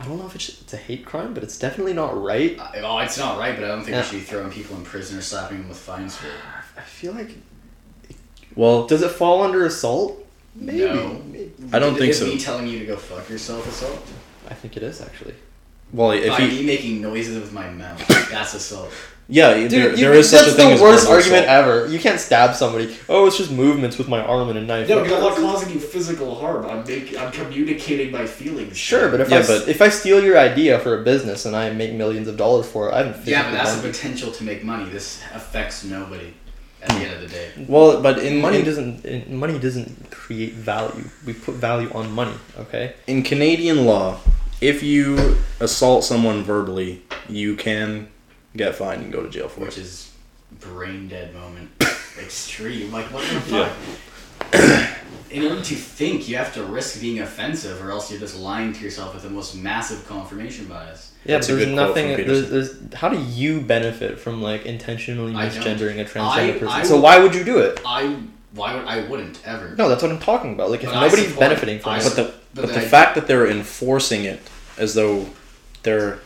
I 0.00 0.04
don't 0.04 0.18
know 0.18 0.26
if 0.26 0.34
it's 0.36 0.48
it's 0.60 0.72
a 0.74 0.76
hate 0.76 1.04
crime, 1.04 1.34
but 1.34 1.42
it's 1.42 1.58
definitely 1.58 1.92
not 1.94 2.20
right. 2.22 2.56
Uh, 2.58 2.70
oh, 2.84 2.98
it's 2.98 3.18
not 3.18 3.38
right, 3.38 3.54
but 3.56 3.64
I 3.64 3.68
don't 3.68 3.80
think 3.82 3.96
Yeah. 3.96 4.02
we 4.02 4.06
should 4.06 4.18
be 4.20 4.24
throwing 4.24 4.50
people 4.50 4.76
in 4.76 4.84
prison 4.84 5.18
or 5.18 5.22
slapping 5.22 5.58
them 5.58 5.68
with 5.68 5.78
fines 5.78 6.16
for 6.16 6.28
it. 6.28 6.32
I 6.76 6.82
feel 6.82 7.12
like 7.14 7.30
Well, 8.54 8.86
does 8.86 9.02
it 9.02 9.10
fall 9.10 9.42
under 9.42 9.64
assault? 9.66 10.24
Maybe. 10.54 10.78
No. 10.80 11.20
Maybe. 11.26 11.52
I 11.72 11.78
don't 11.78 11.96
think 11.96 12.10
Is 12.10 12.18
so. 12.18 12.26
me 12.26 12.38
telling 12.38 12.66
you 12.68 12.78
to 12.80 12.86
go 12.86 12.96
fuck 12.96 13.28
yourself 13.28 13.66
assault? 13.68 14.00
I 14.48 14.54
think 14.54 14.76
it 14.76 14.82
is 14.82 15.00
actually. 15.00 15.34
well, 15.92 16.12
if 16.12 16.28
By 16.28 16.42
he, 16.42 16.60
me 16.60 16.66
making 16.66 17.00
noises 17.00 17.38
with 17.40 17.52
my 17.52 17.68
mouth, 17.70 18.06
that's 18.30 18.54
assault. 18.54 18.92
yeah, 19.28 19.54
Dude, 19.54 19.70
there, 19.70 19.90
you- 19.90 19.96
there 19.96 20.12
is 20.14 20.30
such 20.30 20.46
that's 20.46 20.52
a 20.54 20.56
thing 20.56 20.76
the 20.76 20.82
worst 20.82 21.06
argument 21.08 21.44
assault. 21.44 21.64
ever. 21.68 21.86
You 21.88 21.98
can't 21.98 22.18
stab 22.18 22.54
somebody. 22.56 22.96
Oh, 23.08 23.26
it's 23.26 23.36
just 23.36 23.50
movements 23.52 23.98
with 23.98 24.08
my 24.08 24.20
arm 24.24 24.48
and 24.48 24.58
a 24.58 24.62
knife. 24.62 24.88
No, 24.88 24.96
Like, 24.96 25.04
because 25.04 25.22
I'm 25.22 25.42
not 25.42 25.52
causing 25.52 25.74
you 25.74 25.80
physical 25.80 26.34
harm. 26.34 26.64
I'm 26.66 26.84
making, 26.86 27.18
I'm 27.18 27.30
communicating 27.32 28.10
my 28.10 28.26
feelings. 28.26 28.76
Sure, 28.78 29.10
but 29.10 29.20
if 29.20 29.28
Yeah, 29.28 29.36
I 29.36 29.40
s- 29.40 29.46
but- 29.48 29.68
if 29.68 29.82
I 29.82 29.88
steal 29.90 30.22
your 30.24 30.38
idea 30.38 30.78
for 30.78 30.98
a 31.00 31.02
business 31.04 31.44
and 31.44 31.54
I 31.54 31.70
make 31.70 31.92
millions 31.92 32.26
of 32.28 32.36
dollars 32.38 32.66
for 32.66 32.88
it, 32.88 32.94
I 32.94 32.98
haven't. 33.04 33.26
yeah, 33.26 33.42
but 33.50 33.52
that's 33.52 33.74
the 33.76 33.88
potential 33.88 34.30
to 34.32 34.44
make 34.44 34.64
money. 34.64 34.88
This 34.90 35.18
affects 35.34 35.84
nobody 35.84 36.32
at 36.82 36.88
the 36.90 36.94
end 37.04 37.12
of 37.12 37.20
the 37.20 37.26
day. 37.28 37.48
Well, 37.66 38.00
but 38.00 38.20
in 38.20 38.40
money 38.40 38.60
in, 38.60 38.64
doesn't 38.64 39.04
in, 39.04 39.36
money 39.36 39.58
doesn't 39.58 40.10
create 40.10 40.54
value. 40.54 41.04
We 41.26 41.34
put 41.34 41.56
value 41.56 41.90
on 41.94 42.12
money. 42.12 42.32
Okay. 42.60 42.92
in 43.06 43.22
Canadian 43.24 43.84
law, 43.84 44.20
if 44.62 44.82
you 44.82 45.36
assault 45.60 46.04
someone 46.04 46.44
verbally, 46.44 47.02
you 47.28 47.54
can 47.56 48.08
get 48.58 48.74
fined 48.74 49.02
and 49.02 49.12
go 49.12 49.22
to 49.22 49.30
jail 49.30 49.48
for 49.48 49.60
Which 49.62 49.78
it. 49.78 49.82
is 49.82 50.10
brain 50.60 51.08
dead 51.08 51.32
moment. 51.34 51.70
Extreme. 52.18 52.92
Like 52.92 53.06
what 53.12 53.22
the 53.24 53.56
Yeah. 53.56 53.68
fuck? 53.68 54.94
In 55.30 55.44
order 55.44 55.60
to 55.60 55.74
think, 55.74 56.26
you 56.26 56.36
have 56.36 56.54
to 56.54 56.62
risk 56.62 57.00
being 57.02 57.20
offensive, 57.20 57.84
or 57.84 57.90
else 57.90 58.10
you're 58.10 58.18
just 58.20 58.36
lying 58.38 58.72
to 58.72 58.80
yourself 58.82 59.12
with 59.12 59.24
the 59.24 59.28
most 59.30 59.54
massive 59.54 60.06
confirmation 60.08 60.64
bias. 60.66 61.12
Yeah, 61.26 61.36
That's 61.36 61.48
but 61.48 61.56
there's 61.56 61.68
nothing. 61.68 62.06
There's, 62.16 62.48
there's 62.50 62.94
how 62.94 63.10
do 63.10 63.20
you 63.20 63.60
benefit 63.60 64.18
from 64.18 64.40
like 64.40 64.64
intentionally 64.64 65.32
misgendering 65.34 66.00
a 66.00 66.04
transgender 66.04 66.24
I- 66.48 66.52
person? 66.52 66.68
I 66.68 66.82
so 66.82 66.94
will- 66.94 67.02
why 67.02 67.18
would 67.18 67.34
you 67.34 67.44
do 67.44 67.58
it? 67.58 67.78
I 67.84 68.16
why 68.54 68.74
would 68.74 68.86
I 68.86 69.06
wouldn't 69.06 69.40
ever. 69.46 69.74
No, 69.76 69.88
that's 69.90 70.02
what 70.02 70.10
I'm 70.10 70.18
talking 70.18 70.54
about. 70.54 70.70
Like 70.70 70.82
if 70.82 70.88
But 70.90 71.00
nobody's 71.00 71.26
support- 71.26 71.40
benefiting 71.40 71.78
from 71.80 71.92
I 71.92 71.98
it, 71.98 72.04
But 72.04 72.16
the 72.16 72.22
But 72.54 72.62
but, 72.66 72.74
the 72.74 72.80
I- 72.80 72.88
fact 72.88 73.14
that 73.16 73.26
they're 73.26 73.46
enforcing 73.50 74.24
it 74.24 74.40
as 74.78 74.94
though 74.94 75.26
they're 75.82 76.20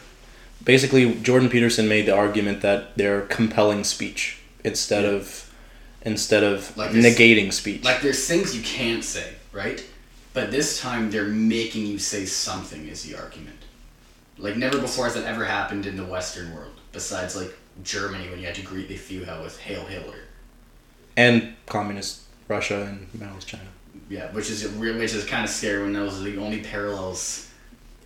basically 0.65 1.15
Jordan 1.21 1.49
Peterson 1.49 1.89
made 1.89 2.07
the 2.07 2.15
argument 2.17 2.61
that 2.63 2.97
they're 2.97 3.23
compelling 3.23 3.85
speech 3.85 4.39
instead 4.65 5.05
of 5.05 5.53
instead 6.03 6.43
of 6.43 6.77
Like 6.77 6.91
negating 6.91 7.53
speech. 7.53 7.85
Like 7.85 8.03
there's 8.03 8.27
things 8.27 8.57
you 8.57 8.63
can't 8.63 9.05
say, 9.05 9.35
right? 9.53 9.85
But 10.35 10.51
this 10.51 10.81
time 10.81 11.11
they're 11.11 11.25
making 11.29 11.87
you 11.87 11.99
say 11.99 12.25
something 12.25 12.89
is 12.89 13.03
the 13.05 13.17
argument. 13.17 13.57
Like 14.39 14.57
never 14.57 14.79
before 14.81 15.05
has 15.05 15.15
that 15.15 15.25
ever 15.25 15.45
happened 15.45 15.87
in 15.87 15.97
the 15.97 16.05
Western 16.05 16.55
world. 16.55 16.73
Besides 16.93 17.37
like 17.37 17.55
Germany 17.85 18.29
when 18.29 18.41
you 18.41 18.47
had 18.47 18.55
to 18.57 18.63
greet 18.63 18.89
the 18.89 18.97
Führer 18.97 19.43
with 19.43 19.59
Hail 19.61 19.85
Hitler. 19.87 20.19
and 21.17 21.55
communist 21.67 22.23
Russia 22.49 22.83
and 22.85 23.09
Maoist 23.19 23.47
China 23.47 23.65
Yeah, 24.11 24.31
which 24.33 24.51
is 24.51 24.67
which 24.69 25.15
is 25.15 25.25
kind 25.25 25.45
of 25.45 25.51
scary 25.51 25.83
when 25.83 25.93
those 25.93 26.21
are 26.21 26.25
the 26.25 26.37
only 26.39 26.61
parallels. 26.61 27.49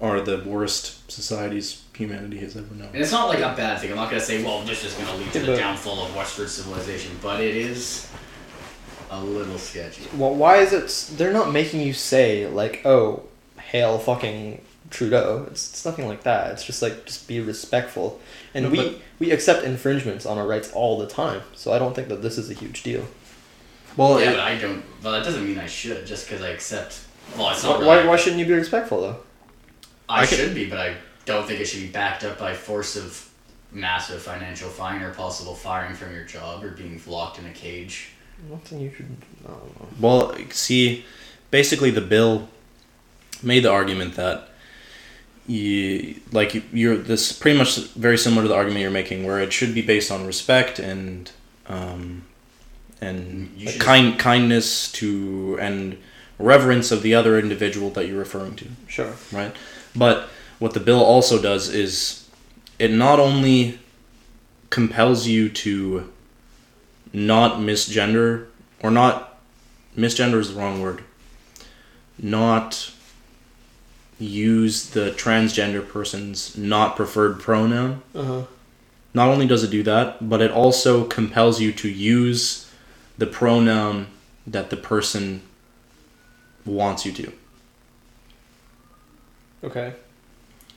are 0.00 0.20
the 0.20 0.38
worst 0.44 1.10
societies 1.10 1.82
humanity 1.96 2.38
has 2.38 2.56
ever 2.56 2.74
known. 2.74 2.88
And 2.92 3.02
it's 3.02 3.12
not 3.12 3.28
like 3.28 3.38
a 3.38 3.54
bad 3.56 3.80
thing. 3.80 3.90
I'm 3.90 3.96
not 3.96 4.08
gonna 4.10 4.20
say, 4.20 4.42
well, 4.42 4.62
this 4.62 4.84
is 4.84 4.94
gonna 4.94 5.16
lead 5.16 5.32
to 5.32 5.40
the 5.40 5.56
downfall 5.56 6.04
of 6.04 6.14
Western 6.14 6.48
civilization, 6.48 7.12
but 7.22 7.40
it 7.40 7.56
is 7.56 8.08
a 9.10 9.22
little 9.22 9.58
sketchy. 9.58 10.02
well, 10.16 10.34
why 10.34 10.56
is 10.58 10.72
it? 10.72 11.16
They're 11.16 11.32
not 11.32 11.52
making 11.52 11.80
you 11.80 11.92
say 11.92 12.46
like, 12.46 12.82
"Oh, 12.84 13.22
hail 13.58 13.98
fucking 13.98 14.60
Trudeau. 14.90 15.46
It's, 15.50 15.70
it's 15.70 15.84
nothing 15.84 16.06
like 16.08 16.22
that. 16.24 16.52
It's 16.52 16.64
just 16.64 16.82
like 16.82 17.06
just 17.06 17.26
be 17.28 17.40
respectful, 17.40 18.20
and 18.52 18.64
No, 18.66 18.70
we 18.70 19.00
we 19.18 19.30
accept 19.30 19.64
infringements 19.64 20.26
on 20.26 20.38
our 20.38 20.46
rights 20.46 20.70
all 20.72 20.98
the 20.98 21.06
time. 21.06 21.42
So 21.54 21.72
I 21.72 21.78
don't 21.78 21.94
think 21.94 22.08
that 22.08 22.20
this 22.22 22.36
is 22.36 22.50
a 22.50 22.54
huge 22.54 22.82
deal. 22.82 23.04
Well, 23.96 24.20
yeah, 24.20 24.30
it- 24.30 24.32
but 24.32 24.40
I 24.40 24.58
don't. 24.58 24.82
Well, 25.02 25.12
that 25.12 25.24
doesn't 25.24 25.46
mean 25.46 25.58
I 25.58 25.66
should 25.66 26.04
just 26.06 26.28
because 26.28 26.42
I 26.42 26.48
accept. 26.50 27.00
Well, 27.38 27.50
it's 27.50 27.62
not. 27.62 27.80
Why, 27.80 27.94
really- 27.94 28.06
why, 28.06 28.10
why 28.10 28.16
shouldn't 28.16 28.40
you 28.40 28.46
be 28.46 28.52
respectful 28.54 29.00
though? 29.00 29.16
I, 30.08 30.22
I 30.22 30.26
could- 30.26 30.38
should 30.38 30.54
be, 30.54 30.68
but 30.68 30.78
I 30.78 30.94
don't 31.26 31.46
think 31.46 31.60
it 31.60 31.66
should 31.66 31.82
be 31.82 31.88
backed 31.88 32.24
up 32.24 32.38
by 32.38 32.54
force 32.54 32.96
of 32.96 33.28
massive 33.72 34.22
financial 34.22 34.70
fine 34.70 35.02
or 35.02 35.12
possible 35.12 35.54
firing 35.54 35.94
from 35.94 36.14
your 36.14 36.24
job 36.24 36.64
or 36.64 36.70
being 36.70 36.98
locked 37.06 37.38
in 37.38 37.46
a 37.46 37.52
cage. 37.52 38.08
Nothing 38.50 38.80
you 38.80 38.92
should. 38.96 39.14
I 39.44 39.48
don't 39.48 39.80
know. 39.80 39.88
Well, 40.00 40.36
see, 40.50 41.04
basically 41.50 41.90
the 41.90 42.00
bill 42.00 42.48
made 43.42 43.64
the 43.64 43.70
argument 43.70 44.14
that 44.14 44.48
you 45.46 46.20
like 46.32 46.62
you're 46.72 46.96
this 46.96 47.32
pretty 47.32 47.56
much 47.58 47.76
very 47.90 48.18
similar 48.18 48.42
to 48.42 48.48
the 48.48 48.54
argument 48.54 48.80
you're 48.80 48.90
making, 48.90 49.24
where 49.24 49.38
it 49.40 49.52
should 49.52 49.74
be 49.74 49.82
based 49.82 50.10
on 50.10 50.26
respect 50.26 50.78
and 50.78 51.30
um, 51.68 52.24
and 53.00 53.52
You 53.56 53.66
like 53.66 53.78
kind 53.78 54.18
kindness 54.18 54.90
to 54.92 55.58
and 55.60 55.98
reverence 56.38 56.90
of 56.90 57.02
the 57.02 57.14
other 57.14 57.38
individual 57.38 57.90
that 57.90 58.06
you're 58.06 58.18
referring 58.18 58.56
to 58.56 58.66
Sure. 58.88 59.14
right? 59.32 59.54
But 59.94 60.28
what 60.58 60.74
the 60.74 60.80
bill 60.80 61.02
also 61.02 61.40
does 61.40 61.68
is 61.68 62.28
it 62.78 62.90
not 62.90 63.18
only 63.20 63.78
compels 64.70 65.26
you 65.26 65.48
to 65.48 66.12
not 67.12 67.60
misgender 67.60 68.46
or 68.82 68.90
not 68.90 69.38
misgender 69.96 70.38
is 70.38 70.54
the 70.54 70.60
wrong 70.60 70.80
word. 70.80 71.02
Not 72.18 72.92
use 74.18 74.90
the 74.90 75.10
transgender 75.12 75.86
person's 75.86 76.56
not 76.56 76.96
preferred 76.96 77.40
pronoun. 77.40 78.02
Uh 78.14 78.24
huh. 78.24 78.42
Not 79.12 79.28
only 79.28 79.46
does 79.46 79.64
it 79.64 79.70
do 79.70 79.82
that, 79.82 80.28
but 80.28 80.42
it 80.42 80.50
also 80.50 81.04
compels 81.04 81.60
you 81.60 81.72
to 81.72 81.88
use 81.88 82.70
the 83.16 83.26
pronoun 83.26 84.08
that 84.46 84.68
the 84.68 84.76
person 84.76 85.42
wants 86.66 87.06
you 87.06 87.12
to. 87.12 87.32
Okay. 89.64 89.94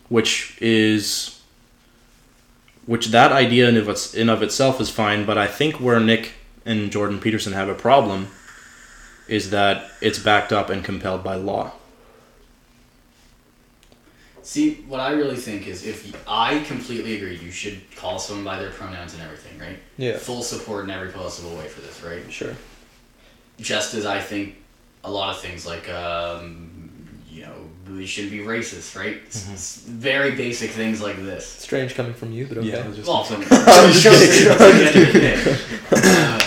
Which 0.09 0.57
is 0.61 1.41
which 2.85 3.07
that 3.07 3.31
idea 3.31 3.69
in 3.69 3.77
of 3.77 4.15
in 4.15 4.29
of 4.29 4.43
itself 4.43 4.81
is 4.81 4.89
fine 4.89 5.25
but 5.25 5.37
i 5.37 5.47
think 5.47 5.79
where 5.79 5.99
nick 5.99 6.33
and 6.65 6.91
jordan 6.91 7.19
peterson 7.19 7.53
have 7.53 7.69
a 7.69 7.75
problem 7.75 8.27
is 9.27 9.51
that 9.51 9.91
it's 10.01 10.19
backed 10.19 10.51
up 10.51 10.69
and 10.69 10.83
compelled 10.83 11.23
by 11.23 11.35
law 11.35 11.71
See, 14.49 14.81
what 14.87 14.99
I 14.99 15.11
really 15.11 15.35
think 15.35 15.67
is 15.67 15.85
if 15.85 16.11
I 16.27 16.61
completely 16.63 17.17
agree, 17.17 17.37
you 17.37 17.51
should 17.51 17.79
call 17.95 18.17
someone 18.17 18.43
by 18.43 18.57
their 18.57 18.71
pronouns 18.71 19.13
and 19.13 19.21
everything, 19.21 19.59
right? 19.59 19.77
Yeah. 19.95 20.17
Full 20.17 20.41
support 20.41 20.85
in 20.85 20.89
every 20.89 21.11
possible 21.11 21.55
way 21.55 21.67
for 21.67 21.81
this, 21.81 22.01
right? 22.01 22.23
Sure. 22.33 22.55
Just 23.59 23.93
as 23.93 24.07
I 24.07 24.19
think 24.19 24.55
a 25.03 25.11
lot 25.11 25.35
of 25.35 25.39
things 25.39 25.67
like, 25.67 25.87
um, 25.89 26.49
you 26.71 26.87
know, 26.87 26.88
we 27.97 28.05
shouldn't 28.05 28.31
be 28.31 28.39
racist, 28.39 28.97
right? 28.97 29.23
Mm-hmm. 29.29 29.91
very 29.91 30.31
basic 30.31 30.71
things 30.71 31.01
like 31.01 31.17
this. 31.17 31.45
Strange 31.45 31.95
coming 31.95 32.13
from 32.13 32.31
you, 32.31 32.45
but 32.47 32.59
okay. 32.59 32.83
Well, 33.05 33.23
from, 33.23 33.41
just 33.41 34.93
kidding. 34.93 35.55
Uh, 35.91 36.39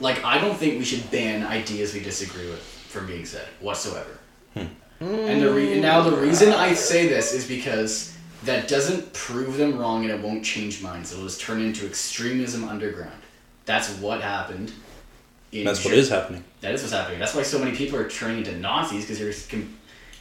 like 0.00 0.24
I 0.24 0.38
don't 0.40 0.56
think 0.56 0.78
we 0.78 0.84
should 0.84 1.10
ban 1.10 1.46
ideas 1.46 1.92
we 1.92 2.00
disagree 2.00 2.48
with 2.48 2.60
from 2.60 3.06
being 3.06 3.26
said 3.26 3.46
whatsoever. 3.60 4.18
And 4.54 5.40
the 5.42 5.52
re- 5.52 5.72
and 5.72 5.82
now 5.82 6.02
the 6.02 6.16
reason 6.16 6.52
I 6.52 6.74
say 6.74 7.06
this 7.08 7.32
is 7.32 7.46
because 7.46 8.16
that 8.44 8.68
doesn't 8.68 9.12
prove 9.14 9.56
them 9.56 9.78
wrong 9.78 10.02
and 10.04 10.10
it 10.12 10.20
won't 10.20 10.44
change 10.44 10.82
minds. 10.82 11.12
It'll 11.12 11.24
just 11.24 11.40
turn 11.40 11.60
into 11.62 11.86
extremism 11.86 12.68
underground. 12.68 13.20
That's 13.64 13.90
what 13.98 14.20
happened. 14.20 14.72
In 15.52 15.64
that's 15.64 15.84
what 15.84 15.92
Ger- 15.92 16.00
is 16.00 16.08
happening 16.10 16.44
that 16.60 16.74
is 16.74 16.82
what's 16.82 16.92
happening. 16.92 17.18
That's 17.18 17.34
why 17.34 17.42
so 17.42 17.58
many 17.58 17.74
people 17.74 17.98
are 17.98 18.08
turning 18.08 18.38
into 18.38 18.56
Nazis 18.58 19.04
because 19.04 19.20
you're 19.20 19.32
com- 19.48 19.76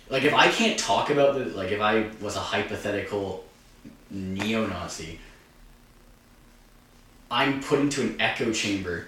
like 0.10 0.23
if 0.23 0.34
I 0.34 0.49
can't 0.49 0.77
talk 0.77 1.10
about 1.10 1.36
the 1.36 1.45
like 1.45 1.72
if 1.72 1.81
I 1.81 2.10
was 2.22 2.36
a 2.36 2.40
hypothetical 2.40 3.45
neo-Nazi, 4.10 5.19
I'm 7.30 7.61
put 7.61 7.80
into 7.80 8.02
an 8.02 8.19
echo 8.19 8.52
chamber 8.52 9.07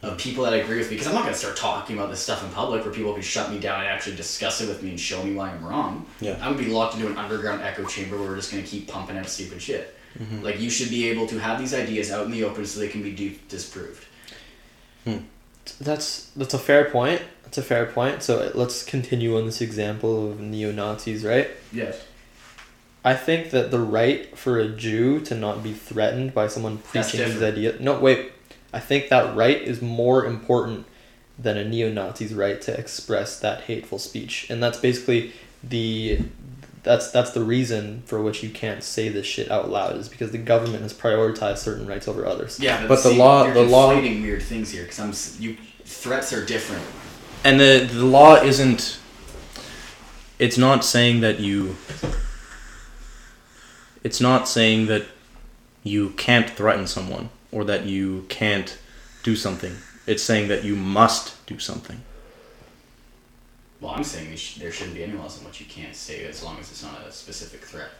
of 0.00 0.16
people 0.16 0.44
that 0.44 0.52
agree 0.52 0.78
with 0.78 0.90
me 0.90 0.96
because 0.96 1.08
I'm 1.08 1.14
not 1.14 1.24
gonna 1.24 1.34
start 1.34 1.56
talking 1.56 1.96
about 1.98 2.10
this 2.10 2.20
stuff 2.20 2.44
in 2.44 2.50
public 2.50 2.84
where 2.84 2.94
people 2.94 3.12
can 3.12 3.22
shut 3.22 3.50
me 3.50 3.58
down 3.58 3.80
and 3.80 3.88
actually 3.88 4.14
discuss 4.14 4.60
it 4.60 4.68
with 4.68 4.82
me 4.82 4.90
and 4.90 5.00
show 5.00 5.22
me 5.24 5.34
why 5.34 5.50
I'm 5.50 5.64
wrong. 5.64 6.06
Yeah. 6.20 6.34
I'm 6.34 6.52
gonna 6.52 6.58
be 6.58 6.66
locked 6.66 6.94
into 6.94 7.08
an 7.08 7.16
underground 7.16 7.62
echo 7.62 7.84
chamber 7.84 8.16
where 8.16 8.28
we're 8.28 8.36
just 8.36 8.52
gonna 8.52 8.62
keep 8.62 8.86
pumping 8.86 9.18
out 9.18 9.26
stupid 9.28 9.60
shit. 9.60 9.96
Mm-hmm. 10.16 10.42
Like 10.42 10.60
you 10.60 10.70
should 10.70 10.90
be 10.90 11.08
able 11.08 11.26
to 11.26 11.38
have 11.38 11.58
these 11.58 11.74
ideas 11.74 12.12
out 12.12 12.24
in 12.26 12.30
the 12.30 12.44
open 12.44 12.64
so 12.64 12.78
they 12.78 12.88
can 12.88 13.02
be 13.02 13.12
de- 13.12 13.40
disproved. 13.48 14.04
Hmm. 15.04 15.18
That's 15.80 16.30
that's 16.36 16.54
a 16.54 16.58
fair 16.58 16.90
point. 16.90 17.22
That's 17.48 17.58
a 17.58 17.62
fair 17.62 17.86
point. 17.86 18.22
So 18.22 18.40
uh, 18.40 18.50
let's 18.54 18.82
continue 18.82 19.38
on 19.38 19.46
this 19.46 19.62
example 19.62 20.30
of 20.30 20.38
neo 20.38 20.70
Nazis, 20.70 21.24
right? 21.24 21.48
Yes. 21.72 22.04
I 23.02 23.14
think 23.14 23.52
that 23.52 23.70
the 23.70 23.78
right 23.80 24.36
for 24.36 24.58
a 24.58 24.68
Jew 24.68 25.20
to 25.20 25.34
not 25.34 25.62
be 25.62 25.72
threatened 25.72 26.34
by 26.34 26.48
someone 26.48 26.76
preaching 26.78 27.20
his 27.20 27.42
idea. 27.42 27.76
No, 27.80 27.98
wait. 27.98 28.32
I 28.74 28.80
think 28.80 29.08
that 29.08 29.34
right 29.34 29.56
is 29.56 29.80
more 29.80 30.26
important 30.26 30.84
than 31.38 31.56
a 31.56 31.64
neo-Nazi's 31.64 32.34
right 32.34 32.60
to 32.62 32.78
express 32.78 33.40
that 33.40 33.62
hateful 33.62 33.98
speech, 33.98 34.50
and 34.50 34.62
that's 34.62 34.76
basically 34.78 35.32
the 35.64 36.20
that's 36.82 37.10
that's 37.10 37.30
the 37.30 37.42
reason 37.42 38.02
for 38.04 38.20
which 38.20 38.42
you 38.42 38.50
can't 38.50 38.82
say 38.82 39.08
this 39.08 39.24
shit 39.26 39.50
out 39.50 39.70
loud 39.70 39.96
is 39.96 40.10
because 40.10 40.32
the 40.32 40.38
government 40.38 40.82
has 40.82 40.92
prioritized 40.92 41.58
certain 41.58 41.86
rights 41.86 42.08
over 42.08 42.26
others. 42.26 42.60
Yeah, 42.60 42.82
but, 42.82 42.96
But 42.96 43.02
the 43.04 43.14
law- 43.14 43.50
the 43.50 43.62
law- 43.62 43.94
weird 43.94 44.42
things 44.42 44.70
here 44.70 44.82
because 44.82 44.98
I'm 45.38 45.42
you. 45.42 45.56
Threats 45.84 46.34
are 46.34 46.44
different. 46.44 46.84
And 47.44 47.58
the 47.60 47.88
the 47.90 48.04
law 48.04 48.36
isn't 48.36 48.98
it's 50.38 50.58
not 50.58 50.84
saying 50.84 51.20
that 51.20 51.40
you 51.40 51.76
it's 54.04 54.20
not 54.20 54.48
saying 54.48 54.86
that 54.86 55.04
you 55.82 56.10
can't 56.10 56.50
threaten 56.50 56.86
someone 56.86 57.30
or 57.52 57.64
that 57.64 57.86
you 57.86 58.24
can't 58.28 58.78
do 59.22 59.34
something 59.36 59.76
it's 60.06 60.22
saying 60.22 60.48
that 60.48 60.64
you 60.64 60.74
must 60.76 61.44
do 61.46 61.58
something 61.58 62.00
Well, 63.80 63.92
I'm 63.96 64.04
saying 64.04 64.28
there 64.58 64.72
shouldn't 64.72 64.96
be 64.96 65.04
any 65.04 65.14
laws 65.14 65.38
on 65.38 65.44
what 65.44 65.60
you 65.60 65.66
can't 65.66 65.94
say 65.94 66.24
as 66.24 66.42
long 66.42 66.58
as 66.58 66.70
it's 66.70 66.82
not 66.82 67.00
a 67.06 67.12
specific 67.12 67.60
threat. 67.64 67.90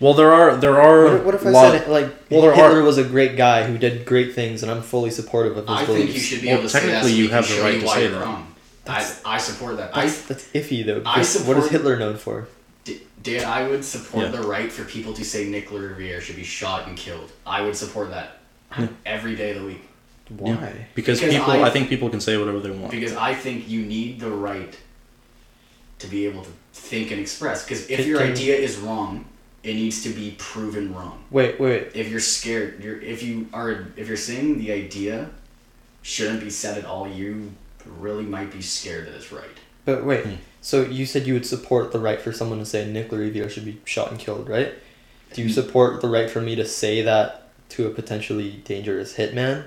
well 0.00 0.14
there 0.14 0.32
are 0.32 0.56
there 0.56 0.80
are 0.80 1.04
What, 1.04 1.14
if- 1.14 1.24
what 1.24 1.34
if 1.34 1.46
I 1.46 1.50
law- 1.50 1.70
said 1.70 1.88
like 1.88 2.08
Well, 2.30 2.42
there 2.42 2.54
Hitler 2.54 2.80
are- 2.80 2.82
was 2.84 2.98
a 2.98 3.04
great 3.04 3.36
guy 3.36 3.64
who 3.66 3.76
did 3.78 4.04
great 4.06 4.34
things, 4.34 4.62
and 4.62 4.70
I'm 4.70 4.82
fully 4.82 5.10
supportive 5.10 5.56
of 5.56 5.66
his 5.68 5.76
I 5.78 5.84
beliefs? 5.84 6.04
think 6.04 6.14
you 6.16 6.20
should 6.20 6.40
be 6.42 6.48
Well, 6.48 6.58
able 6.58 6.64
to 6.64 6.68
say 6.70 6.80
that. 6.80 6.84
So 6.86 6.90
technically 6.92 7.12
you 7.12 7.24
can 7.28 7.34
have 7.34 7.48
the 7.48 7.54
show 7.54 7.62
right 7.62 7.74
you 7.74 7.80
to 7.80 7.86
why 7.86 7.94
say 7.94 8.02
you're 8.02 8.12
that. 8.12 8.24
wrong. 8.24 8.51
I, 8.86 9.14
I 9.24 9.38
support 9.38 9.76
that. 9.76 9.96
I, 9.96 10.06
That's, 10.06 10.26
that's 10.26 10.48
iffy 10.48 10.84
though. 10.84 11.02
I 11.06 11.18
because 11.20 11.44
what 11.44 11.56
is 11.56 11.68
Hitler 11.68 11.96
known 11.98 12.16
for? 12.16 12.48
i 13.24 13.66
would 13.68 13.84
support 13.84 14.24
Yeah. 14.24 14.30
the 14.32 14.42
right 14.42 14.70
for 14.72 14.84
people 14.84 15.12
to 15.14 15.24
say 15.24 15.48
Nicolas 15.48 15.82
Riviere 15.82 16.20
should 16.20 16.34
be 16.36 16.42
shot 16.42 16.88
and 16.88 16.96
killed. 16.96 17.30
I 17.46 17.62
would 17.62 17.76
support 17.76 18.10
that 18.10 18.38
every 19.06 19.36
day 19.36 19.52
of 19.52 19.60
the 19.60 19.66
week 19.66 19.82
Why? 20.28 20.88
because, 20.94 21.20
Because 21.20 21.34
people 21.34 21.52
I- 21.52 21.62
I, 21.62 21.70
think 21.70 21.88
people 21.88 22.10
can 22.10 22.20
say 22.20 22.36
whatever 22.36 22.58
they 22.58 22.70
want 22.70 22.90
because 22.90 23.14
I 23.14 23.34
think 23.34 23.68
you 23.68 23.82
need 23.82 24.18
the 24.18 24.30
right 24.30 24.76
to 26.00 26.06
be 26.08 26.26
able 26.26 26.42
to 26.42 26.50
think 26.72 27.12
and 27.12 27.20
express. 27.20 27.64
Because 27.64 27.88
if 27.88 28.00
Can- 28.00 28.08
your 28.08 28.18
can- 28.18 28.32
idea 28.32 28.56
is 28.56 28.78
wrong, 28.78 29.26
it 29.62 29.74
needs 29.74 30.02
to 30.02 30.08
be 30.08 30.34
proven 30.38 30.92
wrong. 30.92 31.22
Wait, 31.30 31.60
wait. 31.60 31.92
if 31.94 32.08
you're 32.08 32.18
scared, 32.18 32.82
you're 32.82 33.00
if 33.00 33.22
you 33.22 33.46
are 33.52 33.86
if 33.96 34.08
you're 34.08 34.16
saying 34.16 34.58
the 34.58 34.72
idea 34.72 35.30
shouldn't 36.02 36.40
be 36.40 36.50
said 36.50 36.78
at 36.78 36.84
all, 36.84 37.06
you 37.06 37.52
really 37.86 38.24
might 38.24 38.52
be 38.52 38.62
scared 38.62 39.06
that 39.06 39.14
it's 39.14 39.32
right. 39.32 39.44
But 39.84 40.04
wait. 40.04 40.24
Hmm. 40.24 40.34
So 40.60 40.82
you 40.82 41.06
said 41.06 41.26
you 41.26 41.34
would 41.34 41.46
support 41.46 41.92
the 41.92 41.98
right 41.98 42.20
for 42.20 42.32
someone 42.32 42.60
to 42.60 42.66
say 42.66 42.86
Nicolas 42.86 43.20
Riviere 43.20 43.48
should 43.48 43.64
be 43.64 43.80
shot 43.84 44.10
and 44.10 44.20
killed, 44.20 44.48
right? 44.48 44.74
Do 45.32 45.42
you 45.42 45.48
support 45.48 46.00
the 46.00 46.08
right 46.08 46.30
for 46.30 46.40
me 46.40 46.54
to 46.56 46.64
say 46.64 47.02
that 47.02 47.48
to 47.70 47.86
a 47.86 47.90
potentially 47.90 48.62
dangerous 48.64 49.16
hitman? 49.16 49.64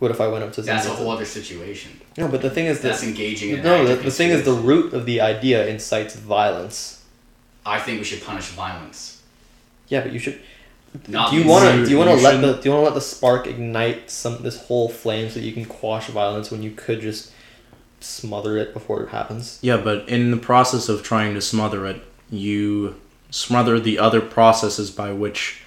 What 0.00 0.10
if 0.10 0.20
I 0.20 0.28
went 0.28 0.44
up 0.44 0.52
to? 0.54 0.62
That's 0.62 0.86
a 0.86 0.90
whole 0.90 1.10
other 1.10 1.24
situation. 1.24 2.00
No, 2.18 2.28
but 2.28 2.42
the 2.42 2.50
thing 2.50 2.66
is 2.66 2.80
That's 2.80 3.00
that 3.00 3.06
engaging 3.06 3.50
in 3.50 3.62
no, 3.62 3.86
the, 3.86 3.96
the 3.96 4.10
thing 4.10 4.30
is 4.30 4.44
the 4.44 4.52
root 4.52 4.92
of 4.92 5.06
the 5.06 5.20
idea 5.20 5.66
incites 5.66 6.16
violence. 6.16 7.04
I 7.64 7.78
think 7.78 7.98
we 8.00 8.04
should 8.04 8.22
punish 8.22 8.48
violence. 8.48 9.22
Yeah, 9.88 10.02
but 10.02 10.12
you 10.12 10.18
should. 10.18 10.40
Not 11.08 11.30
do 11.30 11.38
you 11.38 11.48
want 11.48 11.64
to? 11.64 11.84
Do 11.84 11.90
you 11.90 11.98
want 11.98 12.10
to 12.10 12.16
let 12.16 12.40
the? 12.40 12.54
Do 12.54 12.68
you 12.68 12.74
want 12.74 12.82
to 12.82 12.84
let 12.84 12.94
the 12.94 13.00
spark 13.00 13.46
ignite 13.46 14.10
some 14.10 14.42
this 14.42 14.60
whole 14.66 14.88
flame 14.88 15.28
so 15.28 15.40
that 15.40 15.46
you 15.46 15.52
can 15.52 15.64
quash 15.64 16.08
violence 16.08 16.50
when 16.50 16.62
you 16.62 16.72
could 16.72 17.00
just 17.00 17.32
smother 18.04 18.56
it 18.56 18.72
before 18.72 19.02
it 19.02 19.08
happens? 19.08 19.58
yeah 19.62 19.76
but 19.76 20.08
in 20.08 20.30
the 20.30 20.36
process 20.36 20.88
of 20.88 21.02
trying 21.02 21.34
to 21.34 21.40
smother 21.40 21.86
it 21.86 22.02
you 22.30 22.94
smother 23.30 23.78
the 23.80 23.98
other 23.98 24.20
processes 24.20 24.90
by 24.90 25.12
which 25.12 25.62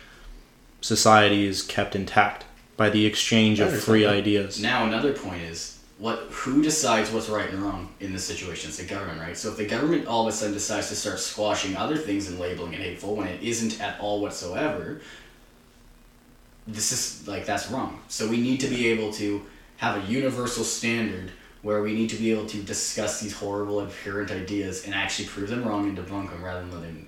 society 0.81 1.45
is 1.45 1.61
kept 1.61 1.95
intact 1.95 2.45
by 2.77 2.89
the 2.89 3.05
exchange 3.05 3.59
of 3.59 3.69
free 3.69 4.05
understand 4.05 4.27
ideas 4.27 4.61
Now 4.61 4.85
another 4.85 5.13
point 5.13 5.41
is 5.41 5.77
what 5.97 6.19
who 6.29 6.61
decides 6.61 7.11
what's 7.11 7.27
right 7.27 7.49
and 7.49 7.61
wrong 7.61 7.89
in 7.99 8.13
this 8.13 8.23
situation? 8.23 8.69
It's 8.69 8.77
the 8.77 8.85
government, 8.85 9.19
right? 9.19 9.35
So 9.35 9.49
if 9.49 9.57
the 9.57 9.65
government 9.65 10.05
all 10.05 10.27
of 10.27 10.33
a 10.33 10.37
sudden 10.37 10.53
decides 10.53 10.89
to 10.89 10.95
start 10.95 11.19
squashing 11.19 11.75
other 11.75 11.97
things 11.97 12.27
and 12.27 12.39
labeling 12.39 12.73
it 12.73 12.79
hateful 12.79 13.15
when 13.15 13.27
it 13.27 13.41
isn't 13.41 13.81
at 13.81 13.99
all 13.99 14.21
whatsoever, 14.21 15.01
this 16.67 16.91
is 16.91 17.27
like 17.27 17.45
that's 17.45 17.71
wrong. 17.71 17.99
So 18.09 18.27
we 18.27 18.39
need 18.39 18.59
to 18.59 18.67
be 18.67 18.87
able 18.89 19.11
to 19.13 19.43
have 19.77 20.03
a 20.03 20.07
universal 20.07 20.63
standard 20.63 21.31
where 21.61 21.81
we 21.81 21.93
need 21.93 22.09
to 22.09 22.15
be 22.15 22.31
able 22.31 22.45
to 22.47 22.61
discuss 22.63 23.19
these 23.21 23.33
horrible 23.33 23.79
inherent 23.81 24.31
ideas 24.31 24.85
and 24.85 24.93
actually 24.93 25.27
prove 25.27 25.49
them 25.49 25.63
wrong 25.63 25.87
and 25.87 25.97
debunk 25.97 26.29
them 26.29 26.43
rather 26.43 26.61
than 26.61 26.71
let 26.71 26.81
them 26.81 27.07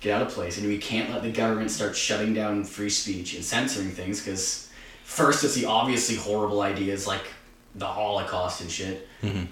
get 0.00 0.14
out 0.14 0.22
of 0.22 0.28
place. 0.28 0.58
And 0.58 0.66
we 0.66 0.78
can't 0.78 1.10
let 1.10 1.22
the 1.22 1.30
government 1.30 1.70
start 1.70 1.96
shutting 1.96 2.34
down 2.34 2.64
free 2.64 2.90
speech 2.90 3.34
and 3.34 3.44
censoring 3.44 3.90
things 3.90 4.20
because 4.24 4.68
first 5.04 5.44
it's 5.44 5.54
the 5.54 5.66
obviously 5.66 6.16
horrible 6.16 6.62
ideas 6.62 7.06
like 7.06 7.24
the 7.74 7.86
Holocaust 7.86 8.60
and 8.60 8.70
shit. 8.70 9.08
Mhm. 9.22 9.48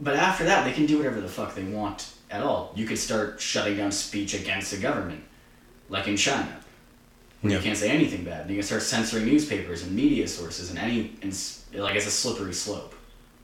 But 0.00 0.14
after 0.14 0.44
that, 0.44 0.64
they 0.64 0.72
can 0.72 0.86
do 0.86 0.98
whatever 0.98 1.20
the 1.20 1.28
fuck 1.28 1.54
they 1.54 1.64
want 1.64 2.06
at 2.30 2.42
all. 2.42 2.72
You 2.76 2.86
could 2.86 2.98
start 2.98 3.40
shutting 3.40 3.76
down 3.76 3.90
speech 3.90 4.34
against 4.34 4.70
the 4.70 4.76
government, 4.76 5.24
like 5.88 6.06
in 6.06 6.16
China. 6.16 6.60
Where 7.40 7.52
You 7.52 7.58
can't 7.60 7.76
say 7.76 7.90
anything 7.90 8.24
bad. 8.24 8.42
And 8.42 8.50
you 8.50 8.56
can 8.56 8.64
start 8.66 8.82
censoring 8.82 9.24
newspapers 9.26 9.82
and 9.82 9.92
media 9.94 10.26
sources 10.28 10.70
and 10.70 10.78
any, 10.78 11.12
and 11.22 11.36
like 11.72 11.94
it's 11.96 12.06
a 12.06 12.10
slippery 12.10 12.52
slope. 12.52 12.94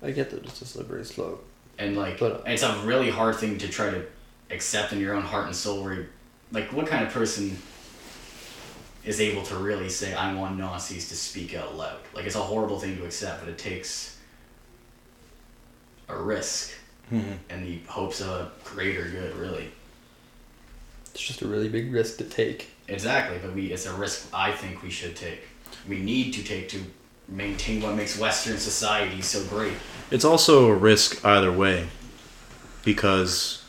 I 0.04 0.10
get 0.10 0.30
that 0.30 0.44
it's 0.44 0.60
a 0.62 0.66
slippery 0.66 1.04
slope. 1.04 1.44
And 1.78 1.96
like, 1.96 2.18
But- 2.18 2.42
it's 2.46 2.62
a 2.62 2.76
really 2.84 3.10
hard 3.10 3.36
thing 3.36 3.58
to 3.58 3.68
try 3.68 3.90
to 3.90 4.04
accept 4.50 4.92
in 4.92 5.00
your 5.00 5.14
own 5.14 5.22
heart 5.22 5.46
and 5.46 5.56
soul. 5.56 5.82
Where, 5.82 6.06
like, 6.52 6.72
what 6.72 6.86
kind 6.86 7.04
of 7.06 7.12
person 7.12 7.56
is 9.04 9.20
able 9.20 9.42
to 9.44 9.56
really 9.56 9.88
say, 9.88 10.14
"I 10.14 10.32
want 10.34 10.56
Nazis 10.58 11.08
to 11.08 11.16
speak 11.16 11.54
out 11.54 11.76
loud"? 11.76 11.98
Like, 12.14 12.26
it's 12.26 12.36
a 12.36 12.40
horrible 12.42 12.78
thing 12.78 12.96
to 12.98 13.04
accept, 13.04 13.40
but 13.40 13.48
it 13.48 13.58
takes 13.58 14.16
a 16.08 16.16
risk 16.16 16.70
Mhm. 17.12 17.38
in 17.50 17.64
the 17.64 17.80
hopes 17.88 18.20
of 18.20 18.28
a 18.28 18.52
greater 18.64 19.04
good. 19.08 19.34
Really, 19.36 19.70
It's 21.14 21.22
just 21.22 21.42
a 21.42 21.46
really 21.46 21.68
big 21.68 21.92
risk 21.92 22.18
to 22.18 22.24
take. 22.24 22.68
exactly. 22.88 23.38
But 23.38 23.54
we, 23.54 23.72
it's 23.72 23.86
a 23.86 23.92
risk 23.94 24.26
I 24.32 24.52
think 24.52 24.82
we 24.82 24.90
should 24.90 25.16
take. 25.16 25.40
We 25.88 25.98
need 25.98 26.32
to 26.34 26.42
take 26.42 26.68
to 26.70 26.84
maintain 27.28 27.80
what 27.82 27.94
makes 27.94 28.18
Western 28.18 28.58
society 28.58 29.22
so 29.22 29.42
great. 29.44 29.74
It's 30.10 30.24
also 30.24 30.66
a 30.68 30.74
risk 30.74 31.24
either 31.24 31.50
way, 31.52 31.88
because 32.84 33.62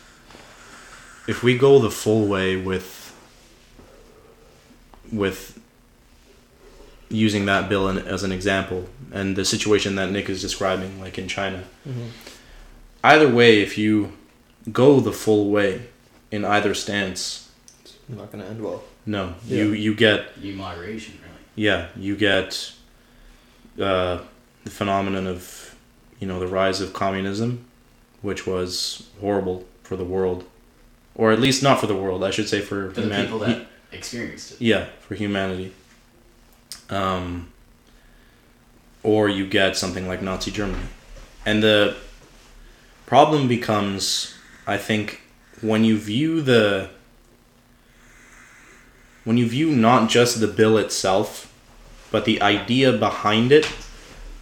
if 1.28 1.42
we 1.44 1.58
go 1.58 1.80
the 1.80 1.92
full 1.92 2.28
way 2.28 2.56
with 2.56 2.94
with 5.12 5.60
using 7.10 7.46
that 7.46 7.70
bill 7.70 7.88
in, 7.88 7.98
as 8.00 8.24
an 8.24 8.32
example 8.32 8.90
and 9.14 9.36
the 9.36 9.46
situation 9.46 9.96
that 9.96 10.12
Nick 10.12 10.30
is 10.30 10.42
describing, 10.42 11.00
like 11.00 11.18
in 11.18 11.28
China, 11.28 11.64
Mm-hmm. 11.88 12.08
either 13.04 13.30
way, 13.30 13.62
if 13.62 13.78
you 13.78 14.12
go 14.72 15.00
the 15.00 15.12
full 15.14 15.52
way 15.52 15.84
in 16.32 16.44
either 16.44 16.74
stance, 16.74 17.50
It's 17.84 17.94
not 18.10 18.32
gonna 18.32 18.46
end 18.46 18.62
well. 18.64 18.84
no, 19.06 19.36
Yeah. 19.48 19.58
you 19.64 19.72
you 19.74 19.96
get 19.96 20.32
You 20.42 20.54
moderation, 20.56 21.20
really. 21.22 21.68
yeah, 21.68 21.88
you 21.96 22.16
get 22.16 22.72
uh, 23.80 24.20
the 24.64 24.70
phenomenon 24.72 25.28
of, 25.28 25.76
you 26.20 26.28
know, 26.28 26.40
the 26.40 26.48
rise 26.48 26.82
of 26.82 26.94
communism, 26.94 27.66
which 28.22 28.48
was 28.48 29.08
horrible 29.22 29.66
for 29.84 29.96
the 29.96 30.04
world, 30.04 30.44
or 31.16 31.32
at 31.32 31.40
least 31.40 31.62
not 31.64 31.80
for 31.80 31.88
the 31.88 31.96
world. 31.96 32.24
I 32.24 32.32
should 32.32 32.50
say 32.50 32.62
for 32.62 32.90
For 32.90 32.96
the 32.96 33.02
human- 33.04 33.22
people 33.26 33.40
that 33.40 33.68
experienced 33.92 34.54
it. 34.54 34.62
yeah, 34.62 34.86
for 35.02 35.16
humanity. 35.16 35.74
Um, 36.90 37.52
or 39.04 39.30
you 39.30 39.46
get 39.48 39.76
something 39.78 40.08
like 40.08 40.22
Nazi 40.22 40.52
Germany, 40.52 40.84
and 41.46 41.62
the 41.64 41.96
problem 43.06 43.48
becomes, 43.48 44.34
I 44.68 44.78
think, 44.78 45.22
when 45.62 45.84
you 45.84 45.98
view 45.98 46.42
the 46.42 46.90
when 49.24 49.38
you 49.38 49.48
view 49.48 49.70
not 49.72 50.10
just 50.10 50.40
the 50.40 50.48
bill 50.48 50.78
itself, 50.78 51.52
but 52.16 52.24
the 52.24 52.42
idea 52.42 52.94
behind 52.94 53.52
it 53.52 53.70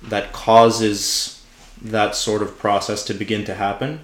that 0.04 0.32
causes 0.32 1.44
that 1.82 2.14
sort 2.14 2.44
of 2.44 2.60
process 2.60 3.04
to 3.06 3.16
begin 3.16 3.44
to 3.46 3.56
happen, 3.56 4.02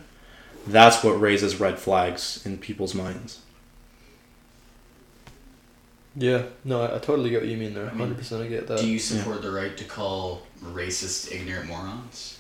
that's 0.66 1.04
what 1.04 1.12
raises 1.12 1.60
red 1.60 1.78
flags 1.78 2.44
in 2.48 2.58
people's 2.58 2.96
minds. 2.96 3.42
Yeah, 6.16 6.46
no, 6.66 6.82
I, 6.82 6.96
I 6.96 6.98
totally 6.98 7.30
get 7.30 7.42
what 7.42 7.50
you 7.50 7.58
mean 7.58 7.76
there. 7.76 7.88
Hundred 7.90 8.18
percent, 8.18 8.42
I 8.42 8.48
get 8.48 8.66
that. 8.66 8.80
Do 8.80 8.88
you 8.88 8.98
support 8.98 9.44
the 9.44 9.52
right 9.52 9.78
to 9.78 9.84
call 9.84 10.42
racist 10.64 11.32
ignorant 11.32 11.68
morons? 11.68 12.40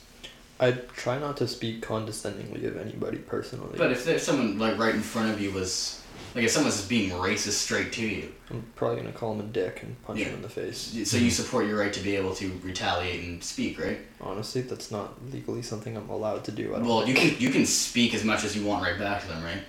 I 0.59 0.71
try 0.71 1.19
not 1.19 1.37
to 1.37 1.47
speak 1.47 1.83
condescendingly 1.83 2.65
of 2.65 2.75
anybody 2.75 3.19
personally. 3.19 3.77
But 3.77 3.91
if 3.91 4.03
there's 4.03 4.23
someone 4.23 4.57
like 4.57 4.79
right 4.79 4.95
in 4.95 5.01
front 5.01 5.29
of 5.29 5.39
you 5.39 5.51
was 5.51 5.98
like 6.35 6.43
if 6.45 6.51
someone's 6.51 6.75
just 6.77 6.89
being 6.89 7.09
racist 7.11 7.53
straight 7.53 7.91
to 7.93 8.05
you, 8.05 8.31
I'm 8.49 8.63
probably 8.75 8.97
gonna 8.97 9.11
call 9.11 9.33
him 9.33 9.39
a 9.41 9.43
dick 9.43 9.81
and 9.83 10.01
punch 10.03 10.19
Yeah. 10.19 10.25
him 10.27 10.35
in 10.35 10.41
the 10.41 10.49
face. 10.49 10.95
so 11.09 11.17
you 11.17 11.29
support 11.31 11.65
your 11.67 11.77
right 11.79 11.91
to 11.93 11.99
be 11.99 12.15
able 12.15 12.33
to 12.35 12.51
retaliate 12.63 13.23
and 13.23 13.43
speak, 13.43 13.79
right? 13.79 13.99
Honestly, 14.21 14.61
that's 14.61 14.91
not 14.91 15.13
legally 15.31 15.61
something 15.61 15.95
I'm 15.97 16.09
allowed 16.09 16.43
to 16.45 16.51
do. 16.51 16.73
I 16.75 16.79
don't 16.79 16.87
Well, 16.87 17.07
you 17.07 17.13
can 17.13 17.35
you 17.39 17.49
can 17.49 17.65
speak 17.65 18.13
as 18.13 18.23
much 18.23 18.43
as 18.43 18.55
you 18.55 18.63
want 18.65 18.83
right 18.83 18.97
back 18.99 19.21
to 19.21 19.27
them, 19.27 19.43
right? 19.43 19.61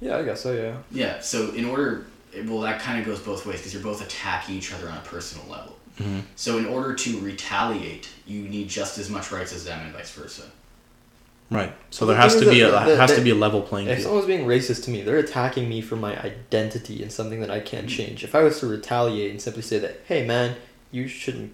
Yeah, 0.00 0.18
I 0.18 0.22
guess 0.24 0.40
so. 0.42 0.52
Yeah. 0.52 0.76
Yeah. 0.90 1.20
So 1.20 1.50
in 1.52 1.64
order, 1.64 2.06
well, 2.46 2.60
that 2.60 2.80
kind 2.80 2.98
of 3.00 3.06
goes 3.06 3.20
both 3.20 3.46
ways 3.46 3.58
because 3.58 3.72
you're 3.72 3.82
both 3.82 4.02
attacking 4.02 4.56
each 4.56 4.72
other 4.72 4.88
on 4.90 4.96
a 4.98 5.02
personal 5.02 5.46
level. 5.48 5.76
Mm-hmm. 6.00 6.20
So 6.36 6.58
in 6.58 6.66
order 6.66 6.94
to 6.94 7.18
retaliate, 7.20 8.08
you 8.26 8.42
need 8.42 8.68
just 8.68 8.98
as 8.98 9.08
much 9.08 9.30
rights 9.30 9.52
as 9.54 9.64
them, 9.64 9.80
and 9.84 9.92
vice 9.94 10.10
versa. 10.10 10.42
Right. 11.50 11.72
So 11.90 12.06
there 12.06 12.16
has 12.16 12.34
to 12.36 12.50
be 12.50 12.62
a 12.62 12.70
that- 12.70 12.86
that- 12.86 12.98
has 12.98 13.14
to 13.14 13.20
be 13.20 13.30
a 13.30 13.34
level 13.34 13.62
playing 13.62 13.88
If 13.88 13.98
field. 13.98 14.04
someone's 14.06 14.26
being 14.26 14.46
racist 14.46 14.84
to 14.84 14.90
me, 14.90 15.02
they're 15.02 15.18
attacking 15.18 15.68
me 15.68 15.80
for 15.80 15.96
my 15.96 16.18
identity 16.22 17.02
and 17.02 17.12
something 17.12 17.40
that 17.40 17.50
I 17.50 17.60
can't 17.60 17.88
change. 17.88 18.24
If 18.24 18.34
I 18.34 18.42
was 18.42 18.58
to 18.60 18.66
retaliate 18.66 19.30
and 19.30 19.40
simply 19.40 19.62
say 19.62 19.78
that, 19.78 20.00
hey 20.06 20.26
man, 20.26 20.56
you 20.90 21.06
shouldn't 21.06 21.52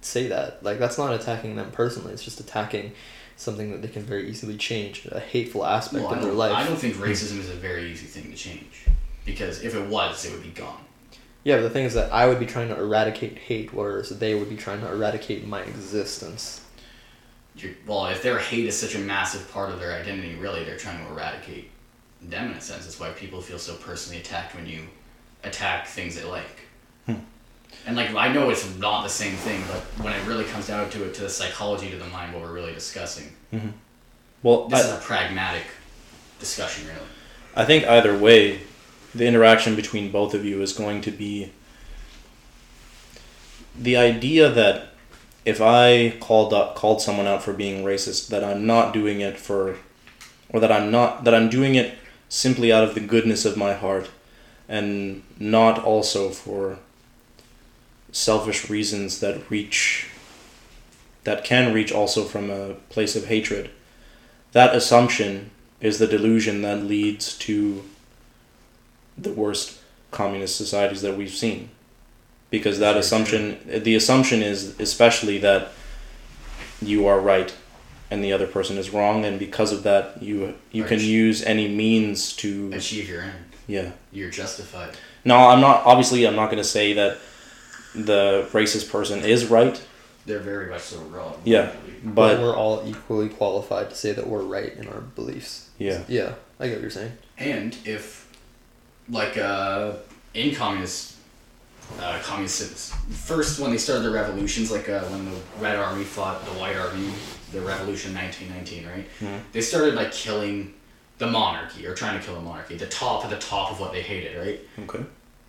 say 0.00 0.26
that, 0.28 0.62
like 0.62 0.78
that's 0.78 0.98
not 0.98 1.14
attacking 1.14 1.56
them 1.56 1.70
personally. 1.70 2.12
It's 2.12 2.24
just 2.24 2.40
attacking 2.40 2.92
something 3.36 3.70
that 3.70 3.82
they 3.82 3.88
can 3.88 4.02
very 4.02 4.28
easily 4.28 4.56
change, 4.56 5.06
a 5.12 5.20
hateful 5.20 5.64
aspect 5.64 6.04
Well, 6.04 6.14
of 6.14 6.22
their 6.22 6.32
life. 6.32 6.52
I 6.52 6.64
don't 6.66 6.76
think 6.76 6.96
racism 6.96 7.38
is 7.38 7.48
a 7.48 7.54
very 7.54 7.90
easy 7.90 8.06
thing 8.06 8.30
to 8.30 8.36
change 8.36 8.86
because 9.24 9.62
if 9.62 9.74
it 9.74 9.86
was, 9.86 10.24
it 10.24 10.32
would 10.32 10.42
be 10.42 10.48
gone. 10.50 10.80
Yeah, 11.44 11.56
but 11.56 11.62
the 11.62 11.70
thing 11.70 11.84
is 11.84 11.94
that 11.94 12.12
I 12.12 12.26
would 12.26 12.40
be 12.40 12.46
trying 12.46 12.68
to 12.68 12.76
eradicate 12.76 13.38
hate, 13.38 13.72
whereas 13.72 14.08
they 14.10 14.34
would 14.34 14.50
be 14.50 14.56
trying 14.56 14.80
to 14.80 14.90
eradicate 14.90 15.46
my 15.46 15.60
existence. 15.62 16.62
Well, 17.86 18.06
if 18.06 18.22
their 18.22 18.38
hate 18.38 18.66
is 18.66 18.78
such 18.78 18.94
a 18.94 18.98
massive 18.98 19.50
part 19.52 19.70
of 19.70 19.80
their 19.80 19.92
identity, 19.92 20.34
really, 20.34 20.64
they're 20.64 20.76
trying 20.76 21.04
to 21.04 21.10
eradicate 21.10 21.70
them 22.22 22.50
in 22.50 22.56
a 22.56 22.60
sense. 22.60 22.84
That's 22.84 22.98
why 22.98 23.10
people 23.10 23.40
feel 23.40 23.58
so 23.58 23.74
personally 23.76 24.20
attacked 24.20 24.54
when 24.54 24.66
you 24.66 24.82
attack 25.44 25.86
things 25.86 26.16
they 26.16 26.24
like. 26.24 26.60
Hmm. 27.06 27.14
And 27.86 27.96
like, 27.96 28.14
I 28.14 28.32
know 28.32 28.50
it's 28.50 28.76
not 28.76 29.02
the 29.02 29.08
same 29.08 29.34
thing, 29.34 29.62
but 29.68 29.80
when 30.04 30.12
it 30.12 30.26
really 30.26 30.44
comes 30.44 30.66
down 30.66 30.90
to 30.90 31.04
it, 31.04 31.14
to 31.14 31.22
the 31.22 31.30
psychology, 31.30 31.90
to 31.90 31.96
the 31.96 32.06
mind, 32.06 32.32
what 32.32 32.42
we're 32.42 32.52
really 32.52 32.74
discussing, 32.74 33.32
Well, 34.42 34.68
this 34.68 34.84
is 34.84 34.90
I, 34.90 34.96
a 34.96 35.00
pragmatic 35.00 35.64
discussion, 36.38 36.86
really. 36.86 37.06
I 37.54 37.64
think 37.64 37.84
either 37.86 38.16
way, 38.16 38.60
the 39.14 39.26
interaction 39.26 39.74
between 39.74 40.12
both 40.12 40.34
of 40.34 40.44
you 40.44 40.60
is 40.62 40.72
going 40.72 41.00
to 41.02 41.10
be 41.10 41.52
the 43.76 43.96
idea 43.96 44.50
that 44.50 44.88
if 45.48 45.62
I 45.62 46.14
called 46.20 46.52
up 46.52 46.74
called 46.74 47.00
someone 47.00 47.26
out 47.26 47.42
for 47.42 47.54
being 47.54 47.82
racist, 47.82 48.28
that 48.28 48.44
I'm 48.44 48.66
not 48.66 48.92
doing 48.92 49.22
it 49.22 49.38
for, 49.38 49.78
or 50.50 50.60
that 50.60 50.70
I'm 50.70 50.90
not 50.90 51.24
that 51.24 51.34
I'm 51.34 51.48
doing 51.48 51.74
it 51.74 51.96
simply 52.28 52.70
out 52.70 52.84
of 52.84 52.94
the 52.94 53.00
goodness 53.00 53.46
of 53.46 53.56
my 53.56 53.72
heart, 53.72 54.10
and 54.68 55.22
not 55.38 55.82
also 55.82 56.28
for 56.28 56.78
selfish 58.12 58.68
reasons 58.68 59.20
that 59.20 59.50
reach 59.50 60.10
that 61.24 61.44
can 61.44 61.72
reach 61.72 61.92
also 61.92 62.24
from 62.24 62.50
a 62.50 62.74
place 62.90 63.16
of 63.16 63.26
hatred. 63.26 63.70
That 64.52 64.76
assumption 64.76 65.50
is 65.80 65.98
the 65.98 66.06
delusion 66.06 66.60
that 66.62 66.84
leads 66.84 67.38
to 67.38 67.84
the 69.16 69.32
worst 69.32 69.78
communist 70.10 70.56
societies 70.56 71.00
that 71.02 71.16
we've 71.16 71.34
seen. 71.34 71.70
Because 72.50 72.78
that 72.78 72.92
Very 72.92 73.00
assumption, 73.00 73.58
the 73.84 73.94
assumption 73.94 74.42
is 74.42 74.78
especially 74.80 75.38
that 75.38 75.72
you 76.80 77.06
are 77.06 77.20
right 77.20 77.52
and 78.10 78.24
the 78.24 78.32
other 78.32 78.46
person 78.46 78.78
is 78.78 78.88
wrong, 78.90 79.24
and 79.26 79.38
because 79.38 79.70
of 79.70 79.82
that, 79.82 80.22
you 80.22 80.54
you 80.72 80.84
can 80.84 80.96
Right. 80.98 81.06
use 81.06 81.42
any 81.42 81.68
means 81.68 82.32
to 82.36 82.70
Achieve 82.72 83.06
your 83.08 83.20
end. 83.22 83.44
yeah. 83.66 83.90
You're 84.12 84.30
justified. 84.30 84.96
No, 85.26 85.36
I'm 85.36 85.60
not. 85.60 85.84
Obviously, 85.84 86.26
I'm 86.26 86.36
not 86.36 86.46
going 86.46 86.62
to 86.62 86.68
say 86.78 86.94
that 86.94 87.18
the 87.94 88.48
racist 88.52 88.88
person 88.90 89.22
is 89.22 89.44
right. 89.46 89.78
They're 90.24 90.38
very 90.38 90.70
much 90.70 90.82
so 90.82 90.98
wrong. 91.00 91.40
Yeah. 91.44 91.72
But 92.02 92.14
But 92.36 92.40
we're 92.40 92.56
all 92.56 92.82
equally 92.86 93.28
qualified 93.28 93.90
to 93.90 93.96
say 93.96 94.12
that 94.12 94.26
we're 94.26 94.42
right 94.42 94.72
in 94.74 94.88
our 94.88 95.00
beliefs. 95.00 95.68
yeah, 95.78 96.00
Yeah, 96.08 96.32
I 96.60 96.66
get 96.68 96.74
what 96.76 96.82
you're 96.82 96.90
saying. 96.90 97.12
And 97.38 97.76
if, 97.84 98.26
like, 99.10 99.36
uh, 99.36 99.92
in 100.34 100.54
communist 100.54 101.14
uh, 102.00 102.20
communists. 102.22 102.92
First, 103.10 103.60
when 103.60 103.70
they 103.70 103.78
started 103.78 104.02
the 104.02 104.10
revolutions, 104.10 104.70
like 104.70 104.88
uh, 104.88 105.00
when 105.04 105.24
the 105.24 105.36
Red 105.60 105.76
Army 105.76 106.04
fought 106.04 106.44
the 106.44 106.52
White 106.52 106.76
Army, 106.76 107.10
the 107.52 107.60
revolution 107.60 108.14
1919, 108.14 108.86
right? 108.86 109.42
They 109.52 109.60
started 109.60 109.94
by 109.94 110.06
killing 110.06 110.74
the 111.18 111.26
monarchy 111.26 111.86
or 111.86 111.94
trying 111.94 112.18
to 112.18 112.24
kill 112.24 112.34
the 112.34 112.40
monarchy, 112.40 112.76
the 112.76 112.86
top 112.86 113.24
of 113.24 113.30
the 113.30 113.38
top 113.38 113.72
of 113.72 113.80
what 113.80 113.92
they 113.92 114.02
hated, 114.02 114.38
right? 114.38 114.60
Okay. 114.84 115.04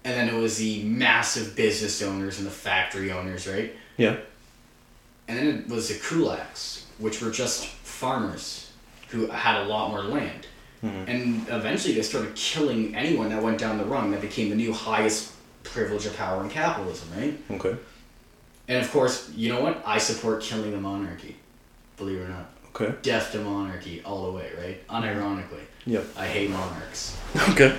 And 0.05 0.13
then 0.15 0.33
it 0.33 0.39
was 0.39 0.57
the 0.57 0.83
massive 0.83 1.55
business 1.55 2.01
owners 2.01 2.37
and 2.39 2.47
the 2.47 2.51
factory 2.51 3.11
owners, 3.11 3.47
right? 3.47 3.75
Yeah. 3.97 4.15
And 5.27 5.37
then 5.37 5.47
it 5.47 5.67
was 5.67 5.89
the 5.89 5.95
kulaks, 5.95 6.85
which 6.97 7.21
were 7.21 7.29
just 7.29 7.67
farmers 7.67 8.71
who 9.09 9.27
had 9.27 9.61
a 9.61 9.67
lot 9.67 9.91
more 9.91 10.03
land. 10.03 10.47
And 10.81 11.45
eventually 11.49 11.93
they 11.93 12.01
started 12.01 12.33
killing 12.35 12.95
anyone 12.95 13.27
that 13.29 13.43
went 13.43 13.57
down 13.57 13.77
the 13.77 13.83
rung 13.83 14.11
that 14.11 14.21
became 14.21 14.49
the 14.49 14.55
new 14.55 14.71
highest 14.71 15.33
privilege 15.63 16.05
of 16.05 16.15
power 16.17 16.43
in 16.43 16.49
capitalism, 16.49 17.09
right? 17.17 17.37
Okay. 17.51 17.75
And 18.67 18.83
of 18.85 18.91
course, 18.91 19.29
you 19.35 19.49
know 19.51 19.61
what? 19.61 19.81
I 19.85 19.97
support 19.97 20.41
killing 20.41 20.71
the 20.71 20.79
monarchy. 20.79 21.35
Believe 21.97 22.19
it 22.19 22.25
or 22.25 22.27
not. 22.29 22.49
Okay. 22.75 22.93
Death 23.01 23.31
to 23.31 23.39
monarchy 23.39 24.01
all 24.03 24.25
the 24.27 24.37
way, 24.37 24.51
right? 24.57 24.87
Unironically. 24.87 25.61
Yep. 25.85 26.05
I 26.17 26.27
hate 26.27 26.49
monarchs. 26.51 27.17
Okay. 27.49 27.77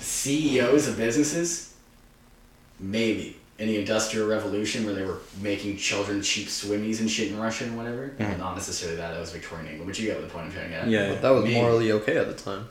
CEOs 0.00 0.88
of 0.88 0.96
businesses, 0.96 1.74
maybe. 2.78 3.36
In 3.58 3.68
the 3.68 3.78
Industrial 3.78 4.28
Revolution, 4.28 4.84
where 4.84 4.94
they 4.94 5.02
were 5.02 5.18
making 5.40 5.78
children 5.78 6.20
cheap 6.20 6.48
swimmies 6.48 7.00
and 7.00 7.10
shit 7.10 7.28
in 7.32 7.38
Russia 7.40 7.64
and 7.64 7.74
whatever. 7.76 8.10
Mhm. 8.18 8.38
Not 8.38 8.54
necessarily 8.54 8.98
that, 8.98 9.14
that 9.14 9.20
was 9.20 9.32
Victorian 9.32 9.66
England, 9.68 9.88
but 9.90 9.98
you 9.98 10.06
get 10.06 10.20
the 10.20 10.26
point 10.26 10.46
I'm 10.46 10.52
trying 10.52 10.64
to 10.66 10.70
get 10.70 10.82
at. 10.82 10.88
Yeah. 10.88 11.08
But 11.08 11.22
that 11.22 11.30
was 11.30 11.44
Maybe. 11.44 11.54
morally 11.56 11.90
okay 11.92 12.18
at 12.18 12.26
the 12.28 12.34
time. 12.34 12.68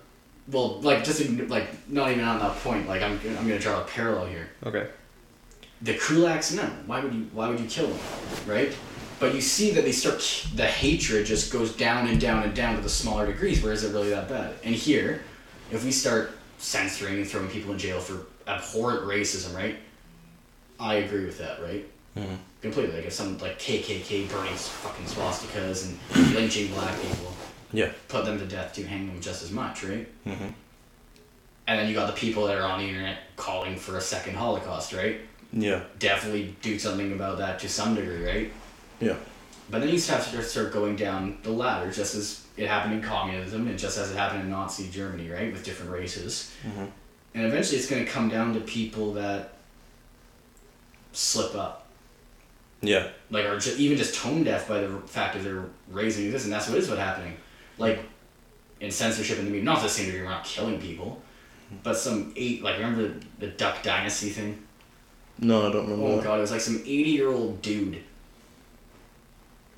Well, 0.51 0.79
like, 0.81 1.03
just 1.03 1.21
ign- 1.21 1.49
like, 1.49 1.67
not 1.89 2.11
even 2.11 2.23
on 2.23 2.39
that 2.39 2.55
point. 2.57 2.87
Like, 2.87 3.01
I'm, 3.01 3.13
I'm 3.37 3.47
gonna 3.47 3.59
draw 3.59 3.81
a 3.81 3.85
parallel 3.85 4.27
here. 4.27 4.47
Okay. 4.65 4.87
The 5.81 5.95
kulaks, 5.95 6.55
no. 6.55 6.63
Why 6.85 6.99
would 7.01 7.13
you? 7.13 7.27
Why 7.33 7.49
would 7.49 7.59
you 7.59 7.67
kill 7.67 7.87
them, 7.87 7.99
right? 8.47 8.75
But 9.19 9.33
you 9.33 9.41
see 9.41 9.71
that 9.71 9.83
they 9.83 9.91
start. 9.91 10.19
The 10.55 10.65
hatred 10.65 11.25
just 11.25 11.51
goes 11.51 11.75
down 11.75 12.07
and 12.07 12.19
down 12.19 12.43
and 12.43 12.53
down 12.55 12.75
to 12.75 12.81
the 12.81 12.89
smaller 12.89 13.25
degrees. 13.25 13.63
Where 13.63 13.73
is 13.73 13.83
it 13.83 13.91
really 13.91 14.09
that 14.09 14.29
bad? 14.29 14.53
And 14.63 14.73
here, 14.75 15.23
if 15.71 15.83
we 15.83 15.91
start 15.91 16.31
censoring 16.59 17.15
and 17.17 17.27
throwing 17.27 17.49
people 17.49 17.71
in 17.73 17.77
jail 17.79 17.99
for 17.99 18.25
abhorrent 18.49 19.01
racism, 19.03 19.55
right? 19.55 19.77
I 20.79 20.95
agree 20.95 21.25
with 21.25 21.37
that, 21.39 21.61
right? 21.61 21.85
Mhm. 22.17 22.37
Completely. 22.61 22.95
Like 22.95 23.05
if 23.05 23.13
some 23.13 23.37
like 23.39 23.59
KKK 23.59 24.29
burning 24.29 24.53
fucking 24.55 25.05
swastikas 25.05 25.85
and 26.15 26.33
lynching 26.35 26.67
black 26.73 26.95
people, 27.01 27.34
Yeah. 27.75 27.91
put 28.07 28.25
them 28.25 28.39
to 28.39 28.45
death 28.45 28.73
to 28.73 28.83
hang 28.83 29.07
them 29.07 29.19
just 29.21 29.43
as 29.43 29.51
much, 29.51 29.83
right? 29.83 30.07
Mm-hmm. 30.25 30.47
And 31.67 31.79
then 31.79 31.87
you 31.89 31.93
got 31.95 32.07
the 32.07 32.13
people 32.19 32.45
that 32.47 32.57
are 32.57 32.63
on 32.63 32.79
the 32.79 32.87
internet 32.87 33.17
calling 33.35 33.75
for 33.75 33.97
a 33.97 34.01
second 34.01 34.35
Holocaust, 34.35 34.93
right? 34.93 35.19
Yeah. 35.51 35.83
definitely 35.99 36.55
do 36.61 36.77
something 36.77 37.13
about 37.13 37.37
that 37.37 37.59
to 37.59 37.69
some 37.69 37.95
degree, 37.95 38.25
right? 38.25 38.51
Yeah. 38.99 39.15
But 39.69 39.79
then 39.79 39.89
you 39.89 39.99
have 40.01 40.29
to 40.31 40.43
start 40.43 40.71
going 40.73 40.95
down 40.95 41.37
the 41.43 41.51
ladder, 41.51 41.89
just 41.91 42.13
as 42.15 42.45
it 42.57 42.67
happened 42.67 42.93
in 42.95 43.01
communism 43.01 43.67
and 43.67 43.77
just 43.79 43.97
as 43.97 44.11
it 44.11 44.15
happened 44.17 44.41
in 44.43 44.49
Nazi 44.51 44.89
Germany, 44.89 45.29
right? 45.29 45.51
With 45.51 45.63
different 45.63 45.91
races. 45.91 46.51
Mhm. 46.63 46.89
And 47.33 47.45
eventually 47.45 47.77
it's 47.79 47.89
going 47.89 48.05
to 48.05 48.11
come 48.11 48.29
down 48.29 48.53
to 48.53 48.59
people 48.61 49.13
that 49.13 49.53
slip 51.13 51.55
up. 51.55 51.87
Yeah. 52.81 53.07
Like, 53.31 53.45
are 53.45 53.57
ju- 53.59 53.75
even 53.77 53.97
just 53.97 54.15
tone 54.15 54.43
deaf 54.43 54.67
by 54.67 54.81
the 54.81 54.99
fact 55.07 55.33
that 55.35 55.43
they're 55.43 55.65
raising 55.89 56.31
this, 56.31 56.43
and 56.43 56.53
that's 56.53 56.67
what 56.69 56.77
is 56.77 56.89
what 56.89 56.99
happening. 56.99 57.37
Like, 57.77 57.99
in 58.79 58.91
censorship 58.91 59.39
in 59.39 59.45
the 59.45 59.51
media, 59.51 59.65
not 59.65 59.81
the 59.81 59.89
same 59.89 60.05
degree, 60.05 60.21
we're 60.21 60.29
not 60.29 60.45
killing 60.45 60.79
people, 60.79 61.21
but 61.83 61.95
some 61.97 62.33
eight, 62.35 62.63
like, 62.63 62.77
remember 62.77 63.07
the, 63.07 63.25
the 63.39 63.47
Duck 63.47 63.83
Dynasty 63.83 64.29
thing? 64.29 64.63
No, 65.39 65.67
I 65.67 65.71
don't 65.71 65.83
remember. 65.83 66.05
Oh 66.05 66.15
that. 66.15 66.23
god, 66.23 66.37
it 66.37 66.41
was 66.41 66.51
like 66.51 66.61
some 66.61 66.77
eighty-year-old 66.77 67.61
dude 67.61 68.01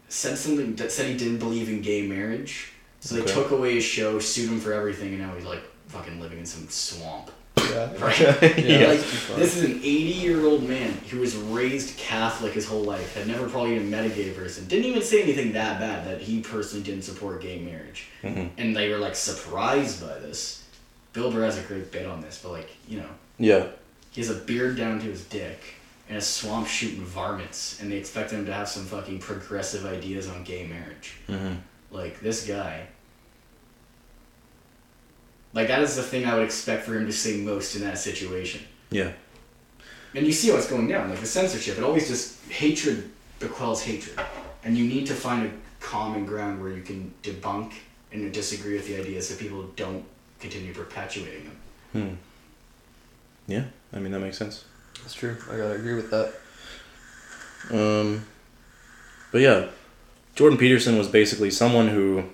said 0.08 0.38
something 0.38 0.76
that 0.76 0.92
said 0.92 1.08
he 1.08 1.18
didn't 1.18 1.40
believe 1.40 1.68
in 1.70 1.82
gay 1.82 2.08
marriage. 2.08 2.74
So 3.00 3.16
they 3.16 3.26
took 3.26 3.52
away 3.52 3.76
his 3.76 3.84
show, 3.84 4.20
sued 4.20 4.50
him 4.50 4.60
for 4.60 4.74
everything, 4.74 5.10
and 5.14 5.20
now 5.20 5.34
he's 5.34 5.46
like 5.46 5.64
fucking 5.88 6.20
living 6.20 6.40
in 6.40 6.46
some 6.46 6.68
swamp. 6.68 7.32
Yeah. 7.58 7.90
Right? 8.00 8.20
Yeah. 8.58 8.88
Like 8.88 9.00
this 9.38 9.56
is 9.58 9.64
an 9.64 9.80
eighty-year-old 9.84 10.68
man 10.68 10.92
who 11.10 11.20
was 11.20 11.36
raised 11.36 11.98
Catholic 11.98 12.54
his 12.54 12.66
whole 12.68 12.84
life, 12.84 13.16
had 13.16 13.28
never 13.28 13.48
probably 13.50 13.76
even 13.76 13.90
met 13.90 14.06
a 14.06 14.10
gay 14.10 14.32
person, 14.32 14.68
didn't 14.68 14.86
even 14.86 15.02
say 15.02 15.22
anything 15.24 15.54
that 15.54 15.80
bad 15.80 16.08
that 16.08 16.22
he 16.22 16.42
personally 16.42 16.84
didn't 16.84 17.04
support 17.04 17.42
gay 17.42 17.60
marriage, 17.60 18.08
Mhm. 18.24 18.50
and 18.58 18.76
they 18.76 18.90
were 18.90 18.98
like 18.98 19.16
surprised 19.16 20.02
by 20.02 20.20
this. 20.20 20.64
Bill 21.14 21.32
Burr 21.32 21.44
has 21.46 21.58
a 21.58 21.62
great 21.62 21.92
bit 21.92 22.06
on 22.06 22.22
this, 22.22 22.40
but 22.44 22.52
like 22.52 22.70
you 22.88 23.00
know. 23.00 23.10
Yeah. 23.40 23.68
He 24.12 24.22
has 24.22 24.30
a 24.30 24.36
beard 24.36 24.78
down 24.78 25.00
to 25.00 25.06
his 25.06 25.24
dick 25.26 25.60
and 26.10 26.18
a 26.18 26.22
swamp 26.22 26.68
shooting 26.68 27.04
varmints, 27.06 27.80
and 27.82 27.92
they 27.92 27.98
expect 27.98 28.32
him 28.32 28.46
to 28.46 28.54
have 28.54 28.68
some 28.68 28.86
fucking 28.86 29.20
progressive 29.20 29.86
ideas 29.86 30.28
on 30.28 30.44
gay 30.44 30.66
marriage. 30.66 31.18
Mm-hmm. 31.30 31.56
Like, 31.92 32.20
this 32.22 32.48
guy. 32.48 32.88
Like, 35.54 35.68
that 35.70 35.82
is 35.82 35.96
the 35.96 36.04
thing 36.04 36.26
I 36.26 36.36
would 36.36 36.44
expect 36.44 36.84
for 36.84 36.96
him 36.96 37.06
to 37.06 37.14
say 37.14 37.38
most 37.38 37.76
in 37.76 37.82
that 37.82 37.98
situation. 37.98 38.62
Yeah. 38.92 39.12
And 40.14 40.26
you 40.26 40.32
see 40.32 40.50
how 40.50 40.58
it's 40.58 40.70
going 40.70 40.88
down. 40.88 41.10
Like, 41.10 41.20
the 41.20 41.26
censorship, 41.26 41.78
it 41.78 41.84
always 41.84 42.08
just. 42.08 42.36
Hatred 42.50 43.10
bequels 43.40 43.84
hatred. 43.84 44.20
And 44.64 44.78
you 44.78 44.88
need 44.88 45.06
to 45.08 45.14
find 45.14 45.48
a 45.48 45.52
common 45.80 46.26
ground 46.26 46.62
where 46.62 46.72
you 46.72 46.82
can 46.82 47.14
debunk 47.24 47.74
and 48.12 48.32
disagree 48.34 48.76
with 48.76 48.88
the 48.88 49.00
ideas 49.00 49.30
so 49.30 49.36
people 49.36 49.64
don't 49.76 50.04
continue 50.40 50.74
perpetuating 50.74 51.44
them. 51.44 51.58
Hmm. 51.94 52.16
Yeah. 53.52 53.64
I 53.94 54.00
mean 54.00 54.12
that 54.12 54.20
makes 54.20 54.38
sense. 54.38 54.66
That's 55.02 55.14
true. 55.14 55.38
I 55.50 55.58
gotta 55.58 55.74
agree 55.74 55.96
with 55.96 56.10
that. 56.12 56.34
Um, 57.72 58.26
but 59.32 59.42
yeah, 59.42 59.68
Jordan 60.36 60.58
Peterson 60.58 60.98
was 60.98 61.08
basically 61.08 61.52
someone 61.52 61.90
who 61.90 62.26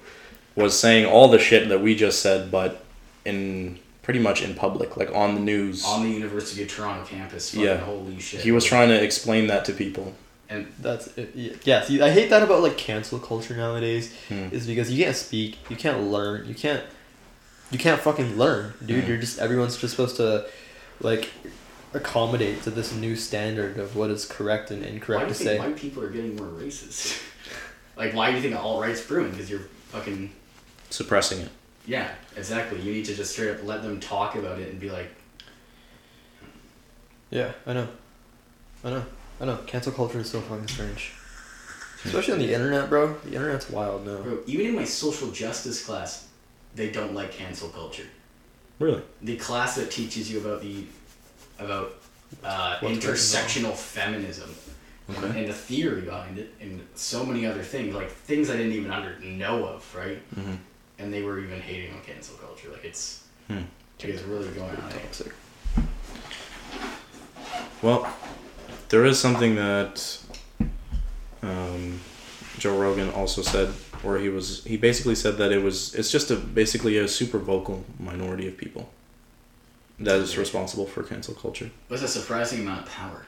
was 0.56 0.78
saying 0.78 1.06
all 1.06 1.28
the 1.28 1.40
shit 1.40 1.70
that 1.70 1.82
we 1.82 1.96
just 1.96 2.22
said, 2.22 2.52
but 2.52 2.83
in 3.26 3.80
pretty 4.02 4.20
much 4.20 4.42
in 4.42 4.54
public, 4.54 4.98
like 4.98 5.12
on 5.14 5.36
the 5.36 5.42
news. 5.42 5.86
On 5.86 6.04
the 6.04 6.10
University 6.10 6.62
of 6.64 6.70
Toronto 6.70 7.06
campus. 7.06 7.52
Fucking 7.52 7.66
Yeah. 7.66 7.78
Holy 7.78 8.20
shit. 8.20 8.42
he 8.42 8.52
was 8.52 8.66
trying 8.66 8.90
to 8.90 9.02
explain 9.02 9.48
that 9.48 9.66
to 9.66 9.74
people. 9.74 10.14
And 10.50 10.68
That's 10.80 11.08
it. 11.18 11.32
Yeah, 11.34 11.54
yeah, 11.64 11.82
see, 11.84 12.02
I 12.02 12.12
hate 12.12 12.30
that 12.30 12.44
about 12.44 12.62
like 12.62 12.78
cancel 12.78 13.18
culture 13.18 13.56
nowadays. 13.56 14.14
Hmm. 14.28 14.50
Is 14.52 14.68
because 14.68 14.92
you 14.92 15.04
can't 15.04 15.16
speak, 15.16 15.58
you 15.70 15.76
can't 15.76 16.02
learn, 16.12 16.46
you 16.48 16.54
can't, 16.54 16.84
you 17.72 17.80
can't 17.80 18.00
fucking 18.00 18.38
learn, 18.38 18.74
dude. 18.86 19.06
Mhm. 19.06 19.08
You're 19.08 19.18
just 19.18 19.40
everyone's 19.40 19.78
just 19.78 19.92
supposed 19.96 20.18
to, 20.18 20.46
like, 21.00 21.30
accommodate 21.94 22.62
to 22.64 22.70
this 22.72 22.94
new 22.94 23.16
standard 23.16 23.78
of 23.78 23.96
what 23.96 24.10
is 24.12 24.26
correct 24.26 24.70
and 24.70 24.82
why 24.84 24.90
incorrect 24.90 25.22
do 25.24 25.28
you 25.30 25.34
to 25.34 25.38
think 25.44 25.50
say. 25.50 25.60
white 25.60 25.78
people 25.78 26.04
are 26.04 26.10
getting 26.10 26.36
more 26.36 26.48
racist? 26.48 27.20
like, 27.98 28.14
why 28.14 28.30
do 28.30 28.36
you 28.38 28.44
think 28.44 28.56
alt 28.56 28.82
right's 28.82 29.02
brewing? 29.02 29.32
Because 29.32 29.50
you're 29.50 29.62
fucking. 29.90 30.32
Suppressing 30.90 31.40
it. 31.40 31.50
Yeah, 31.86 32.10
exactly. 32.38 32.80
You 32.82 32.94
need 32.94 33.06
to 33.06 33.16
just 33.16 33.34
straight 33.34 33.52
up 33.52 33.64
let 33.64 33.82
them 33.84 34.00
talk 34.00 34.36
about 34.36 34.60
it 34.60 34.70
and 34.70 34.80
be 34.80 34.90
like, 34.90 35.10
Yeah, 37.30 37.52
I 37.66 37.74
know, 37.74 37.88
I 38.84 38.90
know, 38.92 39.06
I 39.42 39.46
know. 39.46 39.58
Cancel 39.68 39.92
culture 39.92 40.20
is 40.20 40.30
so 40.30 40.40
fucking 40.42 40.68
strange, 40.68 41.12
especially 42.06 42.34
on 42.34 42.40
the 42.40 42.54
internet, 42.54 42.90
bro. 42.90 43.14
The 43.26 43.36
internet's 43.36 43.70
wild 43.70 44.06
now. 44.06 44.18
bro, 44.22 44.40
even 44.46 44.68
in 44.68 44.76
my 44.76 44.86
social 44.86 45.32
justice 45.32 45.84
class, 45.86 46.28
they 46.76 46.90
don't 46.92 47.14
like 47.14 47.32
cancel 47.32 47.70
culture. 47.70 48.08
Really? 48.80 49.02
The 49.22 49.38
class 49.38 49.76
that 49.76 49.92
teaches 49.92 50.32
you 50.32 50.40
about 50.40 50.62
the. 50.62 50.86
about 51.60 51.96
uh, 52.44 52.78
intersectional 52.82 53.74
feminism. 53.76 54.50
And, 54.50 55.18
Okay. 55.18 55.40
and 55.40 55.50
the 55.50 55.54
theory 55.54 56.02
behind 56.02 56.38
it, 56.40 56.54
and 56.62 56.80
so 56.96 57.26
many 57.26 57.46
other 57.46 57.62
things, 57.62 57.94
like 57.94 58.10
things 58.10 58.50
I 58.50 58.56
didn't 58.56 58.72
even 58.72 58.90
under 58.90 59.20
know 59.20 59.66
of, 59.66 59.94
right? 59.96 60.18
Mm-hmm. 60.34 60.54
And 61.00 61.14
they 61.14 61.24
were 61.24 61.40
even 61.40 61.60
hating 61.62 61.94
on 61.94 62.02
cancel 62.02 62.36
culture. 62.38 62.70
Like 62.72 62.86
it's, 62.86 63.24
Hmm. 63.48 63.62
it's 64.00 64.22
really 64.24 64.50
going 64.52 64.76
on. 64.76 64.92
Toxic. 64.92 65.34
Well, 67.82 68.08
there 68.90 69.06
is 69.06 69.20
something 69.20 69.56
that 69.56 70.18
um, 71.42 72.00
Joe 72.58 72.78
Rogan 72.80 73.10
also 73.10 73.42
said, 73.42 73.70
where 74.04 74.18
he 74.20 74.30
was 74.30 74.64
he 74.66 74.78
basically 74.78 75.16
said 75.16 75.38
that 75.38 75.52
it 75.52 75.62
was 75.64 75.94
it's 75.96 76.12
just 76.12 76.30
a 76.32 76.36
basically 76.36 76.98
a 76.98 77.08
super 77.08 77.40
vocal 77.40 77.86
minority 78.00 78.48
of 78.48 78.58
people 78.58 78.90
that 80.00 80.18
is 80.18 80.38
responsible 80.38 80.86
for 80.86 81.04
cancel 81.04 81.34
culture. 81.34 81.66
It 81.66 81.72
was 81.90 82.04
a 82.04 82.08
surprising 82.08 82.62
amount 82.62 82.86
of 82.88 82.92
power. 82.94 83.26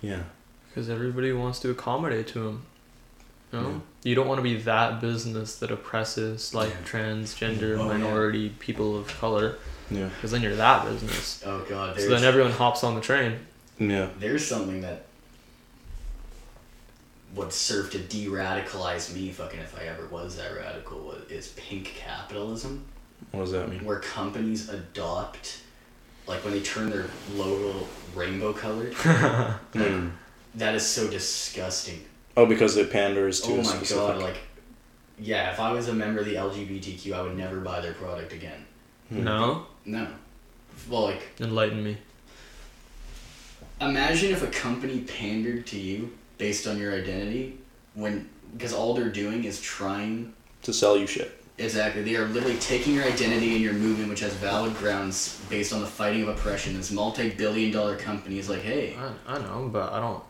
Yeah. 0.00 0.22
Because 0.68 0.88
everybody 0.90 1.32
wants 1.32 1.58
to 1.60 1.70
accommodate 1.70 2.26
to 2.28 2.48
him. 2.48 2.62
You 3.52 3.60
know? 3.60 3.68
Yeah. 3.70 3.78
You 4.04 4.14
don't 4.14 4.28
want 4.28 4.38
to 4.38 4.42
be 4.42 4.56
that 4.62 5.00
business 5.00 5.56
that 5.58 5.70
oppresses 5.70 6.52
like 6.54 6.70
Yeah. 6.70 6.76
transgender, 6.84 7.78
Oh, 7.78 7.86
yeah. 7.90 7.98
minority, 7.98 8.50
people 8.58 8.96
of 8.98 9.06
color. 9.08 9.56
Yeah. 9.90 10.08
Because 10.08 10.30
then 10.32 10.42
you're 10.42 10.56
that 10.56 10.84
business. 10.84 11.42
Oh 11.46 11.60
god, 11.68 11.98
So 12.00 12.08
then 12.08 12.24
everyone 12.24 12.52
hops 12.52 12.82
on 12.84 12.94
the 12.94 13.00
train. 13.00 13.38
Yeah. 13.78 14.08
there's 14.18 14.46
something 14.46 14.80
that 14.80 15.04
would 17.34 17.52
serve 17.52 17.90
to 17.90 17.98
de-radicalize 17.98 19.14
me, 19.14 19.30
fucking 19.30 19.60
if 19.60 19.78
I 19.78 19.84
ever 19.84 20.06
was 20.06 20.36
that 20.38 20.56
radical, 20.56 21.00
was, 21.00 21.30
is 21.30 21.48
pink 21.48 21.94
capitalism, 21.96 22.84
What 23.32 23.40
does 23.40 23.52
that 23.52 23.68
mean? 23.68 23.84
where 23.84 23.98
companies 24.00 24.68
adopt 24.70 25.58
like 26.26 26.42
when 26.44 26.54
they 26.54 26.60
turn 26.60 26.88
their 26.90 27.06
logo 27.34 27.86
rainbow 28.14 28.52
colored. 28.52 28.94
Mm. 29.74 30.12
that 30.54 30.74
is 30.74 30.86
so 30.86 31.06
disgusting. 31.08 32.05
Oh, 32.36 32.46
because 32.46 32.76
it 32.76 32.90
panders 32.90 33.40
to 33.42 33.52
oh 33.52 33.54
a 33.54 33.56
my 33.58 33.62
specific. 33.62 33.96
god! 33.96 34.22
Like, 34.22 34.36
yeah, 35.18 35.52
if 35.52 35.58
I 35.60 35.72
was 35.72 35.88
a 35.88 35.94
member 35.94 36.20
of 36.20 36.26
the 36.26 36.34
LGBTQ, 36.34 37.12
I 37.14 37.22
would 37.22 37.36
never 37.36 37.60
buy 37.60 37.80
their 37.80 37.94
product 37.94 38.32
again. 38.32 38.64
Hmm. 39.08 39.24
No, 39.24 39.66
No. 39.84 40.06
Well, 40.90 41.02
like, 41.02 41.22
enlighten 41.40 41.82
me. 41.82 41.96
imagine 43.80 44.32
if 44.32 44.42
a 44.42 44.46
company 44.48 45.00
pandered 45.00 45.66
to 45.68 45.78
you 45.78 46.12
based 46.38 46.66
on 46.66 46.78
your 46.78 46.92
identity 46.94 47.58
when 47.94 48.28
because 48.52 48.72
all 48.72 48.94
they're 48.94 49.08
doing 49.10 49.44
is 49.44 49.60
trying 49.60 50.32
to 50.62 50.72
sell 50.72 50.96
you 50.96 51.06
shit. 51.06 51.30
exactly 51.58 52.02
they 52.02 52.16
are 52.16 52.26
literally 52.26 52.56
taking 52.58 52.94
your 52.94 53.04
identity 53.04 53.52
and 53.54 53.60
your 53.62 53.72
movement 53.74 54.08
which 54.10 54.20
has 54.20 54.32
valid 54.34 54.74
grounds 54.76 55.40
based 55.50 55.72
on 55.72 55.80
the 55.80 55.86
fighting 55.86 56.22
of 56.22 56.28
oppression 56.28 56.74
this 56.76 56.90
multi-billion 56.90 57.70
dollar 57.70 57.96
company 57.96 58.38
is 58.38 58.48
like 58.48 58.60
hey 58.62 58.94
I, 59.26 59.34
I 59.34 59.38
know, 59.38 59.68
but 59.72 59.92
I 59.92 60.00
don't. 60.00 60.22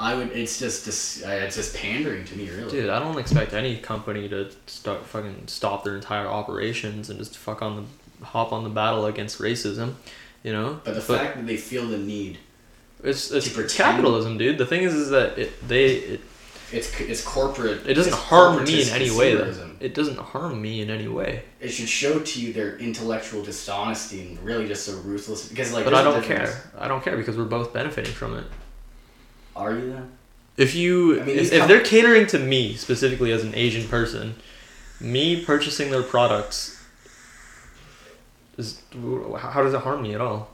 I 0.00 0.14
would 0.14 0.30
it's 0.32 0.58
just 0.58 0.84
this 0.84 1.24
uh, 1.24 1.28
it's 1.28 1.56
just 1.56 1.76
pandering 1.76 2.24
to 2.24 2.36
me 2.36 2.50
really 2.50 2.70
Dude, 2.70 2.90
I 2.90 2.98
don't 2.98 3.18
expect 3.18 3.52
any 3.52 3.76
company 3.78 4.28
to 4.28 4.50
start 4.66 5.04
fucking 5.06 5.44
stop 5.46 5.84
their 5.84 5.94
entire 5.94 6.26
operations 6.26 7.10
and 7.10 7.18
just 7.18 7.36
fuck 7.36 7.62
on 7.62 7.76
the 8.20 8.24
hop 8.26 8.52
on 8.52 8.64
the 8.64 8.70
battle 8.70 9.06
against 9.06 9.38
racism, 9.38 9.94
you 10.42 10.52
know. 10.52 10.80
but 10.84 10.94
the 10.94 11.00
fact 11.00 11.36
that 11.36 11.46
they 11.46 11.56
feel 11.56 11.86
the 11.86 11.98
need 11.98 12.38
it's 13.02 13.30
it's 13.30 13.74
capitalism, 13.74 14.38
dude. 14.38 14.56
The 14.56 14.66
thing 14.66 14.82
is, 14.82 14.94
is 14.94 15.10
that 15.10 15.38
it 15.38 15.68
they 15.68 15.86
it, 15.86 16.20
it's 16.72 16.98
it's 17.00 17.22
corporate 17.22 17.86
it 17.86 17.94
doesn't 17.94 18.14
harm 18.14 18.64
me 18.64 18.82
in 18.82 18.88
any 18.88 19.10
way. 19.10 19.34
Though. 19.34 19.70
It 19.78 19.94
doesn't 19.94 20.18
harm 20.18 20.62
me 20.62 20.80
in 20.80 20.88
any 20.88 21.08
way. 21.08 21.42
it 21.60 21.68
should 21.68 21.88
show 21.88 22.20
to 22.20 22.40
you 22.40 22.52
their 22.54 22.78
intellectual 22.78 23.44
dishonesty 23.44 24.22
and 24.26 24.38
really 24.40 24.66
just 24.66 24.86
so 24.86 24.96
ruthless 25.00 25.48
because 25.48 25.72
like 25.72 25.84
But 25.84 25.94
I 25.94 26.02
don't 26.02 26.20
difference. 26.20 26.50
care. 26.50 26.70
I 26.78 26.88
don't 26.88 27.04
care 27.04 27.16
because 27.16 27.36
we're 27.36 27.44
both 27.44 27.72
benefiting 27.74 28.12
from 28.12 28.38
it. 28.38 28.44
Are 29.56 29.72
you 29.72 29.92
then 29.92 30.12
If 30.56 30.74
you 30.74 31.20
I 31.20 31.24
mean, 31.24 31.36
if, 31.36 31.50
these 31.50 31.52
if 31.52 31.68
they're 31.68 31.82
catering 31.82 32.26
to 32.28 32.38
me 32.38 32.74
specifically 32.74 33.32
as 33.32 33.44
an 33.44 33.54
Asian 33.54 33.88
person, 33.88 34.36
me 35.00 35.44
purchasing 35.44 35.90
their 35.90 36.02
products 36.02 36.82
is 38.56 38.80
how 39.38 39.62
does 39.62 39.74
it 39.74 39.80
harm 39.80 40.02
me 40.02 40.14
at 40.14 40.20
all? 40.20 40.50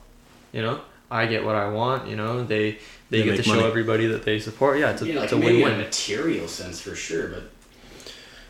You 0.52 0.62
know, 0.62 0.80
I 1.10 1.26
get 1.26 1.44
what 1.44 1.54
I 1.54 1.68
want. 1.68 2.08
You 2.08 2.16
know, 2.16 2.44
they 2.44 2.78
they 3.10 3.22
They 3.22 3.24
get 3.24 3.42
to 3.42 3.50
make 3.50 3.60
show 3.60 3.66
everybody 3.66 4.06
that 4.06 4.24
they 4.24 4.38
support. 4.38 4.78
Yeah, 4.78 4.90
it's 4.92 5.02
a, 5.02 5.06
yeah, 5.06 5.14
like 5.16 5.24
it's 5.24 5.32
in 5.32 5.42
a 5.42 5.44
win-win. 5.44 5.78
material 5.78 6.48
sense 6.48 6.80
for 6.80 6.94
sure, 6.94 7.28
but 7.28 7.50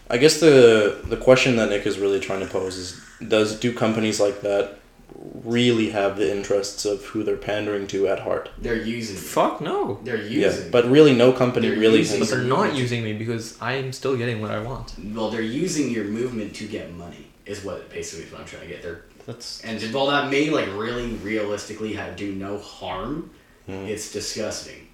I 0.09 0.19
guess 0.19 0.41
the 0.41 1.01
the 1.05 1.17
question 1.17 1.57
that 1.57 1.71
Nick 1.71 1.87
is 1.87 1.99
really 1.99 2.21
trying 2.21 2.41
to 2.41 2.47
pose 2.47 2.77
is: 2.77 3.01
Does 3.27 3.59
do 3.59 3.73
companies 3.73 4.21
like 4.21 4.41
that 4.43 4.80
really 5.23 5.91
have 5.91 6.17
the 6.17 6.31
interests 6.35 6.85
of 6.85 7.05
who 7.07 7.23
they're 7.23 7.37
pandering 7.37 7.87
to 7.89 8.09
at 8.09 8.21
heart? 8.21 8.49
they're 8.59 8.77
using. 8.77 9.17
it. 9.17 9.21
Fuck 9.21 9.61
no. 9.61 10.01
They're 10.03 10.17
using. 10.17 10.41
Yeah, 10.41 10.47
using. 10.49 10.71
but 10.71 10.87
really, 10.91 11.15
no 11.15 11.33
company 11.33 11.69
They're 11.69 11.79
really. 11.79 11.99
using- 11.99 12.21
But 12.21 12.29
they're 12.31 12.43
not 12.43 12.75
using 12.75 13.03
me 13.05 13.13
because 13.13 13.57
I 13.61 13.75
am 13.75 13.93
still 13.93 14.17
getting 14.17 14.41
what 14.41 14.51
I 14.51 14.61
want. 14.61 14.95
well, 15.15 15.31
they're 15.31 15.41
using 15.43 15.91
your 15.91 16.05
movement 16.05 16.55
to 16.57 16.67
get 16.67 16.93
money. 16.95 17.27
Is 17.47 17.65
what 17.65 17.91
basically 17.91 18.27
is 18.27 18.33
what 18.33 18.41
I'm 18.43 18.47
trying 18.47 18.63
to 18.63 18.69
get. 18.69 18.83
They're 18.83 19.03
That's 19.27 19.61
and 19.63 19.81
while 19.93 20.07
that 20.07 20.31
may 20.31 20.51
like 20.51 20.69
really 20.69 21.09
realistically 21.15 21.95
have, 21.95 22.17
do 22.17 22.33
no 22.33 22.59
harm, 22.59 23.31
Mhm. 23.69 23.89
it's 23.89 24.13
disgusting 24.13 24.87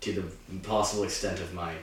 to 0.00 0.12
the 0.12 0.22
possible 0.66 1.04
extent 1.04 1.38
of 1.40 1.52
my. 1.54 1.74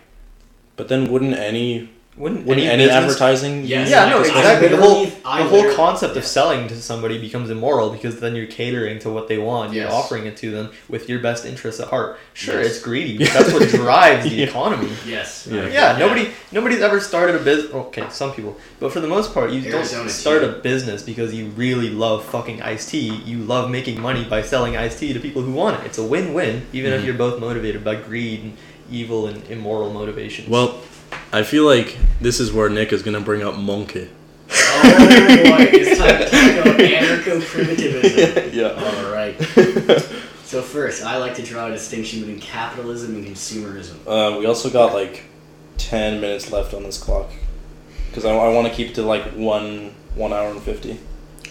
but 0.76 0.88
then, 0.90 1.10
wouldn't 1.12 1.36
any 1.36 1.90
wouldn't 2.18 2.46
wouldn't 2.48 2.66
any, 2.68 2.86
business- 2.86 3.04
advertising? 3.04 3.66
Yes. 3.66 3.90
Yeah, 3.90 4.10
no, 4.10 4.18
I 4.18 4.22
exactly. 4.22 4.68
The 4.70 4.76
literally- 4.78 5.06
whole 5.06 5.20
I 5.26 5.44
the 5.44 5.50
whole 5.50 5.58
literally- 5.60 5.76
concept 5.76 6.12
of 6.18 6.24
yeah. 6.24 6.30
selling 6.30 6.68
to 6.68 6.76
somebody 6.82 7.18
becomes 7.20 7.50
immoral 7.50 7.90
because 7.92 8.20
then 8.20 8.36
you're 8.36 8.48
catering 8.48 8.98
to 9.00 9.10
what 9.10 9.28
they 9.28 9.38
want. 9.38 9.74
You're 9.74 9.84
Yes. 9.86 9.94
offering 9.94 10.26
it 10.26 10.36
to 10.38 10.50
them 10.52 10.70
with 10.90 11.08
your 11.10 11.20
best 11.20 11.46
interests 11.46 11.80
at 11.80 11.90
heart. 11.90 12.18
Sure, 12.34 12.60
Yes. 12.62 12.72
it's 12.72 12.80
greedy, 12.80 13.18
but 13.20 13.30
that's 13.34 13.54
what 13.54 13.68
drives 13.70 14.24
the 14.28 14.36
Yeah. 14.36 14.46
economy. 14.48 14.90
Yes. 15.06 15.48
Yeah. 15.52 15.68
Yeah, 15.70 15.98
nobody 16.00 16.30
nobody's 16.52 16.82
ever 16.82 17.00
started 17.00 17.36
a 17.36 17.40
business. 17.40 17.74
Okay, 17.74 18.06
some 18.10 18.32
people, 18.34 18.58
but 18.80 18.92
for 18.92 19.00
the 19.00 19.08
most 19.08 19.34
part, 19.34 19.52
you 19.52 19.62
Arizona 19.72 20.04
don't 20.04 20.10
start 20.10 20.42
tea. 20.42 20.48
a 20.48 20.52
business 20.54 21.04
because 21.04 21.34
you 21.34 21.48
really 21.56 21.90
love 21.90 22.24
fucking 22.26 22.62
iced 22.62 22.90
tea. 22.90 23.10
You 23.26 23.40
love 23.40 23.70
making 23.70 24.02
money 24.02 24.24
by 24.24 24.42
selling 24.42 24.76
iced 24.76 25.00
tea 25.00 25.14
to 25.14 25.20
people 25.20 25.42
who 25.44 25.52
want 25.52 25.80
it. 25.82 25.86
It's 25.86 25.98
a 26.00 26.04
win-win, 26.04 26.64
even 26.74 26.94
if 26.94 27.02
Mhm. 27.02 27.06
you're 27.06 27.14
both 27.14 27.40
motivated 27.40 27.84
by 27.84 27.96
greed 27.96 28.42
and 28.44 28.54
evil 28.92 29.28
and 29.28 29.42
immoral 29.50 29.92
motivations. 29.92 30.48
Well, 30.50 30.76
I 31.34 31.44
feel 31.44 31.66
like 31.66 31.98
this 32.22 32.40
is 32.40 32.52
where 32.52 32.70
Nick 32.70 32.94
is 32.94 33.04
gonna 33.04 33.22
bring 33.22 33.44
up 33.44 33.56
monkey. 33.56 34.10
Oh 34.50 34.82
boy, 35.44 35.70
it's 35.74 36.00
time 36.00 36.20
to 36.20 36.26
talk 36.30 36.66
about 36.66 36.80
anarcho-primitivism. 36.80 38.54
yeah. 38.54 38.70
All 38.72 39.12
right. 39.12 39.36
So 40.46 40.62
first, 40.62 41.04
I 41.04 41.18
like 41.18 41.36
to 41.36 41.44
draw 41.44 41.68
a 41.68 41.72
distinction 41.72 42.22
between 42.22 42.40
capitalism 42.40 43.16
and 43.16 43.26
consumerism. 43.26 43.98
Uh, 44.08 44.38
we 44.40 44.46
also 44.46 44.70
got 44.70 44.94
like 44.94 45.24
ten 45.78 46.22
minutes 46.22 46.52
left 46.52 46.74
on 46.74 46.84
this 46.84 46.98
clock, 46.98 47.30
because 48.08 48.24
I, 48.24 48.34
I 48.34 48.54
want 48.54 48.68
to 48.68 48.74
keep 48.74 48.92
it 48.92 48.96
to 48.96 49.04
like 49.04 49.24
one 49.34 49.94
one 50.16 50.32
hour 50.32 50.50
and 50.50 50.62
fifty. 50.62 51.00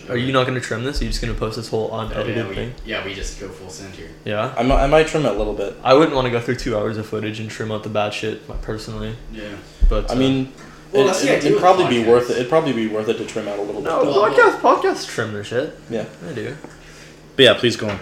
Are 0.09 0.17
you 0.17 0.33
not 0.33 0.47
going 0.47 0.55
to 0.59 0.61
trim 0.61 0.85
this? 0.85 1.01
Are 1.01 1.05
you 1.05 1.11
just 1.11 1.23
going 1.23 1.33
to 1.33 1.39
post 1.39 1.57
this 1.57 1.69
whole 1.69 1.97
unedited 1.99 2.37
yeah, 2.37 2.49
we, 2.49 2.55
thing? 2.55 2.75
yeah, 2.85 3.05
we 3.05 3.15
just 3.15 3.41
go 3.41 3.49
full 3.49 3.71
send 3.71 3.95
here. 3.95 4.11
Yeah. 4.25 4.55
I 4.57 4.63
might, 4.63 4.85
I 4.85 4.87
might 4.87 5.07
trim 5.07 5.27
it 5.27 5.31
a 5.31 5.39
little 5.39 5.55
bit. 5.55 5.77
I 5.83 5.95
wouldn't 5.95 6.15
want 6.15 6.27
to 6.27 6.31
go 6.31 6.41
through 6.41 6.57
two 6.57 6.77
hours 6.77 6.97
of 6.97 7.07
footage 7.07 7.41
and 7.41 7.51
trim 7.51 7.71
out 7.73 7.83
the 7.83 7.89
bad 7.89 8.13
shit 8.15 8.49
like, 8.49 8.63
personally, 8.63 9.17
Yeah. 9.33 9.57
but 9.89 10.11
I 10.11 10.15
uh, 10.15 10.19
mean, 10.19 10.53
Well, 10.93 11.09
it, 11.09 11.25
it, 11.25 11.29
it'd 11.29 11.53
with 11.53 11.61
probably 11.61 11.89
be 11.89 12.05
worth 12.05 12.31
it. 12.31 12.37
It'd 12.37 12.49
probably 12.49 12.73
be 12.73 12.87
worth 12.89 13.09
it 13.09 13.19
to 13.19 13.27
trim 13.27 13.49
out 13.49 13.59
a 13.59 13.63
little 13.63 13.83
no 13.83 14.05
bit. 14.05 14.15
Well, 14.15 14.31
podcast 14.31 14.61
podcasts 14.61 15.07
trim 15.07 15.33
their 15.33 15.45
shit. 15.45 15.79
Yeah. 15.91 16.07
I 16.29 16.33
do. 16.33 16.57
But 17.37 17.43
yeah, 17.43 17.55
please 17.55 17.77
go 17.77 17.89
on. 17.89 17.99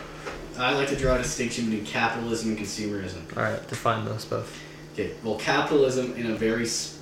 I 0.57 0.75
like 0.75 0.89
to 0.89 0.97
draw 0.97 1.17
a 1.17 1.19
distinction 1.19 1.65
between 1.67 1.85
capitalism 1.85 2.51
and 2.51 2.59
consumerism. 2.59 3.37
All 3.37 3.43
right, 3.43 3.67
define 3.69 4.05
those 4.05 4.25
both. 4.25 4.57
Okay, 4.93 5.11
well, 5.25 5.37
capitalism, 5.37 6.15
in 6.15 6.31
a 6.31 6.37
very 6.37 6.63
s- 6.63 6.94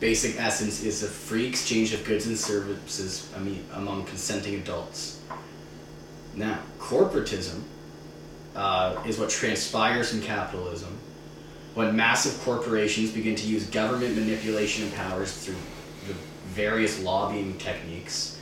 basic 0.00 0.40
essence, 0.40 0.82
is 0.82 1.02
a 1.02 1.08
free 1.08 1.46
exchange 1.46 1.92
of 1.92 2.04
goods 2.04 2.26
and 2.26 2.38
services 2.38 3.30
I 3.36 3.40
mean, 3.40 3.64
among 3.74 4.04
consenting 4.04 4.54
adults. 4.54 5.20
Now, 6.34 6.58
corporatism 6.78 7.62
uh, 8.54 9.02
is 9.06 9.18
what 9.18 9.30
transpires 9.30 10.14
in 10.14 10.20
capitalism 10.20 10.96
when 11.74 11.94
massive 11.94 12.40
corporations 12.42 13.10
begin 13.12 13.36
to 13.36 13.46
use 13.46 13.64
government 13.66 14.16
manipulation 14.16 14.84
and 14.84 14.94
powers 14.94 15.32
through 15.32 15.54
the 16.08 16.14
various 16.48 17.00
lobbying 17.02 17.56
techniques 17.58 18.40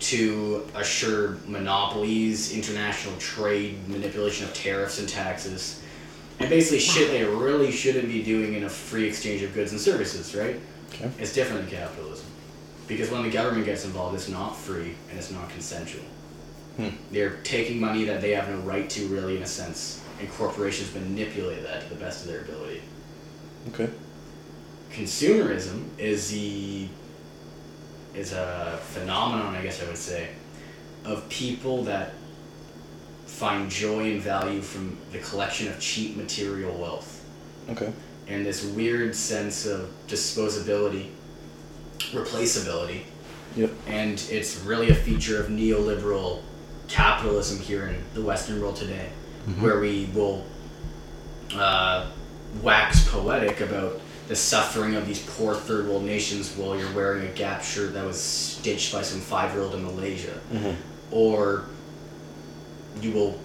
to 0.00 0.66
assure 0.74 1.38
monopolies, 1.46 2.52
international 2.52 3.16
trade, 3.18 3.78
manipulation 3.88 4.44
of 4.46 4.52
tariffs 4.52 4.98
and 4.98 5.08
taxes, 5.08 5.80
and 6.40 6.50
basically 6.50 6.80
shit 6.80 7.10
they 7.12 7.24
really 7.24 7.70
shouldn't 7.70 8.08
be 8.08 8.20
doing 8.20 8.54
in 8.54 8.64
a 8.64 8.68
free 8.68 9.06
exchange 9.06 9.42
of 9.42 9.54
goods 9.54 9.70
and 9.70 9.80
services, 9.80 10.34
right? 10.34 10.58
Okay. 10.92 11.10
It's 11.18 11.32
different 11.32 11.62
than 11.62 11.78
capitalism. 11.78 12.26
Because 12.88 13.10
when 13.10 13.22
the 13.22 13.30
government 13.30 13.64
gets 13.64 13.84
involved, 13.84 14.14
it's 14.14 14.28
not 14.28 14.56
free 14.56 14.94
and 15.08 15.18
it's 15.18 15.30
not 15.30 15.48
consensual. 15.50 16.04
Hmm. 16.76 16.88
They're 17.10 17.36
taking 17.42 17.80
money 17.80 18.04
that 18.04 18.20
they 18.20 18.32
have 18.32 18.48
no 18.48 18.56
right 18.58 18.88
to, 18.90 19.06
really, 19.08 19.36
in 19.36 19.42
a 19.42 19.46
sense, 19.46 20.02
and 20.20 20.30
corporations 20.30 20.94
manipulate 20.94 21.62
that 21.62 21.82
to 21.82 21.88
the 21.88 21.94
best 21.96 22.24
of 22.24 22.30
their 22.30 22.40
ability. 22.40 22.82
Okay. 23.68 23.88
Consumerism 24.90 25.84
is 25.98 26.30
the 26.30 26.88
is 28.14 28.32
a 28.32 28.78
phenomenon, 28.82 29.54
I 29.54 29.62
guess 29.62 29.82
I 29.82 29.86
would 29.86 29.96
say, 29.96 30.28
of 31.04 31.26
people 31.30 31.84
that 31.84 32.12
find 33.24 33.70
joy 33.70 34.12
and 34.12 34.20
value 34.20 34.60
from 34.60 34.98
the 35.12 35.18
collection 35.18 35.68
of 35.68 35.80
cheap 35.80 36.14
material 36.16 36.76
wealth 36.78 37.22
Okay. 37.70 37.92
And 38.28 38.44
this 38.46 38.64
weird 38.64 39.14
sense 39.14 39.66
of 39.66 39.90
disposability, 40.08 41.08
replaceability. 42.12 43.02
Yep. 43.56 43.70
And 43.86 44.24
it's 44.30 44.60
really 44.60 44.90
a 44.90 44.94
feature 44.94 45.40
of 45.42 45.48
neoliberal 45.50 46.40
capitalism 46.88 47.58
here 47.58 47.86
in 47.88 48.02
the 48.14 48.22
Western 48.22 48.60
world 48.60 48.76
today, 48.76 49.08
where 49.60 49.78
we 49.80 50.08
will 50.14 50.44
uh, 51.54 52.06
wax 52.62 53.06
poetic 53.08 53.60
about 53.60 54.00
the 54.28 54.36
suffering 54.36 54.94
of 54.94 55.06
these 55.06 55.20
poor 55.36 55.54
third 55.54 55.86
world 55.86 56.04
nations 56.04 56.54
while 56.56 56.78
you're 56.78 56.92
wearing 56.94 57.26
a 57.26 57.32
Gap 57.32 57.62
shirt 57.62 57.92
that 57.92 58.04
was 58.06 58.18
stitched 58.20 58.92
by 58.92 59.02
some 59.02 59.20
five 59.20 59.52
year 59.52 59.62
old 59.62 59.74
in 59.74 59.82
Malaysia. 59.84 60.38
Mhm. 60.52 60.76
Or 61.10 61.64
you 63.00 63.10
will. 63.12 63.38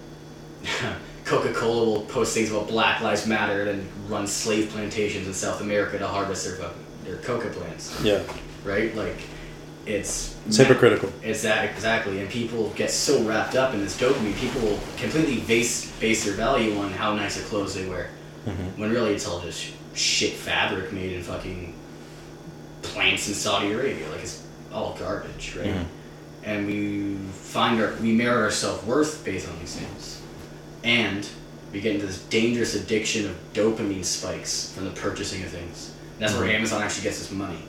Coca 1.24 1.52
Cola 1.52 1.84
will 1.84 2.00
post 2.06 2.32
things 2.32 2.50
about 2.50 2.68
Black 2.68 3.02
Lives 3.02 3.26
Matter 3.26 3.68
and 3.68 3.86
run 4.08 4.26
slave 4.26 4.70
plantations 4.70 5.26
in 5.26 5.34
South 5.34 5.60
America 5.60 5.98
to 5.98 6.06
harvest 6.06 6.44
their 6.46 6.56
fucking 6.56 6.84
their 7.04 7.16
coca 7.18 7.48
plants, 7.48 7.94
Yeah. 8.02 8.20
right? 8.64 8.94
Like, 8.94 9.16
it's 9.86 10.34
It's 10.46 10.58
hypocritical. 10.58 11.10
it's 11.22 11.40
that 11.42 11.64
exactly, 11.74 12.20
and 12.20 12.28
people 12.28 12.70
get 12.76 12.90
so 12.90 13.22
wrapped 13.22 13.54
up 13.56 13.72
in 13.72 13.80
this 13.80 13.96
dopamine. 13.96 14.36
People 14.38 14.78
completely 14.98 15.36
base 15.40 15.90
base 16.00 16.24
their 16.24 16.34
value 16.34 16.76
on 16.78 16.92
how 16.92 17.14
nice 17.14 17.38
of 17.38 17.44
clothes 17.48 17.74
they 17.74 17.86
wear, 17.86 18.10
Mhm. 18.46 18.76
when 18.78 18.90
really 18.90 19.14
it's 19.14 19.26
all 19.26 19.40
just 19.40 19.64
shit 19.94 20.34
fabric 20.34 20.92
made 20.92 21.12
in 21.12 21.22
fucking 21.22 21.72
plants 22.82 23.28
in 23.28 23.34
Saudi 23.34 23.72
Arabia. 23.72 24.08
Like 24.10 24.22
it's 24.22 24.42
all 24.72 24.96
garbage, 24.98 25.54
right? 25.56 25.66
Mhm. 25.74 25.84
and 26.44 26.66
we 26.66 27.16
find 27.42 27.80
our 27.80 27.94
we 28.02 28.12
merit 28.12 28.42
our 28.42 28.50
self 28.50 28.84
worth 28.84 29.24
based 29.24 29.48
on 29.48 29.54
these 29.60 29.74
things, 29.76 30.18
and 30.84 31.26
we 31.72 31.80
get 31.80 31.94
into 31.94 32.06
this 32.06 32.22
dangerous 32.24 32.74
addiction 32.74 33.26
of 33.26 33.36
dopamine 33.52 34.04
spikes 34.04 34.72
from 34.72 34.84
the 34.84 34.90
purchasing 34.92 35.42
of 35.42 35.50
things. 35.50 35.94
And 36.14 36.22
that's 36.22 36.34
where 36.34 36.46
mm-hmm. 36.46 36.56
Amazon 36.56 36.82
actually 36.82 37.04
gets 37.04 37.20
its 37.20 37.30
money. 37.30 37.62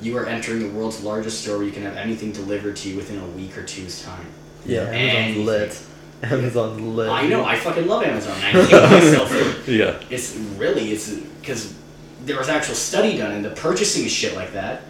You 0.00 0.16
are 0.18 0.26
entering 0.26 0.60
the 0.60 0.68
world's 0.68 1.02
largest 1.02 1.42
store 1.42 1.58
where 1.58 1.66
you 1.66 1.72
can 1.72 1.84
have 1.84 1.96
anything 1.96 2.32
delivered 2.32 2.76
to 2.76 2.88
you 2.88 2.96
within 2.96 3.20
a 3.20 3.26
week 3.28 3.56
or 3.56 3.62
two's 3.62 4.02
time. 4.02 4.26
Yeah, 4.66 4.82
Anything. 4.82 5.42
Amazon's 5.42 5.46
lit. 5.46 6.32
Amazon's 6.32 6.80
lit. 6.80 7.08
I 7.08 7.26
know, 7.28 7.44
I 7.44 7.56
fucking 7.56 7.86
love 7.86 8.02
Amazon. 8.02 8.32
I 8.32 8.50
hate 8.50 8.72
myself. 8.72 9.68
Yeah. 9.68 10.00
It's 10.10 10.36
really 10.56 10.92
it's 10.92 11.10
because 11.10 11.74
there 12.24 12.36
was 12.36 12.48
actual 12.48 12.74
study 12.74 13.16
done, 13.16 13.32
and 13.32 13.44
the 13.44 13.50
purchasing 13.50 14.04
of 14.04 14.10
shit 14.10 14.34
like 14.34 14.52
that 14.52 14.82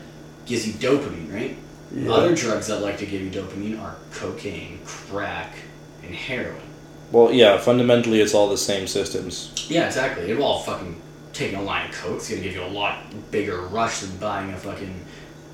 gives 0.47 0.67
you 0.67 0.73
dopamine, 0.75 1.33
right? 1.33 1.57
Yeah. 1.95 2.11
Other 2.11 2.35
drugs 2.35 2.67
that 2.69 2.81
like 2.81 2.99
to 2.99 3.07
give 3.07 3.21
you 3.21 3.31
dopamine 3.31 3.81
are 3.81 3.97
cocaine, 4.13 4.81
crack, 4.85 5.55
and 6.03 6.15
heroin. 6.15 6.61
Well, 7.13 7.31
yeah. 7.33 7.59
Fundamentally, 7.59 8.21
it's 8.21 8.35
all 8.35 8.49
the 8.49 8.57
same 8.59 8.87
systems. 8.89 9.67
Yeah, 9.69 9.87
exactly. 9.87 10.31
It 10.31 10.41
all 10.41 10.61
fucking 10.61 10.97
taking 11.33 11.59
a 11.59 11.63
line 11.63 11.89
of 11.89 11.95
coke's 11.97 12.29
gonna 12.29 12.43
give 12.43 12.55
you 12.55 12.63
a 12.63 12.67
lot 12.67 12.99
bigger 13.31 13.61
rush 13.63 14.01
than 14.01 14.17
buying 14.19 14.51
a 14.51 14.57
fucking 14.57 14.95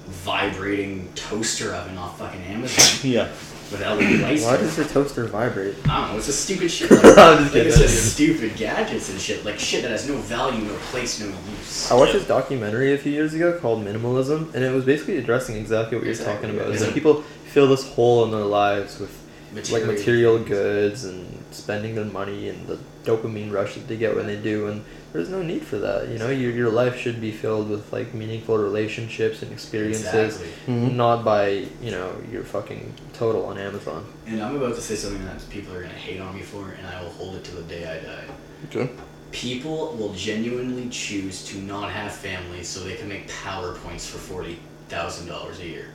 vibrating 0.06 1.08
toaster 1.14 1.74
oven 1.74 1.98
off 1.98 2.18
fucking 2.18 2.40
Amazon 2.42 3.00
Yeah. 3.10 3.28
with 3.70 3.80
LED 3.80 4.20
lights. 4.20 4.44
Why 4.44 4.56
does 4.56 4.76
your 4.76 4.86
toaster 4.86 5.26
vibrate? 5.26 5.74
I 5.88 6.00
don't 6.00 6.12
know. 6.12 6.18
It's 6.18 6.28
a 6.28 6.32
stupid 6.32 6.70
shit. 6.70 6.90
Like, 6.98 7.18
I'm 7.18 7.38
just 7.44 7.54
like 7.54 7.64
it's 7.66 7.78
just 7.78 8.14
stupid 8.14 8.56
gadgets 8.56 9.10
and 9.10 9.20
shit. 9.20 9.44
Like 9.44 9.58
shit 9.58 9.82
that 9.82 9.90
has 9.90 10.08
no 10.08 10.16
value, 10.16 10.64
no 10.64 10.74
place, 10.90 11.20
no 11.20 11.26
use. 11.26 11.90
I 11.90 11.94
watched 11.94 12.12
this 12.14 12.26
documentary 12.26 12.94
a 12.94 12.98
few 12.98 13.12
years 13.12 13.34
ago 13.34 13.58
called 13.60 13.84
Minimalism, 13.84 14.54
and 14.54 14.64
it 14.64 14.72
was 14.72 14.84
basically 14.84 15.18
addressing 15.18 15.56
exactly 15.56 15.96
what 15.98 16.04
you're 16.04 16.12
Exactly. 16.12 16.48
talking 16.48 16.58
about. 16.58 16.72
Is 16.74 16.80
Yeah. 16.80 16.86
that 16.88 16.94
people 16.94 17.22
fill 17.52 17.68
this 17.68 17.86
hole 17.86 18.24
in 18.24 18.30
their 18.30 18.40
lives 18.40 18.98
with 18.98 19.14
like 19.70 19.84
material 19.84 20.36
things. 20.38 20.48
goods 20.48 21.04
and 21.04 21.37
spending 21.50 21.94
their 21.94 22.04
money 22.04 22.48
and 22.48 22.66
the 22.66 22.78
dopamine 23.04 23.52
rush 23.52 23.74
that 23.74 23.88
they 23.88 23.96
get 23.96 24.14
when 24.14 24.26
they 24.26 24.36
do, 24.36 24.68
and 24.68 24.84
there's 25.12 25.28
no 25.28 25.42
need 25.42 25.62
for 25.62 25.78
that. 25.78 26.08
You 26.08 26.18
know, 26.18 26.28
your 26.28 26.52
your 26.52 26.70
life 26.70 26.96
should 26.98 27.20
be 27.20 27.32
filled 27.32 27.68
with 27.70 27.92
like 27.92 28.14
meaningful 28.14 28.58
relationships 28.58 29.42
and 29.42 29.52
experiences, 29.52 30.36
Exactly. 30.36 30.74
Mhm. 30.74 30.94
not 30.94 31.24
by 31.24 31.66
you 31.82 31.90
know 31.90 32.12
your 32.30 32.44
fucking 32.44 32.92
total 33.14 33.46
on 33.46 33.58
Amazon. 33.58 34.04
And 34.26 34.42
I'm 34.42 34.56
about 34.56 34.74
to 34.74 34.80
say 34.80 34.94
something 34.94 35.24
that 35.24 35.48
people 35.50 35.74
are 35.74 35.82
gonna 35.82 35.94
hate 35.94 36.20
on 36.20 36.34
me 36.34 36.42
for, 36.42 36.70
and 36.70 36.86
I 36.86 37.02
will 37.02 37.10
hold 37.10 37.36
it 37.36 37.44
to 37.44 37.56
the 37.56 37.62
day 37.62 37.84
I 37.86 37.98
die. 38.04 38.24
Okay. 38.66 38.90
People 39.30 39.94
will 39.98 40.14
genuinely 40.14 40.88
choose 40.88 41.44
to 41.46 41.58
not 41.58 41.90
have 41.90 42.12
families 42.12 42.66
so 42.66 42.80
they 42.80 42.94
can 42.94 43.08
make 43.08 43.28
PowerPoints 43.28 44.06
for 44.06 44.18
forty 44.18 44.58
thousand 44.88 45.28
dollars 45.28 45.60
a 45.60 45.66
year. 45.66 45.86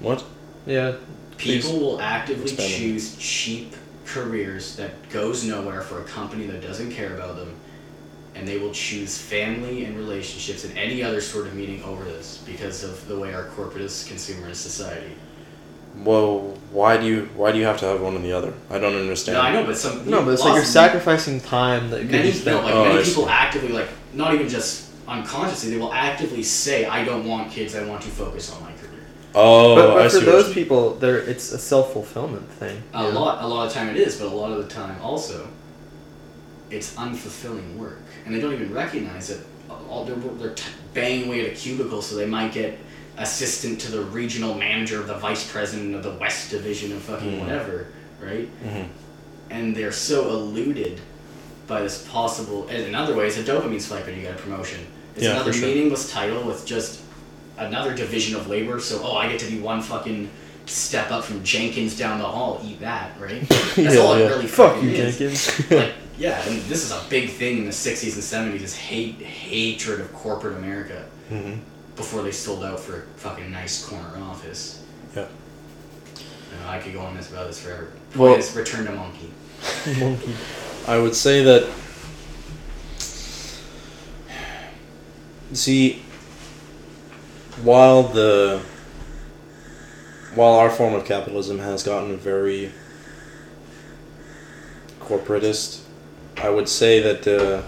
What? 0.00 0.24
Yeah, 0.66 0.92
People 1.38 1.70
Please 1.70 1.80
will 1.80 2.00
actively 2.00 2.50
choose 2.56 3.16
cheap 3.16 3.74
careers 4.08 4.76
that 4.76 5.08
goes 5.10 5.44
nowhere 5.44 5.82
for 5.82 6.00
a 6.00 6.04
company 6.04 6.46
that 6.46 6.62
doesn't 6.62 6.90
care 6.92 7.14
about 7.14 7.36
them, 7.36 7.54
and 8.34 8.46
they 8.46 8.58
will 8.58 8.72
choose 8.72 9.18
family 9.18 9.84
and 9.84 9.96
relationships 9.96 10.64
and 10.64 10.76
any 10.78 11.02
other 11.02 11.20
sort 11.20 11.46
of 11.46 11.54
meaning 11.54 11.82
over 11.84 12.04
this 12.04 12.42
because 12.46 12.84
of 12.84 13.06
the 13.08 13.18
way 13.18 13.34
our 13.34 13.44
corporatist 13.44 14.08
consumerist 14.10 14.56
society. 14.56 15.12
Well, 16.04 16.56
why 16.70 16.96
do 16.96 17.06
you 17.06 17.28
why 17.34 17.50
do 17.52 17.58
you 17.58 17.64
have 17.64 17.78
to 17.78 17.86
have 17.86 18.00
one 18.00 18.14
or 18.14 18.20
the 18.20 18.32
other? 18.32 18.54
I 18.70 18.78
don't 18.78 18.94
understand. 18.94 19.36
No, 19.36 19.42
I 19.42 19.52
know, 19.52 19.64
but 19.66 19.76
some 19.76 20.08
no, 20.08 20.24
but 20.24 20.32
it's 20.34 20.42
like 20.44 20.54
you're 20.54 20.64
sacrificing 20.64 21.40
time 21.40 21.90
that 21.90 22.00
could 22.02 22.10
many, 22.10 22.30
be 22.30 22.32
spent. 22.32 22.56
no, 22.56 22.62
like 22.62 22.74
Oh, 22.74 22.84
many 22.84 23.04
people 23.04 23.28
actively 23.28 23.70
like 23.70 23.88
not 24.14 24.32
even 24.34 24.48
just 24.48 24.90
unconsciously, 25.08 25.70
they 25.70 25.78
will 25.78 25.92
actively 25.92 26.42
say, 26.42 26.84
"I 26.84 27.04
don't 27.04 27.26
want 27.26 27.50
kids. 27.50 27.74
I 27.74 27.82
want 27.84 28.02
to 28.02 28.08
focus 28.08 28.52
on 28.52 28.60
my 28.60 28.66
career." 28.66 28.67
Oh, 29.34 29.74
but, 29.76 29.86
but 29.94 30.00
I 30.02 30.08
for 30.08 30.16
see. 30.20 30.24
those 30.24 30.52
people, 30.52 30.94
there 30.94 31.18
it's 31.18 31.52
a 31.52 31.58
self 31.58 31.92
fulfillment 31.92 32.48
thing. 32.52 32.82
A 32.94 33.04
you 33.06 33.12
know? 33.12 33.20
lot, 33.20 33.42
a 33.42 33.46
lot 33.46 33.66
of 33.66 33.72
time 33.72 33.88
it 33.88 33.96
is, 33.96 34.18
but 34.18 34.26
a 34.26 34.34
lot 34.34 34.50
of 34.52 34.58
the 34.58 34.68
time 34.72 35.00
also, 35.02 35.48
it's 36.70 36.94
unfulfilling 36.96 37.76
work, 37.76 38.00
and 38.24 38.34
they 38.34 38.40
don't 38.40 38.52
even 38.54 38.72
recognize 38.72 39.30
it. 39.30 39.44
All 39.88 40.04
they're, 40.04 40.16
they're 40.16 40.54
t- 40.54 40.64
banging 40.94 41.26
away 41.28 41.46
at 41.46 41.52
a 41.52 41.54
cubicle, 41.56 42.02
so 42.02 42.16
they 42.16 42.26
might 42.26 42.52
get 42.52 42.78
assistant 43.18 43.80
to 43.80 43.90
the 43.90 44.02
regional 44.02 44.54
manager 44.54 45.00
of 45.00 45.06
the 45.08 45.14
vice 45.14 45.50
president 45.50 45.94
of 45.94 46.02
the 46.02 46.12
West 46.12 46.50
Division 46.50 46.92
of 46.92 47.02
fucking 47.02 47.32
Mm. 47.32 47.40
whatever, 47.40 47.86
right? 48.22 48.48
Mhm. 48.64 48.86
And 49.50 49.74
they're 49.76 49.92
so 49.92 50.28
eluded 50.30 51.00
by 51.66 51.82
this 51.82 52.06
possible. 52.08 52.66
And 52.70 52.84
another 52.84 53.14
way, 53.16 53.26
it's 53.26 53.36
a 53.38 53.42
dopamine 53.42 53.80
spike 53.80 54.06
when 54.06 54.16
you 54.16 54.22
get 54.22 54.34
a 54.34 54.38
promotion. 54.38 54.80
It's 55.16 55.24
Yeah, 55.24 55.32
another 55.32 55.52
sure. 55.52 55.66
meaningless 55.68 56.10
title 56.12 56.42
with 56.44 56.64
just 56.64 57.00
another 57.58 57.94
division 57.94 58.36
of 58.36 58.48
labor. 58.48 58.80
So, 58.80 59.00
oh, 59.02 59.16
I 59.16 59.28
get 59.28 59.40
to 59.40 59.50
be 59.50 59.58
one 59.60 59.82
fucking 59.82 60.30
step 60.66 61.10
up 61.10 61.24
from 61.24 61.42
Jenkins 61.44 61.96
down 61.98 62.18
the 62.18 62.24
hall. 62.26 62.60
Eat 62.64 62.80
that, 62.80 63.18
right? 63.20 63.40
That's 63.48 63.76
Yeah, 63.78 63.96
all 64.00 64.14
it 64.14 64.26
really 64.28 64.46
Fuck 64.46 64.74
fucking 64.74 64.88
you, 64.90 64.96
is. 64.96 65.18
Jenkins. 65.18 65.70
Like, 65.70 65.92
yeah, 66.18 66.42
and 66.48 66.60
this 66.62 66.84
is 66.84 66.90
a 66.92 67.00
big 67.08 67.30
thing 67.30 67.58
in 67.58 67.64
the 67.64 67.70
'60s 67.70 68.14
and 68.14 68.54
'70s. 68.54 68.62
Is 68.62 68.76
hate, 68.76 69.20
hatred 69.22 70.00
of 70.00 70.12
corporate 70.12 70.56
America 70.58 71.04
Mhm. 71.30 71.60
before 71.96 72.22
they 72.22 72.32
sold 72.32 72.64
out 72.64 72.80
for 72.80 73.02
a 73.02 73.02
fucking 73.18 73.50
nice 73.50 73.84
corner 73.84 74.16
office. 74.22 74.82
Yeah. 75.16 75.26
You 76.16 76.60
know, 76.64 76.68
I 76.70 76.78
could 76.78 76.92
go 76.94 77.00
on 77.00 77.16
this 77.16 77.30
about 77.30 77.46
this 77.46 77.60
forever. 77.60 77.88
Well- 78.16 78.30
Point 78.34 78.40
is, 78.44 78.54
return 78.56 78.86
to 78.86 78.92
monkey. 78.92 79.30
Monkey. 80.00 80.34
I 80.86 80.98
would 80.98 81.14
say 81.14 81.42
that. 81.44 81.68
See, 85.52 86.02
while 87.62 88.02
the 88.04 88.60
while 90.34 90.54
our 90.54 90.70
form 90.70 90.94
of 90.94 91.04
capitalism 91.04 91.58
has 91.58 91.82
gotten 91.82 92.16
very 92.16 92.70
corporatist, 95.00 95.80
I 96.36 96.50
would 96.50 96.68
say 96.68 97.00
that 97.00 97.26
uh, 97.26 97.62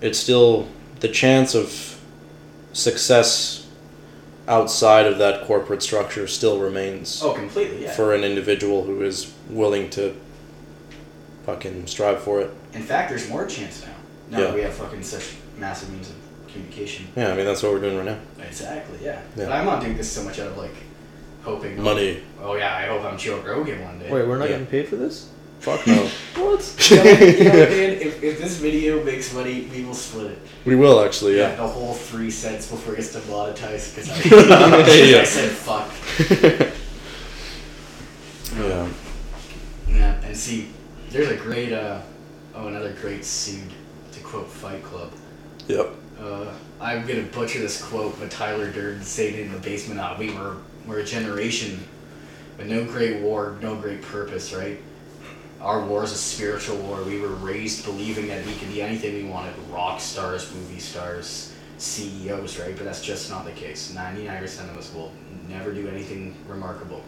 it's 0.00 0.18
still 0.18 0.68
the 1.00 1.08
chance 1.08 1.54
of 1.54 1.98
success 2.72 3.66
outside 4.48 5.06
of 5.06 5.18
that 5.18 5.44
corporate 5.46 5.82
structure 5.82 6.26
still 6.26 6.58
remains 6.60 7.20
Oh, 7.22 7.32
completely. 7.32 7.84
Yeah. 7.84 7.92
for 7.92 8.14
an 8.14 8.24
individual 8.24 8.84
who 8.84 9.02
is 9.02 9.32
willing 9.50 9.90
to 9.90 10.16
fucking 11.46 11.86
strive 11.86 12.22
for 12.22 12.40
it. 12.40 12.50
In 12.72 12.82
fact, 12.82 13.10
there's 13.10 13.28
more 13.28 13.46
chance 13.46 13.82
now. 13.84 13.92
Now 14.30 14.38
Yeah. 14.38 14.44
that 14.46 14.54
we 14.54 14.62
have 14.62 14.72
fucking 14.74 15.02
such 15.02 15.34
massive 15.58 15.90
means 15.92 16.08
of 16.08 16.16
communication. 16.52 17.06
Yeah, 17.16 17.32
I 17.32 17.36
mean 17.36 17.46
that's 17.46 17.62
what 17.62 17.72
we're 17.72 17.80
doing 17.80 17.96
right 17.96 18.06
now. 18.06 18.18
Exactly. 18.46 18.98
Yeah. 19.02 19.20
Yeah. 19.36 19.46
But 19.46 19.52
I'm 19.52 19.64
not 19.66 19.80
doing 19.82 19.96
this 19.96 20.10
so 20.10 20.22
much 20.24 20.38
out 20.38 20.48
of 20.48 20.56
like 20.58 20.74
hoping. 21.42 21.80
Money. 21.82 22.22
Oh 22.40 22.54
yeah, 22.54 22.76
I 22.76 22.86
hope 22.86 23.02
I'm 23.04 23.18
Joe 23.18 23.40
Rogan 23.40 23.82
one 23.82 23.98
day. 23.98 24.10
Wait, 24.10 24.26
we're 24.26 24.38
not 24.38 24.44
Yeah. 24.44 24.52
getting 24.58 24.66
paid 24.66 24.88
for 24.88 24.96
this? 24.96 25.28
Fuck 25.60 25.86
no. 25.86 26.08
What? 26.36 26.60
You 26.90 26.96
know, 26.96 27.02
you 27.04 27.44
know, 27.44 27.52
man, 27.52 27.90
if, 28.00 28.22
if 28.22 28.40
this 28.40 28.56
video 28.56 29.02
makes 29.04 29.32
money, 29.32 29.68
we 29.72 29.84
will 29.84 29.94
split 29.94 30.32
it. 30.32 30.38
we 30.64 30.74
will 30.74 31.04
actually, 31.04 31.36
yeah. 31.38 31.54
The 31.54 31.66
whole 31.66 31.94
three 31.94 32.30
cents 32.30 32.68
before 32.68 32.94
it 32.94 32.96
gets 32.96 33.12
demonetized 33.12 33.94
because 33.94 34.10
I, 34.32 34.92
Yeah. 35.04 35.18
I 35.20 35.24
said 35.24 35.50
fuck. 35.52 35.88
yeah. 38.56 38.88
Yeah, 39.88 40.20
and 40.24 40.36
see, 40.36 40.68
there's 41.10 41.30
a 41.30 41.36
great, 41.36 41.72
uh, 41.72 42.00
oh, 42.54 42.66
another 42.66 42.92
great 43.00 43.24
sued, 43.24 43.70
to 44.12 44.20
quote 44.20 44.48
Fight 44.48 44.82
Club. 44.82 45.12
Yep. 45.68 45.94
Uh, 46.22 46.54
I'm 46.80 47.04
gonna 47.04 47.22
butcher 47.22 47.58
this 47.58 47.82
quote, 47.82 48.18
but 48.20 48.30
Tyler 48.30 48.70
Durden 48.70 49.02
said 49.02 49.34
it 49.34 49.40
in 49.40 49.52
the 49.52 49.58
basement. 49.58 49.98
Uh, 49.98 50.14
we 50.16 50.32
were 50.32 50.58
we're 50.86 51.00
a 51.00 51.04
generation 51.04 51.82
with 52.58 52.68
no 52.68 52.84
great 52.84 53.20
war, 53.20 53.58
no 53.60 53.74
great 53.74 54.02
purpose, 54.02 54.52
right? 54.52 54.80
Our 55.60 55.84
war 55.84 56.04
is 56.04 56.12
a 56.12 56.16
spiritual 56.16 56.76
war. 56.76 57.02
We 57.02 57.18
were 57.18 57.28
raised 57.28 57.84
believing 57.84 58.28
that 58.28 58.46
we 58.46 58.54
could 58.54 58.68
be 58.68 58.82
anything 58.82 59.14
we 59.14 59.24
wanted: 59.24 59.54
rock 59.70 60.00
stars, 60.00 60.52
movie 60.54 60.78
stars, 60.78 61.52
CEOs, 61.78 62.58
right? 62.60 62.76
But 62.76 62.84
that's 62.84 63.02
just 63.02 63.28
not 63.28 63.44
the 63.44 63.52
case. 63.52 63.92
Ninety-nine 63.92 64.40
percent 64.40 64.70
of 64.70 64.78
us 64.78 64.94
will 64.94 65.10
never 65.48 65.72
do 65.72 65.88
anything 65.88 66.36
remarkable. 66.46 67.02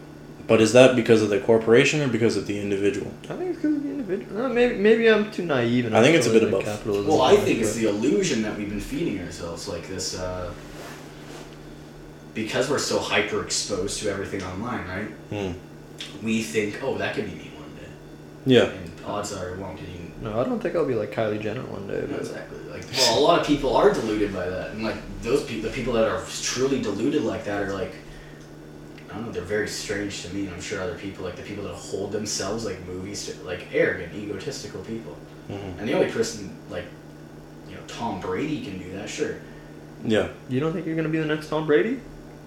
But 0.47 0.61
is 0.61 0.73
that 0.73 0.95
because 0.95 1.21
of 1.23 1.29
the 1.29 1.39
corporation 1.39 2.01
or 2.01 2.07
because 2.07 2.37
of 2.37 2.45
the 2.45 2.59
individual? 2.59 3.11
I 3.29 3.35
think 3.35 3.49
it's 3.51 3.55
because 3.57 3.75
of 3.77 3.83
the 3.83 3.89
individual. 3.89 4.45
Uh, 4.45 4.49
maybe 4.49 4.75
maybe 4.77 5.09
I'm 5.09 5.31
too 5.31 5.43
naive. 5.45 5.85
And 5.87 5.97
I 5.97 6.03
think 6.03 6.15
it's 6.15 6.27
a 6.27 6.31
bit 6.31 6.43
of 6.43 6.51
like 6.51 6.65
both. 6.65 6.75
Capitalism. 6.75 7.07
Well, 7.07 7.21
I 7.23 7.35
think 7.35 7.59
it's 7.61 7.73
the 7.73 7.89
illusion 7.89 8.43
that 8.43 8.55
we've 8.57 8.69
been 8.69 8.79
feeding 8.79 9.19
ourselves, 9.21 9.67
like 9.67 9.87
this, 9.87 10.17
uh, 10.19 10.53
because 12.33 12.69
we're 12.69 12.77
so 12.79 12.99
hyper 12.99 13.41
exposed 13.43 13.99
to 14.03 14.09
everything 14.09 14.43
online, 14.43 14.87
right? 14.87 15.07
Hmm. 15.31 16.25
We 16.25 16.43
think, 16.43 16.83
oh, 16.83 16.97
that 16.97 17.15
could 17.15 17.25
be 17.25 17.31
me 17.31 17.51
one 17.57 17.73
day, 17.75 17.89
Yeah. 18.45 18.65
and 18.65 18.91
odds 19.05 19.33
are 19.33 19.49
it 19.49 19.57
won't. 19.57 19.79
And 19.79 19.87
you, 19.87 20.11
No, 20.21 20.39
I 20.39 20.43
don't 20.43 20.59
think 20.61 20.75
I'll 20.75 20.85
be 20.85 20.95
like 20.95 21.11
Kylie 21.11 21.41
Jenner 21.41 21.63
one 21.63 21.87
day. 21.87 22.01
But 22.09 22.19
exactly. 22.19 22.59
Like, 22.69 22.83
well, 22.97 23.19
a 23.19 23.21
lot 23.21 23.39
of 23.39 23.47
people 23.47 23.75
are 23.75 23.93
deluded 23.93 24.33
by 24.33 24.47
that, 24.49 24.71
and 24.71 24.83
like 24.83 24.97
those 25.21 25.43
people, 25.45 25.69
the 25.69 25.75
people 25.75 25.93
that 25.93 26.03
are 26.03 26.21
truly 26.43 26.81
deluded 26.81 27.23
like 27.23 27.45
that 27.45 27.63
are 27.63 27.73
like, 27.73 27.93
I 29.15 29.17
don't 29.19 29.27
know, 29.27 29.31
they're 29.31 29.43
very 29.43 29.67
strange 29.69 30.23
to 30.23 30.33
me, 30.33 30.41
and 30.45 30.53
I'm 30.53 30.59
sure 30.61 30.81
other 30.81 30.97
people, 30.97 31.23
like 31.23 31.37
the 31.37 31.41
people 31.43 31.63
that 31.63 31.73
hold 31.75 32.11
themselves 32.11 32.65
like 32.65 32.85
movies, 32.85 33.33
like 33.45 33.67
arrogant, 33.73 34.13
egotistical 34.13 34.81
people. 34.81 35.15
Mhm. 35.49 35.79
And 35.79 35.87
the 35.87 35.93
only 35.93 36.11
person 36.11 36.53
like, 36.69 36.83
you 37.69 37.75
know, 37.75 37.81
Tom 37.87 38.19
Brady 38.19 38.61
can 38.65 38.77
do 38.77 38.91
that, 38.97 39.09
sure. 39.09 39.35
Yeah. 40.03 40.27
you 40.49 40.59
don't 40.59 40.73
think 40.73 40.85
you're 40.85 40.97
gonna 40.97 41.07
be 41.09 41.17
the 41.17 41.25
next 41.25 41.47
Tom 41.47 41.65
Brady? 41.65 41.99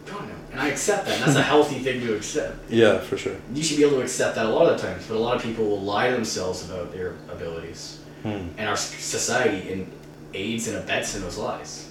God 0.04 0.28
no. 0.28 0.34
And 0.52 0.60
I 0.60 0.68
accept 0.68 1.06
that. 1.06 1.18
That's 1.24 1.36
a 1.38 1.42
healthy 1.42 1.78
thing 1.78 2.00
to 2.02 2.14
accept. 2.16 2.70
Yeah, 2.70 2.98
for 2.98 3.16
sure. 3.16 3.36
You 3.54 3.62
should 3.62 3.78
be 3.78 3.84
able 3.84 3.96
to 3.96 4.02
accept 4.02 4.34
that 4.36 4.44
a 4.46 4.50
lot 4.50 4.70
of 4.70 4.76
the 4.80 4.86
times, 4.86 5.04
but 5.08 5.16
a 5.16 5.18
lot 5.18 5.36
of 5.36 5.42
people 5.42 5.64
will 5.64 5.80
lie 5.80 6.08
to 6.10 6.14
themselves 6.14 6.64
about 6.68 6.92
their 6.92 7.14
abilities, 7.32 7.98
Hmm. 8.24 8.48
and 8.58 8.68
our 8.68 8.76
society 8.76 9.70
in 9.70 9.86
aids 10.34 10.68
and 10.68 10.76
abets 10.76 11.14
in 11.16 11.22
those 11.22 11.38
lies. 11.38 11.86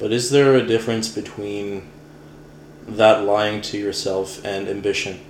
But 0.00 0.12
is 0.12 0.30
there 0.30 0.54
a 0.56 0.66
difference 0.66 1.08
between 1.08 1.82
that 2.88 3.24
lying 3.24 3.60
to 3.62 3.78
yourself 3.78 4.44
and 4.44 4.68
ambition? 4.68 5.20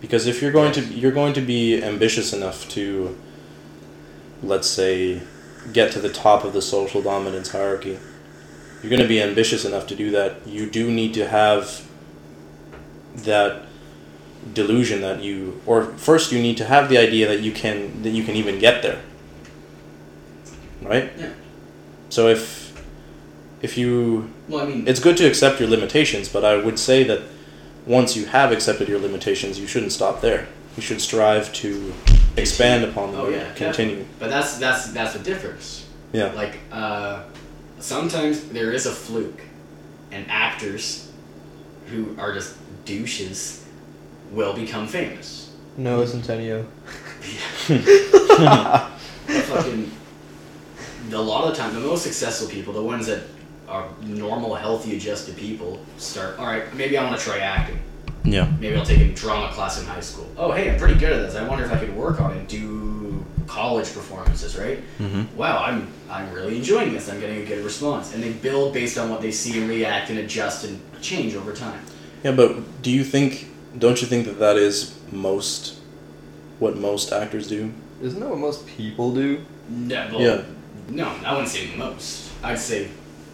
Because 0.00 0.26
if 0.26 0.40
you're 0.40 0.52
going 0.52 0.72
to 0.72 0.84
you're 0.84 1.12
going 1.12 1.34
to 1.34 1.40
be 1.40 1.82
ambitious 1.82 2.32
enough 2.32 2.68
to 2.70 3.18
let's 4.42 4.68
say 4.68 5.22
get 5.72 5.92
to 5.92 6.00
the 6.00 6.08
top 6.08 6.44
of 6.44 6.52
the 6.52 6.62
social 6.62 7.02
dominance 7.02 7.50
hierarchy. 7.50 7.98
You're 8.82 8.90
going 8.90 9.02
to 9.02 9.08
be 9.08 9.20
ambitious 9.20 9.64
enough 9.64 9.86
to 9.88 9.96
do 9.96 10.10
that. 10.12 10.46
You 10.46 10.70
do 10.70 10.90
need 10.90 11.14
to 11.14 11.28
have 11.28 11.86
that 13.16 13.62
delusion 14.54 15.00
that 15.00 15.20
you 15.20 15.60
or 15.66 15.84
first 15.96 16.30
you 16.30 16.40
need 16.40 16.56
to 16.56 16.64
have 16.64 16.88
the 16.88 16.96
idea 16.96 17.26
that 17.26 17.40
you 17.40 17.52
can 17.52 18.02
that 18.02 18.10
you 18.10 18.22
can 18.22 18.36
even 18.36 18.58
get 18.58 18.82
there. 18.82 19.02
Right? 20.80 21.12
Yeah. 21.18 21.32
So 22.08 22.28
if 22.28 22.67
if 23.62 23.76
you 23.78 24.30
Well, 24.48 24.64
I 24.64 24.68
mean, 24.68 24.86
it's 24.86 25.00
good 25.00 25.16
to 25.18 25.26
accept 25.26 25.60
your 25.60 25.68
limitations, 25.68 26.28
but 26.28 26.44
I 26.44 26.56
would 26.56 26.78
say 26.78 27.04
that 27.04 27.22
once 27.86 28.16
you 28.16 28.26
have 28.26 28.52
accepted 28.52 28.88
your 28.88 28.98
limitations, 29.00 29.58
you 29.58 29.66
shouldn't 29.66 29.92
stop 29.92 30.20
there. 30.20 30.46
You 30.76 30.82
should 30.82 31.00
strive 31.00 31.52
to 31.54 31.92
expand 32.36 32.84
upon 32.84 33.12
them 33.12 33.20
Oh, 33.20 33.26
and 33.26 33.34
yeah, 33.34 33.52
continue. 33.54 34.04
but 34.18 34.28
that's 34.30 34.58
that's 34.58 34.92
that's 34.92 35.12
the 35.14 35.18
difference. 35.20 35.86
Yeah. 36.12 36.32
Like, 36.32 36.58
uh, 36.72 37.24
sometimes 37.80 38.44
there 38.50 38.72
is 38.72 38.86
a 38.86 38.92
fluke, 38.92 39.40
and 40.12 40.24
actors 40.30 41.10
who 41.90 42.14
are 42.18 42.32
just 42.32 42.54
douches 42.84 43.64
will 44.32 44.54
become 44.54 44.86
famous. 44.86 45.50
No, 45.76 46.04
Centennial. 46.04 46.64
But 49.28 49.44
fucking, 49.44 49.90
a 51.12 51.16
lot 51.18 51.44
of 51.48 51.54
the 51.56 51.60
time, 51.62 51.74
the 51.74 51.80
most 51.80 52.02
successful 52.02 52.48
people, 52.48 52.72
the 52.72 52.82
ones 52.82 53.06
that 53.06 53.22
are 53.68 53.88
normal, 54.02 54.54
healthy, 54.54 54.96
adjusted 54.96 55.36
people, 55.36 55.80
start. 55.98 56.38
All 56.38 56.46
right, 56.46 56.72
maybe 56.74 56.96
I 56.96 57.04
want 57.04 57.18
to 57.18 57.24
try 57.24 57.38
acting. 57.38 57.78
Yeah. 58.24 58.50
Maybe 58.58 58.76
I'll 58.76 58.84
take 58.84 59.00
a 59.00 59.12
drama 59.14 59.52
class 59.52 59.80
in 59.80 59.86
high 59.86 60.00
school. 60.00 60.26
Oh, 60.36 60.52
hey, 60.52 60.70
I'm 60.70 60.78
pretty 60.78 60.98
good 60.98 61.12
at 61.12 61.20
this. 61.26 61.34
I 61.36 61.46
wonder 61.46 61.64
if 61.64 61.72
I 61.72 61.78
could 61.78 61.94
work 61.94 62.20
on 62.20 62.32
it. 62.36 62.48
Do 62.48 63.24
college 63.46 63.92
performances, 63.94 64.58
right? 64.58 64.78
Mm-hmm. 64.98 65.36
Wow, 65.36 65.62
I'm 65.64 65.88
I'm 66.10 66.32
really 66.32 66.56
enjoying 66.56 66.92
this. 66.92 67.08
I'm 67.08 67.20
getting 67.20 67.42
a 67.42 67.44
good 67.44 67.64
response, 67.64 68.14
and 68.14 68.22
they 68.22 68.32
build 68.32 68.74
based 68.74 68.98
on 68.98 69.08
what 69.10 69.20
they 69.22 69.30
see 69.30 69.58
and 69.60 69.68
react 69.68 70.10
and 70.10 70.18
adjust 70.18 70.64
and 70.64 70.80
change 71.00 71.34
over 71.34 71.52
time. 71.52 71.80
Yeah, 72.22 72.32
but 72.32 72.82
do 72.82 72.90
you 72.90 73.04
think? 73.04 73.48
Don't 73.78 74.00
you 74.02 74.08
think 74.08 74.26
that 74.26 74.38
that 74.40 74.56
is 74.56 74.98
most 75.12 75.78
what 76.58 76.76
most 76.76 77.12
actors 77.12 77.48
do? 77.48 77.72
Isn't 78.02 78.20
that 78.20 78.28
what 78.28 78.38
most 78.38 78.66
people 78.66 79.14
do? 79.14 79.44
No, 79.68 80.08
well, 80.12 80.20
Yeah. 80.20 80.42
no, 80.90 81.08
I 81.24 81.32
wouldn't 81.32 81.48
say 81.50 81.74
most. 81.76 82.30
I'd 82.42 82.58
say, 82.58 82.88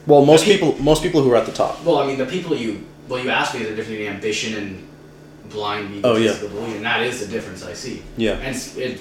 Well, 0.06 0.24
most 0.24 0.42
Okay. 0.42 0.52
people 0.58 0.76
most 0.82 1.02
people 1.02 1.22
who 1.22 1.30
are 1.32 1.36
at 1.36 1.46
the 1.46 1.52
top. 1.52 1.82
well, 1.84 1.98
I 1.98 2.06
mean, 2.06 2.18
the 2.18 2.26
people 2.26 2.54
you 2.56 2.84
well, 3.08 3.22
you 3.22 3.30
asked 3.30 3.54
me 3.54 3.60
the 3.60 3.70
difference 3.70 3.88
between 3.90 4.08
ambition 4.08 4.54
and 4.54 4.88
blind 5.50 6.00
Oh, 6.04 6.16
yeah. 6.16 6.36
delusion. 6.38 6.82
That 6.82 7.02
is 7.02 7.20
the 7.20 7.26
difference 7.26 7.64
I 7.64 7.74
see. 7.74 8.02
Yeah. 8.16 8.32
And 8.38 8.56
it, 8.76 9.00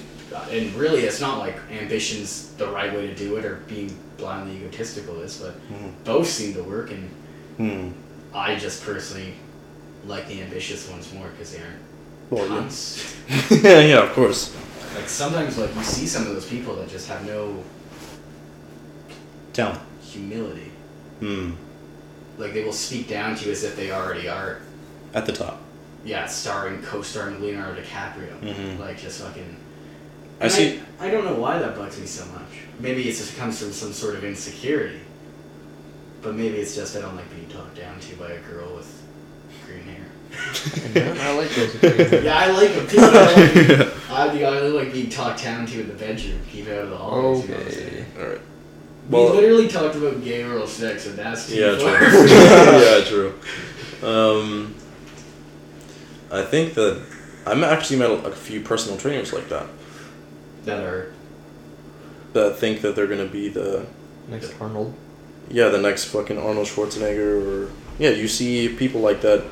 and 0.50 0.74
really, 0.74 1.02
it's 1.02 1.20
not 1.20 1.38
like 1.38 1.56
ambition's 1.70 2.52
the 2.58 2.66
right 2.68 2.92
way 2.92 3.06
to 3.06 3.14
do 3.14 3.36
it 3.36 3.44
or 3.44 3.56
being 3.66 3.96
blindly 4.18 4.56
egotistical 4.56 5.20
is, 5.22 5.36
but 5.38 5.54
Mhm. 5.72 5.92
both 6.04 6.28
seem 6.28 6.54
to 6.54 6.62
work. 6.62 6.90
And 6.90 7.08
Hmm. 7.56 7.88
I 8.36 8.56
just 8.56 8.82
personally 8.84 9.34
like 10.06 10.28
the 10.28 10.42
ambitious 10.42 10.88
ones 10.90 11.08
more 11.14 11.28
because 11.28 11.52
they 11.52 11.60
aren't 11.60 11.80
Well, 12.30 12.46
yeah. 12.48 12.68
yeah, 13.62 13.80
yeah, 13.80 14.02
of 14.02 14.12
course. 14.12 14.52
Like 14.94 15.08
sometimes, 15.08 15.56
like 15.58 15.74
you 15.74 15.82
see 15.82 16.06
some 16.06 16.26
of 16.26 16.34
those 16.34 16.46
people 16.46 16.74
that 16.76 16.88
just 16.90 17.08
have 17.08 17.24
no 17.26 17.62
Talent. 19.52 19.80
humility. 20.02 20.70
Hmm. 21.20 21.52
Like 22.38 22.52
they 22.52 22.64
will 22.64 22.72
speak 22.72 23.08
down 23.08 23.36
to 23.36 23.46
you 23.46 23.52
as 23.52 23.64
if 23.64 23.76
they 23.76 23.92
already 23.92 24.28
are. 24.28 24.60
At 25.14 25.26
the 25.26 25.32
top. 25.32 25.60
Yeah, 26.04 26.26
starring, 26.26 26.82
co-starring 26.82 27.40
Leonardo 27.40 27.80
DiCaprio. 27.80 28.38
Mhm. 28.40 28.78
Like 28.78 29.00
just 29.00 29.22
fucking. 29.22 29.56
I 30.40 30.48
see. 30.48 30.80
I, 31.00 31.10
don't 31.10 31.24
know 31.24 31.36
why 31.36 31.58
that 31.58 31.76
bugs 31.76 31.98
me 31.98 32.06
so 32.06 32.26
much. 32.32 32.42
Maybe 32.80 33.08
it 33.08 33.14
just 33.14 33.36
comes 33.38 33.58
from 33.62 33.72
some 33.72 33.92
sort 33.92 34.16
of 34.16 34.24
insecurity. 34.24 35.00
But 36.22 36.34
maybe 36.34 36.56
it's 36.56 36.74
just 36.74 36.96
I 36.96 37.00
don't 37.00 37.14
like 37.16 37.30
being 37.34 37.48
talked 37.48 37.76
down 37.76 38.00
to 38.00 38.16
by 38.16 38.32
a 38.32 38.40
girl 38.40 38.74
with 38.74 39.02
green 39.64 39.84
hair. 39.84 40.04
I 41.20 41.36
like 41.36 41.50
those. 41.50 42.22
Yeah, 42.24 42.36
I 42.38 42.50
like 42.50 42.74
them. 42.74 42.86
too. 42.88 42.96
don't 42.96 43.14
like 43.14 43.94
I 44.10 44.30
think 44.30 44.44
I 44.44 44.60
like 44.60 44.92
being 44.92 45.08
talked 45.10 45.42
down 45.44 45.66
to 45.66 45.80
in 45.80 45.88
the 45.88 45.94
bedroom. 45.94 46.40
Keep 46.50 46.68
out 46.68 46.78
of 46.84 46.90
the 46.90 46.96
hallways. 46.96 47.42
You 47.44 47.48
know 47.50 47.54
what 47.54 47.62
I'm 47.62 47.68
Okay. 47.68 47.74
saying? 47.90 48.06
All 48.18 48.26
right. 48.26 48.40
We 49.10 49.18
literally 49.18 49.68
talked 49.68 49.96
about 49.96 50.22
gay 50.24 50.44
oral 50.44 50.66
sex, 50.66 51.06
and 51.06 51.18
that's 51.18 51.48
too 51.48 51.56
yeah, 51.56 51.78
far. 51.78 51.98
true. 51.98 52.26
yeah, 52.28 53.04
true. 53.04 53.34
Um, 54.02 54.74
I 56.30 56.42
think 56.42 56.74
that 56.74 57.00
I'm 57.46 57.62
actually 57.64 57.98
met 57.98 58.10
a, 58.10 58.24
a 58.24 58.32
few 58.32 58.60
personal 58.60 58.98
trainers 58.98 59.32
like 59.32 59.48
that 59.48 59.66
that 60.64 60.82
are 60.82 61.12
that 62.32 62.56
think 62.56 62.80
that 62.80 62.96
they're 62.96 63.06
gonna 63.06 63.26
be 63.26 63.48
the 63.48 63.86
Next 64.28 64.54
Arnold. 64.60 64.94
yeah 65.50 65.68
the 65.68 65.80
next 65.80 66.06
fucking 66.06 66.38
Arnold 66.38 66.66
Schwarzenegger 66.66 67.66
or 67.68 67.70
yeah 67.98 68.10
you 68.10 68.26
see 68.26 68.68
people 68.74 69.00
like 69.02 69.20
that 69.20 69.44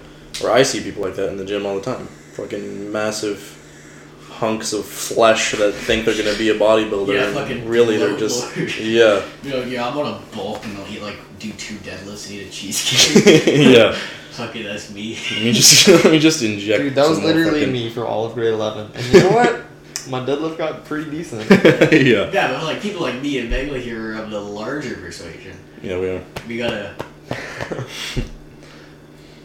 or 0.43 0.51
I 0.51 0.63
see 0.63 0.81
people 0.83 1.03
like 1.03 1.15
that 1.17 1.29
in 1.29 1.37
the 1.37 1.45
gym 1.45 1.67
all 1.67 1.75
the 1.79 1.83
time 1.83 2.07
fucking 2.33 2.91
massive 2.91 3.39
hunks 4.43 4.73
of 4.73 4.85
flesh 4.85 5.53
that 5.53 5.73
think 5.73 6.05
they're 6.05 6.17
gonna 6.21 6.37
be 6.37 6.49
a 6.51 6.55
bodybuilder 6.59 7.15
Yeah, 7.15 7.27
and 7.27 7.35
fucking 7.35 7.69
really 7.69 7.97
they're 7.97 8.17
just 8.19 8.57
lord. 8.57 8.71
yeah 8.81 9.23
you 9.45 9.51
know, 9.51 9.63
yeah, 9.63 9.87
I'm 9.87 9.95
gonna 9.95 10.21
bulk 10.35 10.65
and 10.65 10.77
they'll 10.77 10.89
eat 10.93 11.01
like 11.01 11.17
do 11.39 11.53
two 11.53 11.77
deadlifts 11.77 12.27
and 12.27 12.35
eat 12.41 12.49
a 12.49 12.51
cheesecake. 12.51 13.47
yeah 13.77 13.97
Fucking 14.33 14.65
that's 14.65 14.91
me. 14.91 15.17
let 15.35 15.43
me 15.45 15.53
just 15.53 15.87
let 15.89 16.05
me 16.11 16.19
just 16.19 16.43
inject 16.43 16.83
Dude, 16.83 16.95
that 16.97 17.09
was 17.09 17.19
some 17.19 17.25
more 17.27 17.35
literally 17.35 17.61
fucking- 17.61 17.73
me 17.73 17.89
for 17.91 18.05
all 18.07 18.25
of 18.27 18.35
grade 18.35 18.53
11. 18.55 18.91
And 18.95 19.05
you 19.15 19.21
know 19.21 19.31
what? 19.31 19.61
My 20.09 20.19
deadlift 20.21 20.59
got 20.59 20.85
pretty 20.85 21.09
decent. 21.11 21.49
yeah 21.93 22.31
Yeah, 22.33 22.49
but 22.53 22.65
like 22.65 22.81
people 22.83 23.03
like 23.03 23.21
me 23.23 23.39
and 23.39 23.49
Megla 23.53 23.81
here 23.81 24.15
are 24.17 24.23
of 24.23 24.31
the 24.31 24.41
larger 24.41 24.97
persuasion. 24.97 25.57
yeah 25.83 25.99
we 26.01 26.09
are 26.11 26.23
We 26.49 26.57
gotta. 26.59 26.95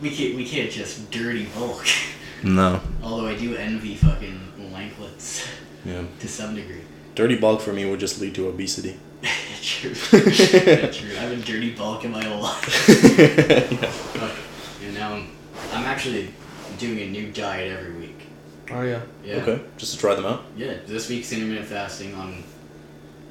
we 0.01 0.09
can't. 0.09 0.35
We 0.35 0.45
can't 0.45 0.71
just 0.71 1.11
dirty 1.11 1.45
bulk. 1.55 1.85
No 2.43 2.81
Although 3.03 3.27
I 3.27 3.35
do 3.35 3.55
envy 3.55 3.95
fucking 3.95 4.39
lanklets 4.73 5.47
yeah 5.85 6.03
to 6.19 6.27
some 6.27 6.55
degree. 6.55 6.81
dirty 7.15 7.37
bulk 7.37 7.61
for 7.61 7.73
me 7.73 7.85
would 7.89 7.99
just 7.99 8.19
lead 8.21 8.35
to 8.35 8.47
obesity 8.47 8.97
true. 9.61 9.93
Yeah, 10.13 10.91
true. 10.91 11.17
I've 11.19 11.31
been 11.31 11.41
dirty 11.41 11.71
bulk 11.71 12.05
in 12.05 12.11
my 12.11 12.23
whole 12.23 12.41
life. 12.43 13.17
yeah. 13.17 13.59
Fuck. 13.89 14.31
And 14.85 14.93
now 14.93 15.13
I'm, 15.15 15.31
I'm 15.73 15.85
actually 15.85 16.29
doing 16.77 16.99
a 16.99 17.07
new 17.09 17.31
diet 17.31 17.71
every 17.75 17.93
week. 17.93 18.27
Oh, 18.71 18.83
yeah. 18.83 19.01
Yeah. 19.25 19.37
Okay, 19.37 19.59
just 19.77 19.93
to 19.95 19.99
try 19.99 20.13
them 20.13 20.25
out. 20.27 20.43
Yeah, 20.55 20.75
this 20.85 21.09
week's 21.09 21.31
intermittent 21.33 21.65
fasting 21.65 22.13
on 22.13 22.43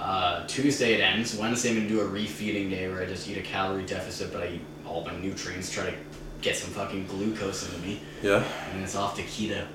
uh, 0.00 0.44
Tuesday 0.48 0.94
it 0.94 1.00
ends. 1.00 1.36
Wednesday 1.36 1.70
I'm 1.70 1.76
gonna 1.76 1.88
do 1.88 2.00
a 2.00 2.04
refeeding 2.04 2.68
day 2.68 2.88
where 2.88 3.00
I 3.02 3.06
just 3.06 3.28
eat 3.30 3.38
a 3.38 3.42
calorie 3.42 3.86
deficit, 3.86 4.32
but 4.32 4.42
I 4.42 4.48
eat 4.54 4.62
all 4.84 5.04
my 5.04 5.16
nutrients, 5.18 5.70
try 5.70 5.86
to 5.86 5.94
get 6.46 6.56
some 6.56 6.70
fucking 6.70 7.04
glucose 7.08 7.68
into 7.68 7.84
me, 7.84 8.00
Yeah. 8.22 8.44
and 8.72 8.82
it's 8.84 8.94
off 8.94 9.16
to 9.16 9.22
keto. 9.22 9.66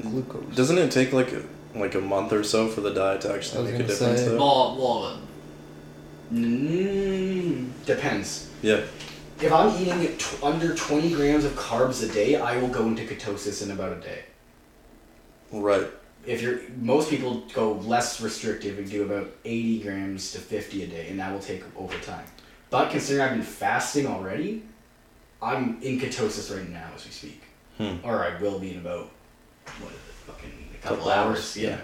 Glucose. 0.00 0.56
Doesn't 0.56 0.78
it 0.78 0.90
take 0.90 1.12
like 1.12 1.30
a, 1.32 1.42
like 1.78 1.94
a 1.94 2.00
month 2.00 2.32
or 2.32 2.42
so 2.42 2.68
for 2.68 2.80
the 2.80 2.90
diet 2.94 3.20
to 3.22 3.34
actually 3.34 3.70
make 3.72 3.80
a 3.80 3.84
difference? 3.84 4.20
say- 4.20 4.28
Though? 4.28 4.38
Well, 4.38 4.76
well, 4.78 5.20
mm, 6.32 7.66
depends. 7.84 8.48
Yeah. 8.62 8.80
If 9.42 9.52
I'm 9.52 9.70
eating 9.80 10.16
t- 10.16 10.24
under 10.42 10.74
20 10.74 11.12
grams 11.12 11.44
of 11.44 11.52
carbs 11.52 12.02
a 12.08 12.12
day, 12.12 12.36
I 12.36 12.56
will 12.56 12.68
go 12.68 12.86
into 12.86 13.02
ketosis 13.04 13.62
in 13.62 13.70
about 13.70 13.92
a 13.92 14.00
day. 14.00 14.20
Right. 15.52 15.86
If 16.26 16.40
you're, 16.42 16.60
most 16.80 17.08
people 17.10 17.44
go 17.52 17.72
less 17.74 18.20
restrictive 18.22 18.78
and 18.78 18.90
do 18.90 19.02
about 19.04 19.28
80 19.44 19.80
grams 19.80 20.32
to 20.32 20.38
50 20.38 20.82
a 20.84 20.86
day, 20.86 21.08
and 21.10 21.20
that 21.20 21.30
will 21.32 21.40
take 21.40 21.62
over 21.76 21.96
time. 21.98 22.24
But 22.70 22.90
considering 22.90 23.24
I've 23.28 23.32
been 23.36 23.42
fasting 23.42 24.06
already, 24.06 24.62
I'm 25.42 25.80
in 25.82 26.00
ketosis 26.00 26.54
right 26.54 26.68
now 26.68 26.88
as 26.94 27.04
we 27.04 27.10
speak. 27.12 27.42
Hmm. 27.76 27.96
Or 28.02 28.24
I 28.24 28.40
will 28.40 28.58
be 28.58 28.72
in 28.72 28.78
about, 28.78 29.10
what 29.80 29.92
fucking 30.26 30.50
a 30.74 30.76
couple, 30.82 30.96
Couple 30.98 31.10
hours. 31.12 31.36
hours, 31.38 31.56
Yeah. 31.56 31.68
yeah. 31.70 31.80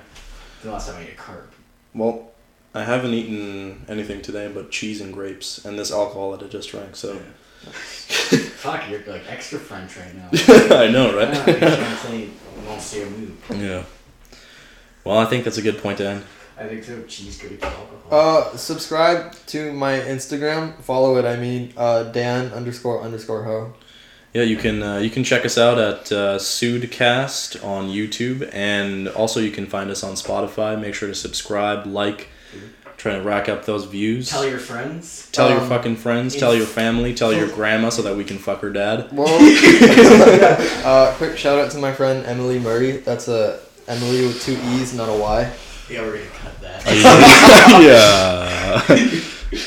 The 0.63 0.73
last 0.73 0.89
time 0.89 0.97
I 0.97 1.03
ate 1.05 1.13
a 1.13 1.17
carb. 1.17 1.47
Well, 1.95 2.31
I 2.75 2.83
haven't 2.83 3.15
eaten 3.15 3.85
anything 3.89 4.21
today 4.23 4.51
but 4.53 4.71
cheese 4.73 5.01
and 5.01 5.13
grapes 5.13 5.65
and 5.65 5.79
this 5.79 5.93
alcohol 5.93 6.33
that 6.33 6.43
I 6.43 6.49
just 6.49 6.71
drank. 6.71 6.97
So. 6.97 7.19
Fuck, 7.65 8.91
you're 8.91 9.03
like 9.07 9.23
extra 9.31 9.59
French 9.59 9.97
right 9.97 10.15
now. 10.15 10.29
I 10.77 10.89
know, 10.91 11.17
right? 11.17 11.33
trying 11.33 11.61
to 11.61 12.31
won't 12.67 12.81
say 12.81 13.03
a 13.03 13.07
move. 13.07 13.37
yeah. 13.51 13.85
Well, 15.05 15.19
I 15.19 15.27
think 15.27 15.45
that's 15.45 15.59
a 15.59 15.63
good 15.63 15.79
point 15.79 15.99
to 15.99 16.09
end. 16.09 16.25
I 16.59 16.67
think 16.69 16.85
so. 16.85 17.03
Cheese 17.05 17.39
could 17.39 17.61
kill 17.61 17.69
alcohol. 17.69 18.51
Uh, 18.53 18.57
subscribe 18.57 19.35
to 19.47 19.73
my 19.73 19.99
Instagram. 19.99 20.75
Follow 20.81 21.17
it. 21.17 21.25
I 21.25 21.37
mean, 21.37 21.73
uh, 21.77 22.05
Dan 22.05 22.53
underscore 22.53 23.03
underscore 23.03 23.43
ho. 23.45 23.73
Yeah, 24.33 24.43
you 24.43 24.57
can 24.57 24.83
uh, 24.83 24.99
you 24.99 25.11
can 25.11 25.23
check 25.25 25.45
us 25.45 25.57
out 25.59 25.79
at 25.79 26.11
uh, 26.13 26.39
Pseudcast 26.39 27.65
on 27.65 27.89
YouTube, 27.89 28.49
and 28.53 29.09
also 29.09 29.41
you 29.41 29.51
can 29.51 29.67
find 29.67 29.91
us 29.91 30.03
on 30.05 30.15
Spotify. 30.15 30.81
Make 30.81 30.95
sure 30.95 31.09
to 31.09 31.15
subscribe, 31.15 31.87
like, 31.87 32.29
trying 32.97 33.21
to 33.21 33.27
rack 33.29 33.49
up 33.49 33.65
those 33.65 33.85
views. 33.85 34.29
Tell 34.31 34.45
your 34.49 34.59
friends. 34.59 35.29
Tell 35.31 35.51
your 35.51 35.61
Um, 35.61 35.69
fucking 35.69 35.97
friends, 35.97 36.35
tell 36.35 36.55
your 36.55 36.67
family, 36.67 37.15
tell 37.15 37.33
your 37.33 37.49
grandma, 37.49 37.91
so 37.91 38.03
that 38.03 38.17
we 38.17 38.25
can 38.25 38.39
fuck 38.39 38.61
her 38.61 38.71
dad. 38.71 39.09
Well, 39.13 39.29
uh, 40.85 41.15
quick 41.17 41.37
shout 41.39 41.59
out 41.59 41.71
to 41.73 41.79
my 41.79 41.93
friend 41.93 42.25
Emily 42.27 42.59
Murray. 42.59 42.93
That's 42.99 43.29
a 43.29 43.61
Emily 43.87 44.27
with 44.27 44.43
two 44.43 44.59
E's, 44.75 44.95
not 44.95 45.09
a 45.09 45.13
Y. 45.17 45.53
Yeah, 45.91 46.01
we're 46.01 46.15
gonna 46.17 46.25
yeah. 47.81 49.21